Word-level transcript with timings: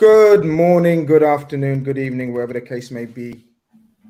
Good 0.00 0.46
morning, 0.46 1.04
good 1.04 1.22
afternoon, 1.22 1.84
good 1.84 1.98
evening, 1.98 2.32
wherever 2.32 2.54
the 2.54 2.60
case 2.62 2.90
may 2.90 3.04
be, 3.04 3.44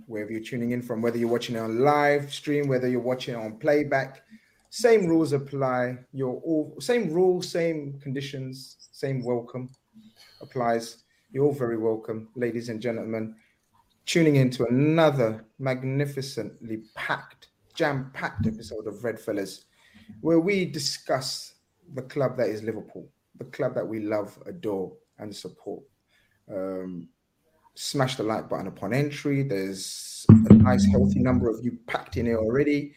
wherever 0.06 0.30
you're 0.30 0.40
tuning 0.40 0.70
in 0.70 0.82
from, 0.82 1.02
whether 1.02 1.18
you're 1.18 1.28
watching 1.28 1.56
on 1.56 1.80
live 1.80 2.32
stream, 2.32 2.68
whether 2.68 2.86
you're 2.88 3.00
watching 3.00 3.34
on 3.34 3.58
playback, 3.58 4.22
same 4.68 5.06
rules 5.06 5.32
apply. 5.32 5.98
You're 6.12 6.40
all 6.44 6.76
same 6.78 7.12
rules, 7.12 7.48
same 7.48 7.98
conditions, 8.00 8.76
same 8.92 9.24
welcome 9.24 9.68
applies. 10.40 10.98
You're 11.32 11.46
all 11.46 11.52
very 11.52 11.76
welcome, 11.76 12.28
ladies 12.36 12.68
and 12.68 12.80
gentlemen, 12.80 13.34
tuning 14.06 14.36
in 14.36 14.48
to 14.50 14.66
another 14.66 15.44
magnificently 15.58 16.84
packed, 16.94 17.48
jam-packed 17.74 18.46
episode 18.46 18.86
of 18.86 19.02
Red 19.02 19.18
Fellas, 19.18 19.64
where 20.20 20.38
we 20.38 20.66
discuss 20.66 21.54
the 21.94 22.02
club 22.02 22.36
that 22.36 22.48
is 22.48 22.62
Liverpool, 22.62 23.08
the 23.38 23.46
club 23.46 23.74
that 23.74 23.88
we 23.88 23.98
love, 23.98 24.40
adore 24.46 24.92
and 25.20 25.34
support. 25.34 25.82
Um, 26.52 27.08
smash 27.74 28.16
the 28.16 28.22
like 28.22 28.48
button 28.48 28.66
upon 28.66 28.92
entry. 28.92 29.42
There's 29.42 30.26
a 30.28 30.54
nice, 30.54 30.84
healthy 30.84 31.20
number 31.20 31.48
of 31.48 31.64
you 31.64 31.78
packed 31.86 32.16
in 32.16 32.26
here 32.26 32.38
already. 32.38 32.94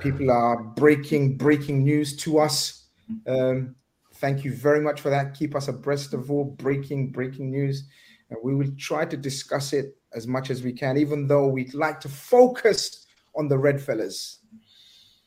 People 0.00 0.30
are 0.30 0.62
breaking 0.62 1.36
breaking 1.36 1.84
news 1.84 2.16
to 2.18 2.38
us. 2.38 2.88
Um, 3.26 3.76
thank 4.14 4.44
you 4.44 4.52
very 4.52 4.80
much 4.80 5.00
for 5.00 5.10
that. 5.10 5.34
Keep 5.34 5.54
us 5.54 5.68
abreast 5.68 6.14
of 6.14 6.30
all 6.30 6.44
breaking 6.44 7.12
breaking 7.12 7.50
news, 7.50 7.88
and 8.30 8.38
we 8.42 8.54
will 8.54 8.70
try 8.78 9.04
to 9.04 9.16
discuss 9.16 9.72
it 9.72 9.96
as 10.14 10.26
much 10.26 10.50
as 10.50 10.62
we 10.62 10.72
can. 10.72 10.96
Even 10.96 11.26
though 11.28 11.46
we'd 11.46 11.74
like 11.74 12.00
to 12.00 12.08
focus 12.08 13.06
on 13.36 13.48
the 13.48 13.58
red 13.58 13.80
fellas, 13.80 14.40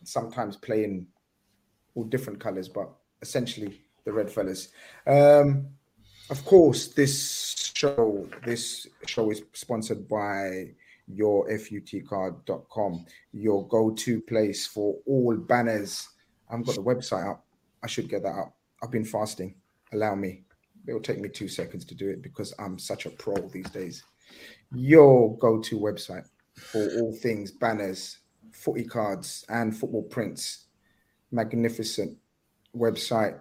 sometimes 0.03 0.57
playing 0.57 1.07
all 1.95 2.03
different 2.03 2.39
colors, 2.39 2.67
but 2.67 2.89
essentially 3.21 3.81
the 4.05 4.11
red 4.11 4.29
fellas. 4.29 4.69
Um, 5.07 5.67
of 6.29 6.45
course, 6.45 6.87
this 6.87 7.71
show 7.75 8.27
this 8.45 8.87
show 9.05 9.31
is 9.31 9.41
sponsored 9.53 10.07
by 10.07 10.71
your 11.07 11.47
futcard.com, 11.49 13.05
your 13.33 13.67
go-to 13.67 14.21
place 14.21 14.67
for 14.67 14.95
all 15.07 15.35
banners. 15.35 16.07
I've 16.49 16.65
got 16.65 16.75
the 16.75 16.83
website 16.83 17.29
up. 17.29 17.45
I 17.83 17.87
should 17.87 18.09
get 18.09 18.23
that 18.23 18.35
up. 18.35 18.55
I've 18.83 18.91
been 18.91 19.05
fasting. 19.05 19.55
Allow 19.91 20.15
me. 20.15 20.43
It 20.87 20.93
will 20.93 21.01
take 21.01 21.19
me 21.19 21.29
two 21.29 21.47
seconds 21.47 21.85
to 21.85 21.95
do 21.95 22.09
it 22.09 22.21
because 22.21 22.53
I'm 22.59 22.77
such 22.77 23.05
a 23.05 23.09
pro 23.09 23.35
these 23.49 23.69
days. 23.69 24.03
Your 24.73 25.35
go-to 25.37 25.79
website 25.79 26.27
for 26.53 26.87
all 26.99 27.13
things 27.13 27.51
banners, 27.51 28.19
footy 28.51 28.83
cards, 28.83 29.45
and 29.49 29.75
football 29.75 30.03
prints. 30.03 30.65
Magnificent 31.31 32.17
website 32.75 33.39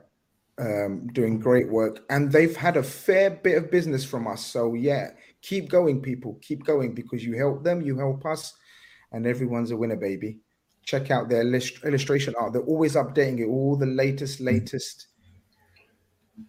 um, 0.58 1.06
doing 1.12 1.38
great 1.38 1.68
work, 1.68 2.04
and 2.10 2.32
they've 2.32 2.56
had 2.56 2.76
a 2.76 2.82
fair 2.82 3.30
bit 3.30 3.58
of 3.58 3.70
business 3.70 4.04
from 4.04 4.26
us. 4.26 4.44
So 4.44 4.74
yeah, 4.74 5.10
keep 5.40 5.68
going, 5.68 6.02
people, 6.02 6.38
keep 6.42 6.64
going 6.64 6.94
because 6.94 7.24
you 7.24 7.36
help 7.36 7.62
them, 7.62 7.80
you 7.80 7.96
help 7.96 8.26
us, 8.26 8.54
and 9.12 9.26
everyone's 9.26 9.70
a 9.70 9.76
winner, 9.76 9.96
baby. 9.96 10.38
Check 10.84 11.10
out 11.10 11.28
their 11.28 11.44
list, 11.44 11.84
illustration 11.84 12.34
art; 12.38 12.52
they're 12.52 12.62
always 12.62 12.94
updating 12.94 13.40
it, 13.40 13.46
all 13.46 13.76
the 13.76 13.86
latest, 13.86 14.40
latest 14.40 15.08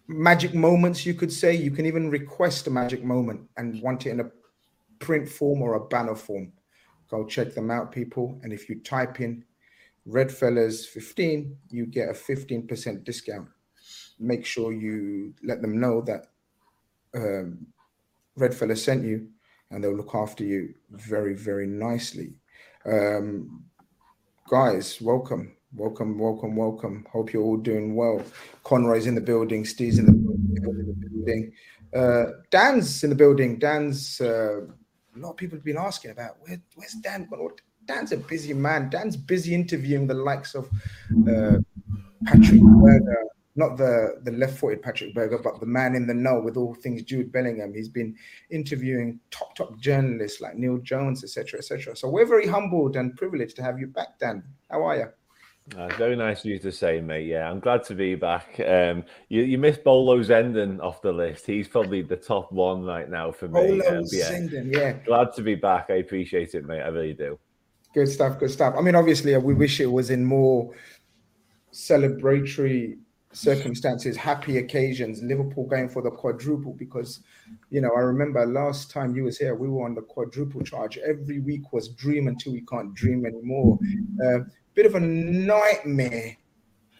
magic 0.08 0.54
moments. 0.54 1.06
You 1.06 1.14
could 1.14 1.32
say 1.32 1.54
you 1.54 1.70
can 1.70 1.86
even 1.86 2.10
request 2.10 2.66
a 2.66 2.70
magic 2.70 3.04
moment 3.04 3.42
and 3.56 3.80
want 3.82 4.06
it 4.06 4.10
in 4.10 4.20
a 4.20 4.30
print 4.98 5.28
form 5.28 5.62
or 5.62 5.74
a 5.74 5.86
banner 5.86 6.16
form. 6.16 6.52
Go 7.08 7.26
check 7.26 7.54
them 7.54 7.70
out, 7.70 7.90
people. 7.90 8.38
And 8.42 8.52
if 8.52 8.68
you 8.68 8.80
type 8.80 9.20
in 9.20 9.44
Red 10.06 10.30
Fellas 10.30 10.86
15, 10.86 11.56
you 11.70 11.86
get 11.86 12.08
a 12.08 12.12
15% 12.12 13.04
discount 13.04 13.48
make 14.20 14.44
sure 14.46 14.72
you 14.72 15.34
let 15.42 15.62
them 15.62 15.80
know 15.80 16.02
that 16.02 16.26
um, 17.14 17.66
Redfella 18.38 18.76
sent 18.76 19.04
you, 19.04 19.28
and 19.70 19.82
they'll 19.82 19.96
look 19.96 20.14
after 20.14 20.44
you 20.44 20.74
very, 20.90 21.34
very 21.34 21.66
nicely. 21.66 22.34
Um, 22.84 23.64
guys, 24.48 25.00
welcome, 25.00 25.56
welcome, 25.74 26.18
welcome, 26.18 26.54
welcome. 26.54 27.06
Hope 27.10 27.32
you're 27.32 27.42
all 27.42 27.56
doing 27.56 27.94
well. 27.94 28.22
Conroy's 28.64 29.06
in 29.06 29.14
the 29.14 29.20
building, 29.20 29.64
Steve's 29.64 29.98
in 29.98 30.06
the 30.06 30.12
building, 30.12 31.52
uh, 31.94 32.26
Dan's 32.50 33.02
in 33.02 33.10
the 33.10 33.16
building. 33.16 33.58
Dan's 33.58 34.20
uh, 34.20 34.60
a 35.16 35.18
lot 35.18 35.30
of 35.30 35.36
people 35.36 35.56
have 35.56 35.64
been 35.64 35.76
asking 35.76 36.12
about 36.12 36.36
where, 36.40 36.60
where's 36.74 36.92
Dan? 36.94 37.28
Dan's 37.84 38.12
a 38.12 38.16
busy 38.16 38.52
man. 38.52 38.88
Dan's 38.90 39.16
busy 39.16 39.54
interviewing 39.54 40.06
the 40.06 40.14
likes 40.14 40.54
of 40.54 40.68
uh, 41.28 41.58
Patrick 42.24 42.60
Berger, 42.60 43.24
not 43.60 43.76
the, 43.76 44.20
the 44.24 44.32
left 44.32 44.58
footed 44.58 44.82
Patrick 44.82 45.14
Berger, 45.14 45.38
but 45.38 45.60
the 45.60 45.66
man 45.66 45.94
in 45.94 46.06
the 46.06 46.14
know 46.14 46.40
with 46.40 46.56
all 46.56 46.74
things 46.74 47.04
Jude 47.04 47.30
Bellingham. 47.30 47.72
He's 47.72 47.88
been 47.88 48.16
interviewing 48.50 49.20
top, 49.30 49.54
top 49.54 49.78
journalists 49.78 50.40
like 50.40 50.56
Neil 50.56 50.78
Jones, 50.78 51.22
etc., 51.22 51.60
etc. 51.60 51.94
So 51.94 52.08
we're 52.08 52.26
very 52.26 52.48
humbled 52.48 52.96
and 52.96 53.16
privileged 53.16 53.54
to 53.56 53.62
have 53.62 53.78
you 53.78 53.86
back, 53.86 54.18
Dan. 54.18 54.42
How 54.68 54.82
are 54.82 54.96
you? 54.96 55.06
Uh, 55.76 55.86
very 55.96 56.16
nice 56.16 56.40
of 56.40 56.46
you 56.46 56.58
to 56.58 56.72
say, 56.72 57.00
mate. 57.00 57.26
Yeah, 57.26 57.48
I'm 57.48 57.60
glad 57.60 57.84
to 57.84 57.94
be 57.94 58.16
back. 58.16 58.58
Um, 58.66 59.04
you, 59.28 59.42
you 59.42 59.56
missed 59.56 59.84
Bolo 59.84 60.18
Zenden 60.18 60.80
off 60.80 61.00
the 61.00 61.12
list. 61.12 61.46
He's 61.46 61.68
probably 61.68 62.02
the 62.02 62.16
top 62.16 62.50
one 62.50 62.82
right 62.84 63.08
now 63.08 63.30
for 63.30 63.46
me. 63.46 63.52
Bolo 63.52 63.98
um, 63.98 64.04
yeah. 64.10 64.30
Zenden, 64.32 64.74
yeah. 64.74 64.92
Glad 65.04 65.32
to 65.36 65.42
be 65.42 65.54
back. 65.54 65.86
I 65.90 65.94
appreciate 65.94 66.54
it, 66.54 66.66
mate. 66.66 66.80
I 66.80 66.88
really 66.88 67.14
do. 67.14 67.38
Good 67.94 68.08
stuff. 68.08 68.38
Good 68.40 68.50
stuff. 68.50 68.74
I 68.76 68.80
mean, 68.82 68.96
obviously, 68.96 69.36
we 69.36 69.54
wish 69.54 69.80
it 69.80 69.86
was 69.86 70.10
in 70.10 70.24
more 70.24 70.72
celebratory 71.72 72.98
circumstances, 73.32 74.16
happy 74.16 74.58
occasions. 74.58 75.22
Liverpool 75.22 75.66
going 75.66 75.88
for 75.88 76.02
the 76.02 76.10
quadruple 76.10 76.74
because, 76.74 77.20
you 77.70 77.80
know, 77.80 77.90
I 77.96 78.00
remember 78.00 78.44
last 78.46 78.90
time 78.90 79.14
you 79.14 79.24
was 79.24 79.38
here, 79.38 79.54
we 79.54 79.68
were 79.68 79.84
on 79.84 79.94
the 79.94 80.02
quadruple 80.02 80.62
charge. 80.62 80.98
Every 80.98 81.40
week 81.40 81.72
was 81.72 81.88
dream 81.88 82.28
until 82.28 82.52
we 82.52 82.62
can't 82.62 82.94
dream 82.94 83.26
anymore. 83.26 83.78
Uh, 84.24 84.40
bit 84.74 84.86
of 84.86 84.94
a 84.94 85.00
nightmare 85.00 86.36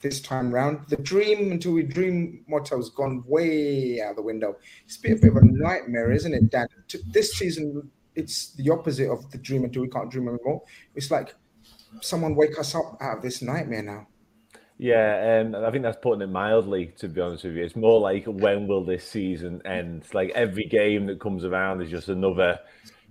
this 0.02 0.20
time 0.20 0.52
round. 0.52 0.86
The 0.88 0.96
dream 0.96 1.52
until 1.52 1.72
we 1.72 1.82
dream 1.82 2.44
motto's 2.48 2.90
gone 2.90 3.22
way 3.26 4.00
out 4.00 4.16
the 4.16 4.22
window. 4.22 4.56
It's 4.84 4.96
been 4.96 5.12
a 5.12 5.16
bit 5.16 5.30
of 5.30 5.36
a 5.36 5.44
nightmare, 5.44 6.10
isn't 6.12 6.32
it, 6.32 6.50
Dan? 6.50 6.68
This 7.12 7.34
season 7.36 7.90
it's 8.14 8.52
the 8.54 8.70
opposite 8.70 9.10
of 9.10 9.30
the 9.30 9.38
dream 9.38 9.64
until 9.64 9.82
we 9.82 9.88
can't 9.88 10.10
dream 10.10 10.28
anymore. 10.28 10.62
It's 10.94 11.10
like 11.10 11.34
someone 12.00 12.34
wake 12.34 12.58
us 12.58 12.74
up 12.74 12.96
out 13.00 13.18
of 13.18 13.22
this 13.22 13.42
nightmare 13.42 13.82
now. 13.82 14.06
Yeah, 14.82 15.42
um, 15.42 15.54
I 15.54 15.70
think 15.70 15.82
that's 15.82 15.98
putting 16.00 16.22
it 16.22 16.30
mildly. 16.30 16.94
To 17.00 17.08
be 17.08 17.20
honest 17.20 17.44
with 17.44 17.54
you, 17.54 17.62
it's 17.62 17.76
more 17.76 18.00
like 18.00 18.24
when 18.24 18.66
will 18.66 18.82
this 18.82 19.06
season 19.06 19.60
end? 19.66 20.04
Like 20.14 20.30
every 20.30 20.64
game 20.64 21.04
that 21.08 21.20
comes 21.20 21.44
around 21.44 21.82
is 21.82 21.90
just 21.90 22.08
another 22.08 22.58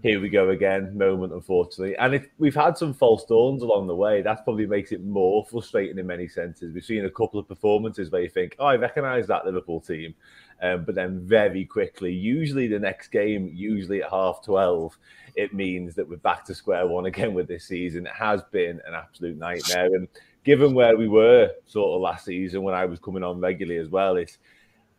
here 0.02 0.20
we 0.20 0.30
go 0.30 0.50
again 0.50 0.98
moment, 0.98 1.32
unfortunately. 1.32 1.96
And 1.98 2.16
if 2.16 2.28
we've 2.40 2.56
had 2.56 2.76
some 2.76 2.94
false 2.94 3.24
dawns 3.26 3.62
along 3.62 3.86
the 3.86 3.96
way, 3.96 4.24
that 4.24 4.46
probably 4.46 4.66
makes 4.66 4.92
it 4.92 5.04
more 5.04 5.46
frustrating 5.46 6.00
in 6.00 6.08
many 6.08 6.28
senses. 6.28 6.74
We've 6.74 6.84
seen 6.84 7.06
a 7.06 7.10
couple 7.12 7.40
of 7.40 7.48
performances 7.48 8.10
where 8.10 8.24
you 8.24 8.30
think, 8.30 8.56
oh, 8.58 8.66
I 8.66 8.76
recognise 8.78 9.28
that 9.28 9.46
Liverpool 9.46 9.82
team. 9.82 10.16
Um, 10.64 10.86
but 10.86 10.96
then 10.96 11.20
very 11.28 11.66
quickly, 11.66 12.14
usually 12.14 12.68
the 12.68 12.80
next 12.80 13.10
game, 13.10 13.52
usually 13.54 14.02
at 14.02 14.10
half 14.10 14.44
12, 14.44 14.98
it 15.36 15.54
means 15.54 15.96
that 15.96 16.10
we're 16.10 16.18
back 16.18 16.46
to 16.46 16.56
square 16.56 16.88
one 16.88 17.06
again 17.06 17.34
with 17.34 17.48
this 17.48 17.66
season. 17.66 18.08
It 18.08 18.14
has 18.14 18.42
been 18.52 18.82
an 18.88 18.94
absolute 18.96 19.38
nightmare. 19.38 19.94
And 19.94 20.08
given 20.44 20.74
where 20.74 20.98
we 20.98 21.08
were 21.08 21.52
sort 21.66 21.96
of 21.96 22.02
last 22.02 22.26
season 22.26 22.64
when 22.64 22.76
I 22.76 22.86
was 22.86 23.00
coming 23.00 23.24
on 23.24 23.40
regularly 23.40 23.80
as 23.80 23.90
well, 23.90 24.18
it's 24.18 24.38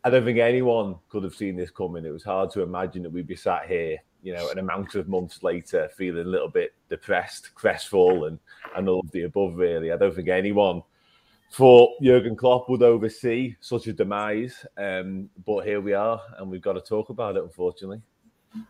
I 0.03 0.09
don't 0.09 0.25
think 0.25 0.39
anyone 0.39 0.95
could 1.09 1.23
have 1.23 1.35
seen 1.35 1.55
this 1.55 1.69
coming. 1.69 2.05
It 2.05 2.11
was 2.11 2.23
hard 2.23 2.49
to 2.51 2.61
imagine 2.61 3.03
that 3.03 3.11
we'd 3.11 3.27
be 3.27 3.35
sat 3.35 3.67
here, 3.67 3.97
you 4.23 4.33
know, 4.33 4.49
an 4.49 4.57
amount 4.57 4.95
of 4.95 5.07
months 5.07 5.43
later, 5.43 5.89
feeling 5.95 6.25
a 6.25 6.29
little 6.29 6.49
bit 6.49 6.73
depressed, 6.89 7.53
crestfallen, 7.53 8.39
and 8.75 8.89
all 8.89 9.01
of 9.01 9.11
the 9.11 9.23
above. 9.23 9.55
Really, 9.55 9.91
I 9.91 9.97
don't 9.97 10.15
think 10.15 10.29
anyone 10.29 10.81
thought 11.51 12.01
Jurgen 12.01 12.35
Klopp 12.35 12.69
would 12.69 12.81
oversee 12.81 13.55
such 13.59 13.87
a 13.87 13.93
demise. 13.93 14.65
Um, 14.77 15.29
but 15.45 15.65
here 15.65 15.81
we 15.81 15.93
are, 15.93 16.19
and 16.37 16.49
we've 16.49 16.61
got 16.61 16.73
to 16.73 16.81
talk 16.81 17.09
about 17.09 17.35
it, 17.35 17.43
unfortunately. 17.43 18.01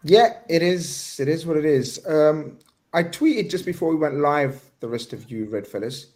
Yeah, 0.04 0.40
it 0.50 0.62
is. 0.62 1.20
It 1.20 1.28
is 1.28 1.46
what 1.46 1.58
it 1.58 1.66
is. 1.66 2.06
Um, 2.06 2.60
I 2.94 3.04
tweeted 3.04 3.50
just 3.50 3.66
before 3.66 3.90
we 3.90 3.96
went 3.96 4.16
live. 4.16 4.62
The 4.82 4.90
rest 4.90 5.14
of 5.14 5.32
you, 5.32 5.46
red 5.46 5.66
fellas, 5.66 6.08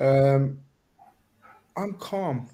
um, 0.00 0.58
I'm 1.76 1.94
calm. 1.94 2.48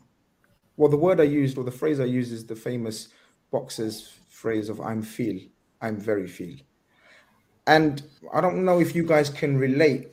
Well, 0.77 0.91
the 0.91 0.97
word 0.97 1.21
I 1.21 1.25
used 1.25 1.57
or 1.57 1.65
the 1.65 1.71
phrase 1.71 2.01
I 2.01 2.05
used 2.05 2.33
is 2.33 2.47
the 2.47 2.57
famous 2.57 3.09
boxer's 3.51 4.13
phrase 4.29 4.69
of 4.69 4.81
"I'm 4.81 5.03
feel." 5.03 5.41
I'm 5.81 5.99
very 5.99 6.27
feel. 6.27 6.57
And 7.67 8.03
I 8.33 8.41
don't 8.41 8.65
know 8.65 8.81
if 8.81 8.95
you 8.95 9.05
guys 9.05 9.29
can 9.29 9.59
relate, 9.59 10.09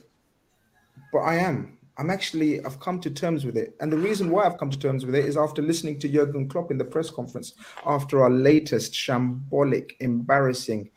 but 1.14 1.20
I 1.20 1.36
am. 1.36 1.78
I'm 1.98 2.10
actually, 2.10 2.64
I've 2.66 2.80
come 2.80 3.00
to 3.02 3.10
terms 3.10 3.46
with 3.46 3.58
it. 3.58 3.76
And 3.80 3.92
the 3.92 3.98
reason 3.98 4.30
why 4.30 4.46
I've 4.46 4.58
come 4.58 4.70
to 4.70 4.80
terms 4.80 5.06
with 5.06 5.16
it 5.16 5.26
is 5.26 5.38
after 5.38 5.62
listening 5.62 6.00
to 6.00 6.10
Jurgen 6.10 6.50
Klopp 6.50 6.72
in 6.72 6.78
the 6.78 6.86
press 6.86 7.10
conference 7.10 7.54
after 7.86 8.24
our 8.24 8.30
latest 8.30 8.94
shambolic, 8.94 9.92
embarrassing, 10.00 10.90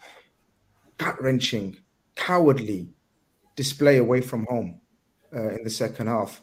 gut 0.98 1.20
wrenching, 1.22 1.76
cowardly 2.16 2.88
display 3.56 3.98
away 3.98 4.20
from 4.20 4.46
home 4.46 4.80
uh, 5.34 5.50
in 5.50 5.64
the 5.64 5.70
second 5.70 6.06
half. 6.06 6.42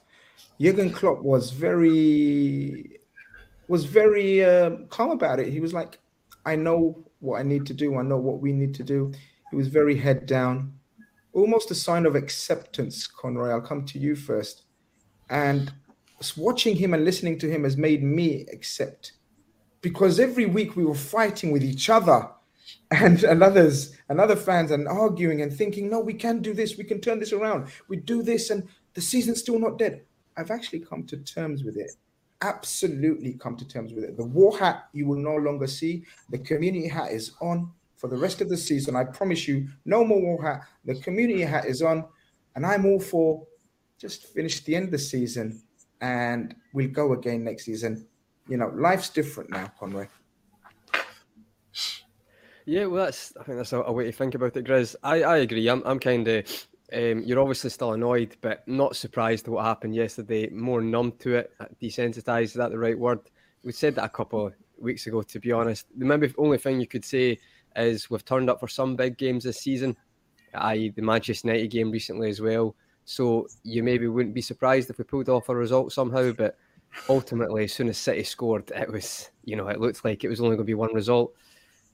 Jurgen 0.60 0.92
Klopp 0.92 1.22
was 1.22 1.52
very, 1.52 3.00
was 3.68 3.86
very 3.86 4.44
uh, 4.44 4.72
calm 4.90 5.12
about 5.12 5.40
it. 5.40 5.48
He 5.48 5.60
was 5.60 5.74
like, 5.74 6.00
I 6.46 6.56
know 6.56 7.04
what 7.20 7.40
I 7.40 7.44
need 7.44 7.66
to 7.68 7.74
do. 7.74 7.98
I 7.98 8.04
know 8.04 8.18
what 8.18 8.40
we 8.40 8.52
need 8.52 8.74
to 8.76 8.84
do. 8.84 9.12
He 9.50 9.56
was 9.56 9.68
very 9.68 9.98
head 9.98 10.26
down 10.26 10.74
almost 11.34 11.72
a 11.72 11.76
sign 11.76 12.06
of 12.06 12.16
acceptance, 12.16 13.08
Conroy. 13.08 13.50
I'll 13.50 13.62
come 13.62 13.86
to 13.86 14.00
you 14.00 14.16
first. 14.16 14.64
And 15.30 15.72
watching 16.38 16.76
him 16.76 16.94
and 16.94 17.06
listening 17.06 17.40
to 17.40 17.50
him 17.50 17.64
has 17.64 17.78
made 17.78 18.04
me 18.04 18.46
accept 18.52 19.14
because 19.82 20.20
every 20.20 20.46
week 20.46 20.76
we 20.76 20.86
were 20.86 20.94
fighting 20.94 21.52
with 21.52 21.64
each 21.64 21.90
other 21.90 22.30
and, 22.92 23.24
and 23.24 23.42
others 23.42 23.96
and 24.10 24.20
other 24.20 24.36
fans 24.36 24.72
and 24.72 24.88
arguing 24.88 25.42
and 25.42 25.54
thinking, 25.54 25.90
no, 25.90 26.00
we 26.00 26.14
can 26.14 26.42
do 26.42 26.54
this, 26.54 26.78
we 26.78 26.84
can 26.84 27.02
turn 27.02 27.20
this 27.20 27.34
around, 27.34 27.70
we 27.88 27.98
do 27.98 28.22
this, 28.22 28.50
and 28.50 28.68
the 28.94 29.02
season's 29.02 29.40
still 29.40 29.60
not 29.60 29.78
dead. 29.78 30.04
I've 30.38 30.52
actually 30.52 30.80
come 30.80 31.04
to 31.08 31.18
terms 31.18 31.64
with 31.64 31.78
it. 31.78 31.92
Absolutely 32.42 33.34
come 33.34 33.56
to 33.58 33.68
terms 33.68 33.94
with 33.94 34.04
it. 34.04 34.18
The 34.18 34.26
war 34.26 34.58
hat 34.58 34.88
you 34.94 35.08
will 35.08 35.20
no 35.20 35.36
longer 35.36 35.68
see. 35.68 36.04
The 36.30 36.40
community 36.40 36.88
hat 36.88 37.12
is 37.12 37.34
on 37.42 37.72
for 37.98 38.08
the 38.08 38.18
rest 38.18 38.42
of 38.42 38.50
the 38.50 38.58
season. 38.58 38.96
I 38.96 39.04
promise 39.04 39.48
you, 39.48 39.68
no 39.86 40.04
more 40.04 40.22
war 40.22 40.44
hat. 40.44 40.62
The 40.86 40.96
community 40.96 41.42
hat 41.42 41.66
is 41.66 41.82
on, 41.82 42.06
and 42.56 42.66
I'm 42.66 42.86
all 42.86 43.00
for 43.00 43.46
just 44.00 44.26
finish 44.28 44.64
the 44.64 44.76
end 44.76 44.86
of 44.86 44.92
the 44.92 45.00
season 45.00 45.62
and 46.02 46.56
we'll 46.74 46.90
go 46.90 47.14
again 47.14 47.44
next 47.44 47.66
season. 47.66 48.08
You 48.48 48.58
know, 48.58 48.72
life's 48.76 49.10
different 49.10 49.52
now, 49.52 49.72
Conway. 49.80 50.10
Yeah, 52.66 52.86
well, 52.86 53.06
that's 53.06 53.34
I 53.40 53.44
think 53.44 53.58
that's 53.58 53.74
a, 53.74 53.82
a 53.82 53.92
way 53.92 54.06
to 54.06 54.12
think 54.12 54.36
about 54.36 54.56
it, 54.58 54.66
Grizz. 54.66 54.96
I, 55.04 55.24
I 55.24 55.38
agree. 55.38 55.68
I'm 55.68 55.82
I'm 55.86 56.00
kind 56.00 56.28
of 56.28 56.68
um, 56.94 57.24
you're 57.24 57.40
obviously 57.40 57.70
still 57.70 57.94
annoyed, 57.94 58.36
but 58.42 58.68
not 58.68 58.96
surprised 58.96 59.48
at 59.48 59.54
what 59.54 59.66
happened 59.66 59.96
yesterday. 59.96 60.50
More 60.50 60.82
numb 60.82 61.14
to 61.20 61.36
it, 61.36 61.54
desensitized. 61.82 62.44
Is 62.44 62.54
that 62.54 62.72
the 62.72 62.80
right 62.80 62.98
word? 62.98 63.20
We 63.64 63.72
said 63.72 63.96
that 63.96 64.06
a 64.06 64.10
couple 64.10 64.48
of 64.48 64.54
weeks 64.78 65.08
ago. 65.08 65.22
To 65.22 65.40
be 65.40 65.52
honest, 65.52 65.86
the 65.98 66.06
maybe 66.06 66.34
only 66.38 66.58
thing 66.58 66.82
you 66.82 66.88
could 66.88 67.06
say 67.06 67.40
is 67.76 68.10
we've 68.10 68.26
turned 68.26 68.50
up 68.50 68.60
for 68.60 68.68
some 68.68 68.96
big 68.96 69.18
games 69.18 69.46
this 69.46 69.62
season, 69.62 69.96
i.e., 70.54 70.90
the 70.90 71.02
Manchester 71.02 71.48
United 71.48 71.70
game 71.70 71.92
recently 71.92 72.30
as 72.30 72.42
well. 72.42 72.76
So 73.06 73.48
you 73.64 73.84
maybe 73.84 74.08
wouldn't 74.08 74.36
be 74.36 74.42
surprised 74.42 74.90
if 74.90 74.98
we 74.98 75.06
pulled 75.06 75.30
off 75.30 75.50
a 75.50 75.56
result 75.56 75.94
somehow. 75.94 76.34
But 76.34 76.58
ultimately, 77.08 77.64
as 77.64 77.74
soon 77.74 77.88
as 77.88 77.98
City 77.98 78.24
scored, 78.24 78.70
it 78.76 78.92
was, 78.92 79.30
you 79.46 79.56
know, 79.56 79.70
it 79.70 79.80
looked 79.80 80.04
like 80.04 80.24
it 80.24 80.30
was 80.30 80.42
only 80.42 80.58
going 80.58 80.66
to 80.66 80.72
be 80.72 80.74
one 80.74 80.94
result. 80.94 81.34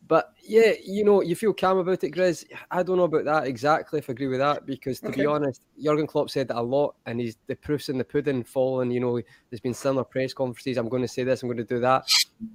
But 0.08 0.34
yeah, 0.42 0.72
you 0.86 1.04
know, 1.04 1.22
you 1.22 1.36
feel 1.36 1.54
calm 1.54 1.80
about 1.80 2.04
it, 2.04 2.13
Grizz. 2.13 2.46
I 2.72 2.82
don't 2.82 2.96
know 2.96 3.04
about 3.04 3.25
that 3.25 3.46
exactly 3.46 4.00
if 4.00 4.10
I 4.10 4.13
agree 4.13 4.27
with 4.27 4.39
that 4.39 4.66
because 4.66 5.01
to 5.01 5.08
okay. 5.10 5.22
be 5.22 5.25
honest, 5.25 5.63
Jurgen 5.84 6.08
Klopp 6.08 6.30
said 6.30 6.48
that 6.48 6.58
a 6.58 6.62
lot 6.62 6.96
and 7.06 7.20
he's 7.20 7.38
the 7.48 7.56
proof's 7.56 7.89
in 7.89 7.98
the 7.98 8.06
pudding 8.06 8.44
falling. 8.44 8.89
You 8.89 9.01
know, 9.01 9.22
there's 9.50 9.60
been 9.60 9.74
similar 9.74 10.06
press 10.06 10.34
conferences. 10.34 10.77
I'm 10.77 10.88
going 10.88 11.01
to 11.01 11.10
say 11.10 11.24
this, 11.24 11.44
I'm 11.44 11.50
going 11.50 11.58
to 11.58 11.63
do 11.66 11.82
that. 11.82 12.10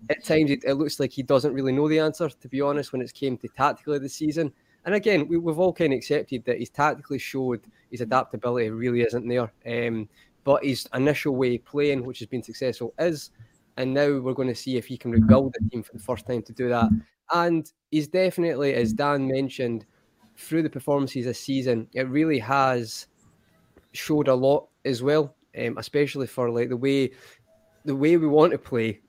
At 0.08 0.24
times, 0.24 0.50
it, 0.50 0.64
it 0.64 0.74
looks 0.74 0.98
like 0.98 1.12
he 1.12 1.22
doesn't 1.22 1.52
really 1.52 1.72
know 1.72 1.88
the 1.88 1.98
answer, 1.98 2.30
to 2.30 2.48
be 2.48 2.62
honest, 2.62 2.92
when 2.92 3.02
it 3.02 3.12
came 3.12 3.36
to 3.38 3.48
tactically 3.48 3.98
the 3.98 4.08
season. 4.08 4.50
And 4.84 4.94
again, 4.94 5.28
we, 5.28 5.36
have 5.36 5.58
all 5.58 5.72
kind 5.72 5.92
of 5.92 5.98
accepted 5.98 6.44
that 6.44 6.58
he's 6.58 6.70
tactically 6.70 7.18
showed 7.18 7.60
his 7.90 8.00
adaptability 8.00 8.70
really 8.70 9.02
isn't 9.02 9.28
there. 9.28 9.52
Um, 9.66 10.08
but 10.44 10.64
his 10.64 10.88
initial 10.94 11.36
way 11.36 11.56
of 11.56 11.64
playing, 11.64 12.04
which 12.04 12.18
has 12.20 12.28
been 12.28 12.42
successful, 12.42 12.94
is. 12.98 13.30
And 13.76 13.94
now 13.94 14.18
we're 14.18 14.34
going 14.34 14.48
to 14.48 14.54
see 14.54 14.76
if 14.76 14.86
he 14.86 14.98
can 14.98 15.12
rebuild 15.12 15.54
the 15.54 15.70
team 15.70 15.82
for 15.82 15.92
the 15.92 16.02
first 16.02 16.26
time 16.26 16.42
to 16.42 16.52
do 16.52 16.68
that. 16.68 16.90
And 17.32 17.70
he's 17.90 18.08
definitely, 18.08 18.74
as 18.74 18.92
Dan 18.92 19.26
mentioned, 19.26 19.86
through 20.36 20.62
the 20.62 20.70
performances 20.70 21.24
this 21.24 21.40
season, 21.40 21.88
it 21.94 22.08
really 22.08 22.38
has 22.38 23.06
showed 23.92 24.28
a 24.28 24.34
lot 24.34 24.68
as 24.84 25.02
well, 25.02 25.34
um, 25.58 25.78
especially 25.78 26.26
for 26.26 26.50
like 26.50 26.68
the 26.68 26.76
way 26.76 27.12
the 27.84 27.96
way 27.96 28.16
we 28.16 28.26
want 28.28 28.52
to 28.52 28.58
play 28.58 29.00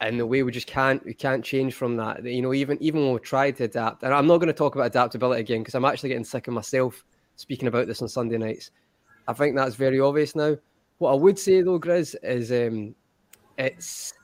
and 0.00 0.18
the 0.20 0.26
way 0.26 0.42
we 0.42 0.52
just 0.52 0.66
can't 0.66 1.04
we 1.04 1.14
can't 1.14 1.44
change 1.44 1.74
from 1.74 1.96
that. 1.96 2.24
You 2.24 2.42
know, 2.42 2.54
even 2.54 2.78
even 2.80 3.02
when 3.04 3.12
we 3.14 3.20
try 3.20 3.50
to 3.50 3.64
adapt, 3.64 4.02
and 4.02 4.14
I'm 4.14 4.26
not 4.26 4.38
going 4.38 4.48
to 4.48 4.52
talk 4.52 4.74
about 4.74 4.86
adaptability 4.88 5.40
again 5.40 5.60
because 5.60 5.74
I'm 5.74 5.84
actually 5.84 6.10
getting 6.10 6.24
sick 6.24 6.48
of 6.48 6.54
myself 6.54 7.04
speaking 7.36 7.68
about 7.68 7.86
this 7.86 8.02
on 8.02 8.08
Sunday 8.08 8.38
nights. 8.38 8.70
I 9.26 9.32
think 9.32 9.56
that's 9.56 9.74
very 9.76 10.00
obvious 10.00 10.34
now. 10.34 10.56
What 10.98 11.12
I 11.12 11.16
would 11.16 11.38
say 11.38 11.62
though, 11.62 11.78
Grizz, 11.80 12.16
is 12.22 12.50
um, 12.52 12.94
it's 13.58 14.14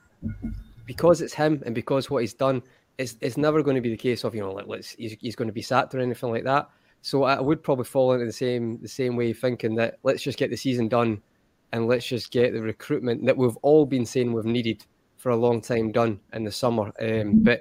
because 0.86 1.20
it's 1.20 1.34
him 1.34 1.62
and 1.66 1.74
because 1.74 2.10
what 2.10 2.22
he's 2.22 2.34
done. 2.34 2.62
It's, 2.96 3.16
it's 3.20 3.36
never 3.36 3.62
going 3.62 3.74
to 3.74 3.80
be 3.80 3.90
the 3.90 3.96
case 3.96 4.24
of 4.24 4.34
you 4.34 4.42
know 4.42 4.52
like 4.52 4.68
let's 4.68 4.92
he's, 4.92 5.16
he's 5.20 5.36
going 5.36 5.48
to 5.48 5.52
be 5.52 5.62
sacked 5.62 5.94
or 5.94 6.00
anything 6.00 6.30
like 6.30 6.44
that. 6.44 6.68
So 7.02 7.24
I 7.24 7.40
would 7.40 7.62
probably 7.62 7.84
fall 7.84 8.12
into 8.12 8.24
the 8.24 8.32
same 8.32 8.80
the 8.80 8.88
same 8.88 9.16
way, 9.16 9.32
thinking 9.32 9.74
that 9.76 9.98
let's 10.04 10.22
just 10.22 10.38
get 10.38 10.50
the 10.50 10.56
season 10.56 10.88
done, 10.88 11.20
and 11.72 11.86
let's 11.86 12.06
just 12.06 12.30
get 12.30 12.52
the 12.52 12.62
recruitment 12.62 13.26
that 13.26 13.36
we've 13.36 13.56
all 13.58 13.84
been 13.84 14.06
saying 14.06 14.32
we've 14.32 14.44
needed 14.44 14.84
for 15.16 15.30
a 15.30 15.36
long 15.36 15.60
time 15.60 15.90
done 15.90 16.20
in 16.34 16.44
the 16.44 16.52
summer. 16.52 16.92
Um, 17.00 17.42
but 17.42 17.60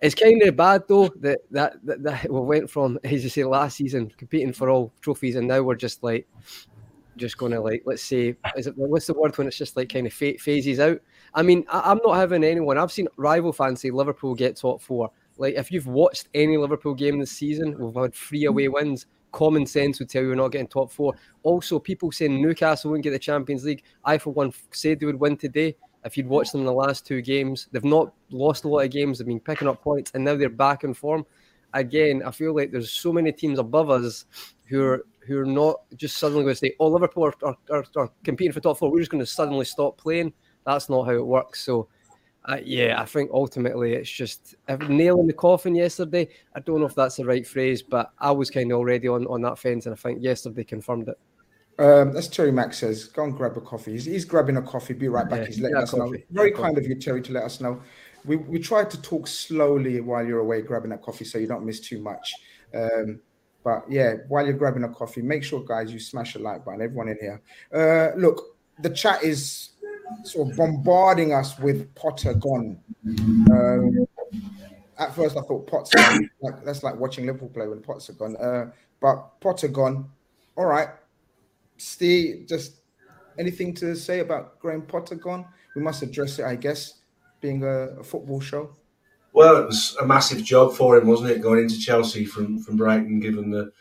it's 0.00 0.14
kind 0.14 0.42
of 0.42 0.56
bad 0.56 0.84
though 0.88 1.08
that, 1.20 1.40
that 1.50 1.74
that, 1.84 2.02
that 2.02 2.30
we 2.32 2.40
went 2.40 2.70
from, 2.70 2.98
as 3.04 3.22
you 3.22 3.30
say, 3.30 3.44
last 3.44 3.76
season 3.76 4.10
competing 4.16 4.52
for 4.52 4.70
all 4.70 4.92
trophies, 5.00 5.36
and 5.36 5.46
now 5.46 5.62
we're 5.62 5.74
just 5.74 6.02
like 6.02 6.26
just 7.16 7.36
going 7.36 7.52
to 7.52 7.60
like 7.60 7.82
let's 7.84 8.02
say 8.02 8.34
is 8.56 8.66
it 8.66 8.72
what's 8.76 9.06
the 9.06 9.12
word 9.12 9.36
when 9.36 9.46
it's 9.46 9.58
just 9.58 9.76
like 9.76 9.92
kind 9.92 10.06
of 10.06 10.12
phases 10.12 10.80
out. 10.80 11.00
I 11.34 11.42
mean, 11.42 11.64
I, 11.68 11.90
am 11.90 12.00
not 12.04 12.16
having 12.16 12.44
anyone. 12.44 12.78
I've 12.78 12.92
seen 12.92 13.08
rival 13.16 13.52
fans 13.52 13.80
say 13.80 13.90
Liverpool 13.90 14.34
get 14.34 14.56
top 14.56 14.82
four. 14.82 15.10
Like 15.38 15.54
if 15.54 15.70
you've 15.72 15.86
watched 15.86 16.28
any 16.34 16.56
Liverpool 16.56 16.94
game 16.94 17.18
this 17.18 17.32
season, 17.32 17.76
we've 17.78 17.94
had 17.94 18.14
three 18.14 18.44
away 18.44 18.68
wins. 18.68 19.06
Common 19.32 19.64
sense 19.64 19.98
would 19.98 20.10
tell 20.10 20.22
you 20.22 20.28
we're 20.28 20.34
not 20.34 20.52
getting 20.52 20.68
top 20.68 20.90
four. 20.90 21.14
Also, 21.42 21.78
people 21.78 22.12
saying 22.12 22.40
Newcastle 22.40 22.90
wouldn't 22.90 23.04
get 23.04 23.12
the 23.12 23.18
Champions 23.18 23.64
League. 23.64 23.82
I, 24.04 24.18
for 24.18 24.30
one, 24.30 24.52
said 24.72 25.00
they 25.00 25.06
would 25.06 25.18
win 25.18 25.38
today. 25.38 25.74
If 26.04 26.16
you'd 26.16 26.26
watched 26.26 26.52
them 26.52 26.62
in 26.62 26.66
the 26.66 26.72
last 26.72 27.06
two 27.06 27.22
games, 27.22 27.68
they've 27.72 27.84
not 27.84 28.12
lost 28.30 28.64
a 28.64 28.68
lot 28.68 28.80
of 28.80 28.90
games. 28.90 29.18
They've 29.18 29.26
been 29.26 29.40
picking 29.40 29.68
up 29.68 29.82
points, 29.82 30.10
and 30.14 30.22
now 30.22 30.36
they're 30.36 30.50
back 30.50 30.84
in 30.84 30.92
form. 30.92 31.24
Again, 31.72 32.22
I 32.26 32.30
feel 32.30 32.54
like 32.54 32.70
there's 32.70 32.92
so 32.92 33.12
many 33.12 33.32
teams 33.32 33.58
above 33.58 33.88
us 33.88 34.26
who 34.66 34.82
are 34.84 35.06
who 35.26 35.38
are 35.38 35.46
not 35.46 35.76
just 35.96 36.18
suddenly 36.18 36.42
going 36.42 36.54
to 36.54 36.58
say, 36.58 36.74
"Oh, 36.78 36.88
Liverpool 36.88 37.24
are, 37.24 37.54
are, 37.70 37.84
are 37.96 38.10
competing 38.24 38.52
for 38.52 38.60
top 38.60 38.78
four. 38.78 38.90
We're 38.90 38.98
just 38.98 39.10
going 39.10 39.24
to 39.24 39.30
suddenly 39.30 39.64
stop 39.64 39.96
playing." 39.96 40.34
That's 40.66 40.88
not 40.88 41.04
how 41.04 41.12
it 41.12 41.26
works. 41.26 41.64
So, 41.64 41.88
uh, 42.44 42.58
yeah, 42.64 43.00
I 43.00 43.04
think 43.04 43.30
ultimately 43.32 43.94
it's 43.94 44.10
just 44.10 44.54
nail 44.88 45.20
in 45.20 45.26
the 45.26 45.32
coffin 45.32 45.74
yesterday. 45.74 46.28
I 46.54 46.60
don't 46.60 46.80
know 46.80 46.86
if 46.86 46.94
that's 46.94 47.16
the 47.16 47.24
right 47.24 47.46
phrase, 47.46 47.82
but 47.82 48.12
I 48.18 48.30
was 48.32 48.50
kind 48.50 48.72
of 48.72 48.78
already 48.78 49.08
on, 49.08 49.26
on 49.26 49.42
that 49.42 49.58
fence, 49.58 49.86
and 49.86 49.94
I 49.94 49.96
think 49.96 50.22
yesterday 50.22 50.64
confirmed 50.64 51.08
it. 51.08 51.18
Um, 51.78 52.16
as 52.16 52.28
Terry 52.28 52.52
Max 52.52 52.78
says, 52.78 53.06
go 53.06 53.24
and 53.24 53.36
grab 53.36 53.56
a 53.56 53.60
coffee. 53.60 53.92
He's, 53.92 54.04
he's 54.04 54.24
grabbing 54.24 54.56
a 54.56 54.62
coffee. 54.62 54.94
Be 54.94 55.08
right 55.08 55.28
back. 55.28 55.40
Yeah, 55.40 55.46
he's 55.46 55.60
letting 55.60 55.78
us 55.78 55.90
coffee. 55.90 56.18
know. 56.18 56.24
Very 56.30 56.50
yeah, 56.50 56.56
kind 56.56 56.74
coffee. 56.74 56.86
of 56.86 56.88
you, 56.90 56.94
Terry, 56.96 57.22
to 57.22 57.32
let 57.32 57.44
us 57.44 57.60
know. 57.60 57.80
We 58.24 58.36
we 58.36 58.60
tried 58.60 58.90
to 58.90 59.02
talk 59.02 59.26
slowly 59.26 60.00
while 60.00 60.24
you're 60.24 60.40
away 60.40 60.62
grabbing 60.62 60.90
that 60.90 61.02
coffee, 61.02 61.24
so 61.24 61.38
you 61.38 61.46
don't 61.46 61.64
miss 61.64 61.80
too 61.80 62.00
much. 62.00 62.34
Um, 62.74 63.20
but 63.64 63.84
yeah, 63.88 64.14
while 64.28 64.44
you're 64.44 64.56
grabbing 64.56 64.84
a 64.84 64.88
coffee, 64.88 65.22
make 65.22 65.42
sure, 65.42 65.64
guys, 65.64 65.92
you 65.92 65.98
smash 65.98 66.34
a 66.34 66.38
like 66.38 66.64
button. 66.64 66.82
Everyone 66.82 67.08
in 67.08 67.18
here. 67.20 67.40
Uh, 67.72 68.16
look, 68.16 68.56
the 68.80 68.90
chat 68.90 69.22
is 69.24 69.70
sort 70.24 70.50
of 70.50 70.56
bombarding 70.56 71.32
us 71.32 71.58
with 71.58 71.94
Potter 71.94 72.34
gone. 72.34 72.78
Um, 73.50 74.06
at 74.98 75.14
first, 75.14 75.36
I 75.36 75.40
thought 75.42 75.66
Potter 75.66 75.98
like 76.40 76.64
that's 76.64 76.82
like 76.82 76.96
watching 76.96 77.26
Liverpool 77.26 77.48
play 77.48 77.66
when 77.66 77.80
Potter 77.80 78.12
gone. 78.12 78.36
Uh, 78.36 78.70
but 79.00 79.40
Potter 79.40 79.68
gone. 79.68 80.10
All 80.56 80.66
right, 80.66 80.88
Steve, 81.76 82.46
just 82.48 82.82
anything 83.38 83.74
to 83.74 83.96
say 83.96 84.20
about 84.20 84.58
Graham 84.58 84.82
Potter 84.82 85.16
gone? 85.16 85.44
We 85.74 85.82
must 85.82 86.02
address 86.02 86.38
it, 86.38 86.44
I 86.44 86.56
guess, 86.56 87.00
being 87.40 87.62
a, 87.64 87.98
a, 87.98 88.04
football 88.04 88.40
show. 88.40 88.76
Well, 89.32 89.56
it 89.56 89.66
was 89.66 89.96
a 90.00 90.06
massive 90.06 90.44
job 90.44 90.74
for 90.74 90.96
him, 90.96 91.06
wasn't 91.06 91.30
it, 91.30 91.40
going 91.40 91.60
into 91.60 91.78
Chelsea 91.78 92.26
from, 92.26 92.62
from 92.62 92.76
Brighton, 92.76 93.18
given 93.18 93.50
the, 93.50 93.72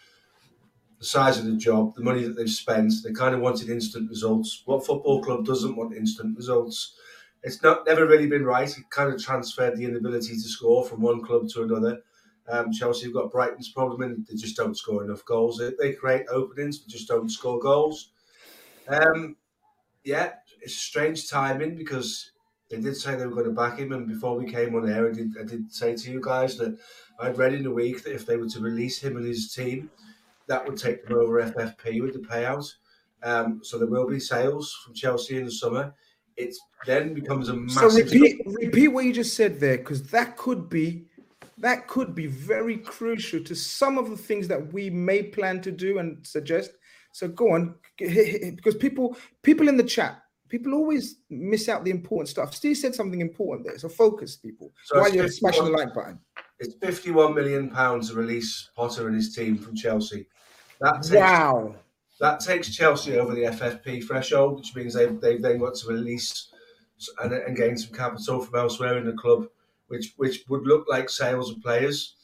the 1.02 1.08
size 1.08 1.40
of 1.40 1.46
the 1.46 1.58
job, 1.58 1.96
the 1.96 2.04
money 2.04 2.22
that 2.22 2.38
they've 2.38 2.48
spent. 2.48 2.94
They 3.04 3.12
kind 3.12 3.34
of 3.34 3.42
wanted 3.42 3.70
instant 3.70 4.08
results. 4.08 4.62
What 4.66 4.86
football 4.86 5.24
club 5.24 5.44
doesn't 5.44 5.76
want 5.76 5.98
instant 5.98 6.38
results? 6.38 6.96
It's 7.42 7.64
not 7.64 7.88
never 7.88 8.06
really 8.06 8.28
been 8.28 8.46
right. 8.46 8.70
It 8.70 8.90
kind 8.92 9.12
of 9.12 9.22
transferred 9.22 9.76
the 9.76 9.86
inability 9.86 10.36
to 10.36 10.48
score 10.48 10.86
from 10.86 11.02
one 11.02 11.24
club 11.24 11.50
to 11.50 11.64
another. 11.64 12.02
Um, 12.48 12.72
Chelsea 12.72 13.06
have 13.06 13.16
got 13.16 13.32
Brighton's 13.32 13.72
problem 13.72 14.04
and 14.04 14.28
they 14.28 14.36
just 14.36 14.56
don't 14.56 14.78
score 14.78 15.04
enough 15.04 15.26
goals. 15.26 15.58
They, 15.58 15.72
they 15.80 15.94
create 15.94 16.28
openings, 16.30 16.78
but 16.78 16.92
just 16.92 17.08
don't 17.08 17.30
score 17.30 17.58
goals. 17.58 18.12
Um, 18.88 19.38
yeah, 20.04 20.34
it's 20.62 20.76
strange 20.76 21.32
timing 21.32 21.76
because 21.76 22.32
they 22.70 22.80
did 22.80 22.96
say 22.96 23.16
they 23.16 23.26
were 23.26 23.34
going 23.34 23.46
to 23.46 23.52
back 23.52 23.80
him, 23.80 23.92
and 23.92 24.08
before 24.08 24.38
we 24.38 24.52
came 24.52 24.76
on 24.76 24.88
air, 24.88 25.10
I 25.10 25.14
did 25.14 25.32
I 25.40 25.44
did 25.46 25.74
say 25.74 25.96
to 25.96 26.12
you 26.12 26.22
guys 26.22 26.58
that 26.58 26.78
I'd 27.20 27.40
read 27.40 27.54
in 27.54 27.64
the 27.64 27.74
week 27.74 28.04
that 28.04 28.14
if 28.14 28.28
they 28.28 28.38
were 28.38 28.50
to 28.50 28.60
release 28.60 29.00
him 29.00 29.18
and 29.18 29.26
his 29.26 29.52
team, 29.52 29.90
that 30.52 30.68
would 30.68 30.78
take 30.78 31.08
them 31.08 31.18
over 31.18 31.42
FFP 31.42 32.02
with 32.02 32.12
the 32.12 32.20
payout. 32.20 32.70
Um, 33.24 33.62
so 33.64 33.78
there 33.78 33.88
will 33.88 34.08
be 34.08 34.20
sales 34.20 34.78
from 34.84 34.94
Chelsea 34.94 35.38
in 35.38 35.46
the 35.46 35.52
summer. 35.52 35.94
It 36.36 36.54
then 36.86 37.14
becomes 37.14 37.48
a 37.48 37.54
massive. 37.54 37.92
So 37.92 37.98
repeat 37.98 38.42
repeat 38.46 38.90
what 38.90 39.06
you 39.06 39.14
just 39.14 39.36
said 39.36 39.62
there, 39.62 39.78
because 39.78 40.04
that 40.10 40.36
could 40.36 40.70
be 40.70 41.06
that 41.58 41.88
could 41.88 42.14
be 42.14 42.28
very 42.28 42.78
crucial 42.78 43.42
to 43.44 43.56
some 43.56 43.98
of 43.98 44.10
the 44.10 44.18
things 44.18 44.48
that 44.50 44.74
we 44.74 44.90
may 44.90 45.24
plan 45.24 45.62
to 45.62 45.72
do 45.72 46.00
and 46.00 46.26
suggest. 46.28 46.72
So 47.14 47.30
go 47.30 47.54
on, 47.54 47.76
because 47.98 48.76
people 48.76 49.16
people 49.44 49.70
in 49.70 49.78
the 49.78 49.84
chat, 49.84 50.22
people 50.50 50.74
always 50.74 51.16
miss 51.30 51.70
out 51.70 51.86
the 51.86 51.92
important 51.92 52.28
stuff. 52.28 52.54
Steve 52.54 52.76
said 52.76 52.94
something 52.94 53.22
important 53.22 53.68
there, 53.68 53.78
so 53.78 53.88
focus, 53.88 54.36
people. 54.36 54.74
So 54.84 55.00
while 55.00 55.14
you're 55.14 55.30
smashing 55.30 55.64
the 55.64 55.72
like 55.72 55.94
button. 55.94 56.20
It's 56.60 56.76
51 56.76 57.34
million 57.34 57.72
pounds 57.72 58.10
to 58.10 58.16
release 58.16 58.70
Potter 58.76 59.08
and 59.08 59.16
his 59.16 59.34
team 59.34 59.58
from 59.58 59.76
Chelsea. 59.76 60.28
That 60.82 60.96
takes, 61.04 61.12
wow. 61.12 61.76
That 62.20 62.40
takes 62.40 62.76
Chelsea 62.76 63.18
over 63.18 63.34
the 63.34 63.44
FFP 63.44 64.04
threshold, 64.06 64.58
which 64.58 64.76
means 64.76 64.94
they 64.94 65.06
they 65.08 65.38
then 65.38 65.60
got 65.60 65.76
to 65.76 65.88
release 65.88 66.50
and, 67.22 67.34
and 67.34 67.56
gain 67.58 67.78
some 67.78 67.96
capital 67.96 68.42
from 68.42 68.60
elsewhere 68.60 68.98
in 68.98 69.06
the 69.06 69.14
club 69.14 69.48
which 69.92 70.14
which 70.16 70.44
would 70.48 70.66
look 70.66 70.86
like 70.90 71.10
sales 71.10 71.52
of 71.52 71.62
players. 71.62 72.16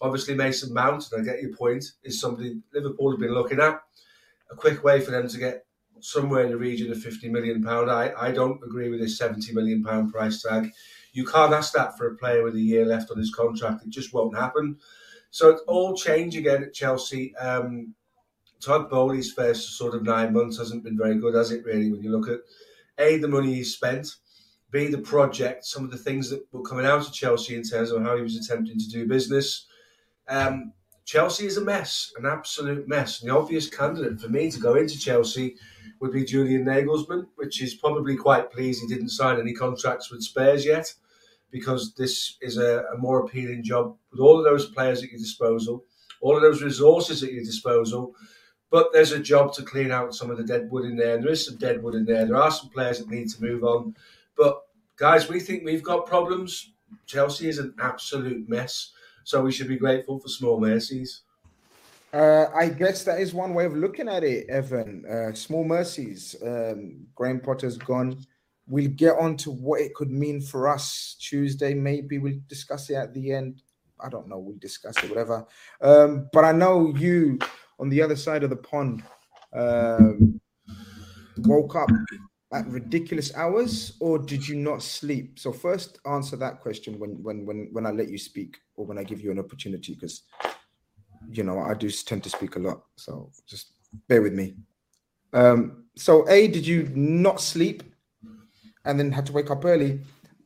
Obviously, 0.00 0.34
Mason 0.34 0.72
Mount, 0.72 1.12
and 1.12 1.20
I 1.20 1.24
get 1.24 1.42
your 1.42 1.54
point, 1.54 1.84
is 2.02 2.18
somebody 2.18 2.58
Liverpool 2.72 3.10
have 3.10 3.20
been 3.20 3.34
looking 3.34 3.60
at. 3.60 3.82
A 4.50 4.56
quick 4.56 4.82
way 4.82 5.00
for 5.00 5.10
them 5.10 5.28
to 5.28 5.38
get 5.38 5.66
somewhere 6.00 6.42
in 6.44 6.50
the 6.50 6.56
region 6.56 6.90
of 6.90 7.00
fifty 7.00 7.28
million 7.28 7.62
pound. 7.62 7.90
I, 7.90 8.12
I 8.18 8.32
don't 8.32 8.64
agree 8.64 8.88
with 8.88 9.00
this 9.00 9.18
seventy 9.18 9.52
million 9.52 9.84
pound 9.84 10.10
price 10.10 10.42
tag. 10.42 10.72
You 11.12 11.26
can't 11.26 11.52
ask 11.52 11.74
that 11.74 11.98
for 11.98 12.06
a 12.06 12.16
player 12.16 12.42
with 12.42 12.54
a 12.54 12.60
year 12.60 12.86
left 12.86 13.10
on 13.10 13.18
his 13.18 13.34
contract. 13.34 13.84
It 13.84 13.90
just 13.90 14.14
won't 14.14 14.34
happen. 14.36 14.78
So 15.30 15.50
it's 15.50 15.62
all 15.68 15.94
change 15.94 16.36
again 16.36 16.62
at 16.62 16.72
Chelsea. 16.72 17.36
Um, 17.36 17.94
Todd 18.60 18.90
Boehly's 18.90 19.32
first 19.32 19.76
sort 19.76 19.94
of 19.94 20.02
nine 20.02 20.32
months 20.32 20.58
hasn't 20.58 20.84
been 20.84 20.96
very 20.96 21.16
good, 21.16 21.34
has 21.34 21.50
it? 21.50 21.64
Really, 21.64 21.90
when 21.90 22.02
you 22.02 22.10
look 22.10 22.28
at 22.28 22.40
a 22.98 23.18
the 23.18 23.28
money 23.28 23.54
he's 23.54 23.74
spent 23.74 24.16
B, 24.70 24.86
the 24.86 24.98
project, 24.98 25.64
some 25.64 25.84
of 25.84 25.90
the 25.90 25.98
things 25.98 26.30
that 26.30 26.46
were 26.52 26.62
coming 26.62 26.86
out 26.86 27.06
of 27.06 27.12
Chelsea 27.12 27.56
in 27.56 27.62
terms 27.62 27.90
of 27.90 28.02
how 28.02 28.16
he 28.16 28.22
was 28.22 28.36
attempting 28.36 28.78
to 28.78 28.88
do 28.88 29.06
business. 29.06 29.66
Um, 30.28 30.72
Chelsea 31.04 31.46
is 31.46 31.56
a 31.56 31.64
mess, 31.64 32.12
an 32.16 32.24
absolute 32.24 32.86
mess. 32.86 33.20
And 33.20 33.30
the 33.30 33.36
obvious 33.36 33.68
candidate 33.68 34.20
for 34.20 34.28
me 34.28 34.48
to 34.50 34.60
go 34.60 34.76
into 34.76 34.98
Chelsea 34.98 35.56
would 35.98 36.12
be 36.12 36.24
Julian 36.24 36.64
Nagelsmann, 36.64 37.26
which 37.34 37.60
is 37.60 37.74
probably 37.74 38.16
quite 38.16 38.52
pleased 38.52 38.80
he 38.80 38.86
didn't 38.86 39.08
sign 39.08 39.40
any 39.40 39.52
contracts 39.52 40.10
with 40.10 40.22
Spurs 40.22 40.64
yet, 40.64 40.92
because 41.50 41.94
this 41.94 42.36
is 42.40 42.58
a, 42.58 42.84
a 42.94 42.98
more 42.98 43.24
appealing 43.24 43.64
job 43.64 43.96
with 44.12 44.20
all 44.20 44.38
of 44.38 44.44
those 44.44 44.70
players 44.70 45.02
at 45.02 45.10
your 45.10 45.18
disposal, 45.18 45.84
all 46.20 46.36
of 46.36 46.42
those 46.42 46.62
resources 46.62 47.24
at 47.24 47.32
your 47.32 47.44
disposal. 47.44 48.14
But 48.70 48.92
there's 48.92 49.12
a 49.12 49.18
job 49.18 49.52
to 49.54 49.62
clean 49.62 49.90
out 49.90 50.14
some 50.14 50.30
of 50.30 50.36
the 50.36 50.44
dead 50.44 50.70
wood 50.70 50.84
in 50.84 50.96
there, 50.96 51.16
and 51.16 51.24
there 51.24 51.32
is 51.32 51.44
some 51.44 51.56
dead 51.56 51.82
wood 51.82 51.94
in 51.94 52.04
there. 52.04 52.24
There 52.24 52.36
are 52.36 52.50
some 52.50 52.70
players 52.70 52.98
that 52.98 53.08
need 53.08 53.28
to 53.30 53.42
move 53.42 53.64
on. 53.64 53.96
But 54.36 54.62
guys, 54.96 55.28
we 55.28 55.40
think 55.40 55.64
we've 55.64 55.82
got 55.82 56.06
problems. 56.06 56.72
Chelsea 57.06 57.48
is 57.48 57.58
an 57.58 57.74
absolute 57.80 58.48
mess. 58.48 58.92
So 59.24 59.42
we 59.42 59.52
should 59.52 59.68
be 59.68 59.76
grateful 59.76 60.18
for 60.18 60.28
small 60.28 60.60
mercies. 60.60 61.22
Uh, 62.12 62.46
I 62.54 62.68
guess 62.68 63.04
that 63.04 63.20
is 63.20 63.32
one 63.32 63.54
way 63.54 63.64
of 63.64 63.76
looking 63.76 64.08
at 64.08 64.24
it, 64.24 64.48
Evan. 64.48 65.04
Uh, 65.06 65.32
small 65.34 65.64
mercies. 65.64 66.34
Um, 66.44 67.06
Graham 67.14 67.40
Potter's 67.40 67.76
gone. 67.76 68.24
We'll 68.66 68.90
get 68.90 69.16
on 69.18 69.36
to 69.38 69.50
what 69.50 69.80
it 69.80 69.94
could 69.94 70.10
mean 70.10 70.40
for 70.40 70.68
us 70.68 71.16
Tuesday. 71.20 71.74
Maybe 71.74 72.18
we'll 72.18 72.40
discuss 72.48 72.90
it 72.90 72.94
at 72.94 73.14
the 73.14 73.32
end. 73.32 73.62
I 74.02 74.08
don't 74.08 74.28
know. 74.28 74.38
We'll 74.38 74.58
discuss 74.58 74.96
it, 75.02 75.10
whatever. 75.10 75.46
Um, 75.80 76.28
but 76.32 76.44
I 76.44 76.52
know 76.52 76.94
you 76.96 77.38
on 77.80 77.88
the 77.88 78.00
other 78.02 78.16
side 78.16 78.42
of 78.42 78.50
the 78.50 78.56
pond 78.56 79.02
um, 79.54 80.40
woke 81.38 81.74
up 81.74 81.90
at 82.52 82.66
ridiculous 82.66 83.34
hours 83.34 83.96
or 84.00 84.18
did 84.18 84.46
you 84.46 84.56
not 84.56 84.82
sleep 84.82 85.38
so 85.38 85.52
first 85.52 85.98
answer 86.06 86.36
that 86.36 86.60
question 86.60 86.98
when 86.98 87.10
when 87.22 87.46
when 87.46 87.68
when 87.72 87.86
i 87.86 87.90
let 87.90 88.08
you 88.08 88.18
speak 88.18 88.58
or 88.76 88.84
when 88.84 88.98
i 88.98 89.04
give 89.04 89.20
you 89.20 89.30
an 89.30 89.38
opportunity 89.38 89.94
because 89.94 90.22
you 91.30 91.44
know 91.44 91.60
i 91.60 91.74
do 91.74 91.88
tend 91.90 92.22
to 92.24 92.30
speak 92.30 92.56
a 92.56 92.58
lot 92.58 92.82
so 92.96 93.30
just 93.46 93.74
bear 94.08 94.20
with 94.20 94.32
me 94.32 94.54
um 95.32 95.84
so 95.96 96.28
a 96.28 96.48
did 96.48 96.66
you 96.66 96.90
not 96.94 97.40
sleep 97.40 97.84
and 98.84 98.98
then 98.98 99.12
had 99.12 99.26
to 99.26 99.32
wake 99.32 99.50
up 99.50 99.64
early 99.64 100.00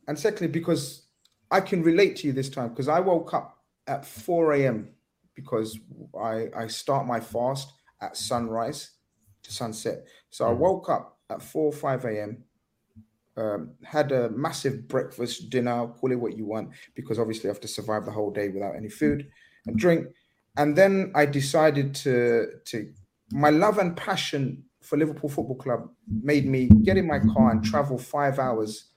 and 0.07 0.17
secondly, 0.17 0.47
because 0.47 1.03
I 1.51 1.61
can 1.61 1.81
relate 1.81 2.15
to 2.17 2.27
you 2.27 2.33
this 2.33 2.49
time 2.49 2.69
because 2.69 2.87
I 2.87 2.99
woke 2.99 3.33
up 3.33 3.57
at 3.87 4.05
4 4.05 4.53
a.m. 4.53 4.89
because 5.35 5.79
I 6.19 6.47
I 6.55 6.67
start 6.67 7.07
my 7.07 7.19
fast 7.19 7.73
at 8.01 8.17
sunrise 8.17 8.91
to 9.43 9.53
sunset. 9.53 10.07
So 10.29 10.47
I 10.47 10.51
Mm-hmm. 10.51 10.53
woke 10.53 10.89
up 10.89 11.19
at 11.29 11.41
4 11.41 11.71
5 11.71 12.05
a.m. 12.05 12.45
Um, 13.37 13.75
had 13.83 14.13
a 14.13 14.29
massive 14.29 14.87
breakfast, 14.87 15.49
dinner, 15.49 15.87
call 15.89 16.11
it 16.13 16.15
what 16.15 16.37
you 16.37 16.45
want, 16.45 16.73
because 16.95 17.19
obviously 17.19 17.49
I 17.49 17.53
have 17.53 17.59
to 17.61 17.67
survive 17.67 18.05
the 18.05 18.11
whole 18.11 18.31
day 18.31 18.47
without 18.47 18.77
any 18.77 18.87
food 18.87 19.29
and 19.67 19.77
drink. 19.77 20.07
And 20.55 20.77
then 20.77 21.11
I 21.15 21.25
decided 21.25 21.93
to 21.95 22.47
to 22.65 22.93
my 23.31 23.49
love 23.49 23.77
and 23.77 23.97
passion 23.97 24.63
for 24.81 24.97
Liverpool 24.97 25.29
Football 25.29 25.57
Club 25.57 25.89
made 26.21 26.45
me 26.45 26.77
get 26.83 26.95
in 26.97 27.07
my 27.07 27.19
car 27.19 27.51
and 27.51 27.61
travel 27.63 27.97
five 27.97 28.39
hours 28.39 28.93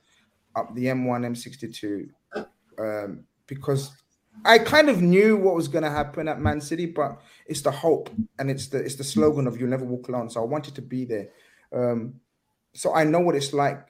up 0.55 0.75
the 0.75 0.89
M1, 0.89 1.25
M62, 1.25 2.11
um, 2.79 3.27
because 3.47 3.97
I 4.45 4.59
kind 4.59 4.89
of 4.89 5.03
knew 5.03 5.37
what 5.37 5.55
was 5.55 5.69
going 5.69 5.85
to 5.85 5.91
happen 5.91 6.29
at 6.29 6.41
Man 6.41 6.61
City, 6.61 6.87
but 6.87 7.21
it's 7.47 7.63
the 7.63 7.71
hope 7.71 8.11
and 8.39 8.51
it's 8.51 8.69
the 8.69 8.79
it's 8.79 8.97
the 8.97 9.05
slogan 9.05 9.47
of 9.47 9.59
"You'll 9.59 9.71
never 9.71 9.85
walk 9.85 10.09
alone." 10.09 10.31
So 10.31 10.41
I 10.41 10.45
wanted 10.45 10.75
to 10.77 10.83
be 10.83 11.05
there. 11.05 11.29
Um, 11.73 12.15
so 12.75 12.95
I 12.95 13.05
know 13.05 13.21
what 13.21 13.35
it's 13.35 13.53
like 13.53 13.87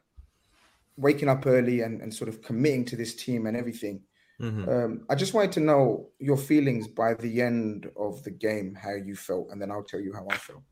waking 0.97 1.29
up 1.29 1.47
early 1.47 1.83
and, 1.83 2.01
and 2.01 2.13
sort 2.13 2.29
of 2.29 2.43
committing 2.43 2.85
to 2.87 2.97
this 2.97 3.15
team 3.15 3.47
and 3.47 3.57
everything. 3.57 4.03
Mhm. 4.41 4.69
Um, 4.69 5.07
I 5.09 5.15
just 5.15 5.35
wanted 5.35 5.53
to 5.53 5.61
know 5.61 6.11
your 6.21 6.37
feelings 6.37 6.87
by 6.87 7.15
the 7.15 7.43
end 7.43 7.91
of 7.97 8.23
the 8.23 8.31
game, 8.31 8.75
how 8.75 8.95
you 8.95 9.17
felt, 9.17 9.49
and 9.51 9.61
then 9.61 9.71
I'll 9.71 9.83
tell 9.83 10.01
you 10.01 10.13
how 10.13 10.27
I 10.31 10.37
felt. 10.37 10.63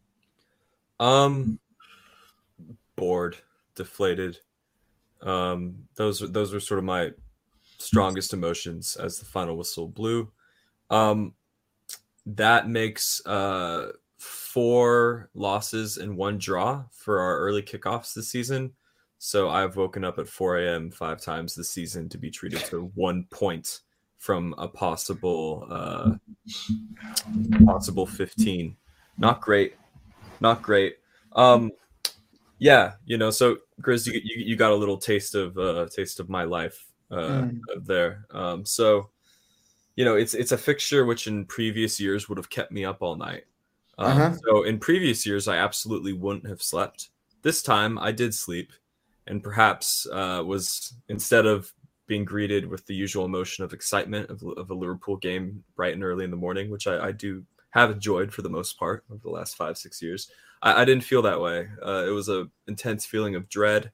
Um, 1.00 1.58
bored, 2.94 3.36
deflated. 3.74 4.38
Um, 5.20 5.88
those 5.96 6.20
those 6.20 6.52
were 6.52 6.60
sort 6.60 6.78
of 6.78 6.84
my 6.84 7.12
strongest 7.78 8.32
emotions 8.32 8.96
as 8.96 9.18
the 9.18 9.24
final 9.24 9.56
whistle 9.56 9.88
blew. 9.88 10.30
Um, 10.90 11.34
that 12.26 12.68
makes 12.68 13.24
uh 13.26 13.92
four 14.18 15.30
losses 15.34 15.98
and 15.98 16.16
one 16.16 16.38
draw 16.38 16.84
for 16.90 17.20
our 17.20 17.38
early 17.38 17.62
kickoffs 17.62 18.14
this 18.14 18.28
season. 18.30 18.72
So 19.18 19.48
I've 19.48 19.76
woken 19.76 20.04
up 20.04 20.18
at 20.18 20.28
4 20.28 20.58
a.m. 20.58 20.90
five 20.90 21.20
times 21.20 21.54
this 21.54 21.70
season 21.70 22.08
to 22.10 22.18
be 22.18 22.30
treated 22.30 22.60
to 22.66 22.90
one 22.94 23.26
point 23.30 23.80
from 24.18 24.54
a 24.58 24.66
possible 24.66 25.66
uh 25.70 26.14
possible 27.64 28.06
15. 28.06 28.76
Not 29.18 29.40
great. 29.40 29.74
Not 30.40 30.62
great. 30.62 30.96
Um 31.32 31.70
yeah, 32.58 32.92
you 33.04 33.18
know, 33.18 33.30
so 33.30 33.58
Grizz, 33.82 34.06
you, 34.06 34.20
you, 34.24 34.44
you 34.46 34.56
got 34.56 34.72
a 34.72 34.74
little 34.74 34.96
taste 34.96 35.34
of 35.34 35.56
uh 35.58 35.86
taste 35.94 36.18
of 36.18 36.28
my 36.28 36.44
life 36.44 36.85
uh 37.10 37.48
Mm. 37.48 37.60
there. 37.86 38.26
Um 38.30 38.64
so 38.66 39.10
you 39.96 40.04
know, 40.04 40.16
it's 40.16 40.34
it's 40.34 40.52
a 40.52 40.58
fixture 40.58 41.04
which 41.06 41.26
in 41.26 41.46
previous 41.46 41.98
years 42.00 42.28
would 42.28 42.38
have 42.38 42.50
kept 42.50 42.70
me 42.72 42.84
up 42.84 42.98
all 43.02 43.16
night. 43.16 43.44
Um, 43.98 44.18
Uh-huh. 44.18 44.36
So 44.46 44.62
in 44.64 44.78
previous 44.78 45.24
years, 45.26 45.48
I 45.48 45.56
absolutely 45.56 46.12
wouldn't 46.12 46.46
have 46.48 46.62
slept. 46.62 47.08
This 47.42 47.62
time, 47.62 47.98
I 47.98 48.12
did 48.12 48.34
sleep, 48.34 48.72
and 49.26 49.42
perhaps 49.42 50.06
uh, 50.12 50.42
was 50.44 50.94
instead 51.08 51.46
of 51.46 51.72
being 52.06 52.24
greeted 52.24 52.66
with 52.68 52.84
the 52.86 52.94
usual 52.94 53.24
emotion 53.24 53.64
of 53.64 53.72
excitement 53.72 54.30
of, 54.30 54.42
of 54.58 54.70
a 54.70 54.74
Liverpool 54.74 55.16
game 55.16 55.64
bright 55.76 55.94
and 55.94 56.04
early 56.04 56.24
in 56.24 56.30
the 56.30 56.36
morning, 56.36 56.70
which 56.70 56.86
I, 56.86 57.06
I 57.08 57.12
do 57.12 57.44
have 57.70 57.90
enjoyed 57.90 58.32
for 58.32 58.42
the 58.42 58.50
most 58.50 58.78
part 58.78 59.04
over 59.10 59.20
the 59.22 59.30
last 59.30 59.56
five 59.56 59.76
six 59.78 60.02
years. 60.02 60.30
I, 60.62 60.82
I 60.82 60.84
didn't 60.84 61.04
feel 61.04 61.22
that 61.22 61.40
way. 61.40 61.68
Uh, 61.84 62.04
it 62.06 62.10
was 62.10 62.28
a 62.28 62.48
intense 62.68 63.06
feeling 63.06 63.34
of 63.34 63.48
dread. 63.48 63.92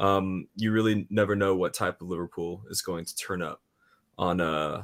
Um, 0.00 0.48
you 0.56 0.72
really 0.72 1.06
never 1.10 1.36
know 1.36 1.54
what 1.54 1.74
type 1.74 2.00
of 2.00 2.08
Liverpool 2.08 2.64
is 2.70 2.82
going 2.82 3.04
to 3.04 3.14
turn 3.16 3.42
up 3.42 3.62
on 4.18 4.40
uh 4.40 4.82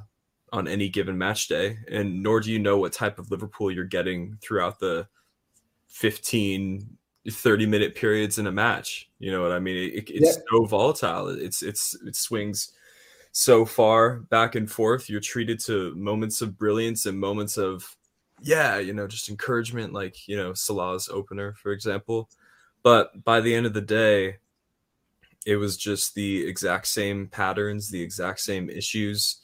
on 0.52 0.68
any 0.68 0.88
given 0.88 1.18
match 1.18 1.48
day 1.48 1.76
and 1.90 2.22
nor 2.22 2.40
do 2.40 2.50
you 2.52 2.58
know 2.58 2.78
what 2.78 2.92
type 2.92 3.18
of 3.18 3.30
liverpool 3.32 3.70
you're 3.70 3.84
getting 3.84 4.38
throughout 4.40 4.78
the 4.78 5.06
15 5.88 6.96
30 7.28 7.66
minute 7.66 7.94
periods 7.96 8.38
in 8.38 8.46
a 8.46 8.52
match. 8.52 9.10
You 9.18 9.32
know 9.32 9.42
what 9.42 9.50
i 9.52 9.58
mean? 9.58 9.76
It, 9.76 10.08
it's 10.10 10.36
Yeah. 10.36 10.42
so 10.50 10.64
volatile. 10.64 11.28
It's 11.28 11.62
it's 11.62 11.96
it 12.06 12.14
swings 12.14 12.72
so 13.32 13.64
far 13.64 14.20
back 14.30 14.54
and 14.54 14.70
forth. 14.70 15.10
You're 15.10 15.20
treated 15.20 15.58
to 15.60 15.94
moments 15.96 16.40
of 16.40 16.56
brilliance 16.56 17.06
and 17.06 17.18
moments 17.18 17.56
of 17.58 17.96
yeah 18.42 18.78
you 18.78 18.92
know 18.92 19.06
just 19.06 19.30
encouragement 19.30 19.92
like 19.94 20.28
you 20.28 20.36
know 20.36 20.52
salah's 20.54 21.08
opener 21.08 21.54
for 21.54 21.72
example. 21.72 22.30
But 22.82 23.24
by 23.24 23.40
the 23.40 23.54
end 23.54 23.66
of 23.66 23.74
the 23.74 23.80
day 23.80 24.36
it 25.46 25.56
was 25.56 25.78
just 25.78 26.14
the 26.14 26.46
exact 26.46 26.86
same 26.86 27.28
patterns 27.28 27.88
the 27.90 28.02
exact 28.02 28.40
same 28.40 28.68
issues 28.68 29.40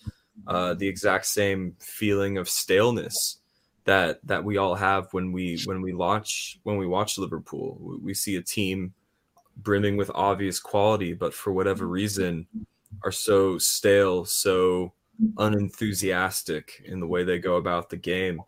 uh, 0.46 0.74
the 0.74 0.88
exact 0.88 1.26
same 1.26 1.74
feeling 1.78 2.36
of 2.36 2.48
staleness 2.48 3.38
that 3.84 4.20
that 4.26 4.44
we 4.44 4.56
all 4.56 4.74
have 4.74 5.08
when 5.12 5.32
we 5.32 5.60
when 5.64 5.82
we 5.82 5.92
watch 5.92 6.58
when 6.62 6.76
we 6.76 6.86
watch 6.86 7.18
Liverpool. 7.18 7.78
We, 8.00 8.14
see 8.14 8.36
a 8.36 8.42
team 8.42 8.92
brimming 9.58 9.96
with 9.96 10.10
obvious 10.14 10.60
quality, 10.60 11.14
but 11.14 11.34
for 11.34 11.52
whatever 11.52 11.86
reason, 11.86 12.46
are 13.04 13.12
so 13.12 13.58
stale, 13.58 14.24
so 14.24 14.92
unenthusiastic 15.38 16.82
in 16.84 17.00
the 17.00 17.06
way 17.06 17.24
they 17.24 17.38
go 17.38 17.56
about 17.56 17.90
the 17.90 17.96
game, 17.96 18.40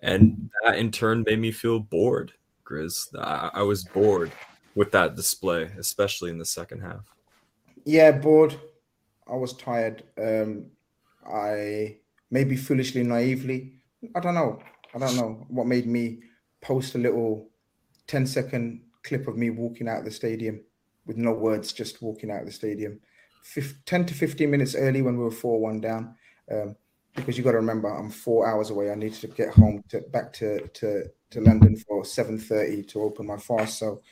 and 0.00 0.50
that 0.64 0.78
in 0.78 0.90
turn 0.90 1.24
made 1.26 1.38
me 1.38 1.52
feel 1.52 1.78
bored. 1.78 2.32
Grizz, 2.64 3.14
I, 3.18 3.50
I 3.54 3.62
was 3.62 3.84
bored 3.84 4.32
with 4.78 4.92
that 4.92 5.16
display, 5.16 5.64
especially 5.76 6.30
in 6.30 6.38
the 6.38 6.44
second 6.44 6.80
half. 6.80 7.04
Yeah, 7.84 8.12
bored. 8.12 8.54
I 9.28 9.34
was 9.34 9.52
tired. 9.54 10.04
Um, 10.16 10.66
I 11.28 11.96
maybe 12.30 12.54
foolishly, 12.54 13.02
naively. 13.02 13.80
I 14.14 14.20
don't 14.20 14.36
know. 14.36 14.60
I 14.94 14.98
don't 15.00 15.16
know 15.16 15.44
what 15.48 15.66
made 15.66 15.88
me 15.88 16.20
post 16.60 16.94
a 16.94 16.98
little 16.98 17.48
10 18.06 18.24
second 18.24 18.82
clip 19.02 19.26
of 19.26 19.36
me 19.36 19.50
walking 19.50 19.88
out 19.88 19.98
of 19.98 20.04
the 20.04 20.12
stadium 20.12 20.62
with 21.06 21.16
no 21.16 21.32
words, 21.32 21.72
just 21.72 22.00
walking 22.00 22.30
out 22.30 22.42
of 22.42 22.46
the 22.46 22.52
stadium. 22.52 23.00
Fif- 23.42 23.84
10 23.84 24.06
to 24.06 24.14
15 24.14 24.48
minutes 24.48 24.76
early 24.76 25.02
when 25.02 25.18
we 25.18 25.24
were 25.24 25.30
4 25.32 25.60
1 25.60 25.80
down. 25.80 26.14
Um, 26.52 26.76
because 27.16 27.36
you 27.36 27.42
got 27.42 27.50
to 27.50 27.56
remember, 27.56 27.88
I'm 27.88 28.10
four 28.10 28.46
hours 28.46 28.70
away. 28.70 28.92
I 28.92 28.94
need 28.94 29.14
to 29.14 29.26
get 29.26 29.52
home 29.52 29.82
to 29.88 30.02
back 30.12 30.32
to, 30.34 30.68
to, 30.68 31.02
to 31.30 31.40
London 31.40 31.76
for 31.76 32.04
7:30 32.04 32.86
to 32.90 33.02
open 33.02 33.26
my 33.26 33.38
fast. 33.38 33.80
So 33.80 34.02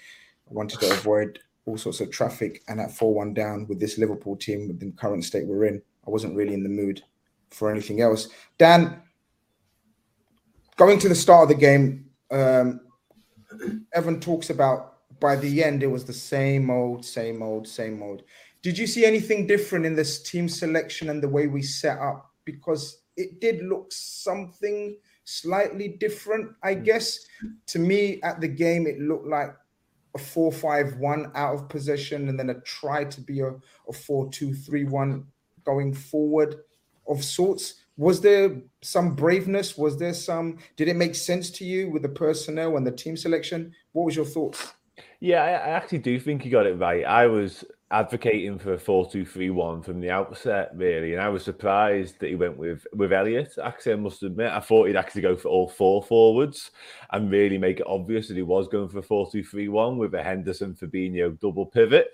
I 0.49 0.55
wanted 0.55 0.81
to 0.81 0.93
avoid 0.93 1.39
all 1.67 1.77
sorts 1.77 2.01
of 2.01 2.11
traffic. 2.11 2.63
And 2.69 2.81
at 2.81 2.93
4 2.93 3.13
1 3.13 3.35
down 3.35 3.67
with 3.69 3.81
this 3.81 3.99
Liverpool 3.99 4.37
team, 4.37 4.69
with 4.69 4.81
the 4.81 4.93
current 4.93 5.25
state 5.25 5.47
we're 5.47 5.65
in, 5.65 5.83
I 6.07 6.11
wasn't 6.11 6.37
really 6.37 6.55
in 6.55 6.63
the 6.63 6.69
mood 6.69 7.03
for 7.51 7.71
anything 7.71 8.01
else. 8.01 8.29
Dan, 8.59 9.03
going 10.77 10.99
to 11.01 11.09
the 11.09 11.15
start 11.15 11.45
of 11.45 11.49
the 11.49 11.55
game, 11.55 12.07
um, 12.31 12.81
Evan 13.95 14.21
talks 14.21 14.51
about 14.51 14.97
by 15.21 15.37
the 15.37 15.65
end, 15.65 15.83
it 15.83 15.87
was 15.87 16.05
the 16.05 16.13
same 16.13 16.71
old, 16.71 17.05
same 17.05 17.43
old, 17.43 17.67
same 17.67 18.03
old. 18.03 18.23
Did 18.63 18.77
you 18.77 18.87
see 18.87 19.05
anything 19.05 19.47
different 19.47 19.87
in 19.87 19.95
this 19.95 20.23
team 20.23 20.49
selection 20.49 21.09
and 21.09 21.23
the 21.23 21.29
way 21.29 21.47
we 21.47 21.63
set 21.63 21.99
up? 21.99 22.31
Because 22.45 23.03
it 23.17 23.41
did 23.41 23.63
look 23.65 23.87
something 23.91 24.99
slightly 25.25 25.89
different, 25.89 26.53
I 26.63 26.75
guess. 26.75 27.19
To 27.67 27.79
me, 27.79 28.21
at 28.23 28.41
the 28.41 28.49
game, 28.49 28.87
it 28.87 28.99
looked 28.99 29.27
like 29.27 29.55
a 30.17 30.19
4 30.19 30.51
5 30.51 30.97
1 30.97 31.33
out 31.35 31.55
of 31.55 31.69
position 31.69 32.29
and 32.29 32.39
then 32.39 32.51
a 32.51 32.61
try 32.63 33.05
to 33.05 33.21
be 33.21 33.41
a, 33.41 33.51
a 33.89 33.93
4 33.93 34.31
2 34.31 34.55
3 34.55 34.85
1 34.85 35.27
going 35.65 35.93
forward 35.93 36.57
of 37.07 37.23
sorts. 37.23 37.75
Was 37.99 38.21
there 38.21 38.63
some 38.83 39.15
braveness? 39.15 39.77
Was 39.77 39.99
there 39.99 40.15
some, 40.15 40.59
did 40.77 40.89
it 40.89 40.97
make 40.97 41.15
sense 41.15 41.51
to 41.51 41.65
you 41.65 41.91
with 41.91 42.03
the 42.03 42.09
personnel 42.09 42.77
and 42.77 42.87
the 42.87 42.93
team 42.93 43.17
selection? 43.17 43.73
What 43.93 44.05
was 44.07 44.17
your 44.17 44.25
thoughts? 44.25 44.73
Yeah, 45.21 45.43
I, 45.43 45.51
I 45.51 45.69
actually 45.71 45.99
do 45.99 46.19
think 46.19 46.45
you 46.45 46.51
got 46.51 46.67
it 46.67 46.79
right. 46.79 47.05
I 47.05 47.27
was 47.27 47.65
advocating 47.91 48.59
for 48.59 48.75
a 48.75 48.79
4-2-3-1 48.79 49.85
from 49.85 50.01
the 50.01 50.11
outset, 50.11 50.71
really, 50.75 51.13
and 51.13 51.23
I 51.23 51.29
was 51.29 51.45
surprised 51.45 52.19
that 52.19 52.29
he 52.29 52.35
went 52.35 52.57
with 52.57 52.87
with 52.93 53.13
Elliott. 53.13 53.53
Actually, 53.63 53.93
I 53.93 53.97
must 53.97 54.23
admit, 54.23 54.51
I 54.51 54.61
thought 54.61 54.87
he'd 54.89 54.97
actually 54.97 55.23
go 55.23 55.37
for 55.37 55.49
all 55.49 55.69
four 55.69 56.03
forwards 56.03 56.73
and 57.13 57.31
really 57.31 57.59
make 57.59 57.79
it 57.79 57.87
obvious 57.87 58.29
that 58.29 58.37
he 58.37 58.43
was 58.43 58.69
going 58.69 58.89
for 58.89 58.99
a 58.99 59.03
4-2-3-1 59.03 59.97
with 59.97 60.15
a 60.15 60.23
Henderson 60.23 60.75
Fabinho 60.75 61.39
double 61.39 61.67
pivot. 61.67 62.09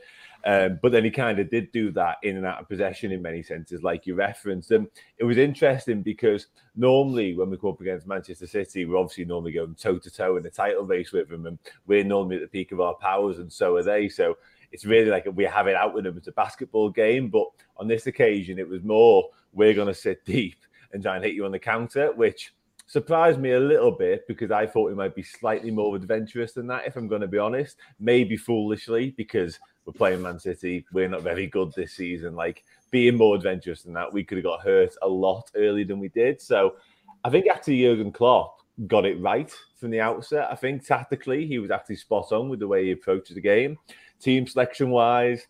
Um, 0.45 0.81
but 0.83 0.91
then 0.91 1.05
he 1.05 1.11
kind 1.11 1.39
of 1.39 1.51
did 1.51 1.71
do 1.71 1.93
that 1.93 2.17
in 2.23 2.37
and 2.37 2.45
out 2.45 2.61
of 2.61 2.69
possession 2.69 3.13
in 3.13 3.23
many 3.23 3.43
senses, 3.43 3.83
like 3.83 4.07
you 4.07 4.15
referenced. 4.15 4.73
And 4.73 4.89
it 5.19 5.25
was 5.25 5.39
interesting 5.39 6.03
because 6.03 6.49
normally 6.75 7.35
when 7.37 7.49
we 7.49 7.57
go 7.57 7.71
up 7.71 7.81
against 7.81 8.09
Manchester 8.09 8.49
City, 8.49 8.85
we're 8.85 8.97
obviously 8.97 9.25
normally 9.25 9.53
going 9.53 9.77
toe 9.77 9.99
to 9.99 10.11
toe 10.11 10.37
in 10.37 10.43
the 10.43 10.51
title 10.51 10.85
race 10.85 11.13
with 11.13 11.29
them, 11.29 11.47
and 11.47 11.59
we're 11.87 12.05
normally 12.05 12.37
at 12.37 12.43
the 12.43 12.49
peak 12.49 12.73
of 12.73 12.81
our 12.81 12.95
powers, 12.95 13.39
and 13.39 13.53
so 13.53 13.77
are 13.77 13.85
they. 13.85 14.09
So 14.09 14.37
it's 14.73 14.85
really 14.85 15.11
like 15.11 15.27
we 15.35 15.45
have 15.45 15.69
it 15.69 15.77
out 15.77 15.95
with 15.95 16.05
them. 16.05 16.17
It's 16.17 16.29
a 16.29 16.33
basketball 16.33 16.91
game, 16.91 17.29
but 17.29 17.47
on 17.77 17.87
this 17.87 18.07
occasion, 18.07 18.59
it 18.59 18.69
was 18.69 18.83
more 18.83 19.29
we're 19.53 19.75
going 19.75 19.89
to 19.89 19.95
sit 19.95 20.25
deep 20.25 20.57
and 20.93 21.03
try 21.03 21.17
and 21.17 21.25
hit 21.25 21.35
you 21.35 21.45
on 21.45 21.53
the 21.53 21.59
counter, 21.59 22.13
which 22.13 22.55
surprised 22.87 23.39
me 23.39 23.53
a 23.53 23.61
little 23.61 23.91
bit 23.91 24.27
because 24.27 24.51
I 24.51 24.67
thought 24.67 24.91
it 24.91 24.97
might 24.97 25.15
be 25.15 25.23
slightly 25.23 25.71
more 25.71 25.95
adventurous 25.95 26.53
than 26.53 26.67
that, 26.69 26.87
if 26.87 26.97
I'm 26.97 27.09
going 27.09 27.21
to 27.21 27.29
be 27.29 27.39
honest. 27.39 27.77
Maybe 28.01 28.37
foolishly 28.37 29.15
because 29.17 29.59
we're 29.85 29.93
playing 29.93 30.23
Man 30.23 30.39
City. 30.39 30.85
We're 30.93 31.09
not 31.09 31.23
very 31.23 31.47
good 31.47 31.73
this 31.75 31.93
season. 31.93 32.35
Like 32.35 32.65
being 32.91 33.17
more 33.17 33.35
adventurous 33.35 33.83
than 33.83 33.93
that, 33.95 34.13
we 34.13 34.25
could 34.25 34.39
have 34.39 34.45
got 34.45 34.63
hurt 34.63 34.95
a 35.03 35.09
lot 35.09 35.51
earlier 35.55 35.85
than 35.85 35.99
we 35.99 36.09
did. 36.09 36.41
So 36.41 36.77
I 37.25 37.31
think 37.31 37.47
actually 37.49 37.83
Jurgen 37.83 38.13
Klopp 38.13 38.59
got 38.87 39.05
it 39.05 39.21
right 39.21 39.53
from 39.79 39.91
the 39.91 40.01
outset. 40.01 40.49
I 40.51 40.55
think 40.55 40.87
tactically 40.87 41.47
he 41.47 41.59
was 41.59 41.71
actually 41.71 41.97
spot 41.97 42.33
on 42.33 42.49
with 42.49 42.61
the 42.61 42.69
way 42.69 42.85
he 42.85 42.93
approaches 42.93 43.35
the 43.35 43.41
game. 43.41 43.79
Team 44.23 44.47
selection 44.47 44.91
wise, 44.91 45.47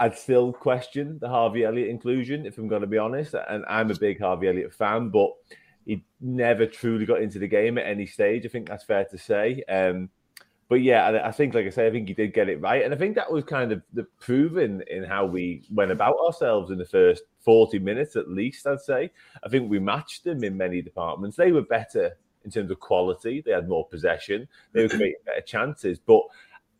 I'd 0.00 0.16
still 0.16 0.52
question 0.52 1.18
the 1.20 1.28
Harvey 1.28 1.64
Elliott 1.64 1.90
inclusion 1.90 2.46
if 2.46 2.56
I'm 2.56 2.68
going 2.68 2.80
to 2.80 2.86
be 2.86 2.98
honest. 2.98 3.34
And 3.48 3.64
I'm 3.68 3.90
a 3.90 3.94
big 3.94 4.18
Harvey 4.18 4.48
Elliott 4.48 4.72
fan, 4.72 5.10
but 5.10 5.30
he 5.84 6.02
never 6.20 6.66
truly 6.66 7.04
got 7.04 7.20
into 7.20 7.38
the 7.38 7.48
game 7.48 7.76
at 7.78 7.86
any 7.86 8.06
stage. 8.06 8.46
I 8.46 8.48
think 8.48 8.68
that's 8.68 8.84
fair 8.84 9.04
to 9.04 9.18
say. 9.18 9.62
Um, 9.68 10.08
but 10.68 10.80
yeah, 10.80 11.20
I 11.22 11.32
think, 11.32 11.52
like 11.52 11.66
I 11.66 11.70
say, 11.70 11.86
I 11.86 11.90
think 11.90 12.08
he 12.08 12.14
did 12.14 12.32
get 12.32 12.48
it 12.48 12.58
right, 12.62 12.82
and 12.82 12.94
I 12.94 12.96
think 12.96 13.14
that 13.16 13.30
was 13.30 13.44
kind 13.44 13.72
of 13.72 13.82
the 13.92 14.04
proven 14.18 14.82
in 14.86 15.04
how 15.04 15.26
we 15.26 15.64
went 15.70 15.90
about 15.90 16.16
ourselves 16.24 16.70
in 16.70 16.78
the 16.78 16.86
first 16.86 17.24
forty 17.40 17.78
minutes, 17.78 18.16
at 18.16 18.30
least. 18.30 18.66
I'd 18.66 18.80
say. 18.80 19.10
I 19.44 19.50
think 19.50 19.70
we 19.70 19.78
matched 19.78 20.24
them 20.24 20.42
in 20.42 20.56
many 20.56 20.80
departments. 20.80 21.36
They 21.36 21.52
were 21.52 21.60
better 21.60 22.16
in 22.46 22.50
terms 22.50 22.70
of 22.70 22.80
quality. 22.80 23.42
They 23.44 23.52
had 23.52 23.68
more 23.68 23.86
possession. 23.86 24.48
They 24.72 24.84
were 24.84 24.88
creating 24.88 25.20
better 25.26 25.42
chances. 25.42 25.98
But 25.98 26.22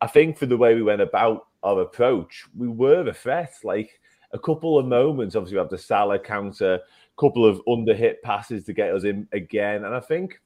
I 0.02 0.08
think 0.08 0.36
for 0.36 0.46
the 0.46 0.56
way 0.56 0.74
we 0.74 0.82
went 0.82 1.00
about 1.00 1.46
our 1.62 1.80
approach, 1.82 2.44
we 2.58 2.66
were 2.66 3.06
a 3.06 3.14
threat. 3.14 3.54
Like 3.62 4.00
a 4.32 4.38
couple 4.38 4.76
of 4.76 4.84
moments, 4.84 5.36
obviously, 5.36 5.56
we 5.56 5.60
have 5.60 5.70
the 5.70 5.78
Salah 5.78 6.18
counter, 6.18 6.80
couple 7.16 7.46
of 7.46 7.62
under 7.68 7.94
hit 7.94 8.20
passes 8.20 8.64
to 8.64 8.72
get 8.72 8.92
us 8.92 9.04
in 9.04 9.28
again, 9.30 9.84
and 9.84 9.94
I 9.94 10.00
think 10.00 10.40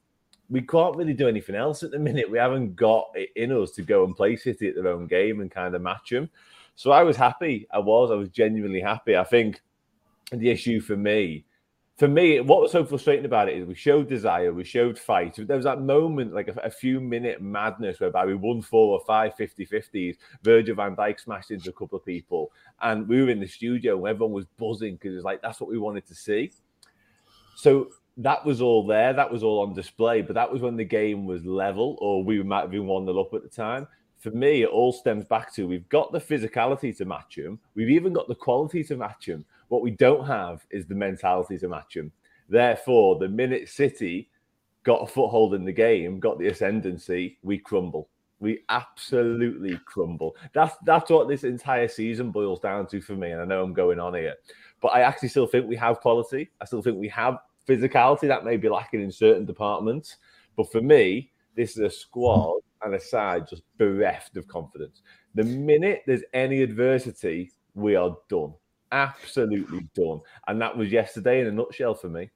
we 0.51 0.61
can't 0.61 0.95
really 0.95 1.13
do 1.13 1.27
anything 1.27 1.55
else 1.55 1.81
at 1.81 1.89
the 1.89 1.97
minute. 1.97 2.29
We 2.29 2.37
haven't 2.37 2.75
got 2.75 3.07
it 3.15 3.29
in 3.35 3.51
us 3.51 3.71
to 3.71 3.81
go 3.81 4.05
and 4.05 4.15
play 4.15 4.35
City 4.35 4.67
at 4.67 4.75
their 4.75 4.89
own 4.89 5.07
game 5.07 5.41
and 5.41 5.49
kind 5.49 5.73
of 5.73 5.81
match 5.81 6.11
them. 6.11 6.29
So 6.75 6.91
I 6.91 7.01
was 7.01 7.17
happy. 7.17 7.67
I 7.73 7.79
was. 7.79 8.11
I 8.11 8.15
was 8.15 8.29
genuinely 8.29 8.79
happy. 8.79 9.17
I 9.17 9.23
think 9.23 9.59
the 10.31 10.51
issue 10.51 10.81
for 10.81 10.95
me, 10.95 11.45
for 11.97 12.07
me, 12.07 12.39
what 12.41 12.61
was 12.61 12.71
so 12.71 12.85
frustrating 12.85 13.25
about 13.25 13.49
it 13.49 13.57
is 13.57 13.65
we 13.65 13.73
showed 13.73 14.07
desire, 14.07 14.53
we 14.53 14.63
showed 14.63 14.99
fight. 14.99 15.35
There 15.35 15.55
was 15.55 15.65
that 15.65 15.81
moment, 15.81 16.31
like 16.31 16.47
a, 16.47 16.53
a 16.63 16.69
few 16.69 17.01
minute 17.01 17.41
madness 17.41 17.99
whereby 17.99 18.25
we 18.25 18.35
won 18.35 18.61
four 18.61 18.99
or 18.99 19.05
five 19.05 19.35
50 19.35 19.65
50s. 19.65 20.17
Virgil 20.43 20.75
van 20.75 20.95
Dijk 20.95 21.19
smashed 21.19 21.49
into 21.49 21.71
a 21.71 21.73
couple 21.73 21.97
of 21.97 22.05
people. 22.05 22.51
And 22.81 23.07
we 23.07 23.23
were 23.23 23.31
in 23.31 23.39
the 23.39 23.47
studio 23.47 23.97
and 23.97 24.07
everyone 24.07 24.31
was 24.31 24.45
buzzing 24.59 24.95
because 24.95 25.15
it's 25.15 25.25
like, 25.25 25.41
that's 25.41 25.59
what 25.59 25.71
we 25.71 25.79
wanted 25.79 26.05
to 26.05 26.13
see. 26.13 26.51
So 27.55 27.89
that 28.17 28.45
was 28.45 28.61
all 28.61 28.85
there. 28.85 29.13
That 29.13 29.31
was 29.31 29.41
all 29.41 29.61
on 29.61 29.73
display. 29.73 30.21
But 30.21 30.35
that 30.35 30.51
was 30.51 30.61
when 30.61 30.77
the 30.77 30.85
game 30.85 31.25
was 31.25 31.43
level, 31.45 31.97
or 31.99 32.23
we 32.23 32.43
might 32.43 32.61
have 32.61 32.71
been 32.71 32.85
one 32.85 33.05
nil 33.05 33.19
up 33.19 33.33
at 33.33 33.41
the 33.41 33.49
time. 33.49 33.87
For 34.19 34.29
me, 34.29 34.61
it 34.61 34.69
all 34.69 34.91
stems 34.91 35.25
back 35.25 35.53
to 35.55 35.67
we've 35.67 35.89
got 35.89 36.11
the 36.11 36.19
physicality 36.19 36.95
to 36.97 37.05
match 37.05 37.37
him. 37.37 37.59
We've 37.73 37.89
even 37.89 38.13
got 38.13 38.27
the 38.27 38.35
quality 38.35 38.83
to 38.83 38.97
match 38.97 39.27
him. 39.27 39.45
What 39.69 39.81
we 39.81 39.91
don't 39.91 40.25
have 40.25 40.65
is 40.69 40.85
the 40.85 40.95
mentality 40.95 41.57
to 41.59 41.67
match 41.67 41.95
them. 41.95 42.11
Therefore, 42.49 43.19
the 43.19 43.27
minute 43.27 43.69
City 43.69 44.29
got 44.83 45.03
a 45.03 45.07
foothold 45.07 45.53
in 45.53 45.65
the 45.65 45.71
game, 45.71 46.19
got 46.19 46.39
the 46.39 46.47
ascendancy, 46.47 47.37
we 47.43 47.57
crumble. 47.57 48.09
We 48.39 48.63
absolutely 48.69 49.79
crumble. 49.85 50.35
That's 50.53 50.75
that's 50.85 51.09
what 51.09 51.27
this 51.27 51.43
entire 51.43 51.87
season 51.87 52.31
boils 52.31 52.59
down 52.59 52.87
to 52.87 53.01
for 53.01 53.15
me. 53.15 53.31
And 53.31 53.41
I 53.41 53.45
know 53.45 53.63
I'm 53.63 53.73
going 53.73 53.99
on 53.99 54.13
here, 54.13 54.35
but 54.79 54.89
I 54.89 55.01
actually 55.01 55.29
still 55.29 55.47
think 55.47 55.67
we 55.67 55.75
have 55.75 55.99
quality. 55.99 56.51
I 56.61 56.65
still 56.65 56.81
think 56.81 56.97
we 56.97 57.09
have 57.09 57.39
physicality 57.67 58.27
that 58.27 58.45
may 58.45 58.55
be 58.55 58.69
lacking 58.69 59.01
in 59.01 59.11
certain 59.11 59.45
departments. 59.45 60.17
But 60.55 60.71
for 60.71 60.81
me, 60.81 61.31
this 61.55 61.71
is 61.71 61.79
a 61.79 61.89
squad 61.89 62.61
and 62.83 62.93
a 62.93 62.99
side 62.99 63.47
just 63.49 63.63
bereft 63.77 64.37
of 64.37 64.47
confidence. 64.47 65.01
The 65.35 65.43
minute 65.43 66.03
there's 66.05 66.23
any 66.33 66.61
adversity, 66.61 67.51
we 67.73 67.95
are 67.95 68.15
done. 68.29 68.53
Absolutely 68.91 69.87
done. 69.95 70.21
And 70.47 70.61
that 70.61 70.77
was 70.77 70.91
yesterday 70.91 71.41
in 71.41 71.47
a 71.47 71.51
nutshell 71.51 71.93
for 71.93 72.09
me. 72.09 72.29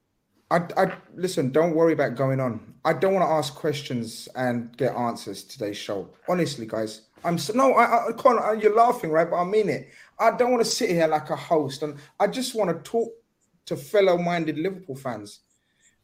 I, 0.49 0.67
I 0.75 0.93
listen. 1.15 1.51
Don't 1.51 1.75
worry 1.75 1.93
about 1.93 2.15
going 2.15 2.41
on. 2.41 2.73
I 2.83 2.91
don't 2.91 3.13
want 3.13 3.25
to 3.25 3.31
ask 3.31 3.55
questions 3.55 4.27
and 4.35 4.75
get 4.75 4.93
answers 4.93 5.45
today's 5.45 5.77
show. 5.77 6.09
Honestly, 6.27 6.65
guys, 6.65 7.03
I'm 7.23 7.37
so, 7.37 7.53
no. 7.53 7.71
I, 7.73 8.09
I 8.09 8.11
can't. 8.11 8.37
Uh, 8.37 8.51
you're 8.51 8.75
laughing, 8.75 9.11
right? 9.11 9.29
But 9.29 9.37
I 9.37 9.45
mean 9.45 9.69
it. 9.69 9.89
I 10.19 10.31
don't 10.31 10.51
want 10.51 10.61
to 10.61 10.69
sit 10.69 10.89
here 10.89 11.07
like 11.07 11.29
a 11.29 11.37
host, 11.37 11.83
and 11.83 11.95
I 12.19 12.27
just 12.27 12.53
want 12.53 12.69
to 12.69 12.91
talk 12.91 13.09
to 13.67 13.77
fellow-minded 13.77 14.57
Liverpool 14.57 14.97
fans 14.97 15.39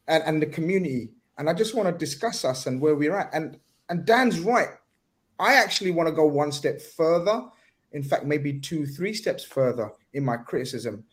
and, 0.06 0.22
and 0.24 0.40
the 0.40 0.46
community. 0.46 1.10
And 1.36 1.50
I 1.50 1.52
just 1.52 1.74
want 1.74 1.88
to 1.88 1.92
discuss 1.92 2.44
us 2.44 2.66
and 2.66 2.80
where 2.80 2.94
we're 2.94 3.16
at. 3.16 3.28
And 3.34 3.58
and 3.90 4.06
Dan's 4.06 4.40
right. 4.40 4.70
I 5.38 5.54
actually 5.54 5.90
want 5.90 6.08
to 6.08 6.14
go 6.14 6.26
one 6.26 6.52
step 6.52 6.80
further. 6.80 7.42
In 7.92 8.02
fact, 8.02 8.24
maybe 8.24 8.60
two, 8.60 8.86
three 8.86 9.14
steps 9.14 9.44
further 9.44 9.90
in 10.12 10.24
my 10.24 10.36
criticism. 10.36 11.04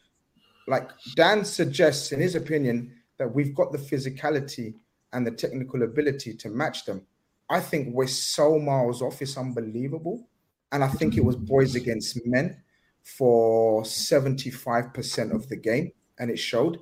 Like 0.68 0.90
Dan 1.16 1.46
suggests, 1.46 2.12
in 2.12 2.20
his 2.20 2.36
opinion, 2.36 2.94
that 3.18 3.34
we've 3.34 3.56
got 3.56 3.72
the 3.72 3.78
physicality 3.78 4.74
and 5.14 5.26
the 5.26 5.32
technical 5.32 5.84
ability 5.84 6.36
to 6.36 6.50
match 6.50 6.86
them. 6.86 7.06
I 7.50 7.60
think 7.60 7.94
we're 7.94 8.08
so 8.08 8.60
miles 8.60 9.02
off, 9.02 9.22
it's 9.22 9.38
unbelievable. 9.38 10.28
And 10.72 10.84
I 10.84 10.88
think 10.88 11.16
it 11.16 11.24
was 11.24 11.36
boys 11.36 11.76
against 11.76 12.26
men 12.26 12.62
for 13.04 13.84
75% 13.84 15.34
of 15.34 15.48
the 15.48 15.56
game 15.56 15.92
and 16.18 16.32
it 16.32 16.38
showed 16.38 16.80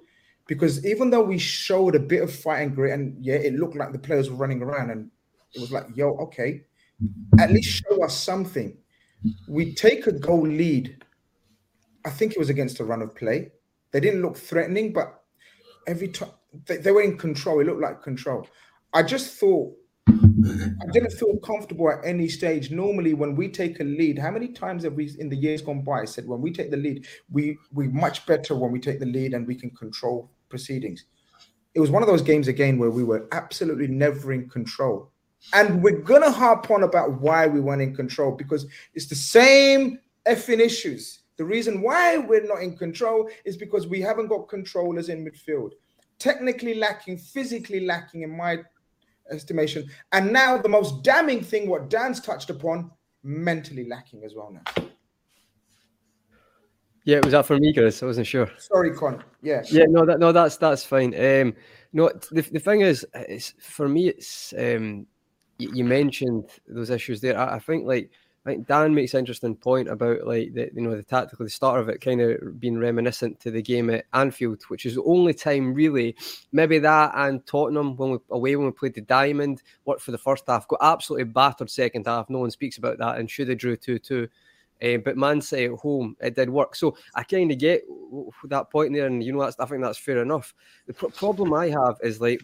because 0.47 0.86
even 0.86 1.10
though 1.10 1.21
we 1.21 1.38
showed 1.38 1.95
a 1.95 1.99
bit 1.99 2.21
of 2.21 2.34
fight 2.34 2.62
and 2.62 2.75
grit, 2.75 2.93
and 2.93 3.23
yeah, 3.23 3.36
it 3.36 3.53
looked 3.53 3.75
like 3.75 3.91
the 3.91 3.99
players 3.99 4.29
were 4.29 4.36
running 4.36 4.62
around, 4.62 4.89
and 4.89 5.10
it 5.53 5.62
was 5.62 5.71
like, 5.71 5.86
yo, 5.95 6.15
okay, 6.17 6.63
at 7.39 7.51
least 7.51 7.84
show 7.84 8.03
us 8.03 8.17
something. 8.17 8.77
We 9.47 9.73
take 9.73 10.07
a 10.07 10.12
goal 10.12 10.47
lead. 10.47 11.03
I 12.05 12.09
think 12.09 12.33
it 12.33 12.39
was 12.39 12.49
against 12.49 12.79
a 12.79 12.83
run 12.83 13.01
of 13.01 13.15
play. 13.15 13.51
They 13.91 13.99
didn't 13.99 14.21
look 14.21 14.38
threatening, 14.38 14.91
but 14.91 15.23
every 15.88 16.09
time 16.09 16.31
they, 16.65 16.77
they 16.77 16.91
were 16.91 17.01
in 17.01 17.17
control, 17.17 17.59
it 17.59 17.67
looked 17.67 17.81
like 17.81 18.01
control. 18.01 18.47
I 18.93 19.03
just 19.03 19.39
thought 19.39 19.73
I 20.09 20.91
didn't 20.91 21.13
feel 21.13 21.38
comfortable 21.38 21.89
at 21.89 21.99
any 22.03 22.27
stage. 22.27 22.71
Normally, 22.71 23.13
when 23.13 23.36
we 23.36 23.47
take 23.47 23.79
a 23.79 23.83
lead, 23.83 24.19
how 24.19 24.31
many 24.31 24.49
times 24.49 24.83
have 24.83 24.93
we 24.93 25.09
in 25.17 25.29
the 25.29 25.36
years 25.36 25.62
gone 25.62 25.81
by 25.81 26.05
said 26.05 26.27
when 26.27 26.41
we 26.41 26.51
take 26.51 26.71
the 26.71 26.77
lead, 26.77 27.07
we 27.31 27.57
we 27.71 27.88
much 27.88 28.25
better 28.25 28.55
when 28.55 28.71
we 28.71 28.79
take 28.79 28.99
the 28.99 29.05
lead 29.05 29.33
and 29.33 29.47
we 29.47 29.55
can 29.55 29.69
control 29.71 30.29
proceedings. 30.49 31.05
It 31.73 31.79
was 31.79 31.89
one 31.89 32.03
of 32.03 32.07
those 32.07 32.21
games 32.21 32.47
again 32.47 32.77
where 32.77 32.91
we 32.91 33.03
were 33.03 33.27
absolutely 33.31 33.88
never 33.88 34.33
in 34.33 34.49
control. 34.49 35.12
And 35.51 35.84
we're 35.84 35.99
gonna 35.99 36.32
harp 36.32 36.71
on 36.71 36.84
about 36.84 37.19
why 37.21 37.47
we 37.47 37.60
weren't 37.60 37.82
in 37.82 37.95
control 37.95 38.32
because 38.32 38.65
it's 38.93 39.08
the 39.08 39.15
same 39.15 39.99
effing 40.25 40.60
issues. 40.60 41.19
The 41.38 41.45
reason 41.45 41.82
why 41.82 42.17
we're 42.17 42.45
not 42.45 42.62
in 42.62 42.77
control 42.77 43.29
is 43.43 43.58
because 43.58 43.88
we 43.88 43.99
haven't 43.99 44.27
got 44.27 44.47
controllers 44.47 45.10
in 45.10 45.25
midfield. 45.25 45.71
Technically 46.19 46.75
lacking, 46.75 47.17
physically 47.17 47.86
lacking, 47.86 48.21
in 48.21 48.29
my 48.29 48.60
estimation. 49.32 49.89
And 50.12 50.32
now 50.32 50.58
the 50.58 50.69
most 50.69 51.03
damning 51.03 51.43
thing, 51.43 51.67
what 51.67 51.89
Dan's 51.89 52.19
touched 52.21 52.49
upon, 52.49 52.91
mentally 53.23 53.88
lacking 53.88 54.23
as 54.23 54.36
well 54.36 54.51
now. 54.51 54.86
Yeah, 57.06 57.17
it 57.17 57.25
was 57.25 57.34
that 57.34 57.45
for 57.45 57.58
me, 57.58 57.73
Grizz? 57.73 58.01
I 58.01 58.06
wasn't 58.06 58.27
sure. 58.27 58.49
Sorry, 58.58 58.95
Con. 58.95 59.23
Yeah. 59.41 59.63
Yeah, 59.69 59.86
no, 59.89 60.06
that 60.06 60.19
no, 60.19 60.32
that's 60.32 60.56
that's 60.56 60.86
fine. 60.86 61.13
Um, 61.15 61.53
no, 61.91 62.10
the, 62.32 62.41
the 62.41 62.60
thing 62.60 62.82
is, 62.82 63.06
it's 63.13 63.53
for 63.60 63.89
me, 63.89 64.08
it's 64.08 64.53
um, 64.58 65.06
you, 65.58 65.84
mentioned 65.84 66.50
those 66.68 66.89
issues 66.89 67.22
there. 67.22 67.38
I, 67.38 67.56
I 67.56 67.60
think 67.60 67.86
like 67.86 68.10
I 68.46 68.50
think 68.50 68.68
Dan 68.68 68.94
makes 68.94 69.13
an 69.13 69.20
interesting 69.20 69.56
point 69.56 69.88
about 69.88 70.28
like 70.28 70.54
the 70.54 70.70
you 70.74 70.82
know 70.82 70.96
the 70.96 71.04
tactical 71.04 71.46
the 71.46 71.50
start 71.50 71.80
of 71.80 71.88
it 71.88 72.02
kind 72.02 72.22
of 72.22 72.60
being 72.60 72.78
reminiscent 72.78 73.39
to 73.42 73.52
the 73.52 73.62
game 73.62 73.89
at 73.89 74.06
Anfield, 74.13 74.63
which 74.68 74.86
is 74.86 74.96
the 74.96 75.04
only 75.04 75.34
time 75.34 75.74
really 75.74 76.16
maybe 76.52 76.80
that 76.80 77.12
and 77.16 77.46
Tottenham 77.46 77.96
when 77.96 78.12
we 78.12 78.18
away 78.32 78.56
when 78.56 78.66
we 78.66 78.72
played 78.72 78.96
the 78.96 79.02
Diamond 79.02 79.63
worked 79.86 80.02
for 80.02 80.12
the 80.12 80.18
first 80.18 80.44
half, 80.48 80.68
got 80.68 80.80
absolutely 80.82 81.26
battered 81.26 81.70
second 81.70 82.06
half. 82.06 82.30
No 82.30 82.39
one 82.39 82.52
speaks 82.52 82.78
about 82.78 82.98
that 82.98 83.18
and 83.18 83.30
should 83.30 83.48
have 83.48 83.58
drew 83.58 83.78
two 83.78 84.00
two. 84.00 84.28
Um, 84.84 85.02
but 85.06 85.16
Man 85.16 85.39
City 85.39 85.66
at 85.66 85.80
home, 85.80 86.18
it 86.20 86.36
did 86.36 86.50
work. 86.50 86.76
So 86.76 86.98
I 87.16 87.24
kind 87.24 87.50
of 87.52 87.58
get 87.58 87.84
that 88.46 88.70
point 88.70 88.94
there, 88.94 89.06
and 89.06 89.24
you 89.24 89.32
know, 89.32 89.39
that's, 89.39 89.58
I 89.58 89.66
think 89.66 89.82
that's 89.82 89.98
fair 89.98 90.22
enough. 90.22 90.54
The 90.88 90.94
problem 90.94 91.54
I 91.54 91.70
have 91.70 91.96
is 92.02 92.20
like 92.20 92.42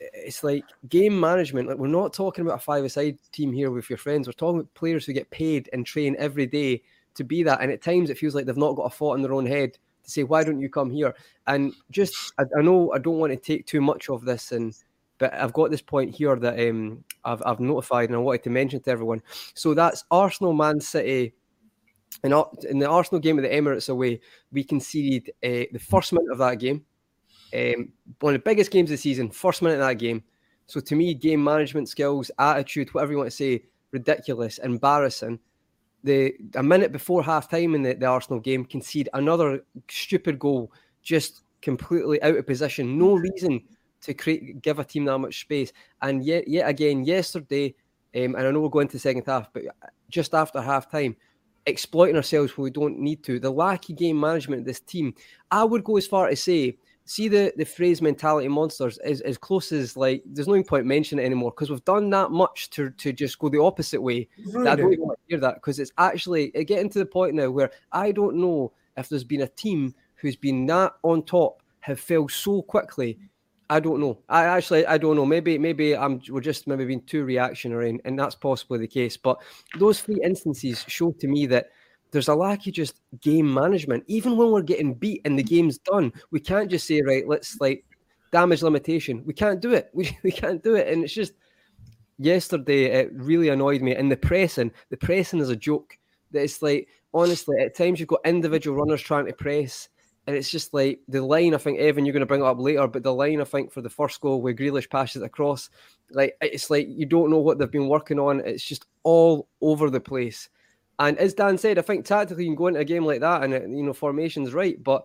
it's 0.00 0.42
like 0.42 0.64
game 0.88 1.18
management. 1.18 1.68
Like 1.68 1.78
we're 1.78 1.86
not 1.86 2.12
talking 2.12 2.44
about 2.44 2.58
a 2.58 2.62
five-a-side 2.62 3.18
team 3.32 3.52
here 3.52 3.70
with 3.70 3.88
your 3.90 3.98
friends. 3.98 4.26
We're 4.26 4.32
talking 4.32 4.60
about 4.60 4.74
players 4.74 5.06
who 5.06 5.12
get 5.12 5.30
paid 5.30 5.68
and 5.72 5.84
train 5.84 6.16
every 6.18 6.46
day 6.46 6.82
to 7.14 7.24
be 7.24 7.42
that. 7.42 7.60
And 7.60 7.70
at 7.70 7.82
times 7.82 8.10
it 8.10 8.18
feels 8.18 8.34
like 8.34 8.46
they've 8.46 8.56
not 8.56 8.76
got 8.76 8.84
a 8.84 8.90
thought 8.90 9.14
in 9.14 9.22
their 9.22 9.32
own 9.32 9.46
head 9.46 9.72
to 10.04 10.10
say, 10.10 10.24
"Why 10.24 10.44
don't 10.44 10.60
you 10.60 10.68
come 10.68 10.90
here?" 10.90 11.14
And 11.46 11.72
just, 11.90 12.32
I, 12.38 12.44
I 12.58 12.62
know 12.62 12.92
I 12.92 12.98
don't 12.98 13.18
want 13.18 13.32
to 13.32 13.38
take 13.38 13.66
too 13.66 13.80
much 13.80 14.08
of 14.08 14.24
this, 14.24 14.52
and 14.52 14.74
but 15.18 15.32
I've 15.32 15.52
got 15.52 15.70
this 15.70 15.82
point 15.82 16.14
here 16.14 16.36
that 16.36 16.68
um, 16.68 17.04
I've 17.24 17.42
I've 17.44 17.60
notified 17.60 18.08
and 18.08 18.16
I 18.16 18.20
wanted 18.20 18.44
to 18.44 18.50
mention 18.50 18.80
to 18.80 18.90
everyone. 18.90 19.22
So 19.54 19.74
that's 19.74 20.04
Arsenal, 20.10 20.52
Man 20.52 20.80
City. 20.80 21.34
In, 22.22 22.32
in 22.68 22.78
the 22.78 22.88
Arsenal 22.88 23.20
game 23.20 23.38
of 23.38 23.42
the 23.42 23.50
Emirates 23.50 23.90
away, 23.90 24.20
we 24.50 24.64
conceded 24.64 25.30
uh, 25.44 25.68
the 25.70 25.78
first 25.78 26.12
minute 26.12 26.32
of 26.32 26.38
that 26.38 26.58
game 26.58 26.84
um, 27.56 27.92
one 28.20 28.34
of 28.34 28.40
the 28.40 28.44
biggest 28.44 28.70
games 28.70 28.90
of 28.90 28.94
the 28.94 29.02
season, 29.02 29.30
first 29.30 29.62
minute 29.62 29.80
of 29.80 29.86
that 29.86 29.94
game. 29.94 30.22
So 30.66 30.80
to 30.80 30.96
me, 30.96 31.14
game 31.14 31.42
management 31.42 31.88
skills, 31.88 32.30
attitude, 32.38 32.92
whatever 32.92 33.12
you 33.12 33.18
want 33.18 33.30
to 33.30 33.36
say, 33.36 33.62
ridiculous, 33.92 34.58
embarrassing. 34.58 35.38
the 36.04 36.34
a 36.54 36.62
minute 36.62 36.92
before 36.92 37.22
half 37.22 37.50
time 37.50 37.74
in 37.74 37.82
the, 37.82 37.94
the 37.94 38.06
Arsenal 38.06 38.40
game, 38.40 38.64
concede 38.64 39.08
another 39.14 39.64
stupid 39.88 40.38
goal, 40.38 40.72
just 41.02 41.42
completely 41.62 42.20
out 42.22 42.36
of 42.36 42.46
position. 42.46 42.98
No 42.98 43.14
reason 43.14 43.62
to 44.02 44.14
create 44.14 44.60
give 44.62 44.78
a 44.78 44.84
team 44.84 45.04
that 45.04 45.18
much 45.18 45.40
space. 45.40 45.72
And 46.02 46.24
yet, 46.24 46.46
yet 46.48 46.68
again, 46.68 47.04
yesterday, 47.04 47.74
um, 48.14 48.34
and 48.34 48.38
I 48.38 48.50
know 48.50 48.60
we'll 48.60 48.68
go 48.68 48.80
into 48.80 48.94
the 48.94 48.98
second 48.98 49.24
half, 49.26 49.52
but 49.52 49.62
just 50.08 50.34
after 50.34 50.60
half 50.60 50.90
time, 50.90 51.16
exploiting 51.66 52.16
ourselves 52.16 52.56
when 52.56 52.64
we 52.64 52.70
don't 52.70 52.98
need 52.98 53.24
to. 53.24 53.40
The 53.40 53.50
lack 53.50 53.88
of 53.88 53.96
game 53.96 54.18
management 54.20 54.60
of 54.60 54.66
this 54.66 54.80
team, 54.80 55.14
I 55.50 55.64
would 55.64 55.84
go 55.84 55.96
as 55.96 56.06
far 56.06 56.28
to 56.28 56.36
say, 56.36 56.78
see 57.06 57.28
the, 57.28 57.52
the 57.56 57.64
phrase 57.64 58.02
mentality 58.02 58.48
monsters 58.48 58.98
is 59.04 59.20
as 59.22 59.38
close 59.38 59.72
as 59.72 59.96
like 59.96 60.22
there's 60.26 60.48
no 60.48 60.62
point 60.62 60.86
mentioning 60.86 61.24
it 61.24 61.26
anymore 61.26 61.52
because 61.52 61.70
we've 61.70 61.84
done 61.84 62.10
that 62.10 62.30
much 62.30 62.68
to 62.70 62.90
to 62.90 63.12
just 63.12 63.38
go 63.38 63.48
the 63.48 63.62
opposite 63.62 64.02
way. 64.02 64.28
That 64.52 64.66
I 64.66 64.76
don't 64.76 64.92
even 64.92 65.06
want 65.06 65.18
to 65.18 65.24
hear 65.28 65.40
that 65.40 65.54
because 65.54 65.78
it's 65.78 65.92
actually 65.96 66.54
uh, 66.54 66.64
getting 66.64 66.90
to 66.90 66.98
the 66.98 67.06
point 67.06 67.34
now 67.34 67.50
where 67.50 67.70
I 67.92 68.12
don't 68.12 68.36
know 68.36 68.72
if 68.96 69.08
there's 69.08 69.24
been 69.24 69.42
a 69.42 69.48
team 69.48 69.94
who's 70.16 70.36
been 70.36 70.66
that 70.66 70.92
on 71.02 71.22
top 71.22 71.62
have 71.80 72.00
fell 72.00 72.28
so 72.28 72.62
quickly 72.62 73.18
I 73.68 73.80
don't 73.80 74.00
know. 74.00 74.18
I 74.28 74.44
actually 74.44 74.86
I 74.86 74.96
don't 74.96 75.16
know. 75.16 75.26
Maybe 75.26 75.58
maybe 75.58 75.96
I'm 75.96 76.20
we're 76.28 76.40
just 76.40 76.66
maybe 76.66 76.84
being 76.84 77.02
too 77.02 77.24
reactionary, 77.24 77.90
and, 77.90 78.00
and 78.04 78.18
that's 78.18 78.36
possibly 78.36 78.78
the 78.78 78.86
case. 78.86 79.16
But 79.16 79.38
those 79.78 80.00
three 80.00 80.20
instances 80.22 80.84
show 80.86 81.12
to 81.18 81.26
me 81.26 81.46
that 81.46 81.70
there's 82.10 82.28
a 82.28 82.34
lack 82.34 82.66
of 82.66 82.72
just 82.72 83.00
game 83.20 83.52
management. 83.52 84.04
Even 84.06 84.36
when 84.36 84.50
we're 84.50 84.62
getting 84.62 84.94
beat 84.94 85.22
and 85.24 85.38
the 85.38 85.42
game's 85.42 85.78
done, 85.78 86.12
we 86.30 86.40
can't 86.40 86.70
just 86.70 86.86
say 86.86 87.00
right, 87.02 87.26
let's 87.26 87.60
like 87.60 87.84
damage 88.32 88.62
limitation. 88.62 89.22
We 89.24 89.34
can't 89.34 89.60
do 89.60 89.72
it. 89.72 89.90
We 89.94 90.16
we 90.22 90.32
can't 90.32 90.62
do 90.62 90.74
it, 90.74 90.88
and 90.88 91.04
it's 91.04 91.14
just 91.14 91.32
yesterday 92.18 92.84
it 92.86 93.10
really 93.12 93.48
annoyed 93.48 93.82
me. 93.82 93.94
And 93.94 94.10
the 94.10 94.16
pressing, 94.16 94.72
the 94.90 94.96
pressing 94.96 95.40
is 95.40 95.50
a 95.50 95.56
joke. 95.56 95.98
That 96.32 96.42
it's 96.42 96.62
like 96.62 96.88
honestly, 97.14 97.56
at 97.60 97.74
times 97.74 98.00
you've 98.00 98.08
got 98.08 98.20
individual 98.24 98.76
runners 98.76 99.02
trying 99.02 99.26
to 99.26 99.32
press 99.32 99.88
and 100.26 100.36
it's 100.36 100.50
just 100.50 100.74
like 100.74 101.00
the 101.08 101.22
line. 101.22 101.54
I 101.54 101.58
think 101.58 101.78
Evan, 101.78 102.04
you're 102.04 102.12
going 102.12 102.20
to 102.20 102.26
bring 102.26 102.40
it 102.40 102.46
up 102.46 102.58
later, 102.58 102.86
but 102.88 103.02
the 103.02 103.14
line 103.14 103.40
I 103.40 103.44
think 103.44 103.72
for 103.72 103.80
the 103.80 103.90
first 103.90 104.20
goal 104.20 104.42
where 104.42 104.54
Grealish 104.54 104.90
passes 104.90 105.22
across, 105.22 105.70
like 106.10 106.36
it's 106.40 106.68
like 106.68 106.88
you 106.88 107.06
don't 107.06 107.30
know 107.30 107.38
what 107.38 107.58
they've 107.58 107.70
been 107.70 107.88
working 107.88 108.18
on. 108.18 108.40
It's 108.40 108.64
just 108.64 108.86
all 109.04 109.48
over 109.60 109.88
the 109.88 110.00
place. 110.00 110.48
And 110.98 111.18
as 111.18 111.34
Dan 111.34 111.58
said, 111.58 111.78
I 111.78 111.82
think 111.82 112.04
tactically 112.04 112.44
you 112.44 112.50
can 112.50 112.56
go 112.56 112.68
into 112.68 112.80
a 112.80 112.84
game 112.84 113.04
like 113.04 113.20
that, 113.20 113.42
and 113.42 113.76
you 113.76 113.84
know 113.84 113.92
formation's 113.92 114.54
right, 114.54 114.82
but 114.82 115.04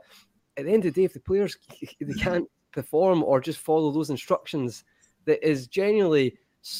at 0.57 0.65
the 0.65 0.71
end 0.71 0.85
of 0.85 0.93
the 0.93 1.01
day, 1.01 1.05
if 1.05 1.13
the 1.13 1.19
players 1.19 1.57
they 1.99 2.13
can't 2.13 2.47
perform 2.71 3.23
or 3.23 3.41
just 3.41 3.59
follow 3.59 3.91
those 3.91 4.09
instructions, 4.09 4.83
that 5.25 5.45
is 5.47 5.67
genuinely 5.67 6.37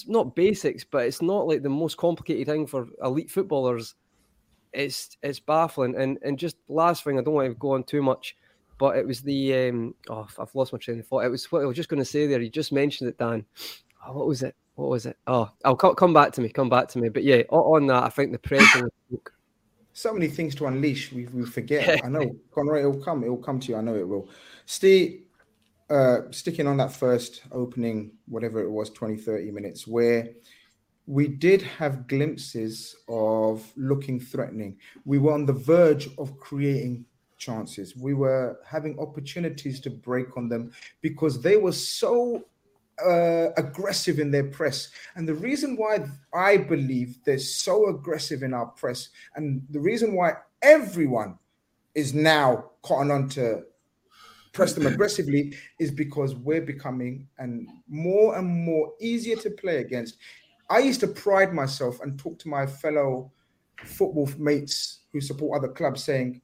not 0.07 0.35
basics, 0.35 0.83
but 0.83 1.05
it's 1.05 1.21
not 1.21 1.47
like 1.47 1.63
the 1.63 1.69
most 1.69 1.97
complicated 1.97 2.47
thing 2.47 2.67
for 2.67 2.87
elite 3.03 3.31
footballers 3.31 3.95
it's 4.73 5.17
it's 5.21 5.39
baffling. 5.39 5.95
And 5.95 6.17
and 6.23 6.37
just 6.37 6.57
last 6.67 7.03
thing, 7.03 7.19
I 7.19 7.21
don't 7.21 7.33
want 7.33 7.49
to 7.49 7.55
go 7.55 7.73
on 7.73 7.83
too 7.83 8.01
much, 8.01 8.35
but 8.77 8.97
it 8.97 9.05
was 9.05 9.21
the 9.21 9.69
um, 9.69 9.95
oh 10.09 10.27
I've 10.39 10.55
lost 10.55 10.73
my 10.73 10.79
train 10.79 10.99
of 10.99 11.07
thought. 11.07 11.25
It 11.25 11.29
was 11.29 11.51
what 11.51 11.61
I 11.61 11.65
was 11.65 11.75
just 11.75 11.89
going 11.89 12.01
to 12.01 12.05
say 12.05 12.27
there. 12.27 12.41
You 12.41 12.49
just 12.49 12.71
mentioned 12.71 13.09
it, 13.09 13.17
Dan. 13.17 13.45
Oh, 14.05 14.13
what 14.13 14.27
was 14.27 14.43
it? 14.43 14.55
What 14.75 14.89
was 14.89 15.05
it? 15.05 15.17
Oh, 15.27 15.49
I'll 15.65 15.75
come, 15.75 15.95
come 15.95 16.13
back 16.13 16.31
to 16.33 16.41
me. 16.41 16.49
Come 16.49 16.69
back 16.69 16.87
to 16.89 16.99
me. 16.99 17.09
But 17.09 17.23
yeah, 17.23 17.43
on 17.49 17.87
that, 17.87 18.03
I 18.03 18.09
think 18.09 18.31
the 18.31 18.39
pressure. 18.39 18.89
so 19.93 20.13
many 20.13 20.27
things 20.27 20.55
to 20.55 20.67
unleash. 20.67 21.11
We, 21.11 21.25
we 21.27 21.45
forget. 21.45 22.03
I 22.03 22.07
know, 22.07 22.31
Conroy. 22.53 22.79
It'll 22.79 23.01
come. 23.01 23.23
It'll 23.23 23.37
come 23.37 23.59
to 23.59 23.71
you. 23.71 23.77
I 23.77 23.81
know 23.81 23.95
it 23.95 24.07
will. 24.07 24.29
Steve, 24.65 25.23
uh, 25.89 26.21
sticking 26.31 26.67
on 26.67 26.77
that 26.77 26.93
first 26.93 27.43
opening, 27.51 28.11
whatever 28.27 28.61
it 28.61 28.69
was, 28.69 28.89
20, 28.91 29.17
30 29.17 29.51
minutes, 29.51 29.85
where 29.87 30.29
we 31.05 31.27
did 31.27 31.61
have 31.61 32.07
glimpses 32.07 32.95
of 33.09 33.69
looking 33.75 34.19
threatening. 34.19 34.77
We 35.03 35.17
were 35.17 35.33
on 35.33 35.45
the 35.45 35.53
verge 35.53 36.09
of 36.17 36.37
creating 36.37 37.05
chances. 37.37 37.97
We 37.97 38.13
were 38.13 38.59
having 38.65 38.97
opportunities 38.99 39.81
to 39.81 39.89
break 39.89 40.37
on 40.37 40.47
them 40.47 40.71
because 41.01 41.41
they 41.41 41.57
were 41.57 41.73
so 41.73 42.45
uh, 43.05 43.51
aggressive 43.57 44.19
in 44.19 44.31
their 44.31 44.45
press. 44.45 44.89
And 45.15 45.27
the 45.27 45.33
reason 45.33 45.75
why 45.75 46.05
I 46.33 46.57
believe 46.57 47.17
they're 47.25 47.39
so 47.39 47.87
aggressive 47.87 48.43
in 48.43 48.53
our 48.53 48.67
press, 48.67 49.09
and 49.35 49.63
the 49.69 49.79
reason 49.79 50.15
why 50.15 50.33
everyone 50.61 51.37
is 51.95 52.13
now 52.13 52.71
caught 52.83 53.09
on 53.11 53.29
to 53.29 53.63
press 54.53 54.73
them 54.73 54.85
aggressively, 54.85 55.53
is 55.79 55.91
because 55.91 56.35
we're 56.35 56.61
becoming 56.61 57.27
and 57.37 57.67
more 57.87 58.37
and 58.37 58.47
more 58.47 58.93
easier 58.99 59.35
to 59.37 59.49
play 59.49 59.77
against. 59.77 60.17
I 60.69 60.79
used 60.79 60.99
to 61.01 61.07
pride 61.07 61.53
myself 61.53 61.99
and 62.01 62.19
talk 62.19 62.37
to 62.39 62.49
my 62.49 62.65
fellow 62.65 63.31
football 63.83 64.29
mates 64.37 64.99
who 65.11 65.21
support 65.21 65.57
other 65.57 65.73
clubs 65.73 66.03
saying, 66.03 66.41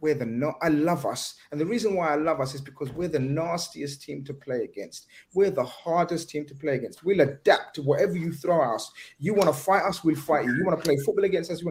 we're 0.00 0.14
the 0.14 0.26
no 0.26 0.54
I 0.62 0.68
love 0.68 1.06
us. 1.06 1.34
And 1.50 1.60
the 1.60 1.66
reason 1.66 1.94
why 1.94 2.12
I 2.12 2.16
love 2.16 2.40
us 2.40 2.54
is 2.54 2.60
because 2.60 2.92
we're 2.92 3.08
the 3.08 3.18
nastiest 3.18 4.02
team 4.02 4.24
to 4.24 4.34
play 4.34 4.64
against. 4.64 5.06
We're 5.34 5.50
the 5.50 5.64
hardest 5.64 6.28
team 6.30 6.46
to 6.46 6.54
play 6.54 6.76
against. 6.76 7.04
We'll 7.04 7.20
adapt 7.20 7.74
to 7.76 7.82
whatever 7.82 8.16
you 8.16 8.32
throw 8.32 8.62
at 8.62 8.76
us. 8.76 8.90
You 9.18 9.34
want 9.34 9.48
to 9.48 9.58
fight 9.58 9.82
us, 9.84 10.04
we'll 10.04 10.16
fight 10.16 10.44
you. 10.44 10.54
You 10.54 10.64
want 10.64 10.78
to 10.78 10.84
play 10.84 10.96
football 10.98 11.24
against 11.24 11.50
us, 11.50 11.62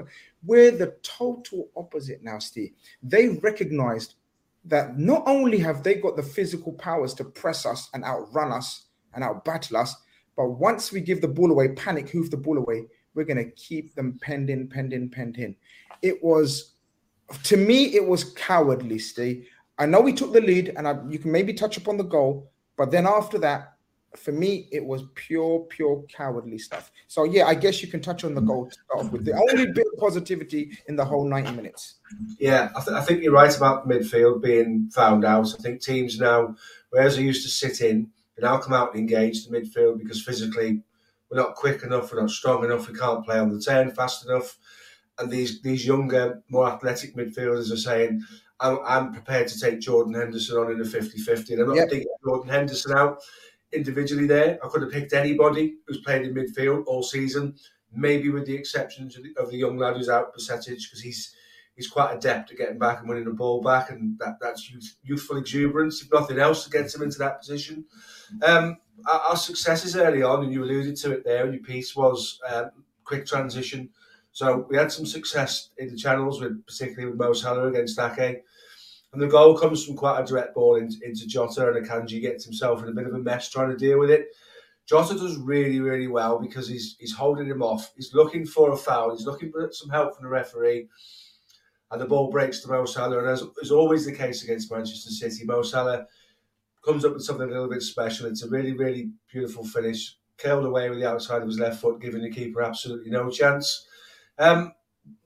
we're 0.43 0.71
the 0.71 0.95
total 1.03 1.69
opposite 1.75 2.23
now, 2.23 2.39
Steve. 2.39 2.71
They 3.03 3.29
recognized 3.29 4.15
that 4.65 4.97
not 4.97 5.23
only 5.25 5.57
have 5.59 5.83
they 5.83 5.95
got 5.95 6.15
the 6.15 6.23
physical 6.23 6.73
powers 6.73 7.13
to 7.15 7.23
press 7.23 7.65
us 7.65 7.89
and 7.93 8.03
outrun 8.03 8.51
us 8.51 8.85
and 9.13 9.23
outbattle 9.23 9.75
us, 9.79 9.95
but 10.35 10.49
once 10.49 10.91
we 10.91 11.01
give 11.01 11.21
the 11.21 11.27
ball 11.27 11.51
away, 11.51 11.69
panic, 11.69 12.09
hoof 12.09 12.29
the 12.29 12.37
ball 12.37 12.57
away, 12.57 12.85
we're 13.15 13.25
going 13.25 13.43
to 13.43 13.51
keep 13.51 13.95
them 13.95 14.19
pending, 14.21 14.69
pending, 14.69 15.09
pending. 15.09 15.55
It 16.01 16.23
was, 16.23 16.75
to 17.43 17.57
me, 17.57 17.95
it 17.95 18.05
was 18.05 18.33
cowardly, 18.33 18.99
Steve. 18.99 19.47
I 19.77 19.85
know 19.85 20.01
we 20.01 20.13
took 20.13 20.33
the 20.33 20.41
lead, 20.41 20.73
and 20.75 20.87
I, 20.87 20.97
you 21.07 21.19
can 21.19 21.31
maybe 21.31 21.53
touch 21.53 21.77
upon 21.77 21.97
the 21.97 22.03
goal, 22.03 22.51
but 22.77 22.91
then 22.91 23.05
after 23.05 23.37
that, 23.39 23.73
for 24.15 24.31
me, 24.31 24.67
it 24.71 24.83
was 24.83 25.03
pure, 25.13 25.59
pure 25.69 26.03
cowardly 26.11 26.57
stuff. 26.57 26.91
So 27.07 27.25
yeah, 27.25 27.45
I 27.45 27.53
guess 27.53 27.81
you 27.83 27.87
can 27.87 28.01
touch 28.01 28.23
on 28.23 28.33
the 28.33 28.41
goal 28.41 28.71
with. 29.11 29.25
The 29.25 29.33
only 29.33 29.67
bit 29.67 29.85
of 29.93 29.99
positivity 29.99 30.77
in 30.87 30.95
the 30.95 31.05
whole 31.05 31.27
ninety 31.27 31.51
minutes. 31.51 31.95
Yeah, 32.39 32.69
I, 32.75 32.81
th- 32.81 32.97
I 32.97 33.01
think 33.01 33.21
you're 33.21 33.33
right 33.33 33.55
about 33.55 33.87
midfield 33.87 34.41
being 34.41 34.89
found 34.91 35.23
out. 35.23 35.53
I 35.53 35.61
think 35.61 35.81
teams 35.81 36.19
now, 36.19 36.55
whereas 36.89 37.17
they 37.17 37.23
used 37.23 37.43
to 37.43 37.49
sit 37.49 37.81
in, 37.81 38.09
and 38.37 38.43
now 38.43 38.57
come 38.57 38.73
out 38.73 38.93
and 38.93 38.99
engage 38.99 39.45
the 39.45 39.55
midfield 39.55 39.99
because 39.99 40.23
physically 40.23 40.81
we're 41.29 41.37
not 41.37 41.55
quick 41.55 41.83
enough, 41.83 42.11
we're 42.11 42.21
not 42.21 42.31
strong 42.31 42.63
enough, 42.63 42.87
we 42.87 42.97
can't 42.97 43.25
play 43.25 43.37
on 43.37 43.51
the 43.51 43.61
turn 43.61 43.91
fast 43.91 44.25
enough. 44.25 44.57
And 45.19 45.31
these 45.31 45.61
these 45.61 45.85
younger, 45.85 46.41
more 46.49 46.67
athletic 46.67 47.15
midfielders 47.15 47.71
are 47.71 47.77
saying, 47.77 48.23
I'm, 48.59 48.79
I'm 48.85 49.13
prepared 49.13 49.47
to 49.49 49.59
take 49.59 49.79
Jordan 49.79 50.13
Henderson 50.13 50.57
on 50.57 50.71
in 50.71 50.81
a 50.81 50.85
50 50.85 51.17
50. 51.19 51.53
And 51.53 51.61
I'm 51.61 51.69
not 51.69 51.75
yep. 51.75 51.89
taking 51.89 52.07
Jordan 52.23 52.49
Henderson 52.49 52.97
out 52.97 53.19
individually 53.71 54.27
there. 54.27 54.59
I 54.63 54.67
could 54.67 54.81
have 54.81 54.91
picked 54.91 55.13
anybody 55.13 55.75
who's 55.85 56.01
played 56.01 56.23
in 56.23 56.33
midfield 56.33 56.85
all 56.85 57.03
season, 57.03 57.55
maybe 57.93 58.29
with 58.29 58.45
the 58.45 58.55
exception 58.55 59.05
of 59.07 59.13
the, 59.13 59.41
of 59.41 59.49
the 59.51 59.57
young 59.57 59.77
lad 59.77 59.97
who's 59.97 60.09
out 60.09 60.33
percentage 60.33 60.89
because 60.89 61.01
he's 61.01 61.35
he's 61.75 61.87
quite 61.87 62.13
adept 62.13 62.51
at 62.51 62.57
getting 62.57 62.79
back 62.79 62.99
and 62.99 63.07
winning 63.07 63.25
the 63.25 63.31
ball 63.31 63.61
back, 63.61 63.91
and 63.91 64.17
that, 64.19 64.37
that's 64.41 64.69
youth, 64.69 64.95
youthful 65.03 65.37
exuberance, 65.37 66.01
if 66.01 66.11
nothing 66.11 66.39
else, 66.39 66.63
to 66.63 66.71
get 66.71 66.93
him 66.93 67.03
into 67.03 67.19
that 67.19 67.39
position. 67.39 67.85
Um, 68.41 68.77
our, 69.05 69.19
our, 69.19 69.37
successes 69.37 69.95
early 69.95 70.23
on, 70.23 70.43
and 70.43 70.51
you 70.51 70.63
alluded 70.63 70.95
to 70.97 71.11
it 71.11 71.23
there 71.23 71.45
in 71.45 71.53
your 71.53 71.61
piece, 71.61 71.95
was 71.95 72.39
um, 72.51 72.71
quick 73.03 73.27
transition. 73.27 73.89
So 74.37 74.67
we 74.69 74.77
had 74.77 74.91
some 74.91 75.07
success 75.07 75.69
in 75.79 75.89
the 75.89 75.97
channels, 75.97 76.39
with 76.39 76.63
particularly 76.67 77.09
with 77.09 77.19
Mo 77.19 77.33
Salah 77.33 77.69
against 77.69 77.97
Ake. 77.97 78.43
And 79.11 79.19
the 79.19 79.25
goal 79.25 79.57
comes 79.57 79.83
from 79.83 79.95
quite 79.95 80.21
a 80.21 80.25
direct 80.27 80.53
ball 80.53 80.75
into, 80.75 80.97
into 81.03 81.25
Jota, 81.25 81.71
and 81.71 81.83
Akanji 81.83 82.21
gets 82.21 82.45
himself 82.45 82.83
in 82.83 82.89
a 82.89 82.91
bit 82.91 83.07
of 83.07 83.15
a 83.15 83.17
mess 83.17 83.49
trying 83.49 83.71
to 83.71 83.75
deal 83.75 83.97
with 83.97 84.11
it. 84.11 84.27
Jota 84.85 85.15
does 85.15 85.37
really, 85.37 85.79
really 85.79 86.07
well 86.07 86.37
because 86.37 86.67
he's 86.67 86.97
he's 86.99 87.15
holding 87.15 87.47
him 87.47 87.63
off. 87.63 87.91
He's 87.95 88.13
looking 88.13 88.45
for 88.45 88.73
a 88.73 88.77
foul. 88.77 89.09
He's 89.09 89.25
looking 89.25 89.51
for 89.51 89.69
some 89.71 89.89
help 89.89 90.15
from 90.15 90.25
the 90.25 90.29
referee 90.29 90.87
and 91.89 91.99
the 91.99 92.05
ball 92.05 92.29
breaks 92.29 92.59
to 92.59 92.69
Mo 92.69 92.85
Salah. 92.85 93.17
And 93.17 93.27
as 93.29 93.43
is 93.63 93.71
always 93.71 94.05
the 94.05 94.11
case 94.11 94.43
against 94.43 94.71
Manchester 94.71 95.09
City, 95.09 95.45
Mo 95.45 95.63
Salah 95.63 96.05
comes 96.85 97.05
up 97.05 97.13
with 97.13 97.23
something 97.23 97.49
a 97.49 97.51
little 97.51 97.69
bit 97.69 97.81
special. 97.81 98.27
It's 98.27 98.43
a 98.43 98.49
really, 98.49 98.73
really 98.73 99.09
beautiful 99.31 99.65
finish, 99.65 100.15
curled 100.37 100.65
away 100.65 100.91
with 100.91 100.99
the 100.99 101.09
outside 101.09 101.41
of 101.41 101.47
his 101.47 101.59
left 101.59 101.81
foot, 101.81 101.99
giving 101.99 102.21
the 102.21 102.29
keeper 102.29 102.61
absolutely 102.61 103.09
no 103.09 103.31
chance. 103.31 103.86
Um, 104.39 104.73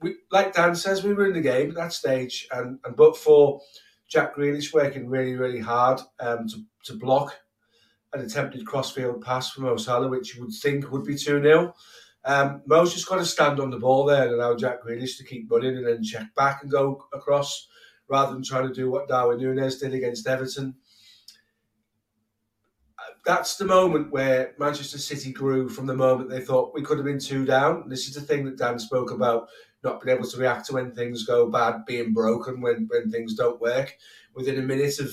we, 0.01 0.15
like 0.31 0.53
Dan 0.53 0.75
says, 0.75 1.03
we 1.03 1.13
were 1.13 1.27
in 1.27 1.33
the 1.33 1.41
game 1.41 1.69
at 1.69 1.75
that 1.75 1.93
stage, 1.93 2.47
and, 2.51 2.79
and 2.85 2.95
but 2.95 3.17
for 3.17 3.61
Jack 4.07 4.35
Grealish 4.35 4.73
working 4.73 5.09
really, 5.09 5.35
really 5.35 5.59
hard 5.59 6.01
um, 6.19 6.47
to, 6.47 6.63
to 6.85 6.93
block 6.97 7.35
an 8.13 8.21
attempted 8.21 8.65
crossfield 8.65 9.21
pass 9.23 9.51
from 9.51 9.63
Mo 9.63 9.77
Salah, 9.77 10.09
which 10.09 10.35
you 10.35 10.41
would 10.41 10.53
think 10.53 10.91
would 10.91 11.05
be 11.05 11.15
2 11.15 11.41
0. 11.41 11.73
Um, 12.25 12.61
Mo's 12.67 12.93
just 12.93 13.07
got 13.07 13.17
to 13.17 13.25
stand 13.25 13.59
on 13.59 13.71
the 13.71 13.79
ball 13.79 14.05
there 14.05 14.23
and 14.23 14.33
allow 14.33 14.55
Jack 14.55 14.83
Grealish 14.83 15.17
to 15.17 15.23
keep 15.23 15.49
running 15.49 15.77
and 15.77 15.87
then 15.87 16.03
check 16.03 16.27
back 16.35 16.61
and 16.61 16.71
go 16.71 17.05
across 17.13 17.67
rather 18.09 18.33
than 18.33 18.43
trying 18.43 18.67
to 18.67 18.73
do 18.73 18.91
what 18.91 19.07
Darwin 19.07 19.39
Nunez 19.39 19.79
did 19.79 19.93
against 19.93 20.27
Everton. 20.27 20.75
That's 23.25 23.55
the 23.55 23.65
moment 23.65 24.11
where 24.11 24.55
Manchester 24.57 24.97
City 24.97 25.31
grew 25.31 25.69
from 25.69 25.85
the 25.85 25.93
moment 25.93 26.29
they 26.29 26.41
thought 26.41 26.73
we 26.73 26.81
could 26.81 26.97
have 26.97 27.05
been 27.05 27.19
two 27.19 27.45
down. 27.45 27.87
This 27.87 28.07
is 28.07 28.15
the 28.15 28.21
thing 28.21 28.45
that 28.45 28.57
Dan 28.57 28.79
spoke 28.79 29.11
about. 29.11 29.47
not 29.83 30.01
being 30.01 30.15
able 30.15 30.27
to 30.27 30.37
react 30.37 30.67
to 30.67 30.73
when 30.73 30.91
things 30.91 31.23
go 31.25 31.49
bad, 31.49 31.85
being 31.85 32.13
broken 32.13 32.61
when, 32.61 32.87
when 32.89 33.11
things 33.11 33.35
don't 33.35 33.61
work. 33.61 33.95
Within 34.33 34.59
a 34.59 34.61
minute 34.61 34.99
of 34.99 35.11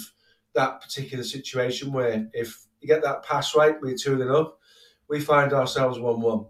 that 0.55 0.81
particular 0.81 1.25
situation, 1.25 1.93
where 1.93 2.29
if 2.33 2.67
you 2.81 2.89
get 2.89 3.03
that 3.03 3.25
pass 3.25 3.55
right, 3.55 3.81
we're 3.81 3.97
2 3.97 4.19
0 4.19 4.37
up, 4.37 4.59
we 5.09 5.21
find 5.21 5.53
ourselves 5.53 5.99
1 5.99 6.21
1. 6.21 6.47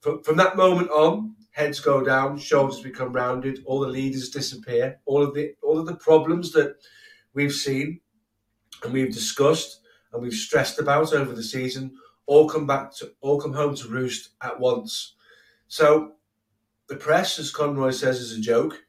From, 0.00 0.22
from 0.22 0.36
that 0.36 0.56
moment 0.56 0.90
on, 0.90 1.34
heads 1.50 1.80
go 1.80 2.04
down, 2.04 2.38
shoulders 2.38 2.80
become 2.80 3.12
rounded, 3.12 3.62
all 3.64 3.80
the 3.80 3.88
leaders 3.88 4.30
disappear, 4.30 5.00
all 5.06 5.22
of 5.22 5.34
the 5.34 5.54
all 5.62 5.78
of 5.78 5.86
the 5.86 5.96
problems 5.96 6.52
that 6.52 6.76
we've 7.34 7.52
seen 7.52 8.00
and 8.84 8.92
we've 8.92 9.12
discussed 9.12 9.80
and 10.12 10.22
we've 10.22 10.32
stressed 10.32 10.78
about 10.78 11.12
over 11.12 11.32
the 11.32 11.42
season 11.42 11.92
all 12.28 12.48
come 12.48 12.66
back 12.66 12.94
to 12.94 13.10
all 13.20 13.40
come 13.40 13.54
home 13.54 13.74
to 13.74 13.88
roost 13.88 14.30
at 14.42 14.60
once. 14.60 15.14
So 15.66 16.12
the 16.88 16.96
press, 16.96 17.38
as 17.38 17.50
Conroy 17.50 17.90
says, 17.90 18.20
is 18.20 18.38
a 18.38 18.40
joke. 18.40 18.82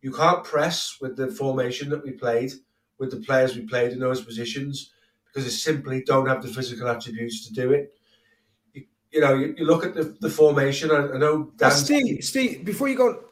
You 0.00 0.12
can't 0.12 0.42
press 0.42 0.96
with 1.00 1.16
the 1.16 1.28
formation 1.28 1.90
that 1.90 2.02
we 2.02 2.12
played, 2.12 2.52
with 2.98 3.10
the 3.10 3.18
players 3.18 3.54
we 3.54 3.66
played 3.66 3.92
in 3.92 4.00
those 4.00 4.22
positions, 4.22 4.92
because 5.26 5.44
they 5.44 5.50
simply 5.50 6.02
don't 6.02 6.26
have 6.26 6.42
the 6.42 6.48
physical 6.48 6.88
attributes 6.88 7.46
to 7.46 7.52
do 7.52 7.72
it. 7.72 7.92
You, 8.72 8.84
you 9.10 9.20
know, 9.20 9.34
you, 9.34 9.54
you, 9.58 9.66
look 9.66 9.84
at 9.84 9.94
the, 9.94 10.16
the 10.20 10.30
formation. 10.30 10.90
I, 10.90 11.12
I 11.12 11.18
know 11.18 11.52
Dan. 11.56 11.70
Steve, 11.72 12.24
Steve, 12.24 12.64
before 12.64 12.88
you 12.88 12.96
go, 12.96 13.24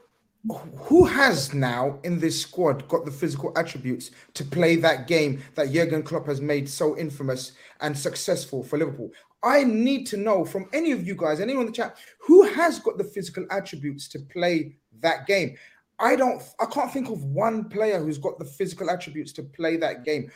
who 0.48 1.04
has 1.04 1.54
now 1.54 1.98
in 2.04 2.20
this 2.20 2.40
squad 2.40 2.86
got 2.88 3.04
the 3.04 3.10
physical 3.10 3.52
attributes 3.56 4.10
to 4.34 4.44
play 4.44 4.76
that 4.76 5.06
game 5.06 5.42
that 5.54 5.72
Jurgen 5.72 6.02
Klopp 6.02 6.26
has 6.26 6.40
made 6.40 6.68
so 6.68 6.98
infamous 6.98 7.52
and 7.80 7.96
successful 7.96 8.62
for 8.62 8.78
Liverpool? 8.78 9.10
I 9.42 9.64
need 9.64 10.06
to 10.08 10.16
know 10.16 10.44
from 10.44 10.68
any 10.72 10.92
of 10.92 11.06
you 11.06 11.14
guys, 11.14 11.40
anyone 11.40 11.66
in 11.66 11.72
the 11.72 11.76
chat, 11.76 11.96
who 12.18 12.44
has 12.44 12.78
got 12.78 12.98
the 12.98 13.04
physical 13.04 13.46
attributes 13.50 14.08
to 14.08 14.18
play 14.18 14.76
that 15.00 15.26
game. 15.26 15.56
I 15.98 16.16
don't, 16.16 16.42
I 16.60 16.66
can't 16.66 16.92
think 16.92 17.08
of 17.08 17.22
one 17.24 17.68
player 17.68 18.00
who's 18.00 18.18
got 18.18 18.38
the 18.38 18.44
physical 18.44 18.90
attributes 18.90 19.32
to 19.34 19.42
play 19.42 19.76
that 19.76 20.04
game. 20.04 20.30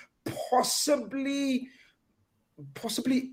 Possibly, 0.51 1.69
possibly, 2.75 3.33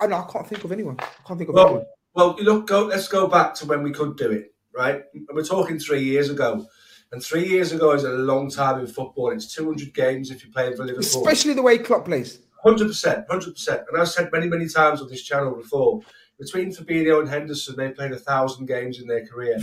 I, 0.00 0.06
I, 0.06 0.06
I 0.06 0.26
can't 0.32 0.46
think 0.46 0.64
of 0.64 0.72
anyone. 0.72 0.96
I 0.98 1.26
can't 1.26 1.38
think 1.38 1.50
of 1.50 1.54
well, 1.54 1.66
anyone. 1.66 1.86
Well, 2.14 2.36
look, 2.40 2.66
go, 2.68 2.86
let's 2.86 3.08
go 3.08 3.26
back 3.26 3.54
to 3.56 3.66
when 3.66 3.82
we 3.82 3.90
could 3.90 4.16
do 4.16 4.30
it, 4.30 4.54
right? 4.76 5.02
We're 5.32 5.44
talking 5.44 5.78
three 5.78 6.02
years 6.02 6.30
ago. 6.30 6.66
And 7.12 7.22
three 7.22 7.46
years 7.46 7.72
ago 7.72 7.92
is 7.92 8.04
a 8.04 8.10
long 8.10 8.50
time 8.50 8.80
in 8.80 8.86
football. 8.86 9.30
It's 9.30 9.54
200 9.54 9.94
games 9.94 10.30
if 10.30 10.44
you 10.44 10.50
play 10.50 10.74
for 10.74 10.84
Liverpool. 10.84 11.00
Especially 11.00 11.54
the 11.54 11.62
way 11.62 11.78
Klopp 11.78 12.06
plays. 12.06 12.40
Hundred 12.62 12.88
percent, 12.88 13.26
hundred 13.30 13.52
percent. 13.52 13.82
And 13.88 14.00
I've 14.00 14.08
said 14.08 14.28
many, 14.32 14.48
many 14.48 14.68
times 14.68 15.00
on 15.00 15.08
this 15.08 15.22
channel 15.22 15.54
before. 15.54 16.00
Between 16.38 16.72
Fabinho 16.72 17.20
and 17.20 17.28
Henderson, 17.28 17.76
they've 17.76 17.94
played 17.94 18.10
a 18.10 18.18
thousand 18.18 18.66
games 18.66 19.00
in 19.00 19.06
their 19.06 19.24
career. 19.24 19.56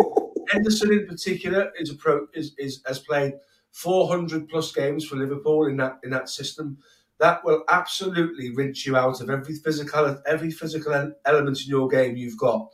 Henderson, 0.48 0.92
in 0.92 1.06
particular, 1.06 1.72
is 1.78 1.90
a 1.90 1.94
pro. 1.96 2.26
Is, 2.32 2.54
is 2.56 2.80
has 2.86 3.00
played 3.00 3.34
four 3.72 4.06
hundred 4.08 4.48
plus 4.48 4.70
games 4.70 5.04
for 5.04 5.16
Liverpool 5.16 5.66
in 5.66 5.76
that 5.78 5.98
in 6.04 6.10
that 6.10 6.28
system. 6.28 6.78
That 7.18 7.44
will 7.44 7.64
absolutely 7.68 8.50
rinse 8.54 8.86
you 8.86 8.96
out 8.96 9.20
of 9.20 9.30
every 9.30 9.56
physical 9.56 10.22
every 10.24 10.52
physical 10.52 11.12
element 11.24 11.60
in 11.60 11.68
your 11.68 11.88
game 11.88 12.16
you've 12.16 12.38
got. 12.38 12.68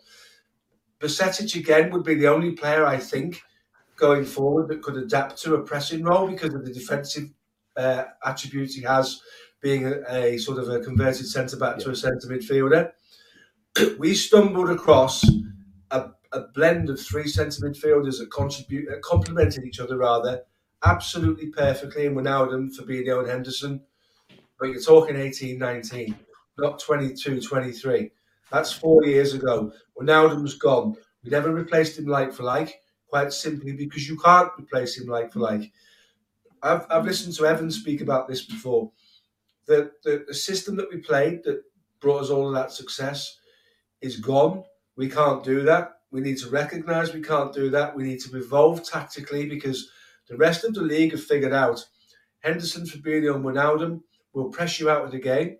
Bajcetic 1.00 1.54
again 1.56 1.90
would 1.90 2.04
be 2.04 2.14
the 2.14 2.28
only 2.28 2.52
player 2.52 2.84
I 2.84 2.98
think 2.98 3.42
going 3.96 4.24
forward 4.24 4.68
that 4.68 4.82
could 4.82 4.96
adapt 4.96 5.40
to 5.42 5.54
a 5.54 5.62
pressing 5.62 6.02
role 6.02 6.26
because 6.26 6.54
of 6.54 6.64
the 6.64 6.72
defensive 6.72 7.30
uh, 7.76 8.04
attributes 8.24 8.74
he 8.74 8.82
has 8.82 9.20
being 9.60 9.86
a, 9.86 10.02
a 10.08 10.38
sort 10.38 10.58
of 10.58 10.68
a 10.68 10.80
converted 10.80 11.26
centre 11.26 11.56
back 11.56 11.76
yeah. 11.78 11.84
to 11.84 11.90
a 11.90 11.96
centre 11.96 12.28
midfielder. 12.28 12.90
we 13.98 14.14
stumbled 14.14 14.70
across 14.70 15.24
a, 15.90 16.10
a, 16.32 16.40
blend 16.54 16.88
of 16.90 16.98
three 17.00 17.28
centre 17.28 17.60
midfielders 17.62 18.18
that 18.18 18.30
contribute, 18.32 18.88
that 18.88 19.02
complemented 19.02 19.64
each 19.64 19.80
other 19.80 19.98
rather 19.98 20.42
absolutely 20.84 21.48
perfectly 21.48 22.06
in 22.06 22.14
Wijnaldum, 22.14 22.70
Fabinho 22.74 23.20
and 23.20 23.28
Henderson. 23.28 23.82
But 24.58 24.70
you're 24.70 24.80
talking 24.80 25.16
18, 25.16 25.58
19, 25.58 26.14
not 26.58 26.80
22, 26.80 27.40
23. 27.40 28.10
That's 28.50 28.72
four 28.72 29.04
years 29.04 29.34
ago. 29.34 29.72
Wijnaldum's 29.98 30.56
gone. 30.56 30.96
We 31.22 31.30
never 31.30 31.52
replaced 31.52 31.98
him 31.98 32.06
like 32.06 32.32
for 32.32 32.42
like, 32.42 32.80
quite 33.08 33.32
simply 33.32 33.72
because 33.72 34.08
you 34.08 34.16
can't 34.18 34.50
replace 34.58 34.98
him 34.98 35.08
like 35.08 35.32
for 35.32 35.40
like. 35.40 35.70
I've, 36.62 36.86
I've 36.90 37.04
listened 37.04 37.34
to 37.36 37.46
Evan 37.46 37.70
speak 37.70 38.00
about 38.00 38.28
this 38.28 38.44
before 38.44 38.90
the, 39.66 39.92
the, 40.04 40.24
the 40.26 40.34
system 40.34 40.76
that 40.76 40.90
we 40.92 40.98
played 40.98 41.44
that 41.44 41.62
brought 42.00 42.22
us 42.22 42.30
all 42.30 42.48
of 42.48 42.54
that 42.54 42.72
success 42.72 43.38
is 44.00 44.16
gone. 44.16 44.64
We 44.96 45.08
can't 45.08 45.44
do 45.44 45.62
that. 45.62 45.92
We 46.10 46.20
need 46.20 46.38
to 46.38 46.50
recognise 46.50 47.14
we 47.14 47.22
can't 47.22 47.54
do 47.54 47.70
that. 47.70 47.94
We 47.94 48.02
need 48.02 48.20
to 48.22 48.36
evolve 48.36 48.82
tactically 48.84 49.48
because 49.48 49.88
the 50.28 50.36
rest 50.36 50.64
of 50.64 50.74
the 50.74 50.82
league 50.82 51.12
have 51.12 51.22
figured 51.22 51.52
out 51.52 51.84
Henderson, 52.40 52.84
Fabinho, 52.84 53.36
and 53.36 53.44
Wijnaldum 53.44 54.00
will 54.32 54.50
press 54.50 54.80
you 54.80 54.90
out 54.90 55.04
of 55.04 55.12
the 55.12 55.20
game. 55.20 55.56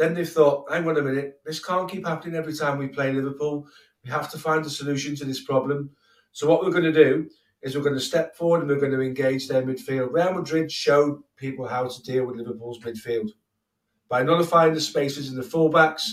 Then 0.00 0.14
they've 0.14 0.26
thought, 0.26 0.64
hang 0.72 0.88
on 0.88 0.96
a 0.96 1.02
minute, 1.02 1.40
this 1.44 1.62
can't 1.62 1.86
keep 1.86 2.06
happening 2.06 2.34
every 2.34 2.54
time 2.54 2.78
we 2.78 2.88
play 2.88 3.12
Liverpool. 3.12 3.66
We 4.02 4.10
have 4.10 4.30
to 4.30 4.38
find 4.38 4.64
a 4.64 4.70
solution 4.70 5.14
to 5.16 5.26
this 5.26 5.42
problem. 5.42 5.90
So 6.32 6.48
what 6.48 6.64
we're 6.64 6.70
going 6.70 6.90
to 6.90 7.04
do 7.04 7.28
is 7.60 7.76
we're 7.76 7.82
going 7.82 7.96
to 7.96 8.00
step 8.00 8.34
forward 8.34 8.60
and 8.60 8.70
we're 8.70 8.80
going 8.80 8.92
to 8.92 9.02
engage 9.02 9.46
their 9.46 9.62
midfield. 9.62 10.10
Real 10.10 10.32
Madrid 10.32 10.72
showed 10.72 11.20
people 11.36 11.68
how 11.68 11.86
to 11.86 12.02
deal 12.02 12.24
with 12.24 12.36
Liverpool's 12.36 12.78
midfield 12.78 13.28
by 14.08 14.22
nullifying 14.22 14.72
the 14.72 14.80
spaces 14.80 15.28
in 15.28 15.36
the 15.36 15.42
fullbacks, 15.42 16.08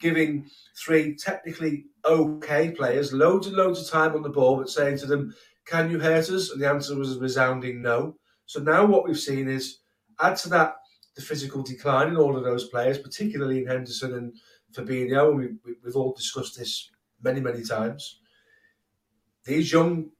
giving 0.00 0.46
three 0.76 1.16
technically 1.16 1.86
okay 2.04 2.72
players 2.72 3.14
loads 3.14 3.46
and 3.46 3.56
loads 3.56 3.80
of 3.80 3.88
time 3.88 4.14
on 4.14 4.20
the 4.20 4.28
ball, 4.28 4.58
but 4.58 4.68
saying 4.68 4.98
to 4.98 5.06
them, 5.06 5.34
Can 5.64 5.90
you 5.90 5.98
hurt 5.98 6.28
us? 6.28 6.50
And 6.50 6.60
the 6.60 6.68
answer 6.68 6.94
was 6.94 7.16
a 7.16 7.18
resounding 7.18 7.80
no. 7.80 8.16
So 8.44 8.60
now 8.60 8.84
what 8.84 9.08
we've 9.08 9.18
seen 9.18 9.48
is 9.48 9.78
add 10.20 10.36
to 10.36 10.50
that 10.50 10.74
the 11.14 11.22
physical 11.22 11.62
decline 11.62 12.08
in 12.08 12.16
all 12.16 12.36
of 12.36 12.44
those 12.44 12.68
players, 12.68 12.98
particularly 12.98 13.58
in 13.58 13.66
Henderson 13.66 14.14
and 14.14 14.32
Fabinho, 14.72 15.30
and 15.30 15.58
we, 15.64 15.74
we've 15.84 15.96
all 15.96 16.12
discussed 16.12 16.58
this 16.58 16.90
many, 17.22 17.40
many 17.40 17.62
times. 17.62 18.20
These 19.44 19.72
young 19.72 20.10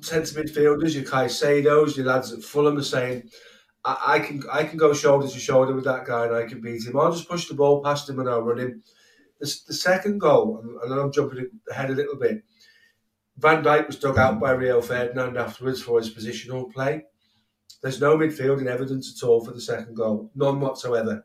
centre 0.00 0.42
midfielders, 0.42 0.94
your 0.94 1.04
Caicedos, 1.04 1.96
your 1.96 2.06
lads 2.06 2.32
at 2.32 2.42
Fulham 2.42 2.78
are 2.78 2.82
saying, 2.82 3.28
I, 3.84 3.96
I, 4.06 4.18
can 4.20 4.42
I 4.50 4.64
can 4.64 4.78
go 4.78 4.94
shoulder 4.94 5.28
to 5.28 5.38
shoulder 5.38 5.74
with 5.74 5.84
that 5.84 6.06
guy 6.06 6.26
and 6.26 6.34
I 6.34 6.46
can 6.46 6.60
beat 6.60 6.86
him. 6.86 6.98
I'll 6.98 7.12
just 7.12 7.28
push 7.28 7.46
the 7.48 7.54
ball 7.54 7.82
past 7.82 8.08
him 8.08 8.18
and 8.18 8.28
I'll 8.28 8.42
run 8.42 8.58
him. 8.58 8.82
The, 9.38 9.54
the 9.66 9.74
second 9.74 10.18
goal, 10.18 10.62
and 10.82 10.92
I'm 10.92 11.12
jumping 11.12 11.50
ahead 11.70 11.90
a 11.90 11.94
little 11.94 12.16
bit. 12.16 12.42
Van 13.36 13.62
Dijk 13.62 13.86
was 13.86 13.98
dug 13.98 14.16
out 14.16 14.40
by 14.40 14.52
Rio 14.52 14.80
Ferdinand 14.80 15.36
afterwards 15.36 15.82
for 15.82 15.98
his 15.98 16.12
positional 16.12 16.72
play. 16.72 17.04
There's 17.86 18.00
no 18.00 18.18
midfield 18.18 18.60
in 18.60 18.66
evidence 18.66 19.16
at 19.16 19.24
all 19.24 19.44
for 19.44 19.52
the 19.52 19.60
second 19.60 19.94
goal, 19.94 20.28
none 20.34 20.58
whatsoever. 20.58 21.24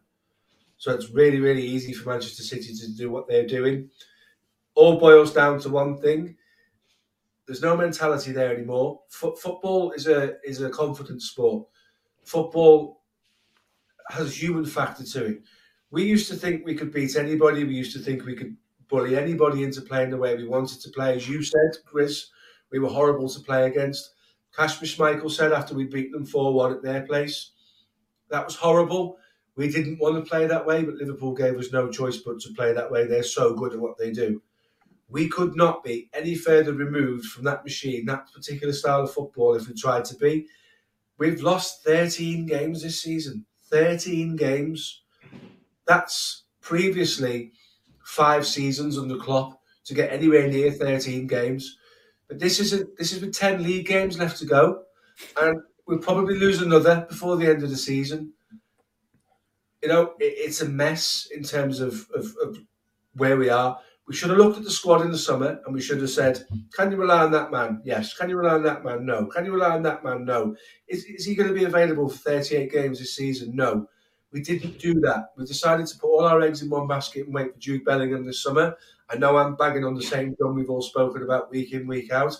So 0.78 0.94
it's 0.94 1.10
really, 1.10 1.40
really 1.40 1.66
easy 1.66 1.92
for 1.92 2.10
Manchester 2.10 2.44
City 2.44 2.76
to 2.76 2.96
do 2.96 3.10
what 3.10 3.28
they're 3.28 3.48
doing. 3.48 3.90
All 4.76 5.00
boils 5.00 5.34
down 5.34 5.60
to 5.62 5.70
one 5.70 5.98
thing: 5.98 6.38
there's 7.48 7.64
no 7.64 7.76
mentality 7.76 8.32
there 8.32 8.54
anymore. 8.54 9.02
F- 9.12 9.40
football 9.40 9.92
is 9.94 10.06
a 10.06 10.36
is 10.44 10.62
a 10.62 10.70
confidence 10.70 11.32
sport. 11.32 11.68
Football 12.26 13.02
has 14.10 14.28
a 14.28 14.36
human 14.36 14.66
factor 14.66 15.04
to 15.04 15.26
it. 15.26 15.42
We 15.90 16.04
used 16.04 16.30
to 16.30 16.36
think 16.36 16.64
we 16.64 16.76
could 16.76 16.94
beat 16.94 17.16
anybody. 17.16 17.64
We 17.64 17.74
used 17.74 17.94
to 17.94 18.04
think 18.04 18.24
we 18.24 18.36
could 18.36 18.56
bully 18.88 19.18
anybody 19.18 19.64
into 19.64 19.82
playing 19.82 20.12
the 20.12 20.18
way 20.18 20.36
we 20.36 20.48
wanted 20.48 20.80
to 20.82 20.92
play. 20.92 21.16
As 21.16 21.28
you 21.28 21.42
said, 21.42 21.72
Chris, 21.86 22.28
we 22.72 22.78
were 22.78 22.88
horrible 22.88 23.30
to 23.30 23.40
play 23.40 23.66
against. 23.66 24.12
Kasper 24.56 24.86
Schmeichel 24.86 25.32
said 25.32 25.52
after 25.52 25.74
we 25.74 25.86
beat 25.86 26.12
them 26.12 26.26
4 26.26 26.54
1 26.54 26.74
at 26.74 26.84
their 26.84 27.02
place, 27.02 27.52
that 28.30 28.46
was 28.46 28.56
horrible. 28.56 29.18
We 29.56 29.72
didn't 29.72 30.00
want 30.00 30.16
to 30.16 30.30
play 30.30 30.48
that 30.48 30.66
way, 30.66 30.84
but 30.84 30.96
Liverpool 30.96 31.34
gave 31.34 31.58
us 31.58 31.72
no 31.72 31.90
choice 31.90 32.18
but 32.18 32.40
to 32.42 32.54
play 32.54 32.74
that 32.74 32.90
way. 32.90 33.06
They're 33.06 33.24
so 33.24 33.54
good 33.54 33.74
at 33.74 33.80
what 33.80 33.98
they 33.98 34.12
do 34.12 34.42
we 35.12 35.28
could 35.28 35.56
not 35.56 35.84
be 35.84 36.10
any 36.14 36.36
further 36.36 36.74
removed 36.74 37.26
from 37.26 37.44
that 37.44 37.64
machine, 37.64 38.06
that 38.06 38.32
particular 38.34 38.74
style 38.74 39.02
of 39.02 39.14
football, 39.14 39.56
if 39.56 39.68
we 39.68 39.74
tried 39.74 40.06
to 40.06 40.16
be. 40.16 40.48
We've 41.18 41.42
lost 41.42 41.84
13 41.84 42.46
games 42.46 42.82
this 42.82 43.02
season. 43.02 43.46
13 43.70 44.38
games. 44.38 45.04
That's 45.86 46.46
previously 46.62 47.52
five 48.04 48.48
seasons 48.48 48.98
under 48.98 49.18
Klopp 49.18 49.60
to 49.86 49.94
get 49.94 50.14
anywhere 50.14 50.48
near 50.48 50.72
13 50.72 51.28
games. 51.28 51.78
But 52.32 52.40
this 52.40 52.62
is 52.62 52.72
a, 52.72 52.86
this 52.98 53.12
is 53.12 53.20
with 53.20 53.34
10 53.34 53.62
league 53.62 53.86
games 53.86 54.18
left 54.18 54.38
to 54.38 54.46
go, 54.46 54.84
and 55.42 55.60
we'll 55.86 55.98
probably 55.98 56.40
lose 56.40 56.62
another 56.62 57.06
before 57.10 57.36
the 57.36 57.46
end 57.46 57.62
of 57.62 57.70
the 57.70 57.76
season. 57.76 58.32
You 59.84 59.90
know, 59.90 60.14
it, 60.18 60.34
it's 60.38 60.62
a 60.62 60.70
mess 60.70 61.28
in 61.36 61.44
terms 61.44 61.82
of, 61.82 62.08
of, 62.16 62.34
of 62.42 62.58
where 63.16 63.36
we 63.36 63.50
are. 63.50 63.78
We 64.08 64.16
should 64.16 64.30
have 64.30 64.40
looked 64.40 64.58
at 64.58 64.64
the 64.64 64.72
squad 64.72 65.02
in 65.02 65.12
the 65.12 65.18
summer 65.18 65.60
and 65.66 65.74
we 65.74 65.82
should 65.82 66.00
have 66.00 66.10
said, 66.10 66.46
can 66.74 66.90
you 66.90 66.96
rely 66.96 67.22
on 67.22 67.34
that 67.34 67.52
man? 67.52 67.82
Yes. 67.84 68.14
Can 68.14 68.30
you 68.30 68.38
rely 68.38 68.54
on 68.54 68.64
that 68.64 68.86
man? 68.86 69.06
No. 69.06 69.26
Can 69.26 69.44
you 69.44 69.52
rely 69.52 69.72
on 69.72 69.84
that 69.84 70.02
man? 70.02 70.24
No. 70.24 70.56
Is, 70.88 71.04
is 71.04 71.26
he 71.26 71.36
going 71.36 71.50
to 71.50 71.56
be 71.56 71.66
available 71.66 72.08
for 72.08 72.18
38 72.18 72.72
games 72.72 73.00
this 73.00 73.14
season? 73.14 73.54
No. 73.54 73.88
We 74.32 74.42
didn't 74.42 74.80
do 74.80 74.94
that. 75.02 75.32
We 75.36 75.46
decided 75.46 75.88
to 75.88 75.98
put 75.98 76.08
all 76.08 76.24
our 76.24 76.42
eggs 76.42 76.62
in 76.62 76.70
one 76.70 76.88
basket 76.88 77.26
and 77.26 77.36
wait 77.36 77.54
for 77.54 77.60
Jude 77.60 77.84
Bellingham 77.84 78.26
this 78.26 78.42
summer. 78.42 78.78
I 79.12 79.18
know 79.18 79.36
I'm 79.36 79.56
bagging 79.56 79.84
on 79.84 79.94
the 79.94 80.04
same 80.04 80.36
drum 80.36 80.56
we've 80.56 80.70
all 80.70 80.82
spoken 80.82 81.24
about 81.24 81.52
week 81.52 81.74
in, 81.74 81.86
week 81.86 82.12
out. 82.12 82.36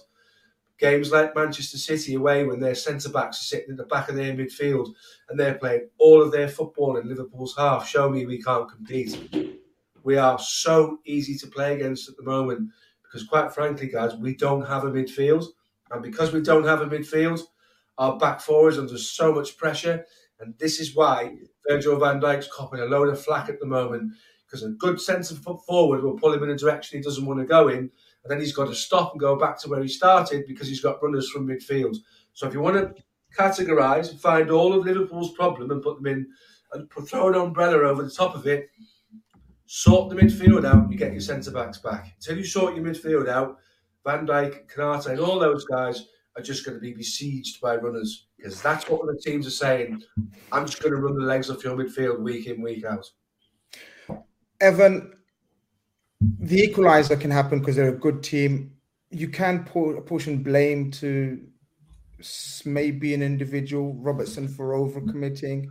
Games 0.78 1.12
like 1.12 1.36
Manchester 1.36 1.78
City 1.78 2.16
away, 2.16 2.46
when 2.46 2.60
their 2.60 2.76
centre 2.76 3.10
backs 3.10 3.42
are 3.42 3.46
sitting 3.46 3.72
in 3.72 3.76
the 3.76 3.84
back 3.84 4.10
of 4.10 4.16
their 4.16 4.34
midfield 4.34 4.88
and 5.30 5.40
they're 5.40 5.56
playing 5.56 5.90
all 6.00 6.22
of 6.22 6.32
their 6.32 6.48
football 6.48 6.98
in 6.98 7.08
Liverpool's 7.08 7.56
half, 7.58 7.88
show 7.88 8.10
me 8.10 8.26
we 8.26 8.42
can't 8.42 8.72
compete. 8.72 9.60
We 10.04 10.18
are 10.18 10.40
so 10.40 11.00
easy 11.06 11.38
to 11.40 11.48
play 11.48 11.76
against 11.76 12.10
at 12.10 12.16
the 12.16 12.24
moment 12.24 12.72
because, 13.04 13.28
quite 13.28 13.54
frankly, 13.54 13.88
guys, 13.88 14.16
we 14.16 14.36
don't 14.36 14.66
have 14.66 14.86
a 14.86 14.92
midfield. 14.92 15.46
And 15.92 16.02
because 16.02 16.32
we 16.32 16.42
don't 16.42 16.66
have 16.66 16.82
a 16.82 16.88
midfield, 16.88 17.42
our 17.98 18.18
back 18.18 18.40
four 18.40 18.70
is 18.70 18.80
under 18.80 18.98
so 18.98 19.34
much 19.34 19.58
pressure. 19.58 20.06
And 20.40 20.58
this 20.58 20.80
is 20.80 20.96
why 20.96 21.36
Virgil 21.68 22.00
van 22.00 22.20
Dijk's 22.20 22.48
copping 22.52 22.80
a 22.80 22.86
load 22.86 23.10
of 23.10 23.22
flack 23.22 23.50
at 23.50 23.60
the 23.60 23.68
moment 23.68 24.14
because 24.52 24.64
a 24.66 24.70
good 24.72 25.00
of 25.10 25.38
foot 25.40 25.66
forward 25.66 26.04
will 26.04 26.20
pull 26.20 26.34
him 26.34 26.44
in 26.44 26.50
a 26.50 26.58
direction 26.58 26.98
he 26.98 27.04
doesn't 27.04 27.26
want 27.26 27.40
to 27.40 27.46
go 27.46 27.70
in. 27.70 27.90
And 28.24 28.30
then 28.30 28.40
he's 28.40 28.54
got 28.54 28.68
to 28.68 28.76
stop 28.76 29.14
and 29.14 29.20
go 29.20 29.38
back 29.38 29.58
to 29.62 29.70
where 29.70 29.82
he 29.82 29.88
started 29.88 30.46
because 30.46 30.68
he's 30.68 30.82
got 30.82 31.02
runners 31.02 31.30
from 31.30 31.48
midfield. 31.48 31.96
So 32.34 32.48
if 32.48 32.54
you 32.54 32.60
want 32.60 32.76
to 32.76 33.04
categorise 33.36 34.12
and 34.12 34.20
find 34.20 34.52
all 34.52 34.74
of 34.74 34.86
Liverpool's 34.86 35.32
problem 35.32 35.72
and 35.72 35.82
put 35.82 35.98
them 35.98 36.08
in 36.08 36.28
and 36.74 36.90
put, 36.90 37.10
throw 37.10 37.30
an 37.30 37.36
umbrella 37.36 37.78
over 37.88 38.04
the 38.04 38.12
top 38.12 38.36
of 38.36 38.46
it, 38.46 38.70
sort 39.66 40.10
the 40.10 40.16
midfield 40.16 40.66
out, 40.66 40.92
you 40.92 40.98
get 40.98 41.14
your 41.14 41.22
centre 41.22 41.52
backs 41.52 41.78
back. 41.78 42.14
Until 42.18 42.38
you 42.38 42.44
sort 42.44 42.76
your 42.76 42.84
midfield 42.84 43.30
out, 43.30 43.58
Van 44.06 44.28
Dijk, 44.28 44.70
Konate, 44.70 45.08
and 45.08 45.20
all 45.20 45.40
those 45.40 45.64
guys 45.66 46.08
are 46.36 46.44
just 46.44 46.66
going 46.66 46.76
to 46.76 46.82
be 46.82 46.94
besieged 46.94 47.62
by 47.62 47.78
runners 47.78 48.28
because 48.38 48.62
that's 48.62 48.90
what 48.90 49.06
the 49.06 49.20
teams 49.24 49.48
are 49.48 49.52
saying. 49.52 50.02
I'm 50.52 50.66
just 50.66 50.82
going 50.82 50.94
to 50.94 51.02
run 51.02 51.18
the 51.18 51.26
legs 51.26 51.50
off 51.50 51.64
your 51.64 51.78
midfield 51.78 52.20
week 52.20 52.48
in, 52.48 52.62
week 52.62 52.84
out. 52.84 53.10
Evan, 54.62 55.12
the 56.22 56.68
equaliser 56.68 57.20
can 57.20 57.32
happen 57.32 57.60
because 57.60 57.76
they're 57.76 57.90
a 57.90 57.98
good 57.98 58.24
team. 58.24 58.72
You 59.10 59.28
can 59.28 59.66
portion 59.66 60.44
blame 60.44 60.92
to 60.92 61.42
maybe 62.64 63.14
an 63.14 63.24
individual, 63.24 63.96
Robertson 63.96 64.48
for 64.48 64.74
overcommitting, 64.74 65.66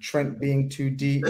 Trent 0.00 0.40
being 0.40 0.68
too 0.68 0.90
deep. 0.90 1.26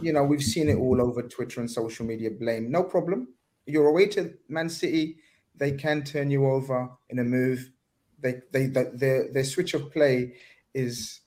You 0.00 0.12
know, 0.12 0.22
we've 0.22 0.42
seen 0.42 0.68
it 0.68 0.76
all 0.78 1.02
over 1.02 1.22
Twitter 1.22 1.60
and 1.60 1.70
social 1.70 2.06
media. 2.06 2.30
Blame, 2.30 2.70
no 2.70 2.84
problem. 2.84 3.28
You're 3.66 3.88
away 3.88 4.06
to 4.08 4.32
Man 4.48 4.68
City. 4.68 5.16
They 5.56 5.72
can 5.72 6.02
turn 6.02 6.30
you 6.30 6.46
over 6.46 6.88
in 7.10 7.18
a 7.18 7.24
move. 7.24 7.70
They, 8.20 8.40
they, 8.52 8.66
they 8.66 8.84
their, 8.94 9.32
their 9.32 9.44
switch 9.44 9.74
of 9.74 9.92
play 9.92 10.34
is 10.72 11.20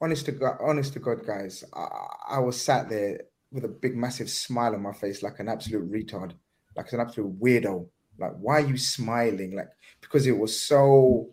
honest 0.00 0.26
to 0.26 0.32
God, 0.32 0.58
honest 0.60 0.92
to 0.94 0.98
God, 0.98 1.24
guys. 1.24 1.64
I, 1.72 1.86
I 2.30 2.38
was 2.40 2.60
sat 2.60 2.88
there 2.88 3.20
with 3.52 3.64
a 3.64 3.68
big, 3.68 3.94
massive 3.94 4.30
smile 4.30 4.74
on 4.74 4.82
my 4.82 4.92
face, 4.92 5.22
like 5.22 5.38
an 5.38 5.48
absolute 5.48 5.90
retard, 5.90 6.32
like 6.76 6.92
an 6.92 7.00
absolute 7.00 7.38
weirdo. 7.40 7.86
Like, 8.18 8.32
why 8.40 8.62
are 8.62 8.66
you 8.66 8.76
smiling? 8.76 9.54
Like, 9.54 9.68
because 10.00 10.26
it 10.26 10.36
was 10.36 10.58
so 10.58 11.30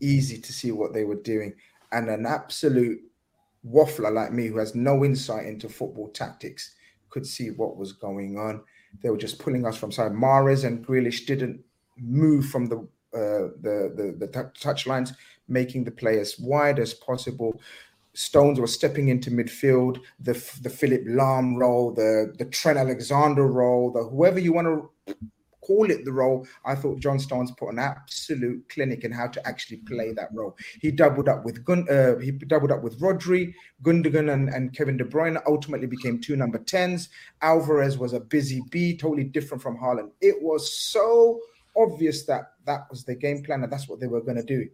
easy 0.00 0.40
to 0.40 0.52
see 0.52 0.72
what 0.72 0.92
they 0.92 1.04
were 1.04 1.16
doing, 1.16 1.54
and 1.92 2.08
an 2.08 2.26
absolute 2.26 3.00
waffler 3.66 4.12
like 4.12 4.32
me, 4.32 4.48
who 4.48 4.58
has 4.58 4.74
no 4.74 5.04
insight 5.04 5.46
into 5.46 5.68
football 5.68 6.08
tactics, 6.08 6.74
could 7.08 7.26
see 7.26 7.50
what 7.50 7.76
was 7.76 7.92
going 7.92 8.38
on. 8.38 8.62
They 9.02 9.10
were 9.10 9.16
just 9.16 9.38
pulling 9.38 9.66
us 9.66 9.76
from 9.76 9.92
side. 9.92 10.12
Mahrez 10.12 10.64
and 10.64 10.86
Grealish 10.86 11.26
didn't 11.26 11.62
move 11.96 12.46
from 12.46 12.66
the 12.66 12.76
uh, 13.14 13.50
the 13.60 13.92
the, 13.96 14.16
the 14.18 14.26
t- 14.26 14.60
touch 14.60 14.86
lines, 14.86 15.12
making 15.48 15.84
the 15.84 15.90
play 15.90 16.18
as 16.18 16.38
wide 16.38 16.78
as 16.78 16.94
possible. 16.94 17.60
Stones 18.14 18.60
were 18.60 18.66
stepping 18.66 19.08
into 19.08 19.30
midfield, 19.30 20.00
the 20.20 20.32
the 20.62 20.70
Philipp 20.70 21.06
Lahm 21.06 21.56
role, 21.56 21.92
the 21.92 22.32
the 22.38 22.44
Trent 22.46 22.78
Alexander 22.78 23.46
role, 23.46 23.92
the 23.92 24.04
whoever 24.04 24.38
you 24.38 24.52
want 24.52 24.66
to 24.66 25.16
call 25.60 25.90
it 25.90 26.04
the 26.04 26.12
role. 26.12 26.46
I 26.64 26.74
thought 26.74 27.00
John 27.00 27.18
Stones 27.18 27.50
put 27.52 27.70
an 27.70 27.78
absolute 27.78 28.68
clinic 28.68 29.04
in 29.04 29.12
how 29.12 29.28
to 29.28 29.46
actually 29.48 29.78
play 29.78 30.12
that 30.12 30.28
role. 30.32 30.56
He 30.80 30.90
doubled 30.90 31.28
up 31.28 31.44
with 31.44 31.64
Gun, 31.64 31.86
uh, 31.90 32.18
he 32.18 32.32
doubled 32.32 32.70
up 32.70 32.82
with 32.82 33.00
Rodri, 33.00 33.54
Gundogan, 33.82 34.32
and, 34.32 34.48
and 34.48 34.74
Kevin 34.76 34.96
De 34.96 35.04
Bruyne. 35.04 35.40
Ultimately, 35.46 35.86
became 35.86 36.20
two 36.20 36.36
number 36.36 36.58
tens. 36.58 37.08
Alvarez 37.42 37.98
was 37.98 38.12
a 38.12 38.20
busy 38.20 38.62
bee, 38.70 38.96
totally 38.96 39.24
different 39.24 39.62
from 39.62 39.76
Haaland. 39.78 40.10
It 40.20 40.36
was 40.42 40.72
so 40.72 41.40
obvious 41.76 42.24
that 42.26 42.52
that 42.66 42.86
was 42.90 43.04
the 43.04 43.14
game 43.14 43.42
plan 43.42 43.62
and 43.64 43.72
that's 43.72 43.88
what 43.88 44.00
they 44.00 44.06
were 44.06 44.20
going 44.20 44.36
to 44.36 44.44
do. 44.44 44.68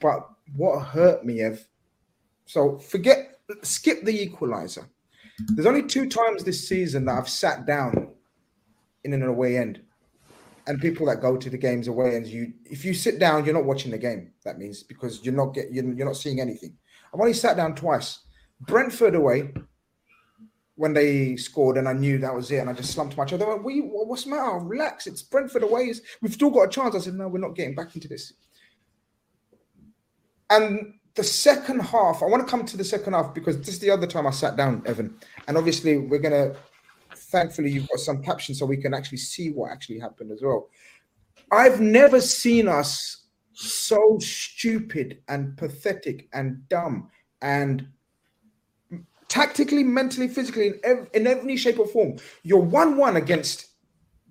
But 0.00 0.28
what 0.54 0.80
hurt 0.80 1.24
me, 1.24 1.40
Ev, 1.40 1.66
so 2.48 2.78
forget, 2.78 3.38
skip 3.62 4.04
the 4.04 4.22
equalizer. 4.22 4.88
There's 5.48 5.66
only 5.66 5.82
two 5.82 6.08
times 6.08 6.42
this 6.42 6.66
season 6.66 7.04
that 7.04 7.18
I've 7.18 7.28
sat 7.28 7.66
down 7.66 8.08
in 9.04 9.12
an 9.12 9.22
away 9.22 9.58
end. 9.58 9.82
And 10.66 10.80
people 10.80 11.06
that 11.06 11.20
go 11.20 11.36
to 11.36 11.50
the 11.50 11.58
games 11.58 11.88
away 11.88 12.16
and 12.16 12.26
you, 12.26 12.52
if 12.64 12.84
you 12.84 12.94
sit 12.94 13.18
down, 13.18 13.44
you're 13.44 13.54
not 13.54 13.64
watching 13.64 13.90
the 13.90 13.98
game. 13.98 14.32
That 14.44 14.58
means 14.58 14.82
because 14.82 15.22
you're 15.22 15.34
not 15.34 15.54
get, 15.54 15.70
you're, 15.70 15.92
you're 15.92 16.06
not 16.06 16.16
seeing 16.16 16.40
anything. 16.40 16.76
I've 17.12 17.20
only 17.20 17.34
sat 17.34 17.56
down 17.56 17.74
twice. 17.74 18.20
Brentford 18.60 19.14
away 19.14 19.52
when 20.76 20.94
they 20.94 21.36
scored, 21.36 21.76
and 21.76 21.88
I 21.88 21.92
knew 21.92 22.18
that 22.18 22.34
was 22.34 22.50
it, 22.50 22.58
and 22.58 22.70
I 22.70 22.72
just 22.72 22.92
slumped 22.92 23.16
my 23.16 23.24
chair. 23.24 23.38
They 23.38 23.46
went, 23.46 23.64
"We, 23.64 23.80
what's 23.80 24.24
the 24.24 24.30
matter? 24.30 24.58
Relax. 24.58 25.06
It's 25.06 25.22
Brentford 25.22 25.62
away. 25.62 25.92
We've 26.20 26.32
still 26.32 26.50
got 26.50 26.62
a 26.62 26.68
chance." 26.68 26.94
I 26.94 26.98
said, 26.98 27.14
"No, 27.14 27.28
we're 27.28 27.38
not 27.38 27.54
getting 27.54 27.74
back 27.74 27.94
into 27.94 28.08
this." 28.08 28.34
And 30.50 30.97
the 31.18 31.24
second 31.24 31.80
half, 31.80 32.22
I 32.22 32.26
want 32.26 32.46
to 32.46 32.50
come 32.50 32.64
to 32.64 32.76
the 32.76 32.84
second 32.84 33.12
half 33.12 33.34
because 33.34 33.58
this 33.58 33.68
is 33.70 33.80
the 33.80 33.90
other 33.90 34.06
time 34.06 34.26
I 34.26 34.30
sat 34.30 34.56
down, 34.56 34.82
Evan. 34.86 35.18
And 35.48 35.58
obviously, 35.58 35.98
we're 35.98 36.20
going 36.20 36.32
to, 36.32 36.56
thankfully, 37.14 37.72
you've 37.72 37.88
got 37.88 37.98
some 37.98 38.22
captions 38.22 38.60
so 38.60 38.66
we 38.66 38.76
can 38.76 38.94
actually 38.94 39.18
see 39.18 39.50
what 39.50 39.72
actually 39.72 39.98
happened 39.98 40.30
as 40.30 40.42
well. 40.42 40.68
I've 41.50 41.80
never 41.80 42.20
seen 42.20 42.68
us 42.68 43.24
so 43.52 44.18
stupid 44.20 45.18
and 45.26 45.56
pathetic 45.56 46.28
and 46.32 46.66
dumb 46.68 47.10
and 47.42 47.88
tactically, 49.26 49.82
mentally, 49.82 50.28
physically, 50.28 50.74
in, 50.84 51.08
in 51.14 51.26
every 51.26 51.56
shape 51.56 51.80
or 51.80 51.88
form. 51.88 52.16
You're 52.44 52.60
1 52.60 52.96
1 52.96 53.16
against 53.16 53.66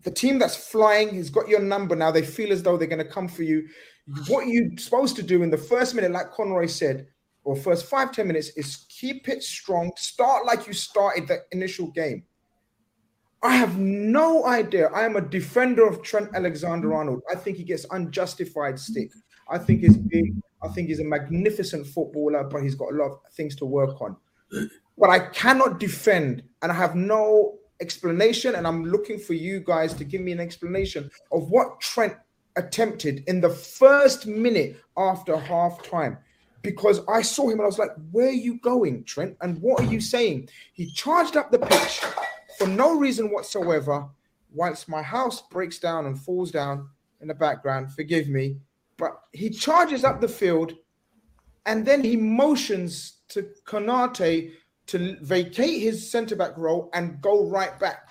the 0.03 0.11
team 0.11 0.39
that's 0.39 0.55
flying, 0.55 1.09
He's 1.09 1.29
got 1.29 1.49
your 1.49 1.59
number 1.59 1.93
now. 1.93 2.11
They 2.11 2.21
feel 2.21 2.53
as 2.53 2.63
though 2.63 2.77
they're 2.77 2.87
going 2.87 3.05
to 3.05 3.11
come 3.11 3.27
for 3.27 3.43
you 3.43 3.67
what 4.27 4.47
you're 4.47 4.77
supposed 4.77 5.15
to 5.17 5.23
do 5.23 5.43
in 5.43 5.49
the 5.49 5.57
first 5.57 5.95
minute, 5.95 6.11
like 6.11 6.31
Conroy 6.31 6.67
said, 6.67 7.07
or 7.43 7.55
first 7.55 7.85
five 7.85 8.11
ten 8.11 8.27
minutes, 8.27 8.49
is 8.57 8.85
keep 8.89 9.27
it 9.29 9.43
strong. 9.43 9.91
Start 9.97 10.45
like 10.45 10.67
you 10.67 10.73
started 10.73 11.27
the 11.27 11.39
initial 11.51 11.87
game. 11.91 12.23
I 13.43 13.55
have 13.55 13.77
no 13.77 14.45
idea. 14.45 14.87
I 14.87 15.05
am 15.05 15.15
a 15.15 15.21
defender 15.21 15.87
of 15.87 16.01
Trent 16.01 16.29
Alexander 16.33 16.93
Arnold. 16.93 17.21
I 17.31 17.35
think 17.35 17.57
he 17.57 17.63
gets 17.63 17.85
unjustified 17.91 18.79
stick. 18.79 19.11
I 19.49 19.57
think 19.57 19.81
he's 19.81 19.97
big. 19.97 20.33
I 20.63 20.69
think 20.69 20.87
he's 20.87 20.99
a 20.99 21.03
magnificent 21.03 21.85
footballer, 21.85 22.43
but 22.45 22.63
he's 22.63 22.75
got 22.75 22.93
a 22.93 22.95
lot 22.95 23.11
of 23.11 23.19
things 23.33 23.55
to 23.57 23.65
work 23.65 24.01
on. 24.01 24.17
But 24.97 25.09
I 25.09 25.19
cannot 25.19 25.79
defend, 25.79 26.43
and 26.61 26.71
I 26.71 26.75
have 26.75 26.95
no 26.95 27.59
explanation. 27.79 28.55
And 28.55 28.65
I'm 28.65 28.85
looking 28.85 29.19
for 29.19 29.33
you 29.33 29.59
guys 29.59 29.93
to 29.93 30.03
give 30.03 30.21
me 30.21 30.31
an 30.31 30.39
explanation 30.39 31.09
of 31.31 31.49
what 31.51 31.79
Trent 31.79 32.15
attempted 32.57 33.23
in 33.27 33.39
the 33.39 33.49
first 33.49 34.27
minute 34.27 34.77
after 34.97 35.37
half 35.37 35.81
time 35.83 36.17
because 36.61 36.99
I 37.07 37.21
saw 37.21 37.45
him 37.45 37.59
and 37.59 37.61
I 37.61 37.65
was 37.65 37.79
like, 37.79 37.91
Where 38.11 38.27
are 38.27 38.31
you 38.31 38.59
going, 38.59 39.03
Trent? 39.05 39.37
And 39.41 39.61
what 39.61 39.79
are 39.81 39.91
you 39.91 40.01
saying? 40.01 40.49
He 40.73 40.91
charged 40.91 41.37
up 41.37 41.51
the 41.51 41.59
pitch 41.59 42.01
for 42.57 42.67
no 42.67 42.97
reason 42.99 43.31
whatsoever. 43.31 44.09
Once 44.53 44.87
my 44.87 45.01
house 45.01 45.41
breaks 45.49 45.79
down 45.79 46.07
and 46.07 46.19
falls 46.19 46.51
down 46.51 46.89
in 47.21 47.27
the 47.27 47.33
background, 47.33 47.91
forgive 47.93 48.27
me, 48.27 48.57
but 48.97 49.21
he 49.31 49.49
charges 49.49 50.03
up 50.03 50.19
the 50.19 50.27
field 50.27 50.73
and 51.65 51.85
then 51.85 52.03
he 52.03 52.15
motions 52.15 53.19
to 53.29 53.49
Konate 53.65 54.53
to 54.87 55.17
vacate 55.21 55.81
his 55.81 56.09
centre 56.09 56.35
back 56.35 56.57
role 56.57 56.89
and 56.93 57.21
go 57.21 57.45
right 57.45 57.77
back. 57.79 58.06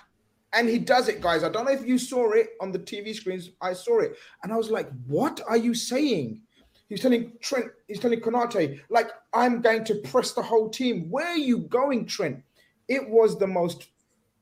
And 0.53 0.69
he 0.69 0.79
does 0.79 1.07
it, 1.07 1.21
guys. 1.21 1.43
I 1.43 1.49
don't 1.49 1.65
know 1.65 1.71
if 1.71 1.85
you 1.85 1.97
saw 1.97 2.31
it 2.31 2.51
on 2.61 2.71
the 2.71 2.79
TV 2.79 3.13
screens. 3.13 3.51
I 3.61 3.73
saw 3.73 3.99
it. 3.99 4.15
And 4.43 4.51
I 4.51 4.55
was 4.55 4.69
like, 4.69 4.89
what 5.05 5.41
are 5.47 5.57
you 5.57 5.73
saying? 5.73 6.41
He's 6.89 7.01
telling 7.01 7.33
Trent, 7.41 7.67
he's 7.87 7.99
telling 7.99 8.21
Konate, 8.21 8.79
like, 8.89 9.09
I'm 9.33 9.61
going 9.61 9.83
to 9.85 9.95
press 9.95 10.31
the 10.31 10.41
whole 10.41 10.69
team. 10.69 11.09
Where 11.09 11.27
are 11.27 11.37
you 11.37 11.59
going, 11.59 12.05
Trent? 12.05 12.41
It 12.87 13.07
was 13.09 13.37
the 13.37 13.47
most, 13.47 13.87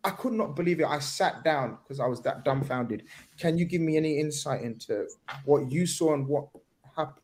I 0.03 0.11
could 0.11 0.33
not 0.33 0.55
believe 0.55 0.79
it. 0.79 0.85
I 0.85 0.99
sat 0.99 1.43
down 1.43 1.79
because 1.83 1.99
I 1.99 2.05
was 2.05 2.21
that 2.21 2.45
dumbfounded. 2.45 3.05
Can 3.39 3.57
you 3.57 3.65
give 3.65 3.81
me 3.81 3.97
any 3.97 4.19
insight 4.19 4.61
into 4.61 5.07
what 5.45 5.71
you 5.71 5.87
saw 5.87 6.13
and 6.13 6.27
what 6.27 6.47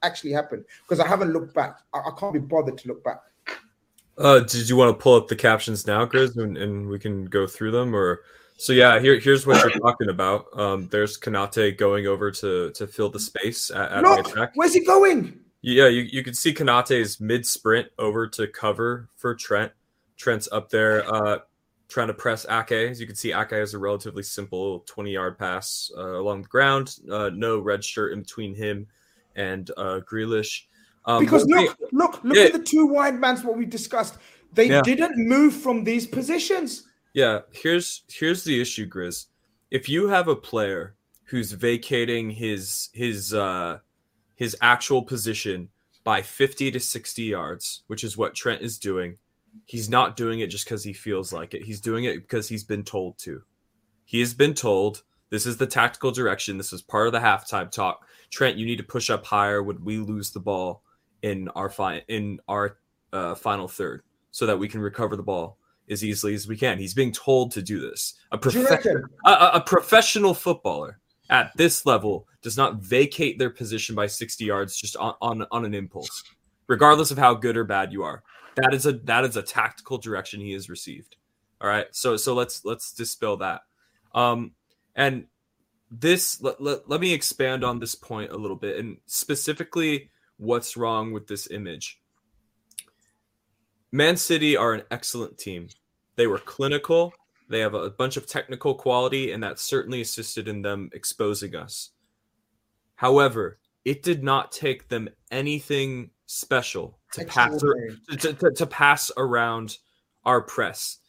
actually 0.01 0.31
happened? 0.31 0.65
Because 0.83 0.99
I 0.99 1.07
haven't 1.07 1.33
looked 1.33 1.53
back. 1.53 1.77
I, 1.93 1.99
I 1.99 2.11
can't 2.19 2.33
be 2.33 2.39
bothered 2.39 2.79
to 2.79 2.87
look 2.87 3.03
back. 3.03 3.19
Uh, 4.17 4.39
did 4.39 4.67
you 4.67 4.75
want 4.75 4.89
to 4.89 5.01
pull 5.01 5.15
up 5.15 5.27
the 5.27 5.35
captions 5.35 5.85
now, 5.85 6.05
Grizz, 6.05 6.35
and, 6.37 6.57
and 6.57 6.87
we 6.87 6.99
can 6.99 7.25
go 7.25 7.47
through 7.47 7.71
them, 7.71 7.95
or 7.95 8.21
so 8.61 8.73
yeah, 8.73 8.99
here 8.99 9.19
here's 9.19 9.47
what 9.47 9.59
you're 9.63 9.71
talking 9.81 10.09
about. 10.09 10.45
Um, 10.57 10.87
there's 10.91 11.17
Konate 11.17 11.77
going 11.77 12.05
over 12.05 12.29
to 12.29 12.69
to 12.71 12.85
fill 12.85 13.09
the 13.09 13.19
space 13.19 13.71
at, 13.71 13.91
at 13.91 14.03
Look, 14.03 14.35
right 14.35 14.49
Where's 14.53 14.75
he 14.75 14.85
going? 14.85 15.39
Yeah, 15.63 15.87
you, 15.87 16.01
you 16.03 16.23
can 16.23 16.35
see 16.35 16.53
Konate's 16.53 17.19
mid 17.19 17.43
sprint 17.45 17.87
over 17.97 18.27
to 18.27 18.47
cover 18.47 19.09
for 19.15 19.33
Trent. 19.33 19.71
Trent's 20.15 20.47
up 20.51 20.69
there 20.69 21.11
uh, 21.11 21.39
trying 21.87 22.07
to 22.09 22.13
press 22.13 22.45
Ake. 22.49 22.71
As 22.71 23.01
you 23.01 23.07
can 23.07 23.15
see, 23.15 23.33
Ake 23.33 23.49
has 23.51 23.73
a 23.73 23.79
relatively 23.79 24.21
simple 24.21 24.81
20 24.81 25.11
yard 25.11 25.39
pass 25.39 25.91
uh, 25.97 26.19
along 26.19 26.43
the 26.43 26.47
ground. 26.47 26.97
Uh, 27.11 27.31
no 27.33 27.59
red 27.59 27.83
shirt 27.83 28.13
in 28.13 28.21
between 28.21 28.53
him 28.53 28.85
and 29.35 29.71
uh, 29.75 30.01
Grealish. 30.07 30.65
Um, 31.05 31.23
because 31.23 31.45
look, 31.47 31.77
thing- 31.77 31.87
look, 31.93 32.23
look 32.23 32.37
Yeah. 32.37 32.43
at 32.43 32.53
the 32.53 32.59
two 32.59 32.85
wide 32.85 33.19
mans. 33.19 33.43
What 33.43 33.57
we 33.57 33.65
discussed, 33.65 34.17
they 34.53 34.69
Yeah. 34.69 34.83
didn't 34.83 35.17
move 35.17 35.55
from 35.55 35.83
these 35.83 36.05
positions. 36.05 36.87
Yeah, 37.13 37.39
here's 37.51 38.03
here's 38.07 38.43
the 38.43 38.61
issue, 38.61 38.87
Grizz. 38.87 39.27
If 39.69 39.89
you 39.89 40.07
have 40.07 40.27
a 40.27 40.35
player 40.35 40.95
who's 41.25 41.51
vacating 41.51 42.29
his 42.29 42.89
his 42.93 43.33
uh 43.33 43.79
his 44.35 44.55
actual 44.61 45.03
position 45.03 45.69
by 46.03 46.21
50 46.21 46.71
to 46.71 46.79
60 46.79 47.23
yards, 47.23 47.83
which 47.87 48.03
is 48.03 48.17
what 48.17 48.33
Trent 48.33 48.61
is 48.61 48.79
doing, 48.79 49.17
he's 49.65 49.89
not 49.89 50.15
doing 50.15 50.39
it 50.39 50.47
just 50.47 50.65
because 50.65 50.83
he 50.83 50.93
feels 50.93 51.31
like 51.31 51.53
it. 51.53 51.63
He's 51.63 51.81
doing 51.81 52.05
it 52.05 52.21
because 52.21 52.47
he's 52.49 52.63
been 52.63 52.83
told 52.83 53.17
to. 53.19 53.43
He 54.05 54.19
has 54.19 54.33
been 54.33 54.53
told 54.53 55.03
this 55.29 55.45
is 55.45 55.57
the 55.57 55.67
tactical 55.67 56.11
direction. 56.11 56.57
This 56.57 56.73
is 56.73 56.81
part 56.81 57.07
of 57.07 57.13
the 57.13 57.19
halftime 57.19 57.71
talk. 57.71 58.05
Trent, 58.31 58.57
you 58.57 58.65
need 58.65 58.77
to 58.77 58.83
push 58.83 59.09
up 59.09 59.25
higher 59.25 59.61
when 59.61 59.83
we 59.83 59.97
lose 59.97 60.31
the 60.31 60.39
ball 60.39 60.83
in 61.21 61.49
our 61.49 61.69
fi- 61.69 62.03
in 62.07 62.39
our 62.47 62.77
uh, 63.13 63.35
final 63.35 63.67
third, 63.67 64.01
so 64.31 64.45
that 64.45 64.57
we 64.57 64.67
can 64.67 64.81
recover 64.81 65.15
the 65.15 65.23
ball 65.23 65.57
as 65.91 66.03
easily 66.03 66.33
as 66.33 66.47
we 66.47 66.57
can. 66.57 66.77
He's 66.79 66.93
being 66.93 67.11
told 67.11 67.51
to 67.51 67.61
do 67.61 67.79
this. 67.79 68.15
A, 68.31 68.37
Do 68.37 68.49
you 68.49 68.65
profe- 68.65 68.69
reckon? 68.69 69.03
a, 69.25 69.29
a- 69.31 69.51
a 69.55 69.61
professional 69.61 70.33
footballer 70.33 70.99
at 71.29 71.51
this 71.55 71.85
level 71.85 72.27
does 72.41 72.57
not 72.57 72.77
vacate 72.77 73.37
their 73.37 73.49
position 73.49 73.93
by 73.95 74.07
60 74.07 74.43
yards 74.43 74.75
just 74.75 74.95
on, 74.97 75.13
on, 75.21 75.45
on 75.51 75.65
an 75.65 75.73
impulse, 75.73 76.23
regardless 76.67 77.11
of 77.11 77.17
how 77.17 77.33
good 77.33 77.55
or 77.57 77.63
bad 77.63 77.91
you 77.93 78.03
are. 78.03 78.23
That 78.55 78.73
is 78.73 78.85
a 78.85 78.93
that 78.93 79.23
is 79.23 79.37
a 79.37 79.41
tactical 79.41 79.97
direction 79.97 80.41
he 80.41 80.51
has 80.53 80.69
received. 80.69 81.15
All 81.61 81.69
right. 81.69 81.85
So 81.91 82.17
so 82.17 82.33
let's 82.33 82.65
let's 82.65 82.91
dispel 82.91 83.37
that. 83.37 83.61
Um 84.13 84.51
and 84.95 85.27
this 85.89 86.41
let, 86.41 86.59
let, 86.61 86.89
let 86.89 86.99
me 86.99 87.13
expand 87.13 87.63
on 87.63 87.79
this 87.79 87.95
point 87.95 88.31
a 88.31 88.37
little 88.37 88.57
bit 88.57 88.77
and 88.77 88.97
specifically 89.05 90.09
what's 90.37 90.75
wrong 90.75 91.13
with 91.13 91.27
this 91.27 91.49
image. 91.49 92.01
Man 93.93 94.17
City 94.17 94.57
are 94.57 94.73
an 94.73 94.83
excellent 94.91 95.37
team. 95.37 95.67
They 96.15 96.27
were 96.27 96.39
clinical. 96.39 97.13
They 97.49 97.59
have 97.59 97.73
a 97.73 97.89
bunch 97.89 98.17
of 98.17 98.27
technical 98.27 98.75
quality, 98.75 99.31
and 99.31 99.43
that 99.43 99.59
certainly 99.59 100.01
assisted 100.01 100.47
in 100.47 100.61
them 100.61 100.89
exposing 100.93 101.55
us. 101.55 101.91
However, 102.95 103.59
it 103.83 104.03
did 104.03 104.23
not 104.23 104.51
take 104.51 104.87
them 104.87 105.09
anything 105.31 106.11
special 106.27 106.99
to 107.13 107.25
pass 107.25 107.53
Extraordinary. 107.53 107.97
to, 108.19 108.33
to, 108.33 108.51
to 108.51 108.65
pass 108.67 109.11
around 109.17 109.77
our 110.23 110.41
press. 110.41 110.99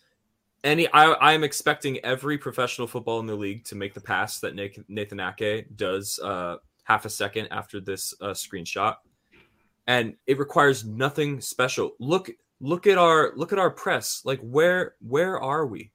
Any, 0.64 0.88
I, 0.92 1.32
am 1.32 1.44
expecting 1.44 1.98
every 2.04 2.38
professional 2.38 2.86
football 2.86 3.20
in 3.20 3.26
the 3.26 3.34
league 3.34 3.64
to 3.64 3.74
make 3.74 3.94
the 3.94 4.00
pass 4.00 4.38
that 4.40 4.54
Nathan, 4.54 4.84
Nathan 4.88 5.20
Ake 5.20 5.76
does 5.76 6.20
uh, 6.20 6.56
half 6.84 7.04
a 7.04 7.10
second 7.10 7.48
after 7.50 7.80
this 7.80 8.14
uh, 8.20 8.28
screenshot, 8.28 8.96
and 9.86 10.14
it 10.26 10.38
requires 10.38 10.84
nothing 10.84 11.40
special. 11.40 11.92
Look, 11.98 12.30
look 12.62 12.86
at 12.86 12.96
our 12.96 13.32
look 13.36 13.52
at 13.52 13.58
our 13.58 13.70
press. 13.70 14.22
Like 14.24 14.40
where 14.40 14.94
where 15.06 15.38
are 15.38 15.66
we? 15.66 15.90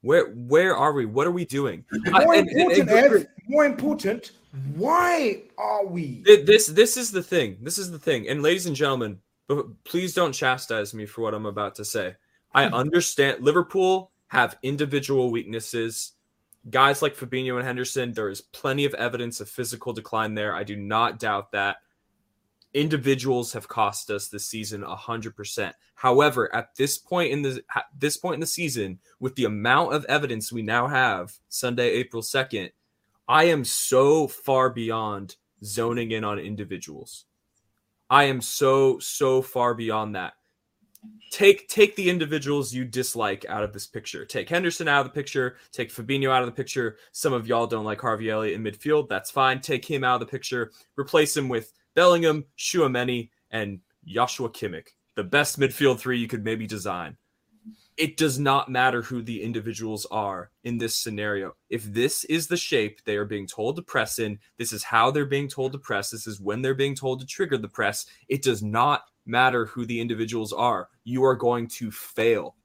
Where 0.00 0.32
where 0.32 0.76
are 0.76 0.92
we? 0.92 1.04
What 1.04 1.26
are 1.26 1.32
we 1.32 1.44
doing? 1.44 1.84
More 1.92 2.34
and- 2.34 2.48
and- 2.48 2.72
important, 2.72 2.90
and- 2.90 3.14
Ev, 3.14 3.26
more 3.46 3.64
important. 3.64 4.32
Why 4.74 5.42
are 5.58 5.86
we? 5.86 6.22
This 6.24 6.66
this 6.66 6.96
is 6.96 7.12
the 7.12 7.22
thing. 7.22 7.58
This 7.60 7.78
is 7.78 7.90
the 7.90 7.98
thing. 7.98 8.28
And 8.28 8.42
ladies 8.42 8.66
and 8.66 8.74
gentlemen, 8.74 9.20
please 9.84 10.14
don't 10.14 10.32
chastise 10.32 10.94
me 10.94 11.06
for 11.06 11.20
what 11.20 11.34
I'm 11.34 11.46
about 11.46 11.74
to 11.76 11.84
say. 11.84 12.16
I 12.54 12.64
mm-hmm. 12.64 12.74
understand 12.74 13.44
Liverpool 13.44 14.10
have 14.28 14.56
individual 14.62 15.30
weaknesses. 15.30 16.12
Guys 16.70 17.02
like 17.02 17.14
Fabinho 17.14 17.56
and 17.56 17.66
Henderson, 17.66 18.12
there 18.12 18.30
is 18.30 18.40
plenty 18.40 18.86
of 18.86 18.94
evidence 18.94 19.40
of 19.40 19.48
physical 19.48 19.92
decline 19.92 20.34
there. 20.34 20.54
I 20.54 20.64
do 20.64 20.74
not 20.74 21.18
doubt 21.18 21.52
that. 21.52 21.76
Individuals 22.76 23.54
have 23.54 23.68
cost 23.68 24.10
us 24.10 24.28
this 24.28 24.46
season 24.46 24.82
100%. 24.82 25.72
However, 25.94 26.54
at 26.54 26.76
this 26.76 26.98
point 26.98 27.32
in 27.32 27.40
the 27.40 27.62
this 27.98 28.18
point 28.18 28.34
in 28.34 28.40
the 28.40 28.46
season, 28.46 28.98
with 29.18 29.34
the 29.34 29.46
amount 29.46 29.94
of 29.94 30.04
evidence 30.10 30.52
we 30.52 30.60
now 30.60 30.86
have, 30.86 31.32
Sunday, 31.48 31.88
April 31.92 32.22
2nd, 32.22 32.72
I 33.26 33.44
am 33.44 33.64
so 33.64 34.28
far 34.28 34.68
beyond 34.68 35.36
zoning 35.64 36.10
in 36.10 36.22
on 36.22 36.38
individuals. 36.38 37.24
I 38.10 38.24
am 38.24 38.42
so 38.42 38.98
so 38.98 39.40
far 39.40 39.72
beyond 39.72 40.14
that. 40.14 40.34
Take 41.30 41.68
take 41.68 41.96
the 41.96 42.10
individuals 42.10 42.74
you 42.74 42.84
dislike 42.84 43.46
out 43.48 43.62
of 43.62 43.72
this 43.72 43.86
picture. 43.86 44.26
Take 44.26 44.50
Henderson 44.50 44.86
out 44.86 45.00
of 45.00 45.06
the 45.06 45.18
picture. 45.18 45.56
Take 45.72 45.90
Fabinho 45.90 46.30
out 46.30 46.42
of 46.42 46.46
the 46.46 46.52
picture. 46.52 46.98
Some 47.12 47.32
of 47.32 47.46
y'all 47.46 47.66
don't 47.66 47.86
like 47.86 48.02
Harvey 48.02 48.28
Elliott 48.28 48.54
in 48.54 48.62
midfield. 48.62 49.08
That's 49.08 49.30
fine. 49.30 49.62
Take 49.62 49.86
him 49.86 50.04
out 50.04 50.20
of 50.20 50.28
the 50.28 50.30
picture. 50.30 50.72
Replace 50.98 51.34
him 51.34 51.48
with 51.48 51.72
Bellingham, 51.96 52.44
Tchouameni, 52.56 53.30
and 53.50 53.80
Joshua 54.06 54.48
Kimmich. 54.48 54.90
The 55.16 55.24
best 55.24 55.58
midfield 55.58 55.98
three 55.98 56.20
you 56.20 56.28
could 56.28 56.44
maybe 56.44 56.68
design 56.68 57.16
it 57.96 58.16
does 58.16 58.38
not 58.38 58.68
matter 58.68 59.02
who 59.02 59.22
the 59.22 59.42
individuals 59.42 60.06
are 60.10 60.50
in 60.64 60.76
this 60.78 60.94
scenario. 60.94 61.54
If 61.70 61.84
this 61.84 62.24
is 62.24 62.46
the 62.46 62.56
shape 62.56 63.00
they 63.04 63.16
are 63.16 63.24
being 63.24 63.46
told 63.46 63.76
to 63.76 63.82
press 63.82 64.18
in, 64.18 64.38
this 64.58 64.72
is 64.72 64.82
how 64.82 65.10
they're 65.10 65.24
being 65.24 65.48
told 65.48 65.72
to 65.72 65.78
press, 65.78 66.10
this 66.10 66.26
is 66.26 66.40
when 66.40 66.60
they're 66.60 66.74
being 66.74 66.94
told 66.94 67.20
to 67.20 67.26
trigger 67.26 67.56
the 67.56 67.68
press, 67.68 68.06
it 68.28 68.42
does 68.42 68.62
not 68.62 69.04
matter 69.24 69.64
who 69.66 69.86
the 69.86 70.00
individuals 70.00 70.52
are. 70.52 70.88
You 71.04 71.24
are 71.24 71.34
going 71.34 71.68
to 71.68 71.90
fail. 71.90 72.56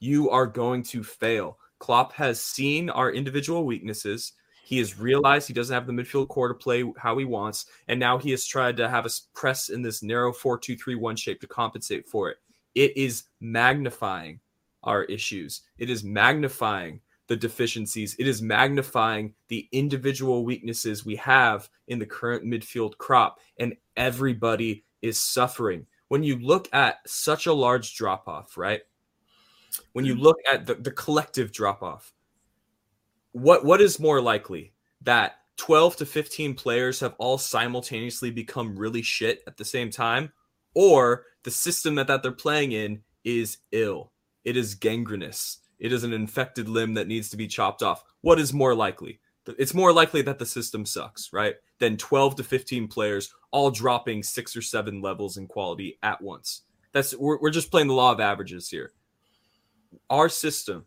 You 0.00 0.30
are 0.30 0.46
going 0.46 0.82
to 0.84 1.02
fail. 1.02 1.58
Klopp 1.78 2.12
has 2.14 2.40
seen 2.40 2.88
our 2.90 3.12
individual 3.12 3.64
weaknesses. 3.64 4.32
He 4.72 4.78
has 4.78 4.98
realized 4.98 5.48
he 5.48 5.52
doesn't 5.52 5.74
have 5.74 5.86
the 5.86 5.92
midfield 5.92 6.28
core 6.28 6.48
to 6.48 6.54
play 6.54 6.82
how 6.96 7.18
he 7.18 7.26
wants, 7.26 7.66
and 7.88 8.00
now 8.00 8.16
he 8.16 8.30
has 8.30 8.46
tried 8.46 8.74
to 8.78 8.88
have 8.88 9.04
us 9.04 9.28
press 9.34 9.68
in 9.68 9.82
this 9.82 10.02
narrow 10.02 10.32
4 10.32 10.56
2 10.56 10.76
3 10.76 10.94
1 10.94 11.14
shape 11.14 11.42
to 11.42 11.46
compensate 11.46 12.08
for 12.08 12.30
it. 12.30 12.38
It 12.74 12.96
is 12.96 13.24
magnifying 13.38 14.40
our 14.82 15.04
issues. 15.04 15.60
It 15.76 15.90
is 15.90 16.04
magnifying 16.04 17.02
the 17.26 17.36
deficiencies. 17.36 18.16
It 18.18 18.26
is 18.26 18.40
magnifying 18.40 19.34
the 19.48 19.68
individual 19.72 20.42
weaknesses 20.42 21.04
we 21.04 21.16
have 21.16 21.68
in 21.88 21.98
the 21.98 22.06
current 22.06 22.42
midfield 22.42 22.96
crop, 22.96 23.40
and 23.58 23.76
everybody 23.98 24.86
is 25.02 25.20
suffering. 25.20 25.84
When 26.08 26.22
you 26.22 26.38
look 26.38 26.70
at 26.72 27.06
such 27.06 27.44
a 27.44 27.52
large 27.52 27.94
drop 27.94 28.26
off, 28.26 28.56
right? 28.56 28.80
When 29.92 30.06
you 30.06 30.14
mm. 30.14 30.22
look 30.22 30.38
at 30.50 30.64
the, 30.64 30.76
the 30.76 30.92
collective 30.92 31.52
drop 31.52 31.82
off, 31.82 32.14
what 33.32 33.64
what 33.64 33.80
is 33.80 33.98
more 33.98 34.20
likely? 34.20 34.72
That 35.02 35.36
12 35.56 35.96
to 35.96 36.06
15 36.06 36.54
players 36.54 37.00
have 37.00 37.14
all 37.18 37.38
simultaneously 37.38 38.30
become 38.30 38.76
really 38.76 39.02
shit 39.02 39.42
at 39.46 39.56
the 39.56 39.64
same 39.64 39.90
time 39.90 40.32
or 40.74 41.24
the 41.42 41.50
system 41.50 41.96
that, 41.96 42.06
that 42.06 42.22
they're 42.22 42.32
playing 42.32 42.72
in 42.72 43.02
is 43.24 43.58
ill. 43.72 44.12
It 44.44 44.56
is 44.56 44.74
gangrenous. 44.74 45.58
It 45.78 45.92
is 45.92 46.04
an 46.04 46.12
infected 46.12 46.68
limb 46.68 46.94
that 46.94 47.08
needs 47.08 47.28
to 47.30 47.36
be 47.36 47.48
chopped 47.48 47.82
off. 47.82 48.04
What 48.20 48.38
is 48.38 48.52
more 48.52 48.74
likely? 48.74 49.20
It's 49.58 49.74
more 49.74 49.92
likely 49.92 50.22
that 50.22 50.38
the 50.38 50.46
system 50.46 50.86
sucks 50.86 51.32
right? 51.32 51.56
Than 51.78 51.96
12 51.96 52.36
to 52.36 52.44
15 52.44 52.88
players 52.88 53.32
all 53.50 53.70
dropping 53.70 54.22
six 54.22 54.56
or 54.56 54.62
seven 54.62 55.02
levels 55.02 55.36
in 55.36 55.46
quality 55.46 55.98
at 56.02 56.20
once. 56.20 56.62
That's 56.92 57.16
we're, 57.16 57.38
we're 57.38 57.50
just 57.50 57.70
playing 57.70 57.88
the 57.88 57.94
law 57.94 58.12
of 58.12 58.20
averages 58.20 58.68
here. 58.68 58.92
Our 60.08 60.28
system 60.28 60.86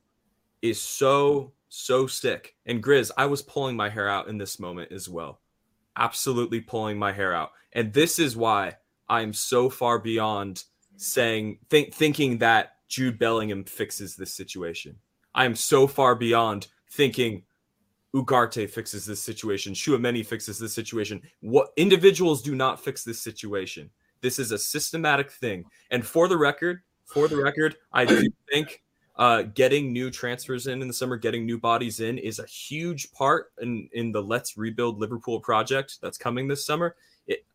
is 0.62 0.82
so 0.82 1.54
so 1.70 2.08
sick. 2.08 2.56
And 2.66 2.84
Grizz, 2.84 3.12
I 3.18 3.26
was 3.26 3.42
pulling 3.42 3.76
my 3.76 3.90
hair 3.90 4.08
out 4.08 4.28
in 4.28 4.38
this 4.38 4.60
moment 4.60 4.92
as 4.92 5.10
well. 5.10 5.42
Absolutely 5.98 6.62
pulling 6.62 6.98
my 6.98 7.12
hair 7.12 7.34
out. 7.34 7.52
And 7.74 7.94
this 7.94 8.20
is 8.20 8.36
why 8.36 8.74
I'm 9.10 9.34
so 9.34 9.70
far 9.70 10.00
beyond 10.00 10.64
saying 10.98 11.60
think, 11.70 11.94
thinking 11.94 12.38
that 12.40 12.74
Jude 12.88 13.20
Bellingham 13.20 13.64
fixes 13.64 14.16
this 14.16 14.34
situation. 14.34 14.96
I 15.34 15.46
am 15.46 15.56
so 15.56 15.88
far 15.88 16.16
beyond 16.16 16.68
thinking 16.92 17.44
Ugarte 18.16 18.70
fixes 18.70 19.06
this 19.06 19.22
situation, 19.22 19.74
Tchouameni 19.74 20.26
fixes 20.26 20.58
this 20.58 20.74
situation. 20.74 21.22
What 21.42 21.72
individuals 21.76 22.42
do 22.42 22.56
not 22.56 22.82
fix 22.82 23.04
this 23.04 23.22
situation. 23.22 23.90
This 24.22 24.40
is 24.40 24.52
a 24.52 24.58
systematic 24.58 25.30
thing. 25.30 25.66
And 25.92 26.06
for 26.06 26.30
the 26.30 26.38
record, 26.38 26.82
for 27.06 27.28
the 27.28 27.36
record, 27.36 27.76
I 27.92 28.06
do 28.06 28.30
think 28.52 28.82
uh, 29.18 29.44
getting 29.44 29.94
new 29.94 30.12
transfers 30.12 30.68
in 30.68 30.82
in 30.82 30.88
the 30.88 30.94
summer, 30.94 31.18
getting 31.18 31.46
new 31.46 31.58
bodies 31.58 32.02
in 32.02 32.18
is 32.18 32.40
a 32.40 32.46
huge 32.46 33.12
part 33.14 33.54
in, 33.62 33.90
in 33.94 34.12
the 34.12 34.22
Let's 34.22 34.58
Rebuild 34.58 35.00
Liverpool 35.00 35.40
project 35.40 36.00
that's 36.02 36.18
coming 36.18 36.48
this 36.48 36.66
summer. 36.66 36.96
It, 37.28 37.46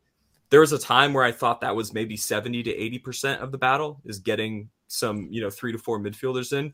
there 0.49 0.61
was 0.61 0.73
a 0.73 0.79
time 0.79 1.13
where 1.13 1.25
I 1.25 1.33
thought 1.33 1.61
that 1.61 1.77
was 1.77 1.93
maybe 1.93 2.17
70 2.17 2.63
to 2.63 2.75
80% 2.75 3.41
of 3.41 3.53
the 3.53 3.59
battle 3.59 4.01
is 4.05 4.19
getting 4.19 4.71
some, 4.89 5.29
you 5.31 5.43
know, 5.43 5.51
three 5.51 5.73
to 5.73 5.79
four 5.79 6.01
midfielders 6.01 6.53
in. 6.57 6.73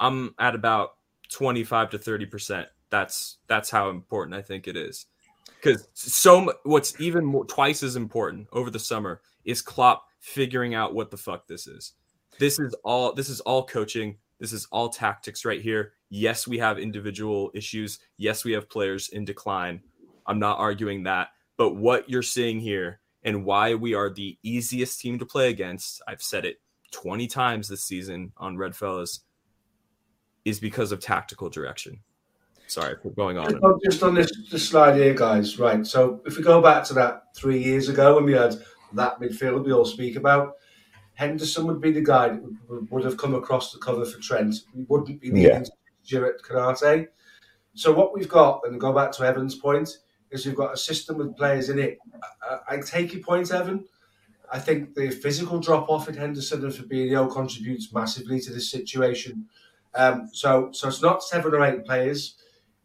I'm 0.00 0.34
at 0.38 0.54
about 0.54 0.96
25 1.30 1.90
to 1.90 1.98
30%. 1.98 2.66
That's 2.88 3.38
that's 3.48 3.70
how 3.70 3.90
important 3.90 4.36
I 4.36 4.42
think 4.42 4.66
it 4.66 4.76
is. 4.76 5.06
Because 5.56 5.88
so 5.92 6.52
what's 6.64 6.98
even 7.00 7.24
more 7.24 7.44
twice 7.44 7.82
as 7.82 7.96
important 7.96 8.48
over 8.52 8.70
the 8.70 8.78
summer 8.78 9.20
is 9.44 9.60
Klopp 9.60 10.04
figuring 10.20 10.74
out 10.74 10.94
what 10.94 11.10
the 11.10 11.16
fuck 11.16 11.46
this 11.46 11.66
is. 11.66 11.92
This 12.38 12.58
is 12.58 12.74
all 12.84 13.12
this 13.12 13.28
is 13.28 13.40
all 13.40 13.64
coaching. 13.64 14.16
This 14.38 14.52
is 14.52 14.66
all 14.70 14.88
tactics 14.88 15.44
right 15.44 15.60
here. 15.60 15.92
Yes, 16.10 16.46
we 16.46 16.58
have 16.58 16.78
individual 16.78 17.50
issues. 17.54 17.98
Yes, 18.18 18.44
we 18.44 18.52
have 18.52 18.68
players 18.68 19.08
in 19.08 19.24
decline. 19.24 19.80
I'm 20.26 20.38
not 20.38 20.58
arguing 20.58 21.04
that. 21.04 21.28
But 21.56 21.76
what 21.76 22.08
you're 22.10 22.22
seeing 22.22 22.60
here 22.60 23.00
and 23.22 23.44
why 23.44 23.74
we 23.74 23.94
are 23.94 24.10
the 24.10 24.38
easiest 24.42 25.00
team 25.00 25.18
to 25.18 25.26
play 25.26 25.48
against, 25.48 26.02
I've 26.06 26.22
said 26.22 26.44
it 26.44 26.60
20 26.92 27.26
times 27.26 27.68
this 27.68 27.84
season 27.84 28.32
on 28.36 28.56
Red 28.56 28.76
Fellas, 28.76 29.20
is 30.44 30.60
because 30.60 30.92
of 30.92 31.00
tactical 31.00 31.48
direction. 31.48 32.00
Sorry 32.68 32.96
for 33.02 33.10
going 33.10 33.38
on. 33.38 33.50
Just 33.50 33.62
on, 33.62 33.80
just 33.84 34.02
on 34.02 34.14
this, 34.14 34.30
this 34.50 34.68
slide 34.68 34.96
here, 34.96 35.14
guys. 35.14 35.58
Right. 35.58 35.86
So 35.86 36.20
if 36.26 36.36
we 36.36 36.42
go 36.42 36.60
back 36.60 36.84
to 36.84 36.94
that 36.94 37.34
three 37.34 37.62
years 37.62 37.88
ago 37.88 38.16
when 38.16 38.24
we 38.24 38.32
had 38.32 38.56
that 38.92 39.20
midfield 39.20 39.64
we 39.64 39.72
all 39.72 39.84
speak 39.84 40.16
about, 40.16 40.54
Henderson 41.16 41.66
would 41.66 41.80
be 41.80 41.90
the 41.90 42.02
guy 42.02 42.28
that 42.28 42.42
would, 42.68 42.90
would 42.90 43.04
have 43.04 43.16
come 43.16 43.34
across 43.34 43.72
the 43.72 43.78
cover 43.78 44.04
for 44.04 44.20
Trent. 44.20 44.54
We 44.74 44.84
wouldn't 44.84 45.20
be 45.20 45.30
needing 45.30 45.50
Yeah. 45.50 45.64
Stuart 46.02 46.42
Konate. 46.42 47.08
So 47.74 47.92
what 47.92 48.14
we've 48.14 48.28
got, 48.28 48.60
and 48.64 48.78
go 48.80 48.92
back 48.92 49.12
to 49.12 49.24
Evan's 49.24 49.54
point, 49.54 49.88
is 50.30 50.44
we've 50.44 50.54
got 50.54 50.74
a 50.74 50.76
system 50.76 51.16
with 51.16 51.36
players 51.36 51.70
in 51.70 51.78
it. 51.78 51.98
I, 52.42 52.76
I 52.76 52.80
take 52.80 53.14
your 53.14 53.22
point, 53.22 53.50
Evan. 53.50 53.84
I 54.52 54.58
think 54.58 54.94
the 54.94 55.10
physical 55.10 55.58
drop 55.58 55.88
off 55.88 56.08
in 56.08 56.14
Henderson 56.16 56.64
and 56.64 56.72
Fabinho 56.72 57.32
contributes 57.32 57.92
massively 57.92 58.38
to 58.40 58.52
this 58.52 58.70
situation. 58.70 59.46
Um, 59.94 60.28
so, 60.32 60.70
so 60.72 60.88
it's 60.88 61.02
not 61.02 61.22
seven 61.22 61.54
or 61.54 61.64
eight 61.64 61.84
players. 61.84 62.36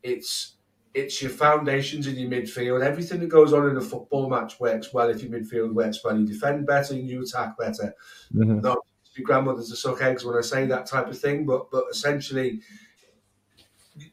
It's 0.03 0.55
it's 0.93 1.21
your 1.21 1.31
foundations 1.31 2.07
in 2.07 2.15
your 2.15 2.29
midfield. 2.29 2.83
Everything 2.83 3.19
that 3.21 3.29
goes 3.29 3.53
on 3.53 3.69
in 3.69 3.77
a 3.77 3.81
football 3.81 4.29
match 4.29 4.59
works 4.59 4.93
well 4.93 5.09
if 5.09 5.23
your 5.23 5.31
midfield 5.31 5.73
works 5.73 6.03
well. 6.03 6.17
You 6.17 6.25
defend 6.25 6.65
better, 6.67 6.93
and 6.93 7.07
you 7.07 7.21
attack 7.21 7.57
better. 7.57 7.93
Mhm. 8.33 8.61
Not 8.61 8.79
your 9.15 9.25
grandmothers 9.25 9.69
to 9.69 9.75
suck 9.75 10.01
eggs 10.01 10.25
when 10.25 10.37
I 10.37 10.41
say 10.41 10.65
that 10.65 10.85
type 10.85 11.07
of 11.07 11.17
thing, 11.17 11.45
but 11.45 11.69
but 11.71 11.85
essentially 11.91 12.61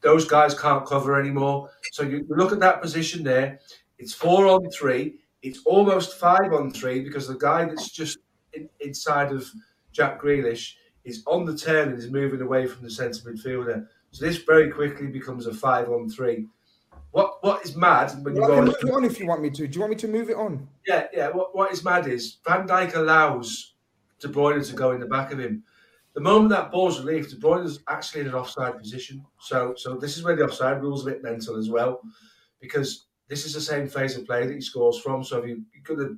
those 0.03 0.25
guys 0.25 0.59
can't 0.59 0.87
cover 0.87 1.19
anymore. 1.21 1.71
So 1.93 2.03
you 2.03 2.19
you 2.29 2.35
look 2.37 2.53
at 2.53 2.61
that 2.61 2.83
position 2.83 3.23
there. 3.23 3.61
It's 3.99 4.13
four 4.13 4.47
on 4.47 4.71
three. 4.71 5.19
It's 5.43 5.61
almost 5.65 6.19
five 6.19 6.53
on 6.53 6.71
three 6.71 7.01
because 7.01 7.29
the 7.29 7.37
guy 7.37 7.65
that's 7.65 7.91
just 7.91 8.19
in, 8.53 8.69
inside 8.81 9.33
of 9.33 9.49
Jack 9.93 10.21
Grealish 10.21 10.75
is 11.05 11.23
on 11.27 11.45
the 11.45 11.57
turn 11.57 11.89
and 11.91 11.99
is 11.99 12.11
moving 12.11 12.41
away 12.41 12.67
from 12.67 12.83
the 12.85 12.91
centre 12.91 13.21
midfielder. 13.31 13.87
So 14.11 14.25
this 14.25 14.39
very 14.39 14.71
quickly 14.71 15.07
becomes 15.07 15.47
a 15.47 15.55
five 15.55 15.89
on 15.91 16.09
three. 16.09 16.47
What 17.19 17.43
what 17.43 17.65
is 17.65 17.75
mad 17.75 18.13
when 18.23 18.37
you 18.37 18.43
Well, 18.43 18.53
I 18.53 18.55
go 18.55 18.63
move 18.67 18.77
it 18.81 18.91
on 18.95 19.05
if 19.05 19.19
you 19.19 19.27
want 19.27 19.43
me 19.43 19.51
to. 19.51 19.67
Do 19.67 19.75
you 19.75 19.81
want 19.81 19.91
me 19.91 19.97
to 19.97 20.07
move 20.07 20.31
it 20.31 20.37
on? 20.37 20.69
Yeah, 20.87 21.09
yeah. 21.13 21.31
What, 21.31 21.53
what 21.53 21.73
is 21.73 21.83
mad 21.83 22.07
is 22.07 22.37
Van 22.47 22.65
Dijk 22.65 22.95
allows 22.95 23.75
De 24.21 24.29
Bruyne 24.29 24.65
to 24.65 24.73
go 24.77 24.93
in 24.93 25.01
the 25.01 25.07
back 25.07 25.33
of 25.33 25.41
him. 25.41 25.65
The 26.15 26.21
moment 26.21 26.51
that 26.51 26.71
ball's 26.71 27.01
relieved, 27.01 27.31
De 27.31 27.37
Bruyne 27.37 27.65
is 27.65 27.81
actually 27.89 28.21
in 28.21 28.29
an 28.29 28.35
offside 28.35 28.79
position. 28.79 29.27
So, 29.41 29.75
so 29.77 29.97
this 29.97 30.17
is 30.17 30.23
where 30.23 30.37
the 30.37 30.45
offside 30.45 30.81
rule's 30.81 31.05
a 31.05 31.11
bit 31.11 31.25
mental 31.25 31.57
as 31.57 31.69
well, 31.69 32.03
because 32.61 33.07
this 33.27 33.45
is 33.45 33.53
the 33.53 33.61
same 33.61 33.89
phase 33.89 34.17
of 34.17 34.25
play 34.25 34.47
that 34.47 34.55
he 34.55 34.61
scores 34.61 35.01
from. 35.01 35.25
So 35.25 35.39
if 35.39 35.49
you, 35.49 35.65
you're 35.75 35.97
going 35.97 36.09
to 36.09 36.17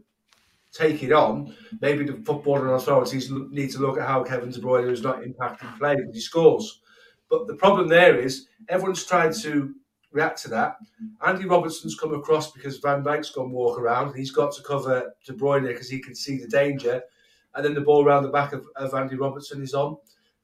take 0.79 1.03
it 1.03 1.13
on, 1.13 1.55
maybe 1.81 2.05
the 2.05 2.13
footballing 2.13 2.77
authorities 2.77 3.31
need 3.31 3.71
to 3.71 3.79
look 3.79 3.99
at 3.99 4.07
how 4.07 4.23
Kevin 4.23 4.51
De 4.51 4.61
Bruyne 4.61 4.91
is 4.91 5.01
not 5.01 5.23
impacting 5.23 5.79
play, 5.79 5.95
but 5.95 6.15
he 6.15 6.21
scores. 6.21 6.83
But 7.31 7.47
the 7.47 7.55
problem 7.55 7.89
there 7.89 8.19
is 8.19 8.49
everyone's 8.69 9.07
tried 9.07 9.33
to 9.37 9.75
react 10.13 10.43
to 10.43 10.49
that. 10.49 10.77
Andy 11.25 11.47
Robertson's 11.47 11.99
come 11.99 12.15
across 12.15 12.53
because 12.53 12.79
Van 12.79 13.03
Dijk's 13.03 13.31
gone 13.31 13.51
walk 13.51 13.79
around. 13.79 14.15
He's 14.15 14.31
got 14.31 14.53
to 14.55 14.63
cover 14.63 15.13
De 15.25 15.33
Bruyne 15.33 15.67
because 15.67 15.89
he 15.89 16.01
can 16.01 16.15
see 16.15 16.39
the 16.39 16.49
danger. 16.49 17.03
And 17.55 17.65
then 17.65 17.75
the 17.75 17.81
ball 17.81 18.05
around 18.05 18.23
the 18.25 18.31
back 18.31 18.53
of, 18.53 18.67
of 18.77 18.95
Andy 18.95 19.17
Robertson 19.17 19.63
is 19.63 19.75
on. 19.75 19.97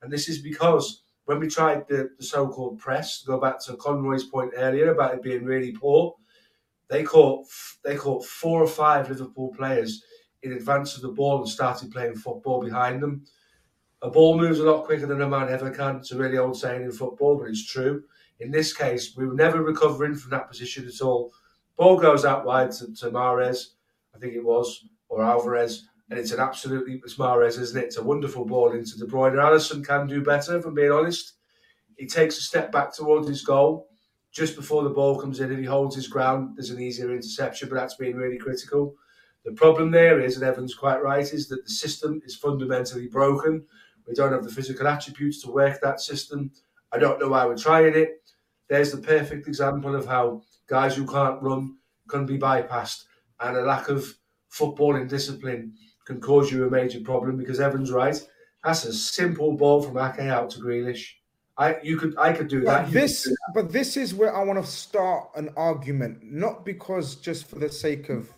And 0.03 0.13
this 0.13 0.29
is 0.29 0.39
because 0.39 1.03
when 1.25 1.41
we 1.41 1.49
tried 1.49 1.87
the, 1.89 2.11
the 2.19 2.25
so 2.25 2.49
called 2.49 2.79
press, 2.79 3.23
go 3.23 3.41
back 3.41 3.61
to 3.65 3.75
Conroy's 3.75 4.25
point 4.25 4.53
earlier 4.57 4.93
about 4.93 5.15
it 5.15 5.23
being 5.23 5.45
really 5.45 5.73
poor, 5.73 6.15
they 6.89 7.03
caught 7.03 7.47
they 7.85 7.97
caught 7.97 8.25
four 8.25 8.63
or 8.63 8.69
five 8.69 9.09
Liverpool 9.09 9.53
players 9.57 10.05
in 10.43 10.53
advance 10.53 10.95
of 10.95 11.03
the 11.03 11.09
ball 11.09 11.39
and 11.39 11.49
started 11.49 11.91
playing 11.91 12.15
football 12.15 12.63
behind 12.63 13.03
them. 13.03 13.25
A 14.03 14.11
ball 14.11 14.39
moves 14.39 14.61
a 14.61 14.65
lot 14.65 14.85
quicker 14.85 15.07
than 15.07 15.23
a 15.23 15.29
man 15.29 15.49
ever 15.49 15.71
can. 15.71 15.97
It's 15.97 16.13
a 16.13 16.17
really 16.17 16.39
old 16.39 16.57
saying 16.57 16.83
in 16.83 16.93
football, 16.93 17.39
but 17.39 17.49
it's 17.49 17.67
true. 17.67 18.05
In 18.41 18.51
this 18.51 18.73
case, 18.73 19.17
we 19.17 19.27
were 19.27 19.35
never 19.35 19.63
recovering 19.63 20.15
from 20.15 20.31
that 20.31 20.49
position 20.49 20.87
at 20.87 21.01
all. 21.01 21.33
Ball 21.77 21.99
goes 21.99 22.25
out 22.25 22.45
wide 22.45 22.73
to, 22.73 22.95
to 22.95 23.11
Mahrez, 23.11 23.69
I 24.15 24.19
think 24.19 24.35
it 24.35 24.45
was, 24.45 24.87
or 25.09 25.23
Alvarez, 25.23 25.89
and 26.11 26.19
it's 26.19 26.33
an 26.33 26.41
absolutely 26.41 27.01
it's 27.05 27.17
Mahrez, 27.17 27.59
isn't 27.59 27.81
it? 27.81 27.87
It's 27.87 27.97
a 27.99 28.03
wonderful 28.03 28.45
ball 28.45 28.73
into 28.73 28.99
De 28.99 29.07
Bruyne. 29.07 29.35
Alisson 29.35 29.85
can 29.85 30.07
do 30.07 30.23
better, 30.23 30.57
if 30.59 30.65
I'm 30.65 30.75
being 30.75 30.93
honest. 30.93 31.35
He 31.97 32.07
takes 32.07 32.39
a 32.39 32.43
step 32.43 32.71
back 32.71 32.95
towards 32.95 33.29
his 33.29 33.43
goal 33.43 33.89
just 34.33 34.55
before 34.55 34.83
the 34.83 34.91
ball 34.91 35.19
comes 35.19 35.41
in. 35.41 35.51
If 35.51 35.59
he 35.59 35.65
holds 35.65 35.97
his 35.97 36.09
ground, 36.09 36.57
there's 36.57 36.71
an 36.71 36.81
easier 36.81 37.11
interception, 37.11 37.69
but 37.69 37.77
that's 37.77 37.95
been 37.95 38.17
really 38.17 38.39
critical. 38.39 38.95
The 39.45 39.53
problem 39.53 39.91
there 39.91 40.21
is, 40.21 40.37
and 40.37 40.45
Evan's 40.45 40.75
quite 40.75 41.03
right, 41.03 41.33
is 41.33 41.49
that 41.49 41.65
the 41.65 41.71
system 41.71 42.21
is 42.25 42.37
fundamentally 42.37 43.07
broken. 43.07 43.65
We 44.07 44.15
don't 44.15 44.33
have 44.33 44.45
the 44.45 44.51
physical 44.51 44.87
attributes 44.87 45.41
to 45.43 45.51
work 45.51 45.81
that 45.81 46.01
system. 46.01 46.51
I 46.97 46.99
don't 46.99 47.21
know 47.21 47.29
why 47.29 47.45
we're 47.45 47.59
trying 47.59 47.95
it. 47.95 48.23
There's 48.69 48.91
the 48.91 48.99
perfect 48.99 49.47
example 49.47 49.95
of 49.95 50.07
how 50.07 50.43
guys 50.67 50.97
who 50.97 51.07
can't 51.07 51.43
run 51.43 51.77
can 52.09 52.25
be 52.25 52.39
bypassed, 52.39 53.05
and 53.41 53.57
a 53.57 53.63
lack 53.63 53.91
of 53.91 54.17
footballing 54.51 55.07
discipline 55.07 55.75
can 56.07 56.21
cause 56.21 56.51
you 56.51 56.67
a 56.67 56.71
major 56.71 57.01
problem. 57.01 57.37
Because 57.37 57.61
Evan's 57.61 57.93
right, 57.93 58.19
that's 58.65 58.87
a 58.87 58.95
simple 58.95 59.53
ball 59.53 59.83
from 59.83 59.99
Ake 59.99 60.21
out 60.21 60.49
to 60.51 60.61
Grealish. 60.61 61.07
I 61.59 61.77
you 61.83 61.99
could 61.99 62.17
I 62.17 62.33
could 62.33 62.49
do 62.49 62.63
that. 62.63 62.85
But 62.85 62.93
You 62.93 63.01
this, 63.01 63.25
do 63.25 63.37
but 63.55 63.71
this 63.71 63.99
is 63.99 64.15
where 64.15 64.35
I 64.35 64.43
want 64.43 64.65
to 64.65 64.71
start 64.71 65.29
an 65.37 65.51
argument, 65.55 66.23
not 66.23 66.65
because 66.65 67.17
just 67.17 67.47
for 67.47 67.59
the 67.59 67.71
sake 67.71 68.09
of, 68.09 68.33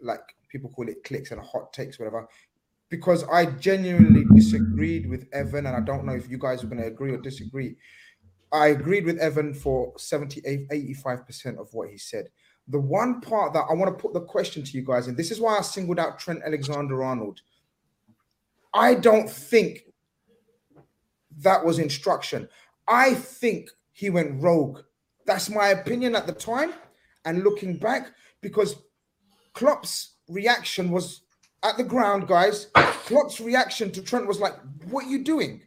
like 0.00 0.34
people 0.50 0.68
call 0.70 0.88
it 0.88 1.04
clicks 1.04 1.30
and 1.30 1.40
hot 1.40 1.72
takes, 1.72 2.00
whatever. 2.00 2.26
Because 2.90 3.24
I 3.24 3.46
genuinely 3.46 4.24
disagreed 4.34 5.08
with 5.08 5.26
Evan, 5.32 5.66
and 5.66 5.76
I 5.76 5.80
don't 5.80 6.04
know 6.04 6.14
if 6.14 6.28
you 6.28 6.38
guys 6.38 6.62
are 6.62 6.68
going 6.68 6.82
to 6.82 6.86
agree 6.86 7.12
or 7.12 7.18
disagree. 7.18 7.76
I 8.52 8.68
agreed 8.68 9.04
with 9.04 9.18
Evan 9.18 9.52
for 9.52 9.92
78, 9.98 10.68
85% 10.68 11.58
of 11.58 11.72
what 11.72 11.90
he 11.90 11.98
said. 11.98 12.28
The 12.68 12.80
one 12.80 13.20
part 13.20 13.52
that 13.52 13.66
I 13.68 13.74
want 13.74 13.96
to 13.96 14.00
put 14.00 14.14
the 14.14 14.20
question 14.20 14.62
to 14.62 14.72
you 14.72 14.84
guys, 14.84 15.08
and 15.08 15.16
this 15.16 15.30
is 15.30 15.40
why 15.40 15.58
I 15.58 15.62
singled 15.62 15.98
out 15.98 16.18
Trent 16.18 16.42
Alexander 16.46 17.02
Arnold. 17.02 17.40
I 18.72 18.94
don't 18.94 19.28
think 19.28 19.84
that 21.38 21.64
was 21.64 21.78
instruction. 21.78 22.48
I 22.86 23.14
think 23.14 23.70
he 23.92 24.10
went 24.10 24.40
rogue. 24.40 24.80
That's 25.26 25.50
my 25.50 25.68
opinion 25.68 26.14
at 26.14 26.26
the 26.26 26.32
time. 26.32 26.74
And 27.24 27.42
looking 27.42 27.76
back, 27.78 28.12
because 28.40 28.76
Klopp's 29.54 30.14
reaction 30.28 30.90
was 30.90 31.22
at 31.64 31.76
the 31.76 31.84
ground, 31.84 32.28
guys. 32.28 32.68
Klopp's 32.74 33.40
reaction 33.40 33.90
to 33.92 34.02
Trent 34.02 34.26
was 34.26 34.38
like, 34.40 34.54
What 34.90 35.06
are 35.06 35.10
you 35.10 35.24
doing? 35.24 35.62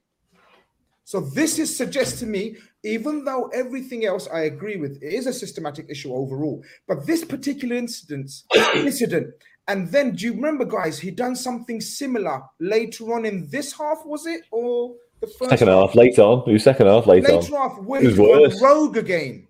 So 1.03 1.21
this 1.21 1.57
is 1.57 1.75
suggests 1.75 2.19
to 2.19 2.25
me, 2.25 2.57
even 2.83 3.23
though 3.23 3.47
everything 3.53 4.05
else 4.05 4.27
I 4.31 4.41
agree 4.41 4.75
with, 4.75 5.01
it 5.01 5.13
is 5.13 5.25
a 5.25 5.33
systematic 5.33 5.87
issue 5.89 6.13
overall. 6.13 6.63
But 6.87 7.07
this 7.07 7.23
particular 7.23 7.75
incident, 7.75 8.31
incident, 8.75 9.33
and 9.67 9.89
then 9.91 10.15
do 10.15 10.25
you 10.25 10.33
remember, 10.33 10.65
guys? 10.65 10.99
He 10.99 11.11
done 11.11 11.35
something 11.35 11.81
similar 11.81 12.41
later 12.59 13.13
on 13.13 13.25
in 13.25 13.49
this 13.49 13.73
half, 13.73 13.99
was 14.05 14.25
it, 14.25 14.41
or 14.51 14.95
the 15.19 15.27
first 15.27 15.49
Second 15.49 15.69
half, 15.69 15.95
Later 15.95 16.21
on. 16.21 16.43
Who's 16.45 16.63
second 16.63 16.87
half, 16.87 17.07
late 17.07 17.23
later 17.23 17.55
on? 17.55 17.69
half 17.69 17.79
It 17.79 18.07
was 18.07 18.19
worse. 18.19 18.61
rogue 18.61 18.97
again. 18.97 19.47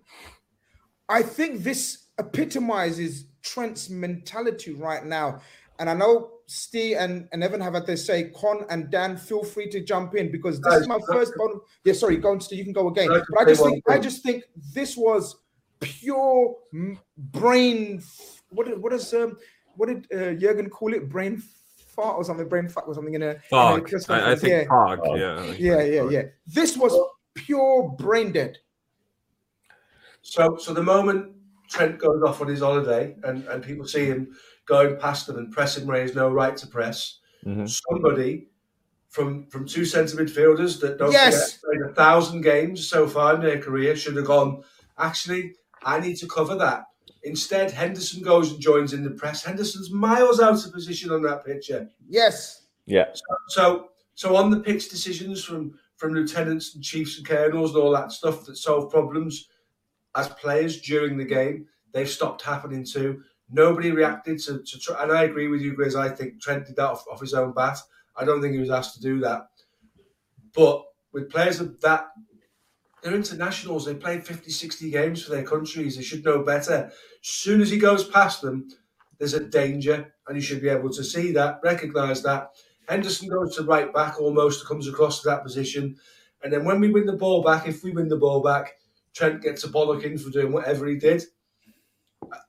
I 1.08 1.22
think 1.22 1.62
this 1.62 2.06
epitomizes 2.18 3.26
Trent's 3.42 3.90
mentality 3.90 4.72
right 4.72 5.04
now. 5.04 5.40
And 5.78 5.88
I 5.88 5.94
know 5.94 6.30
Steve 6.50 6.96
and, 6.98 7.28
and 7.32 7.44
Evan 7.44 7.60
have 7.60 7.74
had 7.74 7.86
their 7.86 7.96
say. 7.96 8.30
Con 8.30 8.64
and 8.70 8.90
Dan, 8.90 9.18
feel 9.18 9.44
free 9.44 9.68
to 9.68 9.80
jump 9.80 10.14
in 10.14 10.32
because 10.32 10.58
this 10.60 10.74
is 10.76 10.88
my 10.88 10.98
first 11.06 11.34
bottom. 11.36 11.60
Yeah, 11.84 11.92
sorry, 11.92 12.16
go 12.16 12.30
on, 12.30 12.40
Steve. 12.40 12.58
You 12.58 12.64
can 12.64 12.72
go 12.72 12.88
again. 12.88 13.08
Can 13.08 13.16
I 13.16 13.22
But 13.28 13.40
I 13.40 13.44
just 13.44 13.58
say 13.58 13.62
one 13.62 13.72
think 13.72 13.84
I 13.90 13.98
just 13.98 14.22
think 14.22 14.44
this 14.74 14.96
was 14.96 15.36
pure 15.80 16.56
brain. 17.18 18.02
What 18.48 18.66
did 18.66 18.82
what 18.82 18.94
is 18.94 19.12
um 19.12 19.36
what 19.76 19.88
did 19.88 20.06
uh, 20.10 20.32
Jurgen 20.40 20.70
call 20.70 20.94
it? 20.94 21.10
Brain 21.10 21.42
fart 21.94 22.16
or 22.16 22.24
something? 22.24 22.48
Brain 22.48 22.66
fuck 22.66 22.88
or 22.88 22.94
something 22.94 23.12
in 23.12 23.22
a, 23.22 23.30
in 23.32 23.40
Fog. 23.50 23.86
press 23.86 24.08
I, 24.08 24.32
I 24.32 24.34
think 24.34 24.50
yeah. 24.50 24.68
fog. 24.68 25.00
Yeah. 25.04 25.44
Yeah, 25.58 25.82
yeah, 25.82 26.08
yeah. 26.08 26.22
This 26.46 26.78
was 26.78 26.98
pure 27.34 27.94
brain 27.98 28.32
dead. 28.32 28.56
So, 30.22 30.56
so 30.56 30.72
the 30.72 30.82
moment 30.82 31.32
Trent 31.68 31.98
goes 31.98 32.22
off 32.22 32.40
on 32.40 32.48
his 32.48 32.60
holiday 32.60 33.14
and, 33.24 33.46
and 33.48 33.62
people 33.62 33.86
see 33.86 34.06
him 34.06 34.34
going 34.68 34.96
past 34.98 35.26
them 35.26 35.38
and 35.38 35.50
pressing 35.50 35.86
where 35.86 35.96
he 35.96 36.02
has 36.02 36.14
no 36.14 36.28
right 36.28 36.56
to 36.56 36.66
press, 36.66 37.18
mm-hmm. 37.44 37.66
somebody 37.66 38.48
from 39.08 39.46
from 39.46 39.66
two 39.66 39.84
centre 39.84 40.16
midfielders 40.16 40.78
that 40.80 40.98
don't 40.98 41.12
Yes. 41.12 41.58
played 41.58 41.80
a 41.90 41.94
thousand 41.94 42.42
games 42.42 42.86
so 42.86 43.08
far 43.08 43.34
in 43.34 43.40
their 43.40 43.58
career 43.58 43.96
should 43.96 44.16
have 44.16 44.26
gone. 44.26 44.62
Actually, 44.98 45.54
I 45.82 45.98
need 45.98 46.16
to 46.16 46.26
cover 46.26 46.54
that. 46.56 46.84
Instead, 47.24 47.70
Henderson 47.70 48.22
goes 48.22 48.52
and 48.52 48.60
joins 48.60 48.92
in 48.92 49.02
the 49.02 49.10
press. 49.10 49.44
Henderson's 49.44 49.90
miles 49.90 50.40
out 50.40 50.64
of 50.64 50.72
position 50.72 51.10
on 51.10 51.22
that 51.22 51.44
picture. 51.44 51.88
Yes. 52.06 52.66
Yeah. 52.86 53.06
So, 53.48 53.88
So 54.14 54.36
on 54.36 54.50
the 54.50 54.60
pitch 54.60 54.88
decisions 54.88 55.44
from 55.44 55.78
from 55.96 56.12
lieutenants 56.12 56.74
and 56.74 56.84
chiefs 56.84 57.16
and 57.16 57.26
colonels 57.26 57.74
and 57.74 57.82
all 57.82 57.92
that 57.92 58.12
stuff 58.12 58.44
that 58.44 58.56
solve 58.56 58.90
problems 58.90 59.48
as 60.14 60.28
players 60.28 60.80
during 60.80 61.16
the 61.16 61.24
game, 61.24 61.66
they've 61.92 62.08
stopped 62.08 62.42
happening 62.42 62.84
too. 62.84 63.22
Nobody 63.50 63.90
reacted 63.90 64.38
to, 64.40 64.62
to 64.62 65.02
and 65.02 65.12
I 65.12 65.24
agree 65.24 65.48
with 65.48 65.62
you, 65.62 65.74
Grizz. 65.74 65.94
I 65.94 66.10
think 66.10 66.40
Trent 66.40 66.66
did 66.66 66.76
that 66.76 66.90
off, 66.90 67.04
off 67.10 67.20
his 67.20 67.34
own 67.34 67.52
bat. 67.52 67.78
I 68.16 68.24
don't 68.24 68.42
think 68.42 68.54
he 68.54 68.60
was 68.60 68.70
asked 68.70 68.94
to 68.96 69.00
do 69.00 69.20
that. 69.20 69.48
But 70.54 70.84
with 71.12 71.30
players 71.30 71.60
of 71.60 71.80
that, 71.80 72.08
they're 73.02 73.14
internationals. 73.14 73.86
They 73.86 73.94
play 73.94 74.20
50, 74.20 74.50
60 74.50 74.90
games 74.90 75.22
for 75.22 75.30
their 75.30 75.44
countries. 75.44 75.96
They 75.96 76.02
should 76.02 76.24
know 76.24 76.42
better. 76.42 76.90
As 76.90 76.92
soon 77.22 77.60
as 77.60 77.70
he 77.70 77.78
goes 77.78 78.08
past 78.08 78.42
them, 78.42 78.68
there's 79.18 79.34
a 79.34 79.44
danger, 79.44 80.12
and 80.26 80.36
you 80.36 80.42
should 80.42 80.60
be 80.60 80.68
able 80.68 80.90
to 80.90 81.04
see 81.04 81.32
that, 81.32 81.60
recognise 81.62 82.22
that. 82.22 82.50
Henderson 82.88 83.28
goes 83.28 83.56
to 83.56 83.62
right 83.64 83.92
back 83.92 84.20
almost, 84.20 84.66
comes 84.66 84.88
across 84.88 85.22
to 85.22 85.28
that 85.28 85.42
position. 85.42 85.96
And 86.42 86.52
then 86.52 86.64
when 86.64 86.80
we 86.80 86.90
win 86.90 87.06
the 87.06 87.12
ball 87.12 87.42
back, 87.42 87.66
if 87.68 87.82
we 87.82 87.92
win 87.92 88.08
the 88.08 88.16
ball 88.16 88.42
back, 88.42 88.74
Trent 89.14 89.42
gets 89.42 89.64
a 89.64 89.68
bollocking 89.68 90.20
for 90.20 90.30
doing 90.30 90.52
whatever 90.52 90.86
he 90.86 90.96
did. 90.96 91.24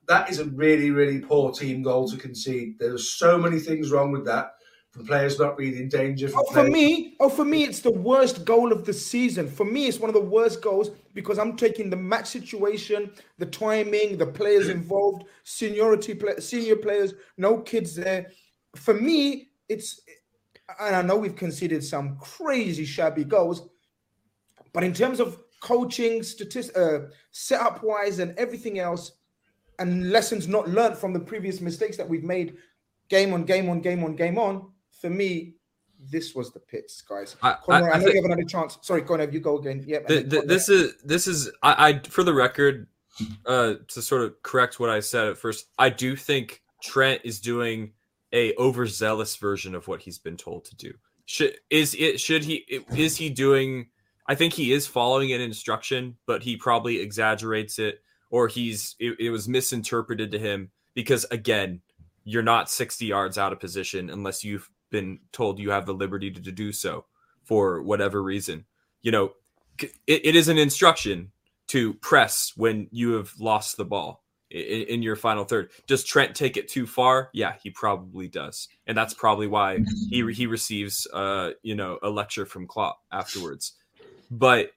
That 0.07 0.29
is 0.29 0.39
a 0.39 0.45
really, 0.45 0.91
really 0.91 1.19
poor 1.19 1.51
team 1.51 1.83
goal 1.83 2.09
to 2.09 2.17
concede. 2.17 2.79
There's 2.79 3.11
so 3.11 3.37
many 3.37 3.59
things 3.59 3.91
wrong 3.91 4.11
with 4.11 4.25
that 4.25 4.53
from 4.91 5.05
players 5.05 5.37
not 5.37 5.57
reading 5.57 5.87
danger. 5.87 6.29
Oh, 6.35 6.43
for 6.51 6.63
me, 6.63 7.15
oh, 7.19 7.29
for 7.29 7.45
me, 7.45 7.63
it's 7.63 7.81
the 7.81 7.91
worst 7.91 8.43
goal 8.43 8.71
of 8.71 8.85
the 8.85 8.93
season. 8.93 9.49
For 9.49 9.65
me, 9.65 9.85
it's 9.85 9.99
one 9.99 10.09
of 10.09 10.15
the 10.15 10.21
worst 10.21 10.61
goals 10.61 10.89
because 11.13 11.37
I'm 11.37 11.55
taking 11.55 11.89
the 11.89 11.95
match 11.95 12.27
situation, 12.27 13.11
the 13.37 13.45
timing, 13.45 14.17
the 14.17 14.25
players 14.25 14.69
involved, 14.69 15.25
seniority, 15.43 16.15
play, 16.15 16.37
senior 16.39 16.75
players, 16.75 17.13
no 17.37 17.59
kids 17.59 17.95
there. 17.95 18.31
For 18.75 18.95
me, 18.95 19.49
it's, 19.67 20.01
and 20.79 20.95
I 20.95 21.01
know 21.03 21.17
we've 21.17 21.35
conceded 21.35 21.83
some 21.83 22.17
crazy 22.17 22.85
shabby 22.85 23.23
goals, 23.23 23.69
but 24.73 24.83
in 24.83 24.93
terms 24.93 25.19
of 25.19 25.39
coaching, 25.61 26.23
statist, 26.23 26.75
uh, 26.75 27.01
setup 27.31 27.83
wise, 27.83 28.19
and 28.19 28.37
everything 28.39 28.79
else, 28.79 29.11
and 29.79 30.11
lessons 30.11 30.47
not 30.47 30.69
learned 30.69 30.97
from 30.97 31.13
the 31.13 31.19
previous 31.19 31.61
mistakes 31.61 31.97
that 31.97 32.07
we've 32.07 32.23
made, 32.23 32.57
game 33.09 33.33
on 33.33 33.43
game 33.45 33.69
on 33.69 33.81
game 33.81 34.03
on 34.03 34.15
game 34.15 34.37
on 34.37 34.69
for 34.99 35.09
me, 35.09 35.53
this 35.99 36.35
was 36.35 36.51
the 36.51 36.59
pits, 36.59 37.01
guys. 37.01 37.35
I, 37.41 37.53
Conroy, 37.53 37.89
I, 37.89 37.91
I, 37.91 37.95
I 37.95 37.99
know 37.99 38.07
you 38.07 38.15
have 38.15 38.25
another 38.25 38.43
chance. 38.43 38.77
Sorry, 38.81 39.01
ahead. 39.01 39.33
You 39.33 39.39
go 39.39 39.57
again. 39.57 39.83
Yeah. 39.85 39.99
The, 40.07 40.21
the, 40.21 40.41
this 40.41 40.69
is 40.69 40.93
this 41.03 41.27
is 41.27 41.51
I, 41.61 41.89
I 41.89 41.99
for 41.99 42.23
the 42.23 42.33
record, 42.33 42.87
uh, 43.45 43.75
to 43.87 44.01
sort 44.01 44.21
of 44.23 44.41
correct 44.43 44.79
what 44.79 44.89
I 44.89 44.99
said 44.99 45.27
at 45.27 45.37
first. 45.37 45.67
I 45.77 45.89
do 45.89 46.15
think 46.15 46.61
Trent 46.81 47.21
is 47.23 47.39
doing 47.39 47.93
a 48.33 48.55
overzealous 48.55 49.35
version 49.37 49.75
of 49.75 49.87
what 49.87 50.01
he's 50.01 50.19
been 50.19 50.37
told 50.37 50.65
to 50.65 50.75
do. 50.75 50.93
Should 51.25 51.57
is 51.69 51.95
it 51.95 52.19
should 52.19 52.43
he 52.43 52.65
is 52.95 53.17
he 53.17 53.29
doing? 53.29 53.89
I 54.27 54.35
think 54.35 54.53
he 54.53 54.71
is 54.71 54.85
following 54.85 55.33
an 55.33 55.41
instruction, 55.41 56.15
but 56.27 56.43
he 56.43 56.55
probably 56.55 56.99
exaggerates 56.99 57.79
it, 57.79 58.01
or 58.29 58.47
he's 58.47 58.95
it, 58.99 59.19
it 59.19 59.29
was 59.29 59.47
misinterpreted 59.47 60.31
to 60.31 60.39
him 60.39 60.71
because 60.93 61.25
again, 61.31 61.81
you're 62.23 62.43
not 62.43 62.69
60 62.69 63.05
yards 63.05 63.37
out 63.37 63.53
of 63.53 63.59
position 63.59 64.09
unless 64.09 64.43
you've 64.43 64.69
been 64.89 65.19
told 65.31 65.59
you 65.59 65.71
have 65.71 65.85
the 65.85 65.93
liberty 65.93 66.31
to, 66.31 66.41
to 66.41 66.51
do 66.51 66.71
so 66.71 67.05
for 67.43 67.81
whatever 67.81 68.21
reason. 68.21 68.65
You 69.01 69.11
know, 69.11 69.31
it, 69.79 70.25
it 70.25 70.35
is 70.35 70.47
an 70.47 70.57
instruction 70.57 71.31
to 71.67 71.93
press 71.95 72.53
when 72.55 72.87
you 72.91 73.13
have 73.13 73.31
lost 73.39 73.77
the 73.77 73.85
ball 73.85 74.23
in, 74.49 74.81
in, 74.83 75.01
your 75.01 75.15
final 75.15 75.43
third. 75.43 75.71
Does 75.87 76.03
Trent 76.03 76.35
take 76.35 76.57
it 76.57 76.67
too 76.67 76.87
far? 76.87 77.29
Yeah, 77.33 77.53
he 77.61 77.69
probably 77.69 78.27
does, 78.27 78.67
and 78.87 78.97
that's 78.97 79.13
probably 79.13 79.47
why 79.47 79.79
he 80.09 80.25
he 80.33 80.47
receives 80.47 81.07
uh 81.13 81.51
you 81.61 81.75
know 81.75 81.99
a 82.01 82.09
lecture 82.09 82.45
from 82.45 82.67
Klopp 82.67 82.99
afterwards. 83.11 83.73
But 84.31 84.71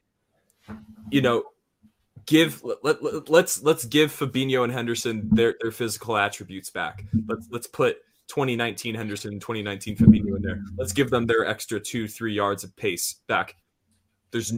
you 1.10 1.22
know, 1.22 1.44
give 2.26 2.62
let, 2.62 3.02
let, 3.02 3.28
let's 3.28 3.62
let's 3.62 3.84
give 3.84 4.12
Fabinho 4.12 4.64
and 4.64 4.72
Henderson 4.72 5.28
their 5.32 5.54
their 5.60 5.72
physical 5.72 6.16
attributes 6.16 6.70
back. 6.70 7.04
Let's 7.26 7.48
let's 7.50 7.66
put 7.66 7.98
2019 8.28 8.94
Henderson 8.94 9.32
and 9.32 9.40
2019 9.40 9.96
Fabinho 9.96 10.36
in 10.36 10.42
there. 10.42 10.62
Let's 10.76 10.92
give 10.92 11.10
them 11.10 11.26
their 11.26 11.46
extra 11.46 11.78
two, 11.80 12.08
three 12.08 12.34
yards 12.34 12.64
of 12.64 12.74
pace 12.76 13.16
back. 13.26 13.56
There's 14.30 14.54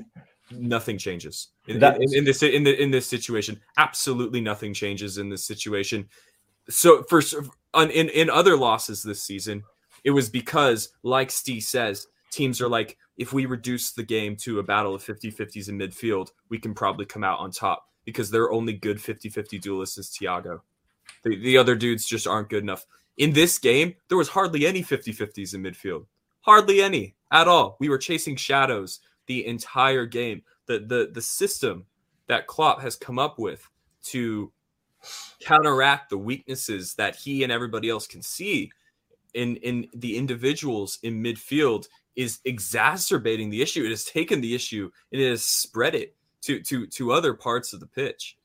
nothing 0.51 0.99
changes 0.99 1.49
in, 1.67 1.83
in, 1.83 2.15
in, 2.15 2.25
this 2.25 2.43
in 2.43 2.63
the 2.63 2.81
in 2.81 2.91
this 2.91 3.07
situation. 3.07 3.61
Absolutely 3.79 4.41
nothing 4.41 4.75
changes 4.75 5.19
in 5.19 5.29
this 5.29 5.45
situation. 5.45 6.09
So 6.69 7.03
for 7.05 7.23
on, 7.73 7.91
in 7.91 8.09
in 8.11 8.31
other 8.31 8.57
losses 8.57 9.03
this 9.03 9.23
season, 9.23 9.65
it 10.05 10.11
was 10.11 10.29
because, 10.29 10.91
like 11.03 11.31
Steve 11.31 11.63
says, 11.63 12.07
teams 12.31 12.61
are 12.61 12.69
like, 12.69 12.99
if 13.17 13.33
we 13.33 13.47
reduce 13.47 13.93
the 13.93 14.03
game 14.03 14.37
to 14.37 14.59
a 14.59 14.63
battle 14.63 14.95
of 14.95 15.05
50-50s 15.05 15.69
in 15.69 15.79
midfield, 15.79 16.31
we 16.49 16.59
can 16.59 16.75
probably 16.75 17.07
come 17.07 17.25
out 17.25 17.39
on 17.39 17.51
top 17.51 17.89
because 18.05 18.31
their 18.31 18.53
only 18.53 18.73
good 18.73 18.99
50-50 18.99 19.61
duelist 19.61 19.99
is 19.99 20.09
Thiago. 20.11 20.61
The, 21.23 21.37
the 21.37 21.57
other 21.57 21.75
dudes 21.75 22.07
just 22.07 22.27
aren't 22.27 22.51
good 22.51 22.63
enough. 22.63 22.87
In 23.17 23.33
this 23.33 23.59
game, 23.59 23.95
there 24.09 24.19
was 24.19 24.29
hardly 24.29 24.67
any 24.67 24.83
50 24.83 25.13
50s 25.13 25.55
in 25.55 25.63
midfield. 25.63 26.07
Hardly 26.41 26.83
any 26.83 27.15
at 27.31 27.49
all. 27.49 27.77
We 27.81 27.89
were 27.89 27.99
chasing 27.99 28.37
shadows 28.37 29.01
the 29.27 29.47
entire 29.47 30.07
game. 30.07 30.43
The, 30.67 30.81
the, 30.81 31.11
the 31.13 31.23
system 31.23 31.87
that 32.27 32.47
Klopp 32.47 32.81
has 32.81 32.97
come 32.97 33.19
up 33.19 33.39
with 33.39 33.67
to 34.05 34.53
counteract 35.41 36.11
the 36.11 36.19
weaknesses 36.19 36.95
that 36.95 37.17
he 37.17 37.43
and 37.43 37.53
everybody 37.53 37.89
else 37.89 38.07
can 38.07 38.23
see 38.23 38.71
in, 39.35 39.57
in 39.57 39.89
the 39.95 40.17
individuals 40.17 40.99
in 41.03 41.23
midfield 41.23 41.87
is 42.17 42.41
exacerbating 42.45 43.51
the 43.51 43.63
issue. 43.63 43.85
It 43.85 43.91
has 43.91 44.05
taken 44.05 44.41
the 44.41 44.55
issue 44.55 44.91
and 45.13 45.21
it 45.21 45.31
has 45.31 45.43
spread 45.43 45.95
it 45.95 46.17
to 46.43 46.61
to 46.63 46.87
to 46.87 47.13
other 47.13 47.35
parts 47.35 47.73
of 47.73 47.81
the 47.81 47.87
pitch. 47.87 48.37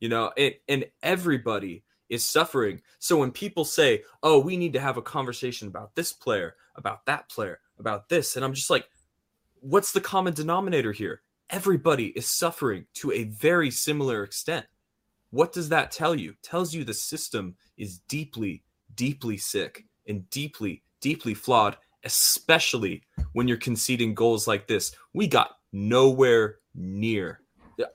You 0.00 0.08
know, 0.08 0.32
and, 0.36 0.54
and 0.68 0.84
everybody 1.02 1.82
is 2.10 2.24
suffering. 2.24 2.82
So 2.98 3.18
when 3.18 3.30
people 3.30 3.64
say, 3.64 4.02
"Oh, 4.22 4.38
we 4.38 4.56
need 4.56 4.72
to 4.74 4.80
have 4.80 4.96
a 4.96 5.02
conversation 5.02 5.68
about 5.68 5.94
this 5.94 6.12
player, 6.12 6.56
about 6.76 7.06
that 7.06 7.28
player, 7.28 7.60
about 7.78 8.08
this," 8.08 8.36
and 8.36 8.44
I'm 8.44 8.54
just 8.54 8.70
like, 8.70 8.88
"What's 9.60 9.92
the 9.92 10.00
common 10.00 10.34
denominator 10.34 10.92
here? 10.92 11.22
Everybody 11.50 12.08
is 12.08 12.26
suffering 12.26 12.86
to 12.94 13.12
a 13.12 13.24
very 13.24 13.70
similar 13.70 14.24
extent." 14.24 14.66
What 15.30 15.52
does 15.52 15.68
that 15.70 15.90
tell 15.90 16.14
you? 16.14 16.34
tells 16.44 16.72
you 16.72 16.84
the 16.84 16.94
system 16.94 17.56
is 17.76 17.98
deeply, 18.06 18.62
deeply 18.94 19.36
sick 19.36 19.84
and 20.06 20.30
deeply, 20.30 20.84
deeply 21.00 21.34
flawed, 21.34 21.76
especially 22.04 23.02
when 23.32 23.48
you're 23.48 23.56
conceding 23.56 24.14
goals 24.14 24.46
like 24.46 24.66
this. 24.66 24.94
We 25.12 25.26
got 25.26 25.56
nowhere 25.72 26.58
near 26.74 27.40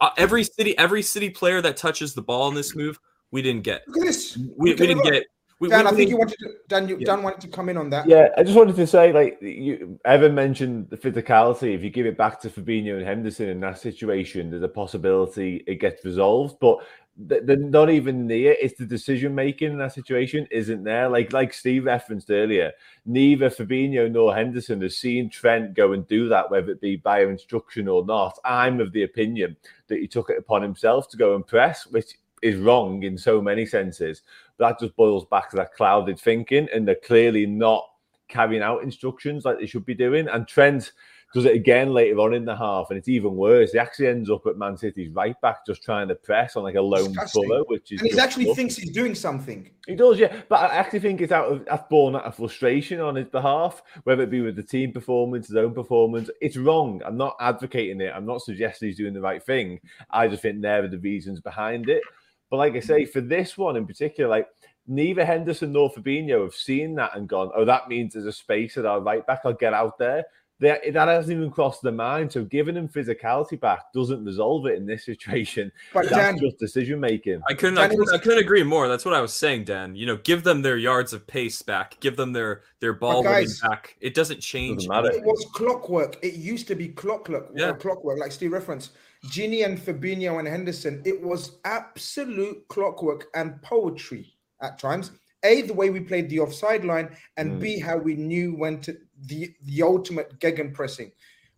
uh, 0.01 0.09
every 0.17 0.43
city 0.43 0.77
every 0.77 1.01
city 1.01 1.29
player 1.29 1.61
that 1.61 1.77
touches 1.77 2.13
the 2.13 2.21
ball 2.21 2.49
in 2.49 2.53
this 2.53 2.75
move 2.75 2.99
we 3.31 3.41
didn't 3.41 3.63
get. 3.63 3.87
Look 3.87 3.97
at 3.97 4.07
this. 4.07 4.37
We, 4.37 4.71
we 4.71 4.75
didn't 4.75 5.03
get. 5.03 5.25
We, 5.59 5.67
Dan, 5.67 5.85
we, 5.85 5.91
I 5.91 5.93
think 5.93 6.09
you 6.09 6.17
wanted 6.17 6.37
to, 6.39 6.53
Dan, 6.69 6.87
you, 6.87 6.97
yeah. 6.97 7.05
Dan 7.05 7.21
wanted 7.21 7.41
to 7.41 7.47
come 7.49 7.67
in 7.67 7.75
on 7.75 7.89
that. 7.89 8.07
Yeah, 8.07 8.29
I 8.37 8.43
just 8.43 8.55
wanted 8.55 8.77
to 8.77 8.87
say, 8.87 9.11
like, 9.11 9.37
you, 9.41 9.99
Evan 10.05 10.33
mentioned 10.33 10.89
the 10.89 10.97
physicality. 10.97 11.75
If 11.75 11.83
you 11.83 11.89
give 11.89 12.05
it 12.05 12.17
back 12.17 12.39
to 12.41 12.49
Fabinho 12.49 12.97
and 12.97 13.05
Henderson 13.05 13.49
in 13.49 13.59
that 13.59 13.77
situation, 13.77 14.49
there's 14.49 14.63
a 14.63 14.69
possibility 14.69 15.63
it 15.67 15.75
gets 15.75 16.05
resolved. 16.05 16.59
But 16.61 16.77
they're 17.21 17.57
not 17.57 17.89
even 17.89 18.27
near. 18.27 18.55
It's 18.61 18.77
the 18.77 18.85
decision 18.85 19.35
making 19.35 19.71
in 19.71 19.77
that 19.79 19.93
situation 19.93 20.47
isn't 20.51 20.83
there. 20.83 21.09
Like 21.09 21.33
like 21.33 21.53
Steve 21.53 21.85
referenced 21.85 22.31
earlier, 22.31 22.71
neither 23.05 23.49
Fabinho 23.49 24.09
nor 24.09 24.33
Henderson 24.33 24.81
has 24.81 24.97
seen 24.97 25.29
Trent 25.29 25.73
go 25.73 25.91
and 25.91 26.07
do 26.07 26.29
that, 26.29 26.49
whether 26.49 26.71
it 26.71 26.81
be 26.81 26.95
by 26.95 27.23
instruction 27.23 27.89
or 27.89 28.05
not. 28.05 28.39
I'm 28.45 28.79
of 28.79 28.93
the 28.93 29.03
opinion 29.03 29.57
that 29.87 29.99
he 29.99 30.07
took 30.07 30.29
it 30.29 30.37
upon 30.37 30.61
himself 30.61 31.09
to 31.09 31.17
go 31.17 31.35
and 31.35 31.45
press, 31.45 31.85
which 31.87 32.17
is 32.41 32.57
wrong 32.57 33.03
in 33.03 33.17
so 33.17 33.41
many 33.41 33.65
senses. 33.65 34.21
That 34.57 34.79
just 34.79 34.95
boils 34.95 35.25
back 35.25 35.49
to 35.49 35.57
that 35.57 35.73
clouded 35.73 36.19
thinking, 36.19 36.69
and 36.73 36.87
they're 36.87 36.95
clearly 36.95 37.45
not 37.45 37.85
carrying 38.29 38.63
out 38.63 38.83
instructions 38.83 39.43
like 39.43 39.59
they 39.59 39.65
should 39.65 39.85
be 39.85 39.95
doing. 39.95 40.29
And 40.29 40.47
Trent 40.47 40.93
does 41.33 41.45
it 41.45 41.55
again 41.55 41.93
later 41.93 42.19
on 42.19 42.33
in 42.33 42.45
the 42.45 42.55
half, 42.55 42.87
and 42.89 42.97
it's 42.97 43.07
even 43.07 43.35
worse. 43.35 43.71
He 43.71 43.79
actually 43.79 44.07
ends 44.07 44.29
up 44.29 44.47
at 44.47 44.57
Man 44.57 44.75
City's 44.77 45.11
right 45.11 45.39
back, 45.41 45.65
just 45.65 45.83
trying 45.83 46.07
to 46.07 46.15
press 46.15 46.55
on 46.55 46.63
like 46.63 46.75
a 46.75 46.81
lone 46.81 47.15
puller, 47.31 47.63
which 47.67 47.91
is. 47.91 48.01
And 48.01 48.11
he 48.11 48.19
actually 48.19 48.53
thinks 48.55 48.75
he's 48.75 48.91
doing 48.91 49.13
something. 49.13 49.69
He 49.85 49.95
does, 49.95 50.19
yeah. 50.19 50.41
But 50.49 50.71
I 50.71 50.75
actually 50.75 51.01
think 51.01 51.21
it's 51.21 51.31
out 51.31 51.51
of 51.51 51.65
that's 51.65 51.87
born 51.89 52.15
out 52.15 52.25
of 52.25 52.35
frustration 52.35 52.99
on 52.99 53.15
his 53.15 53.27
behalf, 53.27 53.83
whether 54.03 54.23
it 54.23 54.31
be 54.31 54.41
with 54.41 54.55
the 54.55 54.63
team 54.63 54.91
performance, 54.91 55.47
his 55.47 55.57
own 55.57 55.73
performance. 55.73 56.29
It's 56.41 56.57
wrong. 56.57 57.01
I'm 57.05 57.17
not 57.17 57.35
advocating 57.39 58.01
it. 58.01 58.11
I'm 58.15 58.25
not 58.25 58.41
suggesting 58.41 58.89
he's 58.89 58.97
doing 58.97 59.13
the 59.13 59.21
right 59.21 59.43
thing. 59.43 59.79
I 60.09 60.27
just 60.27 60.41
think 60.41 60.61
there 60.61 60.83
are 60.83 60.87
the 60.87 60.97
reasons 60.99 61.41
behind 61.41 61.89
it. 61.89 62.01
But 62.49 62.57
like 62.57 62.75
I 62.75 62.79
say, 62.79 63.05
for 63.05 63.21
this 63.21 63.55
one 63.57 63.75
in 63.75 63.85
particular, 63.85 64.29
like 64.29 64.47
neither 64.87 65.23
Henderson 65.23 65.71
nor 65.71 65.91
Fabinho 65.91 66.41
have 66.41 66.55
seen 66.55 66.95
that 66.95 67.15
and 67.15 67.29
gone, 67.29 67.51
oh, 67.55 67.65
that 67.65 67.87
means 67.87 68.13
there's 68.13 68.25
a 68.25 68.33
space 68.33 68.75
at 68.77 68.87
our 68.87 68.99
right 68.99 69.25
back. 69.27 69.41
I'll 69.45 69.53
get 69.53 69.75
out 69.75 69.99
there. 69.99 70.25
That 70.61 70.81
that 70.91 71.07
hasn't 71.07 71.37
even 71.37 71.51
crossed 71.51 71.81
their 71.81 71.93
mind. 71.93 72.33
So 72.33 72.43
giving 72.43 72.75
him 72.75 72.89
physicality 72.89 73.59
back 73.59 73.93
doesn't 73.93 74.25
resolve 74.25 74.65
it 74.65 74.75
in 74.75 74.85
this 74.85 75.05
situation. 75.05 75.71
But 75.93 76.09
That's 76.09 76.15
Dan- 76.15 76.39
just 76.39 76.59
decision 76.59 76.99
making. 76.99 77.41
I 77.49 77.53
couldn't, 77.53 77.77
I 77.77 77.87
couldn't 77.87 78.13
I 78.13 78.17
couldn't 78.17 78.39
agree 78.39 78.63
more. 78.63 78.87
That's 78.87 79.05
what 79.05 79.13
I 79.13 79.21
was 79.21 79.33
saying, 79.33 79.63
Dan. 79.63 79.95
You 79.95 80.05
know, 80.05 80.17
give 80.17 80.43
them 80.43 80.61
their 80.61 80.77
yards 80.77 81.13
of 81.13 81.25
pace 81.25 81.61
back, 81.61 81.99
give 82.01 82.17
them 82.17 82.33
their 82.33 82.63
their 82.81 82.93
ball 82.93 83.23
guys- 83.23 83.59
back. 83.61 83.95
It 84.01 84.13
doesn't 84.13 84.41
change. 84.41 84.85
Doesn't 84.87 84.91
matter. 84.91 85.15
It 85.15 85.23
was 85.23 85.45
clockwork. 85.53 86.17
It 86.21 86.33
used 86.33 86.67
to 86.67 86.75
be 86.75 86.89
clockwork. 86.89 87.51
Yeah. 87.55 87.71
clockwork, 87.73 88.19
like 88.19 88.31
Steve 88.31 88.51
referenced. 88.51 88.91
Gini 89.27 89.65
and 89.65 89.77
Fabinho 89.77 90.39
and 90.39 90.47
Henderson. 90.47 91.01
It 91.05 91.21
was 91.21 91.59
absolute 91.65 92.67
clockwork 92.69 93.27
and 93.35 93.61
poetry 93.61 94.33
at 94.61 94.79
times. 94.79 95.11
A, 95.43 95.61
the 95.61 95.73
way 95.73 95.89
we 95.89 96.01
played 96.01 96.29
the 96.29 96.39
offside 96.39 96.83
line, 96.83 97.15
and 97.37 97.53
mm. 97.53 97.59
B, 97.61 97.79
how 97.79 97.97
we 97.97 98.15
knew 98.15 98.55
when 98.55 98.81
to 98.81 98.97
the 99.25 99.53
the 99.63 99.81
ultimate 99.83 100.39
gegenpressing. 100.39 101.11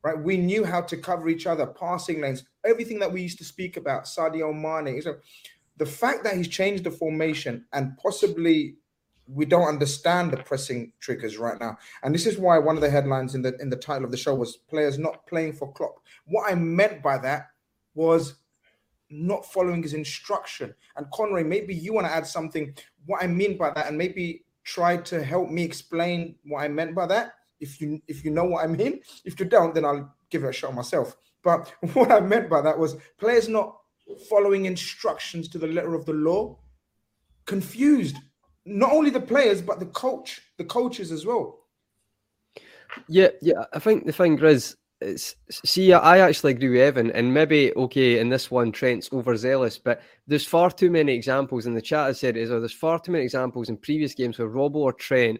Right, 0.03 0.17
we 0.17 0.35
knew 0.35 0.65
how 0.65 0.81
to 0.81 0.97
cover 0.97 1.29
each 1.29 1.45
other, 1.45 1.67
passing 1.67 2.21
lanes, 2.21 2.43
everything 2.65 2.97
that 2.99 3.11
we 3.11 3.21
used 3.21 3.37
to 3.37 3.43
speak 3.43 3.77
about. 3.77 4.05
Sadio 4.05 4.51
Mane. 4.51 4.99
So 4.99 5.17
the 5.77 5.85
fact 5.85 6.23
that 6.23 6.35
he's 6.35 6.47
changed 6.47 6.83
the 6.83 6.91
formation 6.91 7.65
and 7.71 7.95
possibly 7.97 8.77
we 9.27 9.45
don't 9.45 9.67
understand 9.67 10.31
the 10.31 10.37
pressing 10.37 10.91
triggers 10.99 11.37
right 11.37 11.59
now. 11.59 11.77
And 12.03 12.13
this 12.13 12.25
is 12.25 12.37
why 12.37 12.57
one 12.57 12.75
of 12.75 12.81
the 12.81 12.89
headlines 12.89 13.35
in 13.35 13.41
the 13.41 13.55
in 13.59 13.69
the 13.69 13.75
title 13.75 14.05
of 14.05 14.11
the 14.11 14.17
show 14.17 14.35
was 14.35 14.57
players 14.57 14.97
not 14.97 15.25
playing 15.27 15.53
for 15.53 15.71
Klopp. 15.71 15.99
What 16.25 16.51
I 16.51 16.55
meant 16.55 17.01
by 17.01 17.17
that 17.19 17.49
was 17.93 18.35
not 19.09 19.45
following 19.45 19.83
his 19.83 19.93
instruction. 19.93 20.73
And 20.95 21.09
Conroy, 21.11 21.43
maybe 21.43 21.75
you 21.75 21.93
want 21.93 22.07
to 22.07 22.13
add 22.13 22.25
something. 22.25 22.73
What 23.05 23.23
I 23.23 23.27
mean 23.27 23.57
by 23.57 23.71
that, 23.71 23.87
and 23.87 23.97
maybe 23.97 24.45
try 24.63 24.97
to 24.97 25.23
help 25.23 25.49
me 25.49 25.63
explain 25.63 26.35
what 26.43 26.61
I 26.61 26.67
meant 26.67 26.95
by 26.95 27.05
that. 27.07 27.33
If 27.61 27.79
you 27.79 28.01
if 28.07 28.25
you 28.25 28.31
know 28.31 28.43
what 28.43 28.65
I 28.65 28.67
mean, 28.67 29.01
if 29.23 29.39
you 29.39 29.45
don't, 29.45 29.73
then 29.73 29.85
I'll 29.85 30.13
give 30.29 30.43
it 30.43 30.49
a 30.49 30.53
shot 30.53 30.73
myself. 30.73 31.15
But 31.43 31.73
what 31.93 32.11
I 32.11 32.19
meant 32.19 32.49
by 32.49 32.61
that 32.61 32.77
was 32.77 32.97
players 33.17 33.47
not 33.47 33.77
following 34.29 34.65
instructions 34.65 35.47
to 35.49 35.57
the 35.57 35.67
letter 35.67 35.95
of 35.95 36.05
the 36.05 36.13
law, 36.13 36.57
confused. 37.45 38.17
Not 38.65 38.91
only 38.91 39.09
the 39.09 39.21
players, 39.21 39.61
but 39.61 39.79
the 39.79 39.87
coach, 39.87 40.41
the 40.57 40.65
coaches 40.65 41.11
as 41.11 41.25
well. 41.25 41.59
Yeah, 43.07 43.29
yeah. 43.41 43.65
I 43.73 43.79
think 43.79 44.05
the 44.05 44.11
thing 44.11 44.37
is, 44.39 44.75
it's 44.99 45.35
see, 45.49 45.93
I 45.93 46.19
actually 46.19 46.53
agree 46.53 46.69
with 46.69 46.81
Evan, 46.81 47.11
and 47.11 47.33
maybe 47.33 47.73
okay 47.75 48.19
in 48.19 48.29
this 48.29 48.51
one, 48.51 48.71
Trent's 48.71 49.11
overzealous, 49.11 49.79
but 49.79 50.01
there's 50.27 50.45
far 50.45 50.69
too 50.69 50.91
many 50.91 51.13
examples 51.13 51.65
in 51.65 51.73
the 51.73 51.81
chat. 51.81 52.07
I 52.07 52.11
said 52.11 52.37
is 52.37 52.49
there's 52.49 52.71
far 52.71 52.99
too 52.99 53.11
many 53.11 53.23
examples 53.23 53.69
in 53.69 53.77
previous 53.77 54.13
games 54.13 54.37
where 54.37 54.47
Robbo 54.47 54.75
or 54.75 54.93
Trent 54.93 55.39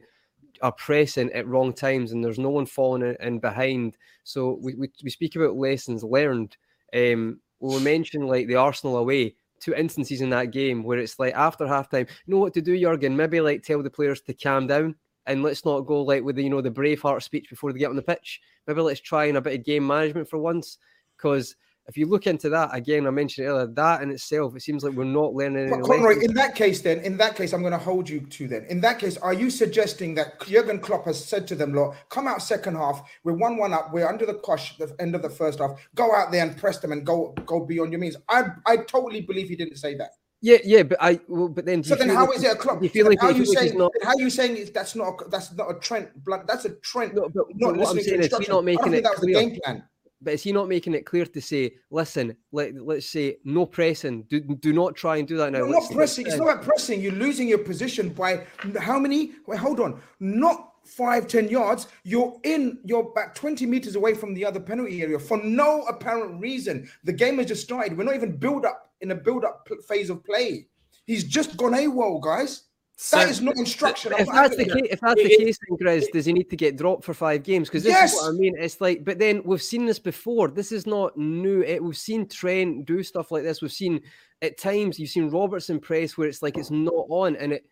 are 0.61 0.71
pressing 0.71 1.31
at 1.33 1.47
wrong 1.47 1.73
times, 1.73 2.11
and 2.11 2.23
there's 2.23 2.39
no 2.39 2.49
one 2.49 2.65
falling 2.65 3.01
in, 3.01 3.15
in 3.19 3.39
behind. 3.39 3.97
So 4.23 4.59
we, 4.61 4.75
we 4.75 4.89
we 5.03 5.09
speak 5.09 5.35
about 5.35 5.55
lessons 5.55 6.03
learned. 6.03 6.55
Um, 6.93 7.39
we 7.59 7.79
mentioned 7.79 8.27
like 8.27 8.47
the 8.47 8.55
Arsenal 8.55 8.97
away. 8.97 9.35
Two 9.59 9.75
instances 9.75 10.21
in 10.21 10.31
that 10.31 10.49
game 10.49 10.81
where 10.81 10.97
it's 10.97 11.19
like 11.19 11.35
after 11.35 11.65
halftime, 11.65 12.09
you 12.25 12.33
know 12.33 12.39
what 12.39 12.53
to 12.55 12.63
do, 12.63 12.79
Jurgen? 12.79 13.15
Maybe 13.15 13.39
like 13.41 13.61
tell 13.61 13.83
the 13.83 13.91
players 13.91 14.19
to 14.21 14.33
calm 14.33 14.65
down 14.65 14.95
and 15.27 15.43
let's 15.43 15.65
not 15.65 15.81
go 15.81 16.01
like 16.01 16.23
with 16.23 16.35
the 16.35 16.43
you 16.43 16.49
know 16.49 16.61
the 16.61 16.71
Braveheart 16.71 17.21
speech 17.21 17.49
before 17.49 17.71
they 17.71 17.79
get 17.79 17.89
on 17.89 17.95
the 17.95 18.01
pitch. 18.01 18.41
Maybe 18.67 18.81
let's 18.81 18.99
try 18.99 19.25
in 19.25 19.35
a 19.35 19.41
bit 19.41 19.59
of 19.59 19.65
game 19.65 19.85
management 19.85 20.29
for 20.29 20.39
once, 20.39 20.77
because 21.15 21.55
if 21.91 21.97
you 21.97 22.05
look 22.05 22.25
into 22.25 22.47
that 22.47 22.69
again, 22.71 23.05
I 23.05 23.09
mentioned 23.09 23.47
earlier 23.47 23.67
that 23.67 24.01
in 24.01 24.11
itself, 24.11 24.55
it 24.55 24.61
seems 24.61 24.81
like 24.81 24.93
we're 24.93 25.03
not 25.03 25.33
learning. 25.33 25.69
But 25.69 25.81
Conroy, 25.81 26.21
in 26.21 26.33
that 26.35 26.55
case, 26.55 26.79
then, 26.79 26.99
in 26.99 27.17
that 27.17 27.35
case, 27.35 27.51
I'm 27.51 27.59
going 27.59 27.73
to 27.73 27.77
hold 27.77 28.07
you 28.07 28.21
to 28.21 28.47
then. 28.47 28.65
In 28.69 28.79
that 28.79 28.97
case, 28.97 29.17
are 29.17 29.33
you 29.33 29.49
suggesting 29.49 30.15
that 30.15 30.39
Jurgen 30.39 30.79
Klopp 30.79 31.03
has 31.03 31.21
said 31.21 31.45
to 31.49 31.55
them, 31.55 31.73
"Look, 31.73 31.97
come 32.07 32.29
out 32.29 32.41
second 32.41 32.75
half. 32.77 33.03
We're 33.25 33.33
one-one 33.33 33.73
up. 33.73 33.91
We're 33.91 34.07
under 34.07 34.25
the 34.25 34.35
cosh 34.35 34.79
at 34.79 34.87
the 34.87 35.01
end 35.01 35.15
of 35.15 35.21
the 35.21 35.29
first 35.29 35.59
half. 35.59 35.71
Go 35.93 36.15
out 36.15 36.31
there 36.31 36.45
and 36.45 36.55
press 36.55 36.77
them 36.79 36.93
and 36.93 37.05
go 37.05 37.33
go 37.45 37.65
beyond 37.65 37.91
your 37.91 37.99
means." 37.99 38.15
I 38.29 38.45
I 38.65 38.77
totally 38.77 39.19
believe 39.19 39.49
he 39.49 39.57
didn't 39.57 39.75
say 39.75 39.95
that. 39.95 40.11
Yeah, 40.39 40.59
yeah, 40.63 40.83
but 40.83 40.97
I 41.01 41.19
well, 41.27 41.49
but 41.49 41.65
then 41.65 41.83
So 41.83 41.95
then, 41.95 42.07
how 42.07 42.25
like 42.25 42.37
is 42.37 42.43
it 42.45 42.57
a 42.57 42.63
do 42.63 42.79
you 42.81 42.89
feel 42.89 43.09
like 43.09 43.19
how 43.19 43.33
he- 43.33 43.39
you 43.39 43.45
feel 43.45 43.53
like 43.53 43.63
he's 43.63 43.71
saying? 43.71 43.77
not? 43.77 43.91
How 44.01 44.13
you 44.17 44.29
saying 44.29 44.55
is 44.55 44.71
that's 44.71 44.95
not 44.95 45.21
a, 45.21 45.29
that's 45.29 45.53
not 45.53 45.69
a 45.69 45.79
Trent 45.79 46.23
blunt? 46.23 46.47
That's 46.47 46.63
a 46.63 46.69
Trent. 46.75 47.13
No, 47.13 47.29
but, 47.29 47.45
not 47.55 47.73
but 47.73 47.77
what 47.77 47.89
I'm 47.89 48.01
saying 48.01 48.21
is 48.21 48.33
he's 48.37 48.47
not 48.47 48.63
making 48.63 48.93
it 48.93 49.03
that 49.03 49.11
was 49.11 49.19
clear. 49.19 49.35
the 49.35 49.49
game 49.49 49.59
plan. 49.61 49.83
But 50.21 50.33
is 50.33 50.43
he 50.43 50.51
not 50.51 50.69
making 50.69 50.93
it 50.93 51.05
clear 51.05 51.25
to 51.25 51.41
say, 51.41 51.73
listen, 51.89 52.35
let, 52.51 52.75
let's 52.75 53.07
say 53.07 53.37
no 53.43 53.65
pressing, 53.65 54.23
do, 54.23 54.39
do 54.39 54.71
not 54.71 54.95
try 54.95 55.17
and 55.17 55.27
do 55.27 55.35
that 55.37 55.51
now. 55.51 55.59
No, 55.59 55.67
not 55.67 55.91
pressing. 55.91 56.27
It's 56.27 56.37
not 56.37 56.49
about 56.49 56.63
pressing. 56.63 57.01
You're 57.01 57.13
losing 57.13 57.47
your 57.47 57.57
position 57.57 58.09
by 58.09 58.45
how 58.79 58.99
many? 58.99 59.31
Wait, 59.47 59.57
hold 59.59 59.79
on. 59.79 59.99
Not 60.19 60.73
five, 60.85 61.27
ten 61.27 61.49
yards. 61.49 61.87
You're 62.03 62.39
in. 62.43 62.79
You're 62.85 63.09
about 63.11 63.35
twenty 63.35 63.65
meters 63.65 63.95
away 63.95 64.13
from 64.13 64.33
the 64.33 64.45
other 64.45 64.59
penalty 64.59 65.01
area 65.01 65.17
for 65.17 65.37
no 65.43 65.83
apparent 65.83 66.39
reason. 66.39 66.87
The 67.03 67.13
game 67.13 67.37
has 67.39 67.47
just 67.47 67.63
started. 67.63 67.97
We're 67.97 68.03
not 68.03 68.15
even 68.15 68.37
build 68.37 68.65
up 68.65 68.91
in 69.01 69.11
a 69.11 69.15
build 69.15 69.43
up 69.43 69.67
phase 69.87 70.09
of 70.11 70.23
play. 70.23 70.67
He's 71.07 71.23
just 71.23 71.57
gone 71.57 71.71
AWOL, 71.73 72.21
guys. 72.21 72.65
That 73.09 73.29
is 73.29 73.41
not 73.41 73.57
instruction. 73.57 74.13
If 74.17 74.27
that's 74.27 74.55
the 74.55 74.65
case, 74.65 74.87
if 74.91 74.99
that's 74.99 75.21
the 75.21 75.35
case, 75.37 75.57
then 75.67 75.77
Grizz, 75.77 76.11
does 76.11 76.25
he 76.25 76.33
need 76.33 76.49
to 76.51 76.55
get 76.55 76.77
dropped 76.77 77.03
for 77.03 77.15
five 77.15 77.41
games? 77.41 77.67
Because 77.67 77.83
this 77.83 78.13
is 78.13 78.19
what 78.19 78.29
I 78.29 78.31
mean. 78.31 78.55
It's 78.57 78.79
like, 78.79 79.03
but 79.03 79.17
then 79.17 79.41
we've 79.43 79.61
seen 79.61 79.85
this 79.85 79.97
before. 79.97 80.49
This 80.49 80.71
is 80.71 80.85
not 80.85 81.17
new. 81.17 81.61
It, 81.61 81.83
we've 81.83 81.97
seen 81.97 82.27
Trent 82.27 82.85
do 82.85 83.01
stuff 83.01 83.31
like 83.31 83.43
this. 83.43 83.61
We've 83.61 83.71
seen 83.71 84.01
at 84.43 84.59
times 84.59 84.99
you've 84.99 85.09
seen 85.09 85.31
Robertson 85.31 85.79
press 85.79 86.15
where 86.17 86.27
it's 86.27 86.43
like 86.43 86.57
it's 86.57 86.71
not 86.71 87.05
on, 87.09 87.35
and 87.37 87.53
it. 87.53 87.65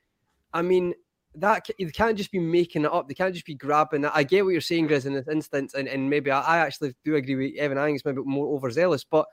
I 0.51 0.63
mean, 0.63 0.95
that 1.36 1.67
ca- 1.67 1.73
you 1.77 1.91
can't 1.91 2.17
just 2.17 2.32
be 2.32 2.39
making 2.39 2.86
it 2.86 2.91
up. 2.91 3.07
They 3.07 3.13
can't 3.13 3.34
just 3.34 3.45
be 3.45 3.53
grabbing 3.53 4.05
it. 4.05 4.11
I 4.13 4.23
get 4.23 4.43
what 4.43 4.51
you're 4.51 4.61
saying, 4.61 4.88
Grizz, 4.88 5.05
in 5.05 5.13
this 5.13 5.27
instance, 5.27 5.75
and, 5.75 5.88
and 5.88 6.09
maybe 6.09 6.32
I, 6.32 6.41
I 6.41 6.57
actually 6.57 6.95
do 7.05 7.15
agree 7.15 7.36
with 7.36 7.59
Evan. 7.59 7.77
I 7.77 7.86
think 7.86 7.97
it's 7.97 8.05
maybe 8.05 8.21
more 8.25 8.47
overzealous, 8.55 9.03
but 9.03 9.27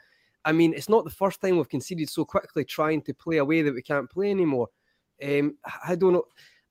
I 0.44 0.52
mean, 0.52 0.74
it's 0.74 0.90
not 0.90 1.04
the 1.04 1.10
first 1.10 1.40
time 1.40 1.56
we've 1.56 1.68
conceded 1.68 2.10
so 2.10 2.26
quickly 2.26 2.64
trying 2.64 3.00
to 3.02 3.14
play 3.14 3.38
a 3.38 3.44
way 3.44 3.62
that 3.62 3.74
we 3.74 3.82
can't 3.82 4.10
play 4.10 4.30
anymore. 4.30 4.68
Um, 5.22 5.56
I 5.86 5.94
don't 5.94 6.12
know. 6.12 6.24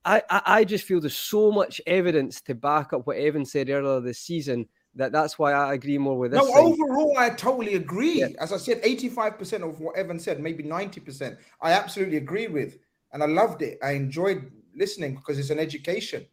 I, 0.04 0.22
I, 0.30 0.42
I 0.46 0.64
just 0.64 0.86
feel 0.86 1.02
there's 1.02 1.18
so 1.18 1.52
much 1.52 1.82
evidence 1.88 2.42
to 2.42 2.56
back 2.56 2.94
up 2.94 3.08
what 3.08 3.18
Evan 3.18 3.46
said 3.46 3.70
earlier 3.70 4.00
this 4.00 4.20
season 4.20 4.68
that 4.94 5.12
that's 5.12 5.38
why 5.38 5.52
I 5.52 5.74
agree 5.74 5.98
more 5.98 6.18
with 6.18 6.32
this. 6.32 6.40
No, 6.40 6.46
thing. 6.46 6.58
overall, 6.58 7.18
I 7.18 7.32
totally 7.32 7.76
agree. 7.76 8.24
As 8.40 8.54
I 8.54 8.58
said, 8.58 8.82
85% 8.84 9.68
of 9.68 9.82
what 9.82 9.98
Evan 9.98 10.20
said, 10.20 10.40
maybe 10.40 10.64
90%, 10.64 11.38
I 11.62 11.72
absolutely 11.72 12.18
agree 12.18 12.48
with. 12.48 12.78
And 13.12 13.22
I 13.22 13.26
loved 13.26 13.62
it. 13.62 13.78
I 13.84 13.92
enjoyed 13.92 14.52
listening 14.76 15.16
because 15.16 15.40
it's 15.40 15.50
an 15.50 15.60
education, 15.60 16.26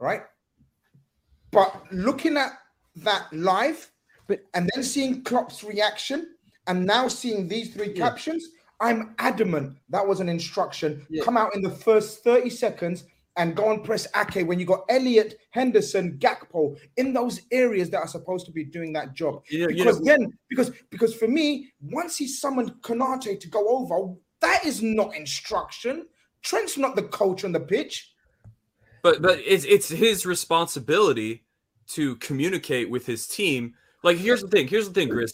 right? 0.00 0.22
But 1.50 1.84
looking 1.92 2.36
at 2.36 2.52
that 2.96 3.32
live 3.32 3.90
but, 4.28 4.40
and 4.54 4.70
then 4.74 4.84
seeing 4.84 5.22
Klopp's 5.22 5.64
reaction 5.64 6.34
and 6.66 6.84
now 6.84 7.08
seeing 7.08 7.48
these 7.48 7.72
three 7.72 7.94
captions, 7.94 8.48
I'm 8.80 9.14
adamant 9.18 9.76
that 9.88 10.06
was 10.06 10.20
an 10.20 10.28
instruction. 10.28 11.06
Come 11.24 11.36
out 11.36 11.54
in 11.54 11.62
the 11.62 11.70
first 11.70 12.22
30 12.22 12.50
seconds 12.50 13.04
and 13.36 13.54
go 13.54 13.70
and 13.70 13.84
press 13.84 14.06
Ake 14.16 14.46
when 14.46 14.58
you 14.58 14.66
got 14.66 14.84
Elliott, 14.88 15.38
Henderson, 15.50 16.18
Gakpo 16.18 16.76
in 16.96 17.12
those 17.12 17.40
areas 17.52 17.88
that 17.90 18.00
are 18.00 18.08
supposed 18.08 18.46
to 18.46 18.52
be 18.52 18.64
doing 18.64 18.92
that 18.94 19.14
job. 19.14 19.42
You 19.48 19.68
because 19.68 20.00
know- 20.00 20.04
then, 20.04 20.38
because 20.48 20.72
because 20.90 21.14
for 21.14 21.28
me, 21.28 21.72
once 21.80 22.16
he 22.16 22.26
summoned 22.26 22.72
Konate 22.82 23.40
to 23.40 23.48
go 23.48 23.68
over, 23.68 24.14
that 24.40 24.64
is 24.64 24.82
not 24.82 25.14
instruction. 25.16 26.06
Trent's 26.42 26.76
not 26.76 26.96
the 26.96 27.02
coach 27.02 27.44
on 27.44 27.52
the 27.52 27.60
pitch. 27.60 28.12
but 29.02 29.22
but 29.22 29.40
it's 29.44 29.64
it's 29.64 29.88
his 29.88 30.26
responsibility 30.26 31.44
to 31.88 32.16
communicate 32.16 32.90
with 32.90 33.06
his 33.06 33.26
team. 33.26 33.74
Like 34.02 34.18
here's 34.18 34.42
the 34.42 34.48
thing. 34.48 34.68
Here's 34.68 34.88
the 34.88 34.94
thing, 34.94 35.08
Chris. 35.08 35.32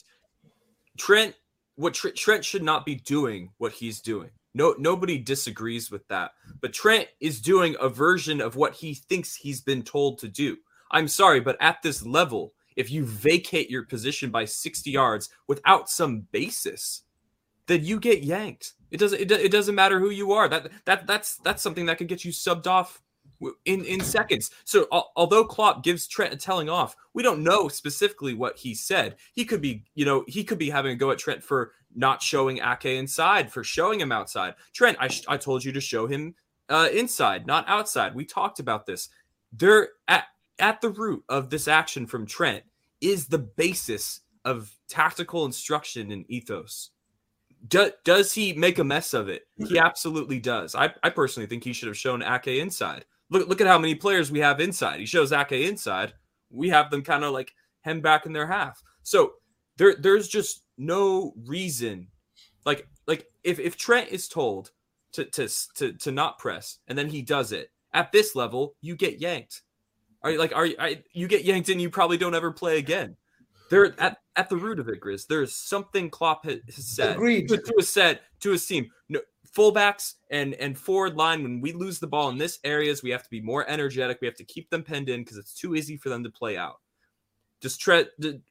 Trent, 0.98 1.34
what 1.76 1.94
Tr- 1.94 2.08
Trent 2.10 2.44
should 2.44 2.62
not 2.62 2.86
be 2.86 2.96
doing 2.96 3.50
what 3.58 3.72
he's 3.72 4.00
doing. 4.00 4.30
No, 4.54 4.74
nobody 4.78 5.18
disagrees 5.18 5.90
with 5.90 6.06
that. 6.08 6.32
But 6.60 6.72
Trent 6.72 7.08
is 7.20 7.40
doing 7.40 7.76
a 7.80 7.88
version 7.88 8.40
of 8.40 8.56
what 8.56 8.74
he 8.74 8.94
thinks 8.94 9.34
he's 9.34 9.60
been 9.60 9.82
told 9.82 10.18
to 10.18 10.28
do. 10.28 10.56
I'm 10.90 11.08
sorry, 11.08 11.40
but 11.40 11.56
at 11.60 11.82
this 11.82 12.06
level, 12.06 12.52
if 12.76 12.90
you 12.90 13.04
vacate 13.04 13.70
your 13.70 13.84
position 13.84 14.30
by 14.30 14.44
60 14.44 14.90
yards 14.90 15.28
without 15.48 15.88
some 15.88 16.26
basis, 16.30 17.02
then 17.66 17.84
you 17.84 17.98
get 17.98 18.22
yanked. 18.22 18.74
It 18.90 18.98
doesn't. 18.98 19.20
It, 19.20 19.30
it 19.32 19.50
doesn't 19.50 19.74
matter 19.74 19.98
who 19.98 20.10
you 20.10 20.32
are. 20.32 20.48
That 20.48 20.70
that 20.84 21.06
that's 21.06 21.36
that's 21.38 21.62
something 21.62 21.86
that 21.86 21.98
could 21.98 22.08
get 22.08 22.24
you 22.24 22.30
subbed 22.30 22.66
off 22.66 23.02
in 23.64 23.84
in 23.84 24.00
seconds. 24.00 24.50
So 24.64 24.86
al- 24.92 25.12
although 25.16 25.44
Klopp 25.44 25.84
gives 25.84 26.06
Trent 26.06 26.34
a 26.34 26.36
telling 26.36 26.68
off, 26.68 26.96
we 27.12 27.22
don't 27.22 27.42
know 27.42 27.68
specifically 27.68 28.34
what 28.34 28.58
he 28.58 28.74
said. 28.74 29.16
He 29.32 29.44
could 29.44 29.60
be, 29.60 29.84
you 29.94 30.04
know, 30.04 30.24
he 30.26 30.44
could 30.44 30.58
be 30.58 30.70
having 30.70 30.92
a 30.92 30.96
go 30.96 31.10
at 31.10 31.18
Trent 31.18 31.42
for 31.42 31.72
not 31.94 32.22
showing 32.22 32.58
Ake 32.58 32.86
inside, 32.86 33.52
for 33.52 33.62
showing 33.64 34.00
him 34.00 34.12
outside. 34.12 34.54
Trent, 34.72 34.96
I 35.00 35.08
sh- 35.08 35.24
I 35.28 35.36
told 35.36 35.64
you 35.64 35.72
to 35.72 35.80
show 35.80 36.06
him 36.06 36.34
uh, 36.68 36.88
inside, 36.92 37.46
not 37.46 37.68
outside. 37.68 38.14
We 38.14 38.24
talked 38.24 38.58
about 38.58 38.86
this. 38.86 39.08
They're 39.52 39.90
at 40.08 40.24
at 40.58 40.80
the 40.80 40.90
root 40.90 41.24
of 41.28 41.50
this 41.50 41.68
action 41.68 42.06
from 42.06 42.26
Trent 42.26 42.64
is 43.00 43.26
the 43.26 43.38
basis 43.38 44.20
of 44.44 44.74
tactical 44.88 45.44
instruction 45.44 46.10
and 46.10 46.24
ethos. 46.30 46.90
Do, 47.66 47.90
does 48.04 48.32
he 48.32 48.52
make 48.52 48.78
a 48.78 48.84
mess 48.84 49.14
of 49.14 49.28
it? 49.28 49.46
He 49.56 49.78
absolutely 49.78 50.38
does. 50.38 50.74
I, 50.74 50.92
I 51.02 51.10
personally 51.10 51.46
think 51.46 51.64
he 51.64 51.72
should 51.72 51.88
have 51.88 51.96
shown 51.96 52.22
Ake 52.22 52.48
inside. 52.48 53.06
Look 53.34 53.48
look 53.48 53.60
at 53.60 53.66
how 53.66 53.80
many 53.80 53.96
players 53.96 54.30
we 54.30 54.38
have 54.38 54.60
inside. 54.60 55.00
He 55.00 55.06
shows 55.06 55.32
Ake 55.32 55.52
inside. 55.52 56.14
We 56.50 56.68
have 56.68 56.88
them 56.90 57.02
kind 57.02 57.24
of 57.24 57.32
like 57.32 57.52
hem 57.80 58.00
back 58.00 58.26
in 58.26 58.32
their 58.32 58.46
half. 58.46 58.80
So 59.02 59.32
there 59.76 59.96
there's 59.96 60.28
just 60.28 60.62
no 60.78 61.34
reason 61.44 62.06
like 62.64 62.86
like 63.08 63.26
if 63.42 63.58
if 63.58 63.76
Trent 63.76 64.10
is 64.10 64.28
told 64.28 64.70
to 65.12 65.24
to 65.24 65.48
to 65.74 65.92
to 65.94 66.12
not 66.12 66.38
press 66.38 66.78
and 66.86 66.96
then 66.96 67.08
he 67.08 67.22
does 67.22 67.50
it 67.50 67.72
at 67.92 68.12
this 68.12 68.36
level, 68.36 68.76
you 68.80 68.94
get 68.94 69.20
yanked. 69.20 69.62
Are 70.22 70.30
you 70.30 70.38
like 70.38 70.54
are 70.54 70.66
you 70.66 70.76
I, 70.78 71.02
you 71.12 71.26
get 71.26 71.44
yanked 71.44 71.68
and 71.70 71.80
you 71.80 71.90
probably 71.90 72.16
don't 72.16 72.36
ever 72.36 72.52
play 72.52 72.78
again. 72.78 73.16
They're 73.68 74.00
at, 74.00 74.18
at 74.36 74.48
the 74.48 74.56
root 74.56 74.78
of 74.78 74.88
it, 74.88 75.00
Grizz. 75.00 75.26
There's 75.26 75.56
something 75.56 76.08
Klopp 76.08 76.44
has 76.44 76.60
said 76.68 77.16
Agreed. 77.16 77.48
to, 77.48 77.56
to 77.56 77.74
a 77.80 77.82
set 77.82 78.22
to 78.40 78.52
his 78.52 78.64
team. 78.64 78.90
No, 79.08 79.20
fullbacks 79.54 80.14
and 80.30 80.54
and 80.54 80.78
forward 80.78 81.16
line 81.16 81.42
when 81.42 81.60
we 81.60 81.72
lose 81.72 81.98
the 81.98 82.06
ball 82.06 82.28
in 82.28 82.38
this 82.38 82.58
areas, 82.64 83.02
we 83.02 83.10
have 83.10 83.22
to 83.22 83.30
be 83.30 83.40
more 83.40 83.68
energetic. 83.68 84.20
We 84.20 84.26
have 84.26 84.36
to 84.36 84.44
keep 84.44 84.70
them 84.70 84.82
penned 84.82 85.08
in 85.08 85.20
because 85.20 85.36
it's 85.36 85.54
too 85.54 85.74
easy 85.74 85.96
for 85.96 86.08
them 86.08 86.24
to 86.24 86.30
play 86.30 86.56
out. 86.56 86.80
Just 87.60 87.80
Trent 87.80 88.08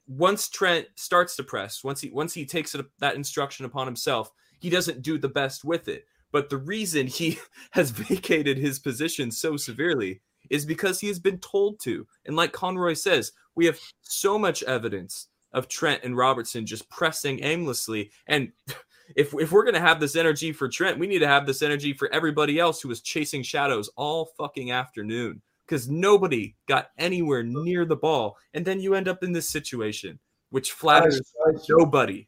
once 0.08 0.50
Trent 0.50 0.88
starts 0.96 1.36
to 1.36 1.44
press, 1.44 1.84
once 1.84 2.02
he 2.02 2.10
once 2.10 2.34
he 2.34 2.46
takes 2.46 2.74
it, 2.74 2.86
that 3.00 3.16
instruction 3.16 3.66
upon 3.66 3.88
himself, 3.88 4.32
he 4.60 4.70
doesn't 4.70 5.02
do 5.02 5.18
the 5.18 5.30
best 5.30 5.64
with 5.64 5.88
it. 5.88 6.06
But 6.32 6.50
the 6.50 6.58
reason 6.58 7.08
he 7.08 7.38
has 7.72 7.92
vacated 7.92 8.58
his 8.58 8.80
position 8.80 9.32
so 9.32 9.58
severely 9.58 10.22
is 10.50 10.66
because 10.66 11.00
he 11.00 11.08
has 11.08 11.20
been 11.20 11.40
told 11.40 11.80
to. 11.82 12.08
And 12.26 12.36
like 12.36 12.52
Conroy 12.52 12.94
says, 12.94 13.32
we 13.56 13.66
have 13.66 13.80
so 14.02 14.38
much 14.38 14.64
evidence 14.64 15.28
of 15.54 15.68
Trent 15.68 16.04
and 16.04 16.18
Robertson 16.18 16.66
just 16.66 16.90
pressing 16.90 17.44
aimlessly. 17.44 18.12
And 18.28 18.52
if, 19.16 19.34
if 19.34 19.52
we're 19.52 19.64
going 19.64 19.76
to 19.76 19.80
have 19.80 20.00
this 20.00 20.16
energy 20.16 20.52
for 20.52 20.68
Trent, 20.68 21.00
we 21.00 21.08
need 21.08 21.20
to 21.20 21.28
have 21.28 21.46
this 21.46 21.62
energy 21.62 21.94
for 21.94 22.12
everybody 22.14 22.60
else 22.60 22.82
who 22.82 22.90
was 22.90 23.02
chasing 23.02 23.44
shadows 23.44 23.90
all 23.96 24.32
fucking 24.38 24.72
afternoon 24.72 25.42
because 25.66 25.90
nobody 25.90 26.56
got 26.68 26.90
anywhere 26.98 27.44
near 27.44 27.86
the 27.86 27.96
ball. 27.96 28.38
And 28.54 28.66
then 28.66 28.80
you 28.80 28.96
end 28.96 29.08
up 29.08 29.24
in 29.24 29.32
this 29.32 29.50
situation, 29.50 30.20
which 30.50 30.72
flatters 30.72 31.22
nobody. 31.70 32.28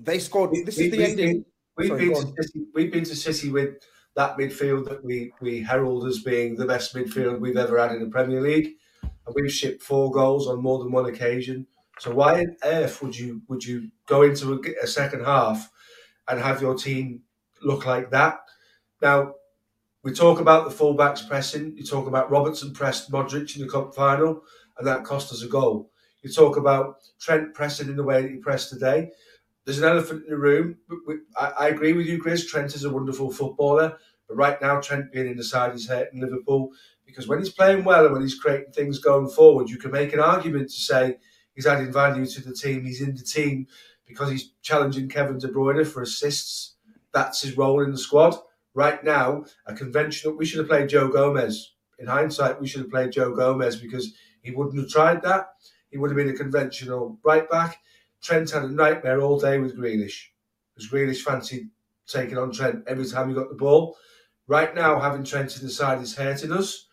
They 0.00 0.18
scored. 0.18 0.50
This 0.64 0.78
is 0.78 0.90
the 0.90 1.04
ending. 1.04 1.44
We've 1.76 1.88
Sorry, 1.88 2.08
been 2.08 2.14
to. 2.14 2.42
City, 2.42 2.64
we've 2.74 2.92
been 2.92 3.04
to 3.04 3.16
City 3.16 3.50
with 3.50 3.74
that 4.14 4.36
midfield 4.36 4.88
that 4.88 5.04
we 5.04 5.32
we 5.40 5.62
herald 5.62 6.06
as 6.06 6.20
being 6.20 6.56
the 6.56 6.66
best 6.66 6.94
midfield 6.94 7.40
we've 7.40 7.56
ever 7.56 7.78
had 7.78 7.92
in 7.92 8.00
the 8.00 8.10
Premier 8.10 8.40
League, 8.40 8.72
and 9.02 9.34
we've 9.34 9.52
shipped 9.52 9.82
four 9.82 10.10
goals 10.10 10.48
on 10.48 10.62
more 10.62 10.78
than 10.78 10.92
one 10.92 11.06
occasion. 11.06 11.66
So 11.98 12.12
why 12.12 12.40
on 12.40 12.56
earth 12.64 13.02
would 13.02 13.16
you 13.16 13.42
would 13.48 13.64
you 13.64 13.90
go 14.06 14.22
into 14.22 14.54
a, 14.54 14.84
a 14.84 14.86
second 14.86 15.24
half 15.24 15.70
and 16.28 16.40
have 16.40 16.62
your 16.62 16.74
team 16.74 17.22
look 17.62 17.86
like 17.86 18.10
that? 18.10 18.40
Now 19.00 19.34
we 20.02 20.12
talk 20.12 20.40
about 20.40 20.68
the 20.68 20.74
fullbacks 20.74 21.26
pressing. 21.28 21.76
You 21.76 21.84
talk 21.84 22.06
about 22.06 22.30
Robertson 22.30 22.72
pressed 22.72 23.10
Modric 23.10 23.56
in 23.56 23.62
the 23.62 23.70
cup 23.70 23.94
final, 23.94 24.42
and 24.78 24.86
that 24.86 25.04
cost 25.04 25.32
us 25.32 25.42
a 25.42 25.48
goal. 25.48 25.90
You 26.22 26.30
talk 26.30 26.56
about 26.56 26.96
Trent 27.20 27.54
pressing 27.54 27.88
in 27.88 27.96
the 27.96 28.02
way 28.02 28.22
that 28.22 28.30
he 28.30 28.36
pressed 28.36 28.70
today. 28.70 29.10
There's 29.64 29.78
an 29.78 29.84
elephant 29.84 30.24
in 30.24 30.30
the 30.30 30.38
room. 30.38 30.76
I 31.38 31.68
agree 31.68 31.92
with 31.92 32.06
you, 32.06 32.20
Chris. 32.20 32.46
Trent 32.46 32.74
is 32.74 32.84
a 32.84 32.90
wonderful 32.90 33.30
footballer, 33.30 33.96
but 34.28 34.36
right 34.36 34.60
now 34.60 34.80
Trent 34.80 35.12
being 35.12 35.28
in 35.28 35.36
the 35.36 35.44
side 35.44 35.74
is 35.74 35.88
hurting 35.88 36.20
Liverpool 36.20 36.72
because 37.06 37.28
when 37.28 37.38
he's 37.38 37.50
playing 37.52 37.84
well 37.84 38.04
and 38.04 38.12
when 38.12 38.22
he's 38.22 38.38
creating 38.38 38.72
things 38.72 38.98
going 38.98 39.28
forward, 39.28 39.68
you 39.68 39.78
can 39.78 39.92
make 39.92 40.12
an 40.12 40.20
argument 40.20 40.70
to 40.70 40.80
say 40.80 41.18
he's 41.54 41.66
adding 41.66 41.92
value 41.92 42.26
to 42.26 42.40
the 42.42 42.54
team. 42.54 42.84
He's 42.84 43.00
in 43.00 43.14
the 43.14 43.22
team 43.22 43.68
because 44.12 44.30
he's 44.30 44.52
challenging 44.62 45.08
Kevin 45.08 45.38
De 45.38 45.48
Bruyne 45.48 45.86
for 45.86 46.02
assists. 46.02 46.76
That's 47.12 47.42
his 47.42 47.56
role 47.56 47.82
in 47.82 47.90
the 47.92 47.98
squad. 47.98 48.36
Right 48.74 49.02
now, 49.04 49.44
a 49.66 49.74
conventional. 49.74 50.36
We 50.36 50.46
should 50.46 50.60
have 50.60 50.68
played 50.68 50.88
Joe 50.88 51.08
Gomez. 51.08 51.72
In 51.98 52.06
hindsight, 52.06 52.60
we 52.60 52.66
should 52.66 52.82
have 52.82 52.90
played 52.90 53.12
Joe 53.12 53.34
Gomez 53.34 53.76
because 53.76 54.14
he 54.42 54.50
wouldn't 54.50 54.78
have 54.78 54.90
tried 54.90 55.22
that. 55.22 55.48
He 55.90 55.98
would 55.98 56.10
have 56.10 56.16
been 56.16 56.30
a 56.30 56.36
conventional 56.36 57.18
right 57.24 57.48
back. 57.50 57.78
Trent 58.22 58.50
had 58.50 58.64
a 58.64 58.68
nightmare 58.68 59.20
all 59.20 59.38
day 59.38 59.58
with 59.58 59.76
Grealish 59.76 60.28
because 60.74 60.90
Grealish 60.90 61.22
fancied 61.22 61.68
taking 62.06 62.38
on 62.38 62.52
Trent 62.52 62.84
every 62.86 63.04
time 63.06 63.28
he 63.28 63.34
got 63.34 63.48
the 63.48 63.54
ball. 63.54 63.96
Right 64.46 64.74
now, 64.74 65.00
having 65.00 65.24
Trent 65.24 65.56
in 65.56 65.64
the 65.64 65.70
side 65.70 66.00
is 66.00 66.16
hurting 66.16 66.52
us. 66.52 66.86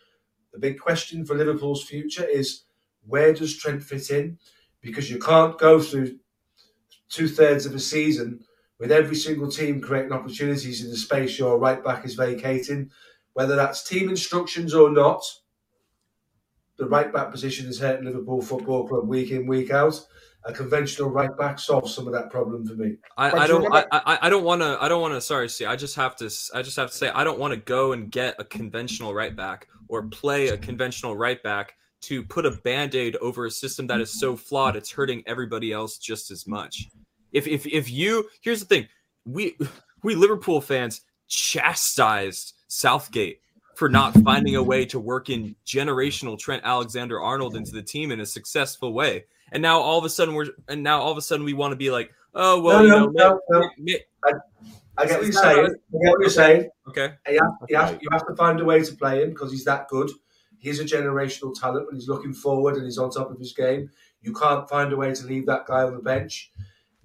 The 0.54 0.60
big 0.60 0.80
question 0.80 1.26
for 1.26 1.36
Liverpool's 1.36 1.84
future 1.84 2.26
is 2.26 2.64
where 3.06 3.34
does 3.34 3.58
Trent 3.58 3.84
fit 3.84 4.10
in? 4.10 4.38
Because 4.82 5.10
you 5.10 5.20
can't 5.20 5.58
go 5.58 5.80
through 5.80 6.18
two 7.10 7.28
thirds 7.28 7.66
of 7.66 7.76
a 7.76 7.80
season 7.80 8.40
with 8.80 8.92
every 8.92 9.16
single 9.16 9.50
team 9.52 9.82
creating 9.82 10.14
opportunities 10.14 10.84
in 10.84 10.90
the 10.90 10.98
space 10.98 11.38
your 11.38 11.58
right 11.58 11.84
back 11.84 12.06
is 12.06 12.16
vacating, 12.16 12.90
whether 13.34 13.56
that's 13.56 13.84
team 13.84 14.10
instructions 14.10 14.74
or 14.74 14.90
not. 14.90 15.24
The 16.78 16.88
right 16.88 17.12
back 17.12 17.30
position 17.30 17.68
is 17.68 17.78
hurting 17.78 18.06
Liverpool 18.06 18.42
Football 18.42 18.88
Club 18.88 19.08
week 19.08 19.32
in, 19.32 19.46
week 19.48 19.70
out. 19.72 20.00
A 20.46 20.54
conventional 20.54 21.10
right 21.10 21.36
back 21.38 21.60
solves 21.60 21.94
some 21.94 22.08
of 22.08 22.14
that 22.14 22.30
problem 22.30 22.66
for 22.66 22.76
me. 22.76 22.96
I, 23.18 23.42
I 23.42 23.48
don't. 23.48 23.66
I, 23.74 23.86
I, 23.92 24.20
I 24.22 24.30
don't 24.30 24.46
want 24.46 24.62
to. 24.62 24.78
I 24.82 24.88
don't 24.88 25.02
want 25.02 25.14
to. 25.14 25.20
Sorry, 25.20 25.50
see. 25.50 25.66
I 25.66 25.76
just 25.76 25.98
have 25.98 26.16
to. 26.18 26.28
s- 26.28 26.50
I 26.56 26.62
just 26.62 26.78
have 26.78 26.90
to 26.92 26.96
say. 26.96 27.10
I 27.10 27.26
don't 27.26 27.38
want 27.38 27.54
to 27.54 27.60
go 27.60 27.92
and 27.92 28.10
get 28.10 28.36
a 28.40 28.46
conventional 28.46 29.14
right 29.14 29.36
back 29.36 29.68
or 29.90 30.04
play 30.04 30.48
a 30.48 30.58
conventional 30.58 31.18
right 31.18 31.44
back 31.44 31.74
to 32.02 32.24
put 32.24 32.46
a 32.46 32.52
band 32.52 32.96
aid 32.96 33.16
over 33.18 33.46
a 33.46 33.52
system 33.52 33.88
that 33.88 34.02
is 34.02 34.20
so 34.20 34.34
mm-hmm. 34.34 34.42
flawed 34.42 34.76
it's 34.76 34.92
hurting 34.92 35.24
everybody 35.26 35.72
else 35.72 35.98
just 35.98 36.32
as 36.32 36.48
much. 36.48 36.88
If 37.32 37.48
if 37.48 37.66
if 37.68 37.92
you 37.92 38.30
here's 38.42 38.60
the 38.60 38.66
thing, 38.66 38.88
we 39.26 39.58
we 40.04 40.16
Liverpool 40.16 40.62
fans 40.62 41.02
chastised 41.28 42.54
Southgate 42.68 43.42
for 43.76 43.90
not 43.90 44.14
finding 44.24 44.56
a 44.56 44.64
way 44.64 44.86
to 44.86 45.00
work 45.00 45.30
in 45.30 45.56
generational 45.66 46.38
Trent 46.38 46.64
Alexander 46.66 47.22
Arnold 47.22 47.56
into 47.56 47.72
the 47.72 47.82
team 47.82 48.12
in 48.12 48.20
a 48.20 48.26
successful 48.26 48.94
way. 48.94 49.26
And 49.52 49.62
now 49.62 49.80
all 49.80 49.98
of 49.98 50.06
a 50.06 50.10
sudden 50.10 50.36
we're 50.36 50.48
and 50.68 50.84
now 50.84 51.02
all 51.02 51.12
of 51.12 51.18
a 51.18 51.22
sudden 51.22 51.46
we 51.46 51.54
want 51.54 51.72
to 51.72 51.78
be 51.78 51.92
like, 51.92 52.12
oh 52.36 52.62
well, 52.62 52.80
No, 52.80 52.84
you 52.84 52.90
no, 52.90 53.06
know, 53.06 53.40
no, 53.50 53.70
may- 53.78 53.94
no. 54.24 54.32
may- 54.32 54.40
I 54.98 55.06
get 55.06 55.18
what 55.20 55.24
you're 55.24 55.32
saying. 55.32 55.60
I 55.60 55.68
get 56.04 56.12
what 56.12 56.20
you're 56.20 56.30
saying. 56.30 56.70
okay. 56.90 57.14
You 57.30 57.40
have, 57.42 57.70
you, 57.70 57.78
have, 57.78 58.00
you 58.02 58.10
have 58.12 58.28
to 58.28 58.36
find 58.36 58.60
a 58.60 58.66
way 58.66 58.84
to 58.84 58.96
play 58.96 59.24
him 59.24 59.30
because 59.30 59.50
he's 59.50 59.64
that 59.64 59.88
good. 59.88 60.10
He's 60.60 60.80
a 60.80 60.86
generational 60.86 61.58
talent 61.60 61.88
and 61.90 61.98
he's 61.98 62.08
looking 62.10 62.34
forward 62.34 62.76
and 62.76 62.84
he's 62.86 62.98
on 62.98 63.10
top 63.10 63.32
of 63.32 63.40
his 63.40 63.54
game. 63.54 63.90
You 64.22 64.34
can't 64.34 64.68
find 64.70 64.92
a 64.94 64.98
way 64.98 65.14
to 65.14 65.26
leave 65.26 65.46
that 65.48 65.66
guy 65.66 65.84
on 65.84 65.96
the 65.96 66.02
bench. 66.02 66.52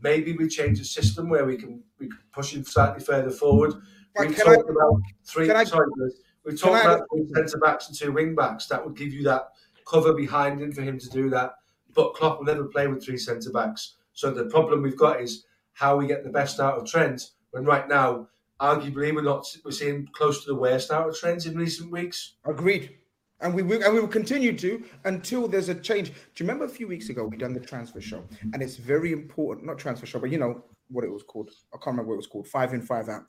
Maybe 0.00 0.32
we 0.36 0.48
change 0.48 0.78
the 0.80 0.84
system 0.84 1.28
where 1.28 1.44
we 1.46 1.56
can 1.56 1.82
we 1.98 2.08
can 2.08 2.18
push 2.32 2.52
him 2.54 2.64
slightly 2.64 3.02
further 3.02 3.30
forward. 3.30 3.74
Right, 4.18 4.28
We've 4.28 4.36
can 4.36 4.48
I- 4.48 4.56
talked 4.56 4.70
about 4.70 5.00
three. 5.24 5.46
can 5.46 5.56
I- 5.56 5.60
we've 5.62 5.70
can 5.70 6.56
talked 6.56 6.84
I- 6.84 6.94
about 6.94 7.06
three 7.12 7.26
centre 7.34 7.58
backs 7.58 7.88
and 7.88 7.96
two 7.96 8.12
wing 8.12 8.34
backs. 8.34 8.66
That 8.66 8.84
would 8.84 8.96
give 8.96 9.12
you 9.12 9.22
that 9.24 9.50
cover 9.86 10.12
behind 10.12 10.60
him 10.60 10.72
for 10.72 10.82
him 10.82 10.98
to 10.98 11.08
do 11.10 11.30
that. 11.30 11.54
But 11.94 12.14
Klopp 12.14 12.38
will 12.38 12.46
never 12.46 12.64
play 12.64 12.86
with 12.88 13.04
three 13.04 13.16
centre 13.18 13.50
backs. 13.52 13.94
So 14.12 14.30
the 14.30 14.46
problem 14.46 14.82
we've 14.82 14.96
got 14.96 15.20
is 15.20 15.44
how 15.72 15.96
we 15.96 16.06
get 16.06 16.24
the 16.24 16.30
best 16.30 16.58
out 16.60 16.76
of 16.78 16.86
Trent. 16.90 17.30
When 17.52 17.64
right 17.64 17.88
now, 17.88 18.28
arguably, 18.60 19.14
we're 19.14 19.22
not 19.22 19.46
we're 19.64 19.70
seeing 19.70 20.08
close 20.12 20.42
to 20.44 20.48
the 20.52 20.58
worst 20.58 20.90
out 20.90 21.08
of 21.08 21.16
Trent 21.16 21.46
in 21.46 21.56
recent 21.56 21.90
weeks. 21.92 22.34
Agreed. 22.44 22.96
And 23.44 23.54
we 23.54 23.62
will, 23.62 23.84
and 23.84 23.92
we 23.92 24.00
will 24.00 24.08
continue 24.08 24.56
to 24.56 24.82
until 25.04 25.46
there's 25.46 25.68
a 25.68 25.74
change. 25.74 26.08
Do 26.08 26.14
you 26.36 26.46
remember 26.46 26.64
a 26.64 26.68
few 26.68 26.88
weeks 26.88 27.10
ago 27.10 27.26
we 27.26 27.36
done 27.36 27.52
the 27.52 27.60
transfer 27.60 28.00
show? 28.00 28.24
And 28.54 28.62
it's 28.62 28.76
very 28.76 29.12
important, 29.12 29.66
not 29.66 29.78
transfer 29.78 30.06
show, 30.06 30.18
but 30.18 30.30
you 30.30 30.38
know 30.38 30.64
what 30.88 31.04
it 31.04 31.12
was 31.12 31.22
called. 31.22 31.50
I 31.72 31.76
can't 31.76 31.88
remember 31.88 32.08
what 32.08 32.14
it 32.14 32.24
was 32.24 32.26
called. 32.26 32.48
Five 32.48 32.72
in, 32.72 32.80
five 32.80 33.10
out, 33.10 33.24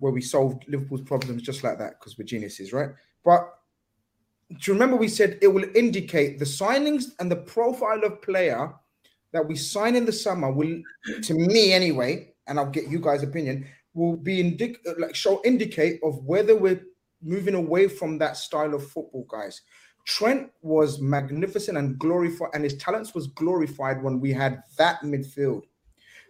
where 0.00 0.12
we 0.12 0.20
solved 0.20 0.64
Liverpool's 0.68 1.02
problems 1.02 1.42
just 1.42 1.62
like 1.62 1.78
that 1.78 2.00
because 2.00 2.18
we're 2.18 2.24
geniuses, 2.24 2.72
right? 2.72 2.90
But 3.24 3.48
do 4.48 4.56
you 4.64 4.72
remember 4.72 4.96
we 4.96 5.08
said 5.08 5.38
it 5.40 5.48
will 5.48 5.64
indicate 5.76 6.40
the 6.40 6.44
signings 6.44 7.12
and 7.20 7.30
the 7.30 7.36
profile 7.36 8.02
of 8.02 8.20
player 8.22 8.74
that 9.32 9.46
we 9.46 9.54
sign 9.54 9.94
in 9.94 10.04
the 10.04 10.12
summer 10.12 10.50
will, 10.50 10.82
to 11.22 11.34
me 11.34 11.72
anyway, 11.72 12.34
and 12.48 12.58
I'll 12.58 12.66
get 12.68 12.88
you 12.88 12.98
guys' 12.98 13.22
opinion, 13.22 13.68
will 13.94 14.16
be 14.16 14.42
indic- 14.42 14.78
like 14.98 15.14
show 15.14 15.40
indicate 15.44 16.00
of 16.02 16.24
whether 16.24 16.56
we're 16.56 16.82
moving 17.22 17.54
away 17.54 17.88
from 17.88 18.18
that 18.18 18.36
style 18.36 18.74
of 18.74 18.86
football, 18.86 19.26
guys. 19.28 19.62
Trent 20.06 20.50
was 20.62 21.00
magnificent 21.00 21.78
and 21.78 21.98
glorified, 21.98 22.50
and 22.54 22.64
his 22.64 22.76
talents 22.76 23.14
was 23.14 23.28
glorified 23.28 24.02
when 24.02 24.20
we 24.20 24.32
had 24.32 24.62
that 24.76 25.00
midfield. 25.02 25.62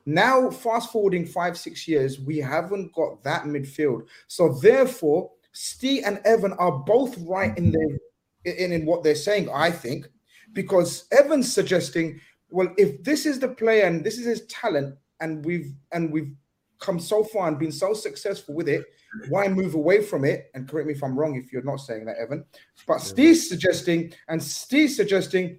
Now, 0.07 0.51
fast 0.51 0.91
forwarding 0.91 1.27
five, 1.27 1.57
six 1.57 1.87
years, 1.87 2.19
we 2.19 2.39
haven't 2.39 2.93
got 2.95 3.23
that 3.23 3.45
midfield. 3.45 4.07
So 4.27 4.53
therefore, 4.55 5.31
Steve 5.53 6.03
and 6.07 6.21
Evan 6.25 6.53
are 6.55 6.73
both 6.73 7.17
right 7.19 7.57
in 7.57 7.73
their 7.73 7.99
in, 8.45 8.73
in 8.73 8.87
what 8.87 9.03
they're 9.03 9.15
saying, 9.15 9.51
I 9.53 9.71
think, 9.71 10.09
because 10.53 11.07
Evan's 11.13 11.53
suggesting, 11.53 12.21
well, 12.49 12.73
if 12.79 13.03
this 13.05 13.27
is 13.27 13.39
the 13.39 13.49
player 13.49 13.85
and 13.85 14.03
this 14.03 14.19
is 14.19 14.25
his 14.25 14.47
talent, 14.47 14.97
and 15.21 15.45
we've 15.45 15.73
and 15.93 16.11
we've 16.11 16.35
come 16.81 16.99
so 16.99 17.23
far 17.23 17.49
and 17.49 17.59
been 17.59 17.73
so 17.73 17.93
successful 17.93 18.55
with 18.55 18.69
it, 18.69 18.85
why 19.29 19.49
move 19.49 19.75
away 19.75 20.03
from 20.03 20.25
it? 20.25 20.51
And 20.55 20.69
correct 20.69 20.89
me 20.89 20.95
if 20.95 21.05
I'm 21.05 21.19
wrong 21.19 21.37
if 21.37 21.53
you're 21.53 21.63
not 21.63 21.77
saying 21.77 22.07
that, 22.07 22.17
Evan. 22.19 22.45
But 22.87 22.99
Steve's 22.99 23.49
suggesting, 23.49 24.13
and 24.29 24.43
Steve's 24.43 24.97
suggesting, 24.97 25.59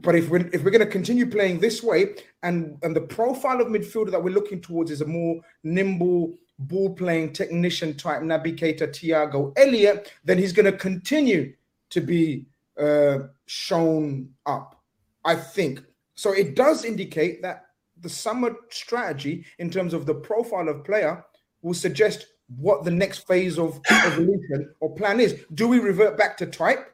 but 0.00 0.14
if 0.14 0.28
we're 0.28 0.48
if 0.52 0.62
we're 0.64 0.70
going 0.70 0.84
to 0.84 0.86
continue 0.86 1.28
playing 1.28 1.60
this 1.60 1.82
way, 1.82 2.14
and 2.42 2.78
and 2.82 2.94
the 2.94 3.00
profile 3.00 3.60
of 3.60 3.68
midfielder 3.68 4.10
that 4.10 4.22
we're 4.22 4.34
looking 4.34 4.60
towards 4.60 4.90
is 4.90 5.00
a 5.00 5.06
more 5.06 5.40
nimble 5.64 6.34
ball 6.58 6.94
playing 6.94 7.32
technician 7.32 7.96
type 7.96 8.22
navigator 8.22 8.86
Thiago 8.86 9.52
Elliott, 9.58 10.12
then 10.24 10.38
he's 10.38 10.52
going 10.52 10.70
to 10.70 10.78
continue 10.78 11.52
to 11.90 12.00
be 12.00 12.46
uh, 12.78 13.18
shown 13.46 14.30
up. 14.46 14.80
I 15.24 15.34
think 15.34 15.82
so. 16.14 16.32
It 16.32 16.54
does 16.54 16.84
indicate 16.84 17.42
that 17.42 17.66
the 18.02 18.08
summer 18.08 18.54
strategy, 18.70 19.46
in 19.58 19.70
terms 19.70 19.94
of 19.94 20.06
the 20.06 20.14
profile 20.14 20.68
of 20.68 20.84
player, 20.84 21.24
will 21.62 21.74
suggest 21.74 22.26
what 22.56 22.84
the 22.84 22.90
next 22.90 23.26
phase 23.26 23.58
of 23.58 23.80
evolution 23.90 24.74
or 24.80 24.94
plan 24.94 25.20
is. 25.20 25.44
Do 25.54 25.68
we 25.68 25.78
revert 25.78 26.18
back 26.18 26.36
to 26.38 26.46
type? 26.46 26.92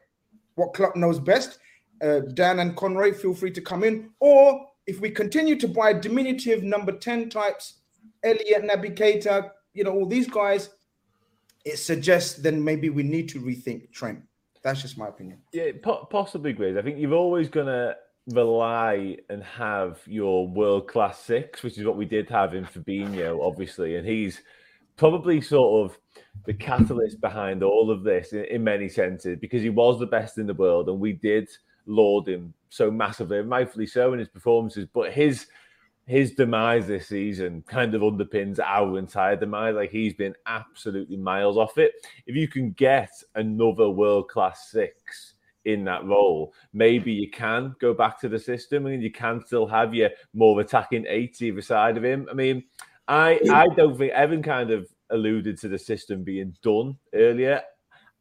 What 0.55 0.73
Klopp 0.73 0.95
knows 0.95 1.19
best? 1.19 1.59
Uh, 2.01 2.19
Dan 2.33 2.59
and 2.59 2.77
Conroy, 2.77 3.13
feel 3.13 3.33
free 3.33 3.51
to 3.51 3.61
come 3.61 3.83
in. 3.83 4.11
Or 4.19 4.65
if 4.87 5.01
we 5.01 5.09
continue 5.09 5.57
to 5.57 5.67
buy 5.67 5.93
diminutive 5.93 6.63
number 6.63 6.93
10 6.93 7.29
types, 7.29 7.81
Elliott, 8.23 8.63
Naby 8.63 8.97
Keita, 8.97 9.51
you 9.73 9.83
know, 9.83 9.91
all 9.91 10.05
these 10.05 10.27
guys, 10.27 10.69
it 11.65 11.77
suggests 11.77 12.39
then 12.39 12.63
maybe 12.63 12.89
we 12.89 13.03
need 13.03 13.29
to 13.29 13.41
rethink 13.41 13.91
Trent. 13.91 14.21
That's 14.63 14.81
just 14.81 14.97
my 14.97 15.07
opinion. 15.07 15.39
Yeah, 15.53 15.71
po- 15.81 16.07
possibly, 16.09 16.53
Grizz. 16.53 16.77
I 16.77 16.81
think 16.81 16.99
you're 16.99 17.13
always 17.13 17.49
going 17.49 17.67
to 17.67 17.95
rely 18.29 19.17
and 19.29 19.43
have 19.43 19.99
your 20.05 20.47
world 20.47 20.87
class 20.87 21.19
six, 21.19 21.63
which 21.63 21.77
is 21.77 21.85
what 21.85 21.97
we 21.97 22.05
did 22.05 22.29
have 22.29 22.53
in 22.53 22.65
Fabinho, 22.65 23.45
obviously. 23.45 23.95
And 23.95 24.07
he's 24.07 24.41
probably 24.97 25.41
sort 25.41 25.89
of 25.89 25.97
the 26.45 26.53
catalyst 26.53 27.21
behind 27.21 27.63
all 27.63 27.89
of 27.89 28.03
this 28.03 28.33
in, 28.33 28.45
in, 28.45 28.63
many 28.63 28.89
senses 28.89 29.37
because 29.39 29.61
he 29.61 29.69
was 29.69 29.99
the 29.99 30.05
best 30.05 30.37
in 30.37 30.45
the 30.45 30.53
world 30.53 30.89
and 30.89 30.99
we 30.99 31.13
did 31.13 31.49
laud 31.85 32.27
him 32.27 32.53
so 32.69 32.91
massively, 32.91 33.39
and 33.39 33.49
rightfully 33.49 33.87
so 33.87 34.13
in 34.13 34.19
his 34.19 34.27
performances. 34.27 34.87
But 34.93 35.11
his 35.11 35.47
his 36.05 36.31
demise 36.31 36.87
this 36.87 37.07
season 37.07 37.63
kind 37.67 37.93
of 37.93 38.01
underpins 38.01 38.59
our 38.59 38.97
entire 38.97 39.35
demise. 39.35 39.75
Like 39.75 39.91
he's 39.91 40.15
been 40.15 40.33
absolutely 40.47 41.17
miles 41.17 41.55
off 41.55 41.77
it. 41.77 41.93
If 42.25 42.35
you 42.35 42.47
can 42.47 42.71
get 42.71 43.11
another 43.35 43.89
world 43.89 44.27
class 44.27 44.71
six 44.71 45.28
in 45.65 45.83
that 45.85 46.05
role, 46.05 46.53
maybe 46.73 47.11
you 47.11 47.29
can 47.29 47.75
go 47.79 47.93
back 47.93 48.19
to 48.21 48.29
the 48.29 48.39
system 48.39 48.85
and 48.85 49.03
you 49.03 49.11
can 49.11 49.43
still 49.45 49.67
have 49.67 49.93
your 49.93 50.09
more 50.33 50.59
attacking 50.61 51.05
eight 51.07 51.41
either 51.41 51.61
side 51.61 51.97
of 51.97 52.03
him. 52.03 52.27
I 52.29 52.33
mean, 52.33 52.63
I 53.07 53.39
I 53.51 53.67
don't 53.75 53.97
think 53.97 54.13
Evan 54.13 54.43
kind 54.43 54.71
of 54.71 54.87
alluded 55.09 55.57
to 55.59 55.67
the 55.67 55.79
system 55.79 56.23
being 56.23 56.55
done 56.61 56.97
earlier. 57.13 57.61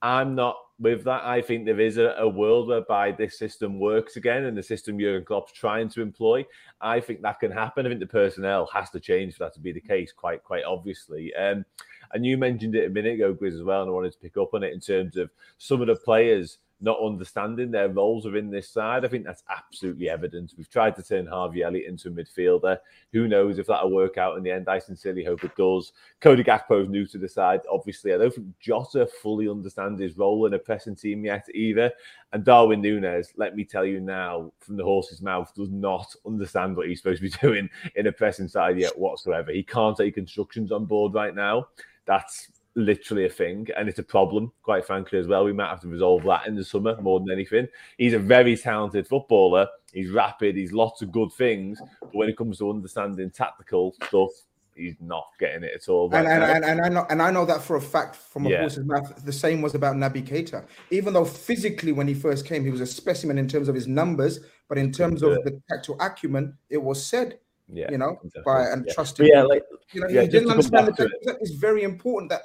I'm 0.01 0.35
not 0.35 0.57
with 0.79 1.05
that. 1.05 1.25
I 1.25 1.43
think 1.43 1.67
there 1.67 1.81
is 1.81 1.99
a, 1.99 2.15
a, 2.19 2.29
world 2.29 2.69
whereby 2.69 3.11
this 3.11 3.37
system 3.37 3.81
works 3.81 4.17
again, 4.17 4.45
and 4.45 4.57
the 4.57 4.63
system 4.63 4.99
Jurgen 4.99 5.25
Klopp's 5.25 5.53
trying 5.53 5.89
to 5.91 6.03
employ. 6.03 6.47
I 6.81 7.01
think 7.01 7.23
that 7.23 7.41
can 7.41 7.51
happen. 7.51 7.85
I 7.85 7.89
think 7.89 8.01
the 8.01 8.07
personnel 8.07 8.69
has 8.73 8.89
to 8.91 9.01
change 9.01 9.35
for 9.35 9.45
that 9.45 9.55
to 9.55 9.61
be 9.61 9.73
the 9.73 9.81
case. 9.81 10.13
Quite 10.13 10.45
quite 10.45 10.65
obviously. 10.65 11.35
Um, 11.35 11.65
and 12.13 12.25
you 12.25 12.39
mentioned 12.39 12.75
it 12.75 12.87
a 12.87 12.91
minute 12.91 13.15
ago, 13.15 13.35
Grizz, 13.35 13.55
as 13.55 13.63
well, 13.63 13.83
and 13.83 13.91
I 13.91 13.93
wanted 13.93 14.13
to 14.13 14.19
pick 14.19 14.37
up 14.37 14.55
on 14.55 14.63
it 14.63 14.73
in 14.73 14.81
terms 14.81 15.17
of 15.17 15.31
some 15.59 15.81
of 15.81 15.89
the 15.89 15.97
players 15.97 16.59
not 16.81 17.01
understanding 17.01 17.71
their 17.71 17.89
roles 17.89 18.25
within 18.25 18.51
this 18.51 18.71
side. 18.71 19.05
I 19.05 19.09
think 19.09 19.25
that's 19.25 19.43
absolutely 19.51 20.09
evident. 20.09 20.55
We've 20.57 20.71
tried 20.71 20.95
to 20.97 21.03
turn 21.03 21.27
Harvey 21.27 21.63
Elliott 21.63 21.89
into 21.89 22.09
a 22.09 22.11
midfielder. 22.13 22.79
Who 23.13 23.27
knows 23.27 23.59
if 23.59 23.67
that'll 23.67 23.91
work 23.91 24.17
out 24.17 24.37
in 24.37 24.45
the 24.45 24.53
end? 24.53 24.69
I 24.69 24.79
sincerely 24.79 25.25
hope 25.25 25.43
it 25.43 25.57
does. 25.57 25.93
Cody 26.21 26.45
Gakpo 26.45 26.83
is 26.83 26.89
new 26.89 27.07
to 27.07 27.19
the 27.19 27.29
side. 27.29 27.61
Obviously, 27.71 28.15
I 28.15 28.19
don't 28.19 28.33
think 28.33 28.47
Jota 28.61 29.09
fully 29.23 29.49
understands 29.49 30.01
his 30.01 30.17
role 30.17 30.47
in 30.47 30.55
a 30.55 30.59
pressing 30.59 30.95
team 30.95 31.25
yet 31.25 31.47
either. 31.53 31.91
And 32.33 32.45
Darwin 32.45 32.81
Nunez, 32.81 33.33
let 33.37 33.57
me 33.57 33.65
tell 33.65 33.85
you 33.85 34.01
now, 34.01 34.53
from 34.61 34.77
the 34.77 34.85
horse's 34.85 35.21
mouth, 35.21 35.53
does 35.55 35.71
not 35.71 36.15
understand 36.27 36.77
what 36.77 36.87
he's 36.87 37.01
supposed 37.01 37.23
to 37.23 37.29
be 37.29 37.37
doing 37.41 37.69
in 37.97 38.07
a 38.07 38.13
pressing 38.13 38.49
side 38.49 38.79
yet 38.79 38.97
whatsoever. 38.97 39.51
He 39.51 39.65
can't 39.65 39.97
take 39.97 40.17
instructions 40.17 40.71
on 40.71 40.85
board 40.85 41.15
right 41.15 41.35
now. 41.35 41.69
That's 42.05 42.49
literally 42.75 43.27
a 43.27 43.31
thing 43.31 43.67
and 43.77 43.89
it's 43.89 43.99
a 43.99 44.05
problem, 44.05 44.53
quite 44.63 44.85
frankly, 44.85 45.19
as 45.19 45.27
well. 45.27 45.45
We 45.45 45.53
might 45.53 45.71
have 45.71 45.81
to 45.83 45.89
resolve 45.89 46.23
that 46.25 46.47
in 46.47 46.55
the 46.55 46.65
summer 46.65 47.01
more 47.01 47.21
than 47.21 47.31
anything. 47.31 47.69
He's 47.97 48.15
a 48.15 48.19
very 48.19 48.57
talented 48.57 49.07
footballer. 49.07 49.67
He's 49.93 50.11
rapid. 50.11 50.57
He's 50.57 50.73
lots 50.73 51.03
of 51.03 51.13
good 51.13 51.33
things. 51.33 51.81
But 52.01 52.15
when 52.15 52.29
it 52.29 52.37
comes 52.37 52.59
to 52.59 52.71
understanding 52.71 53.31
tactical 53.31 53.95
stuff, 54.07 54.31
he's 54.79 54.97
not 55.01 55.27
getting 55.39 55.65
it 55.65 55.73
at 55.75 55.89
all. 55.89 56.09
Right 56.09 56.25
and, 56.25 56.29
and, 56.29 56.43
uh, 56.43 56.47
and, 56.47 56.65
and, 56.65 56.81
I 56.81 56.89
know 56.89 57.07
and 57.11 57.23
I 57.23 57.31
know 57.31 57.45
that 57.45 57.63
for 57.63 57.77
a 57.77 57.81
fact 57.81 58.17
from 58.17 58.47
a 58.47 58.51
yeah. 58.51 58.61
horse's 58.61 58.87
mouth. 58.87 59.25
The 59.25 59.33
same 59.33 59.61
was 59.61 59.75
about 59.75 59.97
Naby 59.97 60.27
Keita. 60.27 60.65
Even 60.91 61.13
though 61.13 61.25
physically 61.25 61.93
when 61.93 62.09
he 62.09 62.15
first 62.15 62.47
came, 62.47 62.65
he 62.65 62.71
was 62.71 62.81
a 62.81 62.87
specimen 62.87 63.39
in 63.39 63.49
terms 63.49 63.69
of 63.69 63.75
his 63.75 63.87
numbers, 63.87 64.41
but 64.69 64.79
in 64.79 64.93
terms 64.93 65.23
yeah. 65.23 65.31
of 65.31 65.45
the 65.45 65.61
tactical 65.69 65.97
acumen, 66.01 66.57
it 66.71 66.83
was 66.83 67.05
said. 67.05 67.39
Yeah, 67.71 67.91
you 67.91 67.99
know, 67.99 68.19
exactly. 68.25 68.43
by 68.47 68.63
and 68.71 68.85
yeah. 68.87 68.95
trusting. 68.95 69.27
Yeah, 69.27 69.43
like 69.43 69.63
you 69.93 70.01
know, 70.01 70.09
yeah, 70.09 70.23
he 70.23 70.29
didn't 70.29 70.51
understand 70.51 70.89
the 70.89 71.11
that 71.25 71.37
is 71.41 71.53
very 71.53 71.83
important. 71.83 72.31
That 72.31 72.43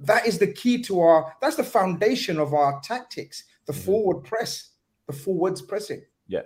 that 0.00 0.26
is 0.26 0.38
the 0.38 0.46
key 0.46 0.82
to 0.82 1.00
our 1.00 1.34
that's 1.40 1.56
the 1.56 1.64
foundation 1.64 2.38
of 2.38 2.54
our 2.54 2.80
tactics 2.82 3.44
the 3.66 3.72
mm-hmm. 3.72 3.82
forward 3.82 4.24
press 4.24 4.70
the 5.06 5.12
forwards 5.12 5.62
pressing 5.62 6.02
yeah 6.26 6.42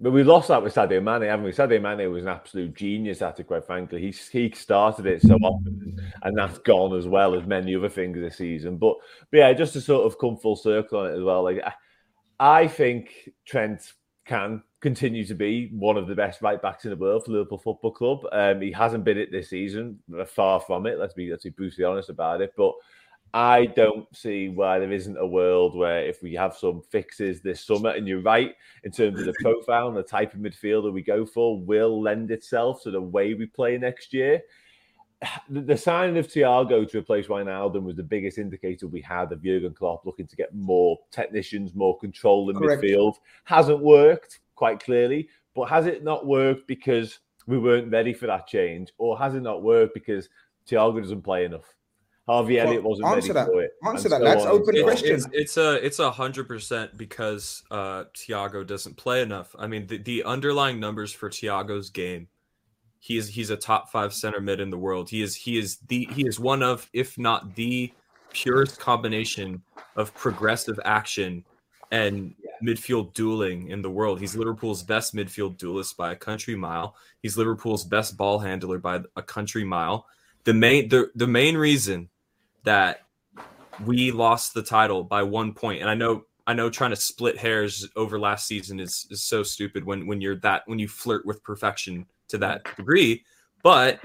but 0.00 0.10
we 0.10 0.24
lost 0.24 0.48
that 0.48 0.60
with 0.60 0.74
Sadio 0.74 1.00
Mane, 1.00 1.28
haven't 1.28 1.44
we? 1.44 1.52
Sadio 1.52 1.80
Mane 1.80 2.10
was 2.10 2.24
an 2.24 2.28
absolute 2.28 2.74
genius 2.74 3.22
at 3.22 3.38
it, 3.38 3.46
quite 3.46 3.64
frankly. 3.64 4.00
He, 4.00 4.10
he 4.32 4.50
started 4.50 5.06
it 5.06 5.22
so 5.22 5.34
often, 5.36 5.96
and 6.24 6.36
that's 6.36 6.58
gone 6.58 6.98
as 6.98 7.06
well 7.06 7.38
as 7.38 7.46
many 7.46 7.76
other 7.76 7.88
things 7.88 8.18
this 8.18 8.38
season. 8.38 8.78
But, 8.78 8.96
but 9.30 9.38
yeah, 9.38 9.52
just 9.52 9.74
to 9.74 9.80
sort 9.80 10.04
of 10.04 10.18
come 10.18 10.36
full 10.36 10.56
circle 10.56 10.98
on 10.98 11.12
it 11.12 11.16
as 11.18 11.22
well, 11.22 11.44
like 11.44 11.60
I, 11.64 12.62
I 12.62 12.66
think 12.66 13.30
Trent 13.44 13.92
can 14.24 14.64
continue 14.82 15.24
to 15.24 15.34
be 15.34 15.70
one 15.72 15.96
of 15.96 16.08
the 16.08 16.14
best 16.14 16.42
right 16.42 16.60
backs 16.60 16.84
in 16.84 16.90
the 16.90 16.96
world 16.96 17.24
for 17.24 17.30
Liverpool 17.30 17.58
Football 17.58 17.92
Club. 17.92 18.26
Um, 18.32 18.60
he 18.60 18.72
hasn't 18.72 19.04
been 19.04 19.16
it 19.16 19.30
this 19.30 19.48
season, 19.48 20.00
far 20.26 20.60
from 20.60 20.86
it. 20.86 20.98
Let's 20.98 21.14
be 21.14 21.30
let's 21.30 21.44
be 21.44 21.50
brutally 21.50 21.84
honest 21.84 22.10
about 22.10 22.42
it. 22.42 22.52
But 22.56 22.74
I 23.32 23.66
don't 23.66 24.14
see 24.14 24.48
why 24.48 24.80
there 24.80 24.92
isn't 24.92 25.16
a 25.16 25.26
world 25.26 25.76
where 25.76 26.04
if 26.04 26.20
we 26.20 26.34
have 26.34 26.56
some 26.56 26.82
fixes 26.90 27.40
this 27.40 27.64
summer, 27.64 27.90
and 27.90 28.06
you're 28.06 28.20
right 28.20 28.54
in 28.82 28.90
terms 28.90 29.20
of 29.20 29.26
the 29.26 29.34
profile 29.40 29.86
and 29.86 29.96
the 29.96 30.02
type 30.02 30.34
of 30.34 30.40
midfielder 30.40 30.92
we 30.92 31.02
go 31.02 31.24
for, 31.24 31.58
will 31.60 32.02
lend 32.02 32.32
itself 32.32 32.82
to 32.82 32.90
the 32.90 33.00
way 33.00 33.34
we 33.34 33.46
play 33.46 33.78
next 33.78 34.12
year. 34.12 34.42
The, 35.48 35.76
signing 35.76 36.18
of 36.18 36.26
Thiago 36.26 36.90
to 36.90 36.98
replace 36.98 37.28
Wijnaldum 37.28 37.84
was 37.84 37.94
the 37.94 38.02
biggest 38.02 38.38
indicator 38.38 38.88
we 38.88 39.00
had 39.00 39.30
of 39.30 39.44
Jurgen 39.44 39.72
Klopp 39.72 40.04
looking 40.04 40.26
to 40.26 40.34
get 40.34 40.52
more 40.52 40.98
technicians, 41.12 41.76
more 41.76 41.96
control 42.00 42.50
in 42.50 42.56
Correct. 42.56 42.82
midfield. 42.82 43.14
Hasn't 43.44 43.78
worked 43.78 44.40
quite 44.62 44.78
clearly. 44.78 45.28
But 45.56 45.64
has 45.70 45.86
it 45.86 46.04
not 46.04 46.24
worked 46.24 46.68
because 46.68 47.18
we 47.48 47.58
weren't 47.58 47.90
ready 47.90 48.12
for 48.12 48.28
that 48.28 48.46
change, 48.46 48.92
or 48.96 49.18
has 49.18 49.34
it 49.34 49.40
not 49.40 49.64
worked 49.64 49.92
because 49.92 50.28
Thiago 50.68 51.00
doesn't 51.00 51.22
play 51.22 51.44
enough? 51.44 51.74
Harvey 52.28 52.54
well, 52.54 52.68
Elliott 52.68 52.84
wasn't 52.84 53.08
ready 53.08 53.32
that. 53.32 53.46
for 53.48 53.60
it. 53.60 53.72
Answer 53.84 54.08
that. 54.08 54.20
So 54.20 54.24
That's 54.24 54.44
on. 54.44 54.48
open 54.48 54.76
it, 54.76 54.84
question. 54.84 55.16
It's, 55.16 55.26
it's, 55.32 55.56
a 55.56 55.84
it's 55.84 55.98
a 55.98 56.12
hundred 56.12 56.46
percent 56.46 56.96
because 56.96 57.64
uh, 57.72 58.04
Thiago 58.16 58.64
doesn't 58.64 58.96
play 58.96 59.22
enough. 59.22 59.52
I 59.58 59.66
mean, 59.66 59.88
the, 59.88 59.98
the 59.98 60.22
underlying 60.22 60.78
numbers 60.78 61.12
for 61.12 61.28
Thiago's 61.28 61.90
game, 61.90 62.28
he 63.00 63.16
is 63.16 63.26
he's 63.26 63.50
a 63.50 63.56
top 63.56 63.90
five 63.90 64.14
center 64.14 64.40
mid 64.40 64.60
in 64.60 64.70
the 64.70 64.78
world. 64.78 65.10
He 65.10 65.22
is 65.22 65.34
he 65.34 65.58
is 65.58 65.78
the 65.88 66.08
he 66.12 66.24
is 66.24 66.38
one 66.38 66.62
of, 66.62 66.88
if 66.92 67.18
not 67.18 67.56
the 67.56 67.92
purest 68.30 68.78
combination 68.78 69.60
of 69.96 70.14
progressive 70.14 70.78
action 70.84 71.44
and 71.92 72.34
midfield 72.64 73.12
dueling 73.12 73.68
in 73.68 73.82
the 73.82 73.90
world. 73.90 74.18
He's 74.18 74.34
Liverpool's 74.34 74.82
best 74.82 75.14
midfield 75.14 75.58
duelist 75.58 75.96
by 75.96 76.12
a 76.12 76.16
country 76.16 76.56
mile. 76.56 76.96
He's 77.20 77.36
Liverpool's 77.36 77.84
best 77.84 78.16
ball 78.16 78.38
handler 78.38 78.78
by 78.78 79.00
a 79.14 79.22
country 79.22 79.62
mile. 79.62 80.06
The 80.44 80.54
main 80.54 80.88
the, 80.88 81.10
the 81.14 81.26
main 81.26 81.56
reason 81.56 82.08
that 82.64 83.02
we 83.84 84.10
lost 84.10 84.54
the 84.54 84.62
title 84.62 85.04
by 85.04 85.22
one 85.22 85.52
point, 85.52 85.82
and 85.82 85.90
I 85.90 85.94
know 85.94 86.24
I 86.46 86.54
know 86.54 86.70
trying 86.70 86.90
to 86.90 86.96
split 86.96 87.36
hairs 87.36 87.86
over 87.94 88.18
last 88.18 88.46
season 88.48 88.80
is, 88.80 89.06
is 89.10 89.22
so 89.22 89.42
stupid 89.42 89.84
when 89.84 90.06
when 90.06 90.20
you're 90.20 90.36
that 90.36 90.62
when 90.66 90.78
you 90.78 90.88
flirt 90.88 91.26
with 91.26 91.44
perfection 91.44 92.06
to 92.28 92.38
that 92.38 92.64
degree. 92.76 93.22
But 93.62 94.00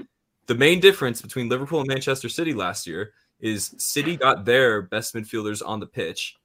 the 0.46 0.54
main 0.54 0.78
difference 0.78 1.22
between 1.22 1.48
Liverpool 1.48 1.80
and 1.80 1.88
Manchester 1.88 2.28
City 2.28 2.52
last 2.52 2.86
year 2.86 3.12
is 3.40 3.74
City 3.78 4.16
got 4.16 4.44
their 4.44 4.82
best 4.82 5.14
midfielders 5.14 5.62
on 5.64 5.80
the 5.80 5.86
pitch 5.86 6.36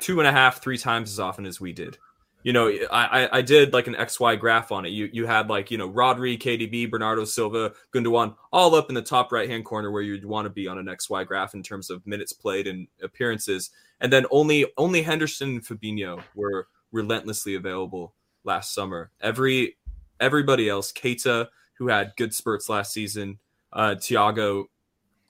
two 0.00 0.20
and 0.20 0.28
a 0.28 0.32
half, 0.32 0.62
three 0.62 0.78
times 0.78 1.10
as 1.10 1.20
often 1.20 1.46
as 1.46 1.60
we 1.60 1.72
did. 1.72 1.98
You 2.44 2.52
know, 2.52 2.72
I, 2.90 3.28
I 3.32 3.42
did 3.42 3.72
like 3.72 3.88
an 3.88 3.94
XY 3.94 4.38
graph 4.38 4.70
on 4.70 4.86
it. 4.86 4.90
You 4.90 5.10
you 5.12 5.26
had 5.26 5.50
like, 5.50 5.70
you 5.70 5.76
know, 5.76 5.90
Rodri, 5.90 6.38
KDB, 6.38 6.88
Bernardo 6.88 7.24
Silva, 7.24 7.72
Gundogan, 7.92 8.36
all 8.52 8.74
up 8.76 8.88
in 8.88 8.94
the 8.94 9.02
top 9.02 9.32
right 9.32 9.50
hand 9.50 9.64
corner 9.64 9.90
where 9.90 10.02
you'd 10.02 10.24
want 10.24 10.46
to 10.46 10.50
be 10.50 10.68
on 10.68 10.78
an 10.78 10.86
XY 10.86 11.26
graph 11.26 11.54
in 11.54 11.62
terms 11.62 11.90
of 11.90 12.06
minutes 12.06 12.32
played 12.32 12.68
and 12.68 12.86
appearances. 13.02 13.70
And 14.00 14.12
then 14.12 14.24
only 14.30 14.66
only 14.78 15.02
Henderson 15.02 15.48
and 15.48 15.64
Fabinho 15.64 16.22
were 16.34 16.68
relentlessly 16.92 17.56
available 17.56 18.14
last 18.44 18.72
summer. 18.72 19.10
Every 19.20 19.76
everybody 20.20 20.68
else, 20.68 20.92
Keita, 20.92 21.48
who 21.74 21.88
had 21.88 22.12
good 22.16 22.32
spurts 22.32 22.68
last 22.68 22.92
season, 22.92 23.40
uh, 23.72 23.96
Thiago, 23.98 24.64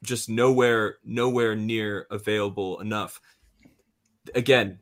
just 0.02 0.28
nowhere 0.28 0.98
nowhere 1.04 1.56
near 1.56 2.06
available 2.10 2.80
enough 2.80 3.20
again, 4.34 4.78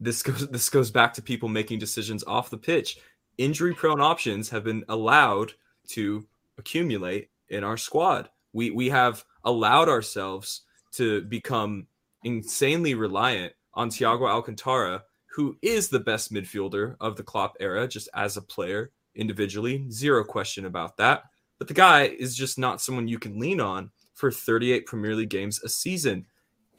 this 0.00 0.22
goes 0.22 0.48
this 0.48 0.68
goes 0.68 0.90
back 0.90 1.14
to 1.14 1.22
people 1.22 1.48
making 1.48 1.78
decisions 1.78 2.24
off 2.24 2.50
the 2.50 2.58
pitch. 2.58 2.98
Injury 3.38 3.74
prone 3.74 4.00
options 4.00 4.50
have 4.50 4.64
been 4.64 4.84
allowed 4.88 5.52
to 5.88 6.26
accumulate 6.58 7.30
in 7.48 7.64
our 7.64 7.76
squad. 7.76 8.28
We 8.52 8.70
we 8.70 8.88
have 8.88 9.24
allowed 9.44 9.88
ourselves 9.88 10.62
to 10.92 11.22
become 11.22 11.86
insanely 12.24 12.94
reliant 12.94 13.52
on 13.74 13.90
Thiago 13.90 14.28
Alcantara, 14.28 15.04
who 15.26 15.56
is 15.62 15.88
the 15.88 16.00
best 16.00 16.32
midfielder 16.32 16.96
of 17.00 17.16
the 17.16 17.22
Klopp 17.22 17.56
era, 17.60 17.86
just 17.86 18.08
as 18.14 18.36
a 18.36 18.42
player 18.42 18.90
individually. 19.14 19.86
Zero 19.90 20.24
question 20.24 20.66
about 20.66 20.96
that. 20.96 21.24
But 21.58 21.68
the 21.68 21.74
guy 21.74 22.04
is 22.04 22.34
just 22.34 22.58
not 22.58 22.80
someone 22.80 23.06
you 23.06 23.18
can 23.18 23.38
lean 23.38 23.60
on 23.60 23.90
for 24.14 24.30
38 24.30 24.86
Premier 24.86 25.14
League 25.14 25.30
games 25.30 25.62
a 25.62 25.68
season. 25.68 26.26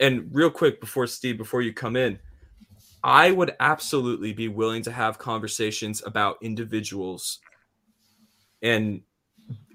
And 0.02 0.28
real 0.34 0.50
quick 0.50 0.82
before 0.82 1.06
Steve, 1.06 1.38
before 1.38 1.62
you 1.62 1.74
come 1.74 1.96
in, 1.96 2.20
I 3.04 3.32
would 3.32 3.56
absolutely 3.60 4.34
be 4.34 4.48
willing 4.48 4.82
to 4.84 4.92
have 4.92 5.20
conversations 5.20 6.02
about 6.06 6.38
individuals. 6.42 7.40
And 8.64 9.02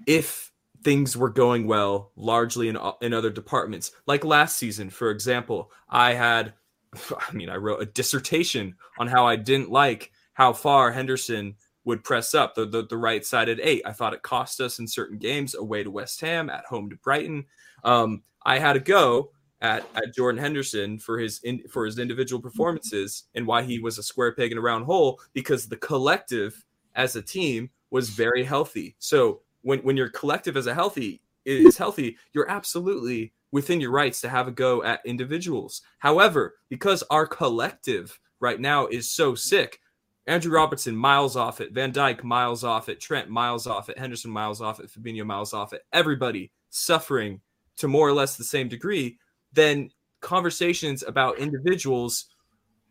if 0.05 0.51
things 0.83 1.17
were 1.17 1.29
going 1.29 1.65
well, 1.65 2.11
largely 2.17 2.67
in, 2.67 2.77
in 3.01 3.13
other 3.13 3.29
departments, 3.29 3.91
like 4.05 4.25
last 4.25 4.57
season, 4.57 4.89
for 4.89 5.11
example, 5.11 5.71
I 5.89 6.13
had, 6.13 6.53
I 6.93 7.33
mean, 7.33 7.49
I 7.49 7.55
wrote 7.55 7.81
a 7.81 7.85
dissertation 7.85 8.75
on 8.99 9.07
how 9.07 9.25
I 9.25 9.37
didn't 9.37 9.71
like 9.71 10.11
how 10.33 10.53
far 10.53 10.91
Henderson 10.91 11.55
would 11.83 12.03
press 12.03 12.35
up 12.35 12.53
the, 12.53 12.65
the, 12.65 12.85
the 12.85 12.97
right 12.97 13.25
sided 13.25 13.61
eight. 13.63 13.81
I 13.85 13.93
thought 13.93 14.13
it 14.13 14.21
cost 14.21 14.59
us 14.59 14.77
in 14.79 14.87
certain 14.87 15.17
games 15.17 15.55
away 15.55 15.83
to 15.83 15.89
West 15.89 16.19
Ham, 16.21 16.49
at 16.49 16.65
home 16.65 16.89
to 16.89 16.97
Brighton. 16.97 17.45
Um, 17.83 18.23
I 18.45 18.59
had 18.59 18.75
a 18.75 18.81
go 18.81 19.31
at, 19.61 19.87
at 19.95 20.13
Jordan 20.13 20.39
Henderson 20.39 20.99
for 20.99 21.17
his 21.17 21.39
in, 21.43 21.67
for 21.67 21.85
his 21.85 21.99
individual 21.99 22.39
mm-hmm. 22.39 22.49
performances 22.49 23.23
and 23.35 23.47
why 23.47 23.63
he 23.63 23.79
was 23.79 23.97
a 23.97 24.03
square 24.03 24.33
peg 24.33 24.51
in 24.51 24.57
a 24.57 24.61
round 24.61 24.85
hole 24.85 25.19
because 25.33 25.67
the 25.67 25.77
collective 25.77 26.65
as 26.95 27.15
a 27.15 27.21
team 27.21 27.69
was 27.91 28.09
very 28.09 28.43
healthy. 28.43 28.95
So 28.99 29.41
when 29.61 29.79
when 29.79 29.97
your 29.97 30.09
collective 30.09 30.57
as 30.57 30.67
a 30.67 30.73
healthy 30.73 31.21
is 31.45 31.77
healthy, 31.77 32.17
you're 32.33 32.49
absolutely 32.49 33.33
within 33.51 33.79
your 33.79 33.91
rights 33.91 34.21
to 34.21 34.29
have 34.29 34.47
a 34.47 34.51
go 34.51 34.83
at 34.83 35.05
individuals. 35.05 35.81
However, 35.99 36.55
because 36.69 37.03
our 37.09 37.25
collective 37.25 38.19
right 38.39 38.59
now 38.59 38.87
is 38.87 39.09
so 39.09 39.33
sick, 39.35 39.79
Andrew 40.27 40.51
Robertson 40.51 40.95
miles 40.95 41.37
off 41.37 41.61
it, 41.61 41.71
Van 41.71 41.93
Dijk 41.93 42.23
miles 42.23 42.65
off 42.65 42.89
it, 42.89 42.99
Trent 42.99 43.29
miles 43.29 43.65
off 43.65 43.89
it, 43.89 43.97
Henderson 43.97 44.29
miles 44.29 44.61
off 44.61 44.81
it, 44.81 44.91
Fabinho 44.91 45.25
miles 45.25 45.53
off 45.53 45.71
it. 45.71 45.83
Everybody 45.93 46.51
suffering 46.69 47.39
to 47.77 47.87
more 47.87 48.07
or 48.07 48.11
less 48.11 48.35
the 48.35 48.43
same 48.43 48.67
degree 48.67 49.17
then 49.57 49.89
conversations 50.21 51.03
about 51.03 51.39
individuals 51.39 52.25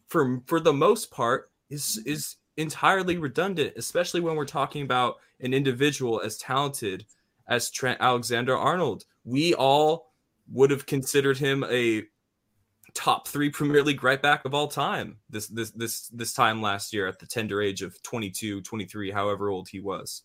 for 0.09 0.41
for 0.47 0.61
the 0.61 0.73
most 0.73 1.11
part 1.11 1.51
is 1.71 2.03
is 2.07 2.37
entirely 2.57 3.19
redundant 3.19 3.73
especially 3.77 4.21
when 4.21 4.37
we're 4.37 4.45
talking 4.45 4.83
about 4.83 5.17
an 5.41 5.53
individual 5.53 6.21
as 6.21 6.39
talented 6.39 7.05
as 7.49 7.71
Trent 7.71 8.01
Alexander-Arnold 8.01 9.05
we 9.25 9.55
all 9.55 10.13
would 10.53 10.71
have 10.71 10.87
considered 10.87 11.39
him 11.39 11.65
a 11.69 12.05
top 12.95 13.29
3 13.29 13.51
Premier 13.51 13.83
League 13.83 14.03
right 14.03 14.23
back 14.23 14.45
of 14.45 14.55
all 14.55 14.69
time 14.69 15.19
this 15.29 15.49
this 15.49 15.71
this 15.73 16.09
this 16.09 16.33
time 16.33 16.63
last 16.63 16.93
year 16.93 17.07
at 17.07 17.19
the 17.19 17.27
tender 17.27 17.61
age 17.61 17.83
of 17.83 18.01
22 18.03 18.63
23 18.63 19.11
however 19.11 19.51
old 19.51 19.69
he 19.69 19.81
was. 19.81 20.23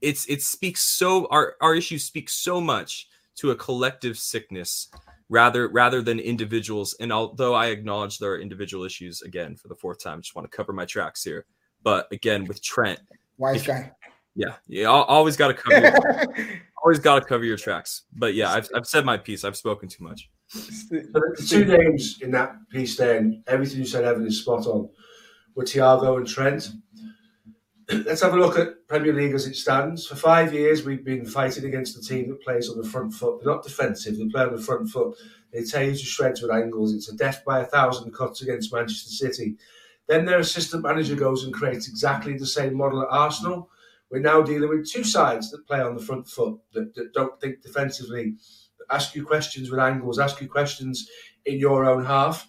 It's 0.00 0.26
it 0.26 0.42
speaks 0.42 0.82
so 0.82 1.26
our 1.26 1.56
our 1.60 1.74
issue 1.74 1.98
speaks 1.98 2.34
so 2.34 2.60
much 2.60 3.08
to 3.36 3.50
a 3.50 3.56
collective 3.56 4.18
sickness 4.18 4.88
rather 5.28 5.68
rather 5.68 6.02
than 6.02 6.18
individuals. 6.18 6.94
And 7.00 7.12
although 7.12 7.54
I 7.54 7.66
acknowledge 7.66 8.18
there 8.18 8.32
are 8.32 8.40
individual 8.40 8.84
issues 8.84 9.22
again 9.22 9.56
for 9.56 9.68
the 9.68 9.74
fourth 9.74 10.02
time, 10.02 10.22
just 10.22 10.34
want 10.34 10.50
to 10.50 10.56
cover 10.56 10.72
my 10.72 10.84
tracks 10.84 11.24
here. 11.24 11.46
But 11.82 12.08
again, 12.12 12.44
with 12.44 12.62
Trent, 12.62 13.00
wise 13.38 13.66
guy. 13.66 13.92
Yeah, 14.34 14.56
yeah, 14.68 14.86
always 14.86 15.36
got 15.36 15.48
to 15.48 15.54
cover. 15.54 15.80
Your, 15.80 16.60
always 16.84 16.98
got 16.98 17.20
to 17.20 17.24
cover 17.24 17.44
your 17.44 17.56
tracks. 17.56 18.02
But 18.12 18.34
yeah, 18.34 18.52
I've, 18.52 18.68
I've 18.74 18.86
said 18.86 19.04
my 19.06 19.16
piece. 19.16 19.44
I've 19.44 19.56
spoken 19.56 19.88
too 19.88 20.04
much. 20.04 20.30
the 20.52 21.46
two 21.48 21.64
names 21.64 22.18
in 22.20 22.30
that 22.32 22.54
piece, 22.70 22.98
then 22.98 23.42
everything 23.46 23.78
you 23.78 23.86
said, 23.86 24.04
Evan, 24.04 24.26
is 24.26 24.40
spot 24.40 24.66
on. 24.66 24.90
With 25.54 25.68
Thiago 25.68 26.18
and 26.18 26.26
Trent, 26.26 26.68
let's 27.88 28.22
have 28.22 28.34
a 28.34 28.38
look 28.38 28.58
at 28.58 28.86
Premier 28.88 29.12
League 29.12 29.34
as 29.34 29.46
it 29.46 29.54
stands. 29.54 30.06
For 30.06 30.16
five 30.16 30.52
years, 30.52 30.84
we've 30.84 31.04
been 31.04 31.24
fighting 31.24 31.64
against 31.64 31.96
a 31.96 32.00
team 32.00 32.28
that 32.28 32.42
plays 32.42 32.68
on 32.68 32.80
the 32.80 32.88
front 32.88 33.14
foot. 33.14 33.40
They're 33.40 33.52
not 33.52 33.62
defensive, 33.62 34.16
they 34.18 34.26
play 34.26 34.42
on 34.42 34.56
the 34.56 34.62
front 34.62 34.88
foot. 34.88 35.16
They 35.52 35.62
tear 35.62 35.84
you 35.84 35.92
to 35.92 35.98
shreds 35.98 36.42
with 36.42 36.50
angles. 36.50 36.92
It's 36.92 37.08
a 37.08 37.16
death 37.16 37.44
by 37.46 37.60
a 37.60 37.66
thousand 37.66 38.12
cuts 38.12 38.42
against 38.42 38.72
Manchester 38.72 39.10
City. 39.10 39.56
Then 40.08 40.24
their 40.24 40.38
assistant 40.38 40.82
manager 40.82 41.14
goes 41.14 41.44
and 41.44 41.54
creates 41.54 41.88
exactly 41.88 42.36
the 42.36 42.46
same 42.46 42.76
model 42.76 43.02
at 43.02 43.08
Arsenal. 43.10 43.70
We're 44.10 44.20
now 44.20 44.42
dealing 44.42 44.68
with 44.68 44.90
two 44.90 45.04
sides 45.04 45.50
that 45.50 45.66
play 45.66 45.80
on 45.80 45.96
the 45.96 46.02
front 46.02 46.28
foot, 46.28 46.58
that, 46.72 46.94
that 46.94 47.12
don't 47.12 47.40
think 47.40 47.62
defensively, 47.62 48.34
ask 48.90 49.14
you 49.14 49.24
questions 49.24 49.70
with 49.70 49.80
angles, 49.80 50.18
ask 50.18 50.40
you 50.40 50.48
questions 50.48 51.08
in 51.44 51.58
your 51.58 51.84
own 51.84 52.04
half. 52.04 52.48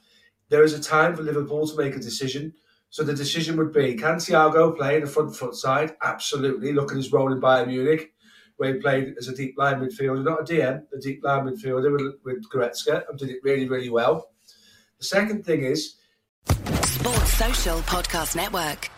There 0.50 0.64
is 0.64 0.74
a 0.74 0.82
time 0.82 1.16
for 1.16 1.24
Liverpool 1.24 1.68
to 1.68 1.78
make 1.78 1.96
a 1.96 2.00
decision 2.00 2.54
so 2.90 3.04
the 3.04 3.14
decision 3.14 3.58
would 3.58 3.74
be: 3.74 3.96
Can 3.96 4.16
Thiago 4.16 4.76
play 4.76 4.96
in 4.96 5.02
the 5.02 5.10
front 5.10 5.36
foot 5.36 5.56
side? 5.56 5.96
Absolutely. 6.04 6.74
Look 6.74 6.92
at 6.92 6.98
his 6.98 7.12
role 7.12 7.32
in 7.32 7.42
Bayern 7.42 7.68
Munich, 7.68 8.14
where 8.58 8.74
he 8.74 8.80
played 8.80 9.16
as 9.18 9.28
a 9.28 9.36
deep 9.36 9.56
line 9.58 9.80
midfielder, 9.80 10.24
not 10.24 10.42
a 10.42 10.44
DM, 10.44 10.84
a 10.94 11.00
deep 11.00 11.24
line 11.24 11.46
midfielder 11.46 11.92
with, 11.92 12.16
with 12.24 12.50
Goretzka, 12.50 13.04
and 13.10 13.18
did 13.18 13.30
it 13.30 13.40
really, 13.44 13.68
really 13.68 13.90
well. 13.90 14.32
The 15.00 15.06
second 15.06 15.46
thing 15.46 15.64
is 15.64 15.96
Sports 16.84 17.34
Social 17.34 17.80
Podcast 17.82 18.36
Network. 18.36 18.90